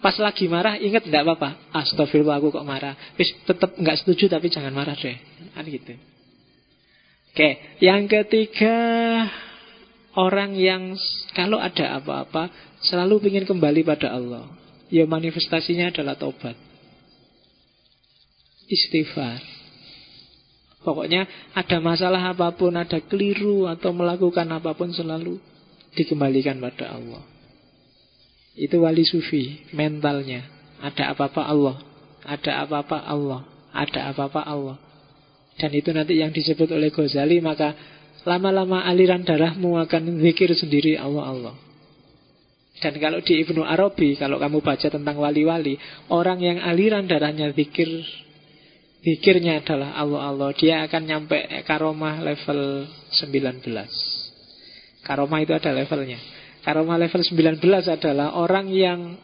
Pas 0.03 0.15
lagi 0.21 0.47
marah, 0.51 0.77
ingat 0.77 1.09
tidak 1.09 1.25
apa-apa. 1.25 1.73
Astagfirullah 1.73 2.37
aku 2.37 2.53
kok 2.53 2.67
marah. 2.67 2.93
Wis 3.17 3.33
tetap 3.49 3.73
nggak 3.79 4.05
setuju 4.05 4.29
tapi 4.29 4.53
jangan 4.53 4.75
marah 4.75 4.93
deh. 4.99 5.17
Kan 5.57 5.65
gitu. 5.65 5.97
Oke, 7.35 7.81
yang 7.83 8.07
ketiga 8.07 8.77
Orang 10.15 10.55
yang 10.55 10.95
kalau 11.35 11.59
ada 11.59 11.99
apa-apa 11.99 12.51
selalu 12.87 13.19
ingin 13.27 13.51
kembali 13.51 13.83
pada 13.83 14.15
Allah. 14.15 14.47
Ya 14.87 15.03
manifestasinya 15.11 15.91
adalah 15.91 16.15
tobat. 16.15 16.55
Istighfar. 18.71 19.43
Pokoknya 20.85 21.25
ada 21.57 21.81
masalah 21.81 22.21
apa 22.31 22.53
pun, 22.55 22.77
ada 22.77 23.01
keliru 23.01 23.67
atau 23.67 23.91
melakukan 23.97 24.45
apa 24.53 24.77
pun 24.77 24.93
selalu 24.93 25.41
dikembalikan 25.97 26.61
pada 26.61 26.93
Allah. 26.95 27.25
Itu 28.55 28.85
wali 28.85 29.03
sufi 29.03 29.65
mentalnya. 29.75 30.47
Ada 30.79 31.17
apa-apa 31.17 31.43
Allah, 31.49 31.81
ada 32.23 32.63
apa-apa 32.63 32.99
Allah, 33.03 33.41
ada 33.73 34.13
apa-apa 34.13 34.45
Allah. 34.45 34.77
Dan 35.57 35.71
itu 35.73 35.91
nanti 35.95 36.19
yang 36.21 36.35
disebut 36.35 36.69
oleh 36.71 36.93
Ghazali 36.93 37.41
maka 37.41 37.73
Lama-lama 38.25 38.81
aliran 38.89 39.21
darahmu 39.21 39.77
akan 39.85 40.25
zikir 40.25 40.49
sendiri 40.57 40.97
Allah 40.97 41.25
Allah 41.29 41.55
Dan 42.81 42.97
kalau 42.99 43.21
di 43.21 43.39
Ibnu 43.45 43.63
Arabi, 43.63 44.17
kalau 44.19 44.41
kamu 44.41 44.59
baca 44.65 44.89
tentang 44.91 45.17
wali-wali, 45.17 45.79
orang 46.11 46.43
yang 46.43 46.59
aliran 46.59 47.07
darahnya 47.07 47.55
zikir, 47.55 47.87
zikirnya 49.07 49.63
adalah 49.63 49.95
Allah-Allah, 49.95 50.51
dia 50.59 50.83
akan 50.83 51.03
nyampe 51.07 51.39
karomah 51.65 52.19
level 52.19 52.91
19. 53.15 53.63
Karomah 55.07 55.39
itu 55.45 55.53
ada 55.55 55.71
levelnya. 55.71 56.19
Karomah 56.67 56.99
level 56.99 57.23
19 57.23 57.63
adalah 57.87 58.35
orang 58.41 58.67
yang 58.73 59.21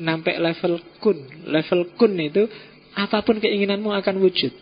sampai 0.00 0.40
level 0.40 0.80
kun. 1.02 1.18
Level 1.50 1.80
kun 2.00 2.14
itu 2.16 2.48
apa 2.96 3.20
pun 3.26 3.42
keinginanmu 3.42 3.92
akan 3.92 4.16
wujud. 4.24 4.54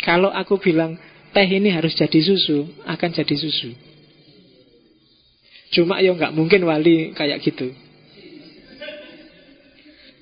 Kalau 0.00 0.32
aku 0.32 0.56
bilang 0.56 0.96
teh 1.30 1.46
ini 1.46 1.70
harus 1.70 1.94
jadi 1.94 2.20
susu, 2.20 2.66
akan 2.86 3.10
jadi 3.14 3.34
susu. 3.38 3.70
Cuma 5.70 6.02
ya 6.02 6.10
nggak 6.10 6.34
mungkin 6.34 6.66
wali 6.66 7.14
kayak 7.14 7.38
gitu. 7.46 7.70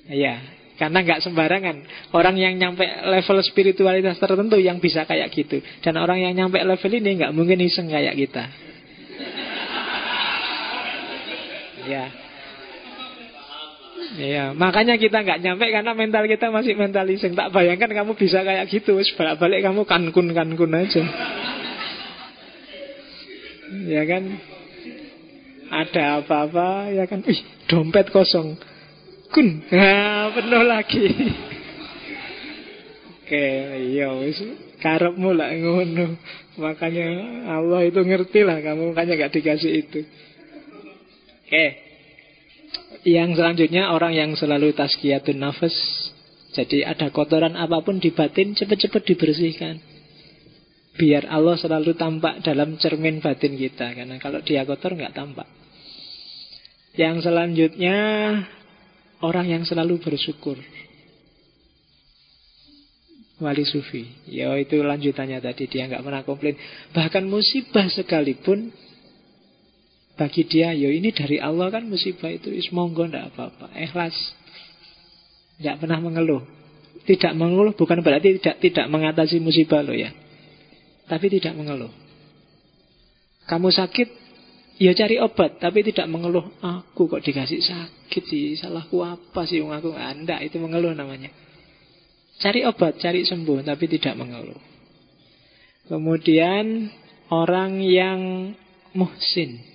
Ya, 0.09 0.41
karena 0.77 1.05
nggak 1.05 1.21
sembarangan. 1.25 1.75
Orang 2.13 2.37
yang 2.37 2.57
nyampe 2.57 2.85
level 2.85 3.41
spiritualitas 3.45 4.17
tertentu 4.21 4.57
yang 4.61 4.77
bisa 4.77 5.05
kayak 5.05 5.29
gitu. 5.33 5.61
Dan 5.81 5.97
orang 5.97 6.21
yang 6.21 6.33
nyampe 6.33 6.61
level 6.61 6.91
ini 6.93 7.19
nggak 7.19 7.33
mungkin 7.33 7.61
iseng 7.61 7.89
kayak 7.89 8.17
kita. 8.17 8.45
Ya. 11.89 12.28
Ya, 14.17 14.57
makanya 14.57 14.97
kita 14.97 15.21
nggak 15.21 15.45
nyampe 15.45 15.69
karena 15.69 15.93
mental 15.93 16.25
kita 16.25 16.49
masih 16.49 16.73
mental 16.73 17.05
iseng. 17.13 17.37
Tak 17.37 17.53
bayangkan 17.53 17.93
kamu 17.93 18.17
bisa 18.17 18.41
kayak 18.41 18.65
gitu, 18.73 18.97
balik-balik 18.97 19.61
kamu 19.61 19.85
kankun 19.85 20.33
kankun 20.33 20.73
aja. 20.73 21.03
Ya 23.85 24.01
kan? 24.09 24.23
Ada 25.69 26.25
apa-apa 26.25 26.89
ya 26.89 27.05
kan? 27.05 27.21
Ih, 27.21 27.37
dompet 27.69 28.09
kosong. 28.09 28.57
Kun. 29.29 29.61
Nah, 29.69 30.33
penuh 30.33 30.63
lagi. 30.65 31.05
Oke, 33.21 33.45
iya 33.93 34.09
wis 34.17 34.41
karepmu 34.81 35.37
lah 35.37 35.53
ngono. 35.53 36.17
Makanya 36.57 37.07
Allah 37.45 37.85
itu 37.85 38.01
ngerti 38.01 38.41
lah 38.41 38.57
kamu 38.57 38.89
makanya 38.89 39.29
gak 39.29 39.37
dikasih 39.37 39.85
itu. 39.85 40.01
Oke. 41.45 41.88
Yang 43.07 43.39
selanjutnya 43.39 43.95
orang 43.95 44.13
yang 44.15 44.31
selalu 44.35 44.75
tazkiyatun 44.75 45.39
nafas. 45.39 45.75
Jadi 46.55 46.83
ada 46.83 47.13
kotoran 47.13 47.55
apa 47.55 47.79
pun 47.85 48.01
di 48.01 48.11
batin 48.11 48.57
cepat-cepat 48.57 49.01
dibersihkan. 49.05 49.79
Biar 50.99 51.31
Allah 51.31 51.55
selalu 51.55 51.95
tampak 51.95 52.43
dalam 52.43 52.75
cermin 52.75 53.23
batin 53.23 53.55
kita. 53.55 53.95
Karena 53.95 54.19
kalau 54.19 54.43
dia 54.43 54.67
kotor 54.67 54.97
nggak 54.99 55.15
tampak. 55.15 55.47
Yang 56.99 57.29
selanjutnya 57.29 57.95
Orang 59.19 59.51
yang 59.51 59.67
selalu 59.67 59.99
bersyukur. 59.99 60.55
Wali 63.39 63.63
sufi. 63.67 64.07
Ya 64.31 64.51
itu 64.55 64.79
lanjutannya 64.79 65.43
tadi. 65.43 65.67
Dia 65.67 65.91
nggak 65.91 66.03
pernah 66.03 66.23
komplain. 66.23 66.55
Bahkan 66.95 67.27
musibah 67.27 67.87
sekalipun 67.91 68.71
Bagi 70.19 70.43
dia 70.43 70.75
Ya 70.75 70.91
ini 70.91 71.15
dari 71.15 71.39
Allah 71.39 71.71
kan 71.71 71.87
musibah 71.87 72.27
itu 72.27 72.51
Ismonggo 72.51 73.07
nggak 73.07 73.31
apa-apa 73.31 73.71
Ikhlas 73.79 74.15
Nggak 75.63 75.79
pernah 75.79 75.99
mengeluh 76.03 76.43
Tidak 77.07 77.31
mengeluh 77.39 77.71
bukan 77.71 78.03
berarti 78.03 78.35
tidak 78.43 78.59
tidak 78.59 78.85
mengatasi 78.91 79.39
musibah 79.39 79.79
loh 79.79 79.95
ya 79.95 80.11
tapi 81.09 81.25
tidak 81.33 81.57
mengeluh. 81.57 81.89
Kamu 83.49 83.73
sakit, 83.73 84.07
ya 84.77 84.93
cari 84.93 85.17
obat, 85.17 85.57
tapi 85.57 85.81
tidak 85.81 86.05
mengeluh. 86.05 86.45
Aku 86.61 87.09
kok 87.09 87.25
dikasih 87.25 87.65
sakit 87.65 88.23
sih, 88.29 88.53
salahku 88.53 89.01
apa 89.01 89.41
sih 89.49 89.65
aku 89.65 89.89
anda 89.97 90.37
itu 90.45 90.61
mengeluh 90.61 90.93
namanya. 90.93 91.33
Cari 92.37 92.61
obat, 92.61 93.01
cari 93.01 93.25
sembuh, 93.25 93.65
tapi 93.65 93.89
tidak 93.89 94.15
mengeluh. 94.21 94.61
Kemudian 95.89 96.93
orang 97.33 97.81
yang 97.81 98.53
muhsin. 98.93 99.65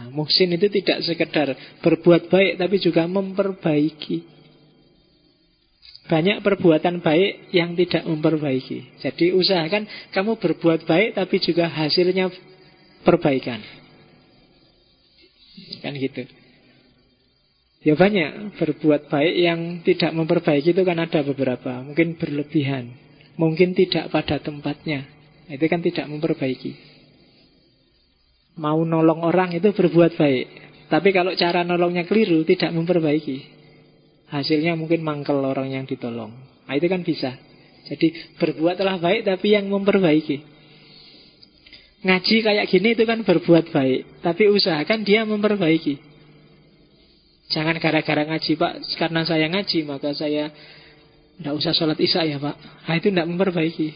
Nah, 0.00 0.08
muhsin 0.08 0.48
itu 0.56 0.72
tidak 0.72 1.04
sekedar 1.04 1.52
berbuat 1.84 2.32
baik, 2.32 2.56
tapi 2.56 2.80
juga 2.80 3.04
memperbaiki. 3.04 4.24
Banyak 6.08 6.40
perbuatan 6.40 7.04
baik 7.04 7.52
yang 7.52 7.76
tidak 7.76 8.08
memperbaiki. 8.08 9.04
Jadi 9.04 9.36
usahakan 9.36 9.84
kamu 10.10 10.40
berbuat 10.40 10.88
baik 10.88 11.20
tapi 11.20 11.36
juga 11.38 11.68
hasilnya 11.68 12.32
perbaikan. 13.04 13.60
Kan 15.84 15.94
gitu. 16.00 16.24
Ya 17.84 17.94
banyak 17.94 18.56
berbuat 18.56 19.06
baik 19.12 19.34
yang 19.36 19.60
tidak 19.86 20.10
memperbaiki 20.16 20.72
itu 20.72 20.82
kan 20.82 20.98
ada 20.98 21.20
beberapa. 21.22 21.84
Mungkin 21.84 22.16
berlebihan. 22.16 22.90
Mungkin 23.36 23.76
tidak 23.76 24.08
pada 24.10 24.42
tempatnya. 24.42 25.06
Itu 25.46 25.62
kan 25.70 25.78
tidak 25.78 26.10
memperbaiki. 26.10 26.89
Mau 28.58 28.82
nolong 28.82 29.22
orang 29.22 29.54
itu 29.54 29.70
berbuat 29.70 30.18
baik. 30.18 30.46
Tapi 30.90 31.14
kalau 31.14 31.30
cara 31.38 31.62
nolongnya 31.62 32.02
keliru 32.02 32.42
tidak 32.42 32.74
memperbaiki. 32.74 33.46
Hasilnya 34.30 34.74
mungkin 34.74 35.06
mangkel 35.06 35.38
orang 35.38 35.70
yang 35.70 35.86
ditolong. 35.86 36.34
Nah 36.66 36.74
itu 36.74 36.86
kan 36.90 37.06
bisa. 37.06 37.34
Jadi 37.86 38.34
berbuatlah 38.38 38.98
baik 38.98 39.22
tapi 39.26 39.54
yang 39.54 39.70
memperbaiki. 39.70 40.42
Ngaji 42.00 42.36
kayak 42.42 42.66
gini 42.66 42.94
itu 42.94 43.04
kan 43.06 43.22
berbuat 43.22 43.70
baik. 43.70 44.22
Tapi 44.22 44.42
usahakan 44.50 45.06
dia 45.06 45.22
memperbaiki. 45.22 45.98
Jangan 47.50 47.78
gara-gara 47.82 48.22
ngaji 48.26 48.52
pak. 48.58 48.72
Karena 48.98 49.26
saya 49.26 49.46
ngaji 49.50 49.78
maka 49.86 50.14
saya 50.14 50.50
tidak 51.38 51.54
usah 51.54 51.72
sholat 51.74 51.98
isya 51.98 52.26
ya 52.26 52.38
pak. 52.38 52.56
Nah 52.86 52.94
itu 52.98 53.10
tidak 53.10 53.26
memperbaiki. 53.30 53.88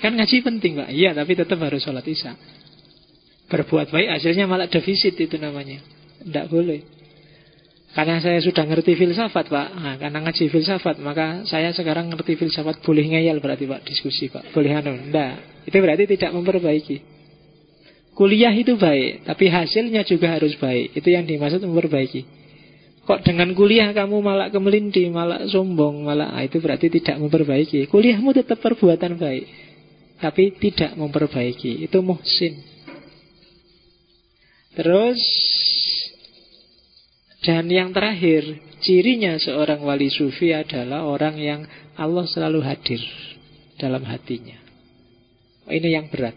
Kan 0.00 0.16
ngaji 0.16 0.36
penting 0.44 0.80
pak. 0.80 0.88
Iya 0.92 1.12
tapi 1.12 1.36
tetap 1.36 1.60
harus 1.60 1.84
sholat 1.84 2.04
isya. 2.04 2.32
Berbuat 3.48 3.88
baik 3.88 4.08
hasilnya 4.20 4.44
malah 4.44 4.68
defisit 4.68 5.16
itu 5.16 5.40
namanya. 5.40 5.80
Tidak 6.20 6.46
boleh. 6.52 6.98
Karena 7.96 8.20
saya 8.20 8.36
sudah 8.44 8.68
ngerti 8.68 9.00
filsafat 9.00 9.48
Pak. 9.48 9.68
Nah, 9.72 9.96
Karena 9.96 10.20
ngaji 10.20 10.52
filsafat 10.52 11.00
Maka 11.00 11.48
saya 11.48 11.72
sekarang 11.72 12.12
ngerti 12.12 12.36
filsafat 12.36 12.84
Boleh 12.84 13.08
ngeyel 13.08 13.40
berarti 13.40 13.64
Pak 13.64 13.80
diskusi 13.88 14.28
Pak. 14.28 14.52
Boleh 14.52 14.76
anu 14.76 14.92
Enggak 14.92 15.64
Itu 15.64 15.80
berarti 15.80 16.04
tidak 16.04 16.36
memperbaiki. 16.36 16.96
Kuliah 18.12 18.52
itu 18.52 18.76
baik 18.76 19.24
Tapi 19.24 19.44
hasilnya 19.48 20.04
juga 20.04 20.36
harus 20.36 20.52
baik. 20.60 21.00
Itu 21.00 21.08
yang 21.08 21.24
dimaksud 21.24 21.64
memperbaiki. 21.64 22.36
Kok 23.08 23.24
dengan 23.24 23.56
kuliah 23.56 23.88
kamu 23.96 24.20
malah 24.20 24.52
kemelinti 24.52 25.08
Malah 25.08 25.48
sombong 25.48 26.04
malah 26.04 26.28
nah, 26.36 26.44
Itu 26.44 26.60
berarti 26.60 26.92
tidak 26.92 27.16
memperbaiki. 27.16 27.88
Kuliahmu 27.88 28.36
tetap 28.36 28.60
perbuatan 28.60 29.16
baik 29.16 29.44
Tapi 30.20 30.44
tidak 30.60 30.92
memperbaiki. 30.92 31.88
Itu 31.88 32.04
muhsin 32.04 32.77
Terus 34.78 35.18
dan 37.42 37.66
yang 37.66 37.90
terakhir, 37.90 38.62
cirinya 38.78 39.34
seorang 39.42 39.82
wali 39.82 40.06
sufi 40.06 40.54
adalah 40.54 41.02
orang 41.02 41.34
yang 41.34 41.60
Allah 41.98 42.22
selalu 42.30 42.62
hadir 42.62 43.02
dalam 43.74 44.06
hatinya. 44.06 44.54
Ini 45.66 45.88
yang 45.98 46.06
berat. 46.06 46.34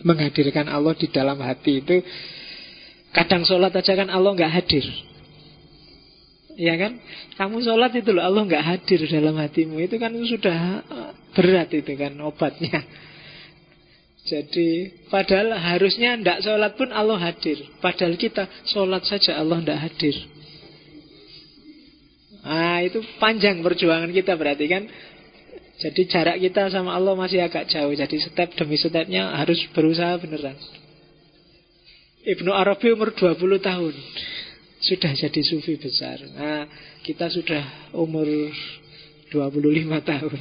Menghadirkan 0.00 0.66
Allah 0.72 0.96
di 0.96 1.06
dalam 1.12 1.38
hati 1.44 1.84
itu 1.84 2.00
kadang 3.14 3.44
sholat 3.44 3.70
aja 3.76 3.92
kan 3.94 4.08
Allah 4.08 4.32
nggak 4.32 4.52
hadir. 4.52 4.84
Ya 6.56 6.74
kan? 6.80 6.98
Kamu 7.36 7.60
sholat 7.62 7.92
itu 8.00 8.16
loh 8.16 8.24
Allah 8.24 8.48
nggak 8.48 8.64
hadir 8.64 9.00
dalam 9.12 9.36
hatimu 9.38 9.76
itu 9.82 10.00
kan 10.00 10.12
sudah 10.24 10.82
berat 11.36 11.68
itu 11.68 11.92
kan 12.00 12.16
obatnya. 12.24 12.80
Jadi 14.24 14.88
padahal 15.12 15.52
harusnya 15.52 16.16
tidak 16.16 16.40
sholat 16.40 16.72
pun 16.80 16.88
Allah 16.88 17.20
hadir. 17.20 17.60
Padahal 17.84 18.16
kita 18.16 18.48
sholat 18.72 19.04
saja 19.04 19.36
Allah 19.36 19.60
tidak 19.60 19.80
hadir. 19.84 20.16
Nah 22.44 22.80
itu 22.80 23.04
panjang 23.20 23.60
perjuangan 23.60 24.08
kita 24.08 24.32
berarti 24.32 24.64
kan. 24.64 24.88
Jadi 25.74 26.08
jarak 26.08 26.40
kita 26.40 26.72
sama 26.72 26.96
Allah 26.96 27.12
masih 27.12 27.44
agak 27.44 27.68
jauh. 27.68 27.92
Jadi 27.92 28.16
step 28.24 28.56
demi 28.56 28.80
stepnya 28.80 29.28
harus 29.36 29.60
berusaha 29.76 30.16
beneran. 30.16 30.56
Ibnu 32.24 32.48
Arabi 32.48 32.96
umur 32.96 33.12
20 33.12 33.60
tahun. 33.60 33.94
Sudah 34.80 35.12
jadi 35.12 35.40
sufi 35.44 35.76
besar. 35.76 36.24
Nah 36.32 36.64
kita 37.04 37.28
sudah 37.28 37.92
umur 37.92 38.24
25 39.28 40.00
tahun. 40.00 40.40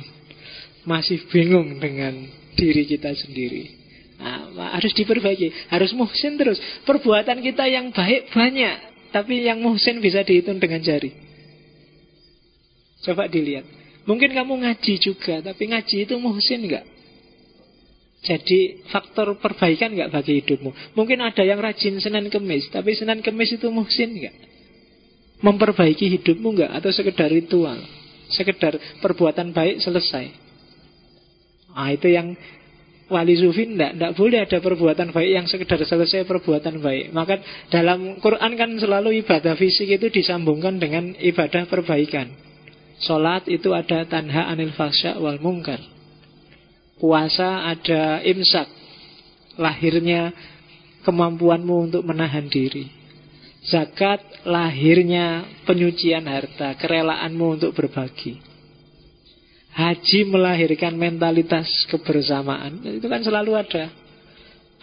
Masih 0.87 1.27
bingung 1.27 1.79
dengan 1.83 2.42
diri 2.53 2.83
kita 2.87 3.11
sendiri. 3.13 3.63
Nah, 4.21 4.71
harus 4.77 4.93
diperbaiki, 4.95 5.69
harus 5.73 5.91
muhsin 5.91 6.39
terus. 6.39 6.61
Perbuatan 6.87 7.43
kita 7.43 7.67
yang 7.67 7.91
baik 7.91 8.31
banyak, 8.31 9.09
tapi 9.11 9.43
yang 9.43 9.59
muhsin 9.59 9.99
bisa 9.99 10.23
dihitung 10.23 10.61
dengan 10.61 10.79
jari. 10.79 11.11
Coba 13.03 13.27
dilihat. 13.27 13.67
Mungkin 14.07 14.31
kamu 14.31 14.63
ngaji 14.63 14.93
juga, 14.99 15.43
tapi 15.43 15.71
ngaji 15.71 16.07
itu 16.07 16.15
muhsin 16.19 16.63
enggak? 16.63 16.85
jadi 18.23 18.87
faktor 18.87 19.35
perbaikan 19.35 19.91
nggak 19.91 20.09
bagi 20.15 20.39
hidupmu? 20.39 20.95
Mungkin 20.95 21.19
ada 21.19 21.43
yang 21.43 21.59
rajin 21.59 21.99
Senin 21.99 22.31
Kemis, 22.31 22.71
tapi 22.71 22.95
Senin 22.95 23.19
Kemis 23.19 23.51
itu 23.59 23.67
muhsin 23.67 24.15
nggak? 24.15 24.35
Memperbaiki 25.43 26.07
hidupmu 26.07 26.55
nggak? 26.55 26.71
Atau 26.71 26.95
sekedar 26.95 27.27
ritual? 27.27 27.83
Sekedar 28.31 28.79
perbuatan 29.03 29.51
baik 29.51 29.83
selesai? 29.83 30.42
Ah 31.73 31.89
itu 31.89 32.09
yang 32.09 32.37
wali 33.09 33.35
sufi 33.37 33.69
ndak 33.69 33.99
ndak 33.99 34.11
boleh 34.17 34.45
ada 34.45 34.57
perbuatan 34.57 35.13
baik 35.13 35.31
yang 35.33 35.45
sekedar 35.45 35.81
selesai 35.83 36.25
perbuatan 36.25 36.79
baik. 36.79 37.13
Maka 37.13 37.41
dalam 37.69 38.17
Quran 38.21 38.53
kan 38.57 38.71
selalu 38.79 39.21
ibadah 39.25 39.53
fisik 39.57 39.89
itu 39.89 40.09
disambungkan 40.09 40.79
dengan 40.81 41.13
ibadah 41.17 41.69
perbaikan. 41.69 42.29
Salat 43.03 43.49
itu 43.51 43.73
ada 43.73 44.05
tanha 44.07 44.47
anil 44.47 44.71
fasya 44.77 45.19
wal 45.19 45.41
mungkar. 45.41 45.81
Puasa 47.03 47.67
ada 47.67 48.23
imsak 48.23 48.69
Lahirnya 49.59 50.33
kemampuanmu 51.03 51.91
untuk 51.91 52.03
menahan 52.07 52.47
diri 52.47 52.87
Zakat 53.67 54.47
lahirnya 54.47 55.43
penyucian 55.67 56.25
harta 56.25 56.73
Kerelaanmu 56.79 57.59
untuk 57.59 57.75
berbagi 57.75 58.52
Haji 59.73 60.29
melahirkan 60.29 60.93
mentalitas 60.93 61.65
kebersamaan 61.89 62.81
Itu 62.85 63.09
kan 63.09 63.25
selalu 63.25 63.57
ada 63.57 63.89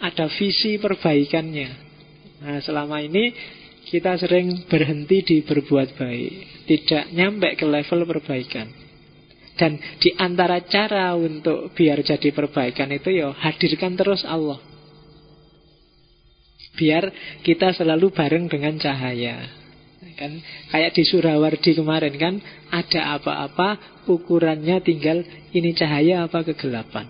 Ada 0.03 0.27
visi 0.35 0.75
perbaikannya 0.77 1.69
Nah 2.43 2.59
selama 2.59 2.99
ini 2.99 3.31
kita 3.81 4.19
sering 4.19 4.67
berhenti 4.67 5.23
di 5.23 5.37
berbuat 5.47 5.95
baik 5.95 6.33
Tidak 6.67 7.03
nyampe 7.15 7.55
ke 7.55 7.65
level 7.65 8.03
perbaikan 8.03 8.81
dan 9.61 9.77
di 10.01 10.09
antara 10.17 10.63
cara 10.65 11.13
untuk 11.13 11.69
biar 11.77 12.01
jadi 12.01 12.33
perbaikan 12.33 12.89
itu 12.89 13.13
ya 13.13 13.29
hadirkan 13.29 13.93
terus 13.93 14.25
Allah. 14.25 14.57
Biar 16.73 17.13
kita 17.45 17.75
selalu 17.77 18.09
bareng 18.09 18.49
dengan 18.49 18.73
cahaya. 18.81 19.60
Kan 20.01 20.41
kayak 20.73 20.97
di 20.97 21.05
Surawardi 21.05 21.77
kemarin 21.77 22.13
kan 22.17 22.33
ada 22.73 23.21
apa-apa 23.21 24.01
ukurannya 24.09 24.81
tinggal 24.81 25.21
ini 25.53 25.77
cahaya 25.77 26.25
apa 26.25 26.41
kegelapan. 26.41 27.05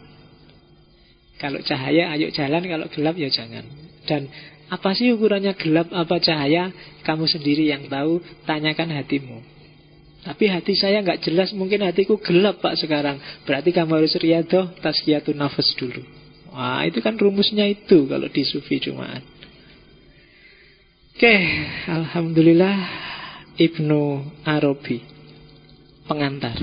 Kalau 1.40 1.58
cahaya 1.66 2.14
ayo 2.14 2.30
jalan, 2.30 2.62
kalau 2.68 2.88
gelap 2.92 3.16
ya 3.18 3.32
jangan. 3.32 3.66
Dan 4.06 4.30
apa 4.70 4.94
sih 4.94 5.10
ukurannya 5.16 5.58
gelap 5.58 5.90
apa 5.90 6.22
cahaya? 6.22 6.70
Kamu 7.02 7.26
sendiri 7.26 7.72
yang 7.72 7.90
tahu, 7.90 8.22
tanyakan 8.46 8.94
hatimu. 8.94 9.40
Tapi 10.22 10.46
hati 10.54 10.78
saya 10.78 11.02
nggak 11.02 11.26
jelas, 11.26 11.50
mungkin 11.58 11.82
hatiku 11.82 12.22
gelap 12.22 12.62
pak 12.62 12.78
sekarang. 12.78 13.18
Berarti 13.50 13.74
kamu 13.74 14.04
harus 14.04 14.14
riadoh, 14.22 14.70
taskiyatun 14.86 15.34
nafas 15.34 15.74
dulu. 15.82 16.06
Wah 16.54 16.86
itu 16.86 17.02
kan 17.02 17.18
rumusnya 17.18 17.66
itu 17.66 18.06
kalau 18.06 18.30
di 18.30 18.44
sufi 18.46 18.78
cumaan. 18.78 19.24
Oke, 21.22 21.38
Alhamdulillah 21.86 22.78
Ibnu 23.54 24.02
Arabi 24.42 25.06
pengantar. 26.10 26.58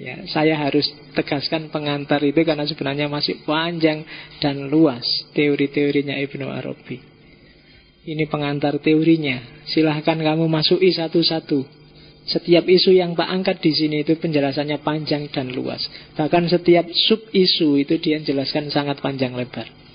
Ya, 0.00 0.24
saya 0.32 0.56
harus 0.56 0.88
tegaskan 1.12 1.68
pengantar 1.68 2.24
itu 2.24 2.40
karena 2.48 2.64
sebenarnya 2.64 3.12
masih 3.12 3.44
panjang 3.44 4.08
dan 4.40 4.72
luas 4.72 5.04
teori-teorinya 5.36 6.16
Ibnu 6.16 6.48
Arabi. 6.48 6.96
Ini 8.08 8.24
pengantar 8.24 8.80
teorinya. 8.80 9.68
Silahkan 9.68 10.16
kamu 10.16 10.48
masuki 10.48 10.88
satu-satu. 10.88 11.68
Setiap 12.24 12.64
isu 12.64 12.96
yang 12.96 13.12
tak 13.12 13.28
angkat 13.28 13.60
di 13.60 13.76
sini 13.76 14.00
itu 14.00 14.16
penjelasannya 14.16 14.80
panjang 14.80 15.28
dan 15.28 15.52
luas. 15.52 15.84
Bahkan 16.16 16.48
setiap 16.48 16.88
sub 17.04 17.20
isu 17.36 17.84
itu 17.84 18.00
dia 18.00 18.16
jelaskan 18.24 18.72
sangat 18.72 19.04
panjang 19.04 19.36
lebar. 19.36 19.87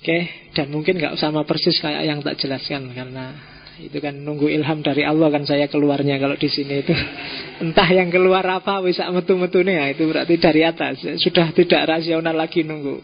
Oke, 0.00 0.48
dan 0.56 0.72
mungkin 0.72 0.96
nggak 0.96 1.20
sama 1.20 1.44
persis 1.44 1.76
kayak 1.76 2.08
yang 2.08 2.24
tak 2.24 2.40
jelaskan 2.40 2.88
karena 2.96 3.36
itu 3.80 3.96
kan 4.00 4.16
nunggu 4.16 4.48
ilham 4.48 4.80
dari 4.80 5.04
Allah 5.04 5.28
kan 5.28 5.44
saya 5.44 5.68
keluarnya 5.68 6.16
kalau 6.16 6.36
di 6.40 6.48
sini 6.48 6.80
itu 6.80 6.92
entah 7.64 7.88
yang 7.88 8.08
keluar 8.08 8.44
apa 8.48 8.80
bisa 8.80 9.08
metu-metu 9.12 9.60
nih 9.60 9.76
ya, 9.76 9.84
itu 9.92 10.08
berarti 10.08 10.40
dari 10.40 10.64
atas 10.64 11.04
sudah 11.20 11.52
tidak 11.52 11.84
rasional 11.84 12.32
lagi 12.32 12.64
nunggu 12.64 12.96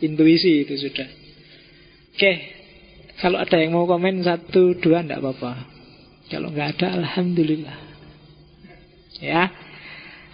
intuisi 0.00 0.64
itu 0.64 0.80
sudah. 0.80 1.08
Oke, 2.16 2.32
kalau 3.20 3.36
ada 3.36 3.56
yang 3.60 3.76
mau 3.76 3.84
komen 3.84 4.24
satu 4.24 4.80
dua 4.80 5.04
enggak 5.04 5.20
apa-apa. 5.20 5.52
Kalau 6.32 6.48
nggak 6.56 6.68
ada, 6.78 7.04
alhamdulillah. 7.04 7.76
Ya, 9.20 9.52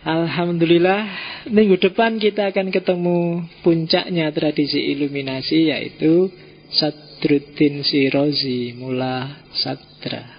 alhamdulillah. 0.06 1.02
Minggu 1.50 1.82
depan 1.82 2.22
kita 2.22 2.54
akan 2.54 2.70
ketemu 2.70 3.42
puncaknya 3.66 4.30
tradisi 4.30 4.78
iluminasi 4.94 5.74
yaitu 5.74 6.30
Sadruddin 6.70 7.82
Sirozi 7.82 8.74
Mula 8.78 9.46
Sadra. 9.54 10.36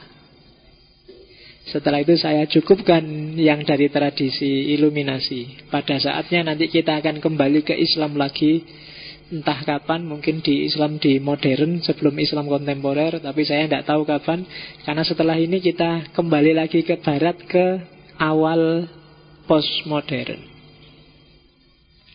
Setelah 1.67 1.99
itu 1.99 2.15
saya 2.15 2.47
cukupkan 2.47 3.03
yang 3.35 3.67
dari 3.67 3.91
tradisi 3.91 4.71
iluminasi. 4.71 5.67
Pada 5.67 5.99
saatnya 5.99 6.47
nanti 6.47 6.71
kita 6.71 7.03
akan 7.03 7.19
kembali 7.19 7.67
ke 7.67 7.75
Islam 7.75 8.15
lagi 8.15 8.63
entah 9.27 9.59
kapan 9.67 10.07
mungkin 10.07 10.39
di 10.39 10.63
Islam 10.63 11.03
di 11.03 11.19
modern 11.19 11.83
sebelum 11.83 12.15
Islam 12.15 12.47
kontemporer 12.47 13.19
tapi 13.19 13.43
saya 13.43 13.67
tidak 13.67 13.83
tahu 13.83 14.07
kapan 14.07 14.47
karena 14.87 15.03
setelah 15.03 15.35
ini 15.35 15.59
kita 15.59 16.15
kembali 16.15 16.55
lagi 16.55 16.87
ke 16.87 16.95
barat 17.03 17.35
ke 17.43 17.83
awal 18.23 18.87
postmodern. 19.47 20.43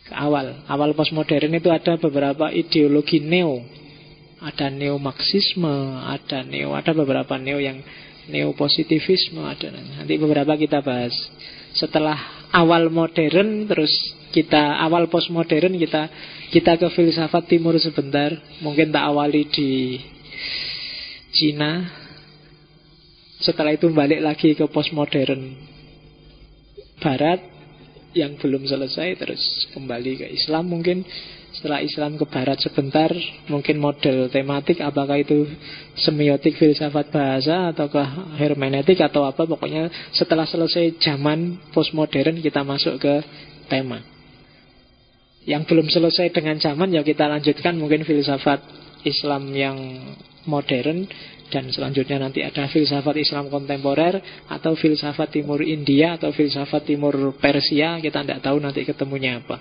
Ke 0.06 0.14
awal. 0.14 0.62
Awal 0.68 0.92
postmodern 0.92 1.56
itu 1.56 1.72
ada 1.72 1.96
beberapa 1.96 2.52
ideologi 2.52 3.18
neo. 3.18 3.64
Ada 4.42 4.68
neo 4.68 4.98
marxisme 4.98 6.02
ada 6.02 6.42
neo 6.42 6.74
ada 6.74 6.90
beberapa 6.90 7.38
neo 7.38 7.62
yang 7.62 7.78
neo 8.26 8.50
positivisme 8.58 9.38
ada 9.38 9.70
nanti 9.70 10.18
beberapa 10.18 10.58
kita 10.58 10.82
bahas. 10.82 11.14
Setelah 11.78 12.18
awal 12.50 12.90
modern 12.90 13.70
terus 13.70 13.90
kita 14.34 14.82
awal 14.82 15.06
postmodern 15.06 15.78
kita 15.78 16.10
kita 16.50 16.74
ke 16.74 16.90
filsafat 16.90 17.48
timur 17.48 17.78
sebentar, 17.78 18.34
mungkin 18.60 18.90
tak 18.90 19.06
awali 19.08 19.46
di 19.46 20.02
Cina. 21.32 21.86
Setelah 23.40 23.78
itu 23.78 23.86
balik 23.94 24.20
lagi 24.26 24.58
ke 24.58 24.66
postmodern 24.66 25.71
barat 27.02 27.42
yang 28.14 28.36
belum 28.38 28.68
selesai 28.68 29.18
terus 29.18 29.42
kembali 29.74 30.22
ke 30.22 30.26
Islam 30.30 30.70
mungkin. 30.70 31.02
Setelah 31.52 31.84
Islam 31.84 32.16
ke 32.16 32.24
barat 32.24 32.56
sebentar 32.64 33.12
mungkin 33.52 33.76
model 33.76 34.32
tematik 34.32 34.80
apakah 34.80 35.20
itu 35.20 35.44
semiotik 36.00 36.56
filsafat 36.56 37.12
bahasa 37.12 37.76
ataukah 37.76 38.40
hermeneutik 38.40 38.96
atau 39.04 39.28
apa 39.28 39.44
pokoknya 39.44 39.92
setelah 40.16 40.48
selesai 40.48 40.96
zaman 40.96 41.60
postmodern 41.76 42.40
kita 42.40 42.64
masuk 42.64 42.96
ke 42.96 43.14
tema. 43.68 44.00
Yang 45.44 45.62
belum 45.68 45.86
selesai 45.92 46.32
dengan 46.32 46.56
zaman 46.56 46.88
ya 46.88 47.04
kita 47.04 47.28
lanjutkan 47.28 47.76
mungkin 47.76 48.08
filsafat 48.08 48.64
Islam 49.04 49.52
yang 49.52 49.76
modern 50.48 51.06
dan 51.52 51.68
selanjutnya 51.68 52.16
nanti 52.16 52.40
ada 52.40 52.64
filsafat 52.64 53.12
Islam 53.20 53.52
kontemporer 53.52 54.48
atau 54.48 54.72
filsafat 54.72 55.36
timur 55.36 55.60
India 55.60 56.16
atau 56.16 56.32
filsafat 56.32 56.88
timur 56.88 57.36
Persia. 57.36 58.00
Kita 58.00 58.24
tidak 58.24 58.40
tahu 58.40 58.56
nanti 58.56 58.88
ketemunya 58.88 59.44
apa. 59.44 59.60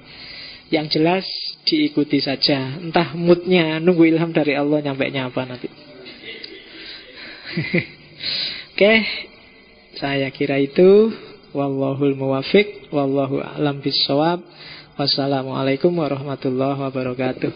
Yang 0.72 0.96
jelas 0.96 1.28
diikuti 1.68 2.24
saja. 2.24 2.80
Entah 2.80 3.12
moodnya 3.12 3.84
nunggu 3.84 4.08
ilham 4.08 4.32
dari 4.32 4.56
Allah 4.56 4.80
nyampe 4.80 5.04
nya 5.12 5.28
apa 5.28 5.44
nanti. 5.44 5.68
Oke 8.72 8.94
saya 10.00 10.32
kira 10.32 10.64
itu. 10.64 11.12
Wallahul 11.52 12.16
muwafiq 12.16 12.88
wallahu 12.96 13.44
alam 13.44 13.84
bisawab 13.84 14.40
Wassalamualaikum 14.96 15.92
warahmatullahi 15.92 16.80
wabarakatuh 16.80 17.52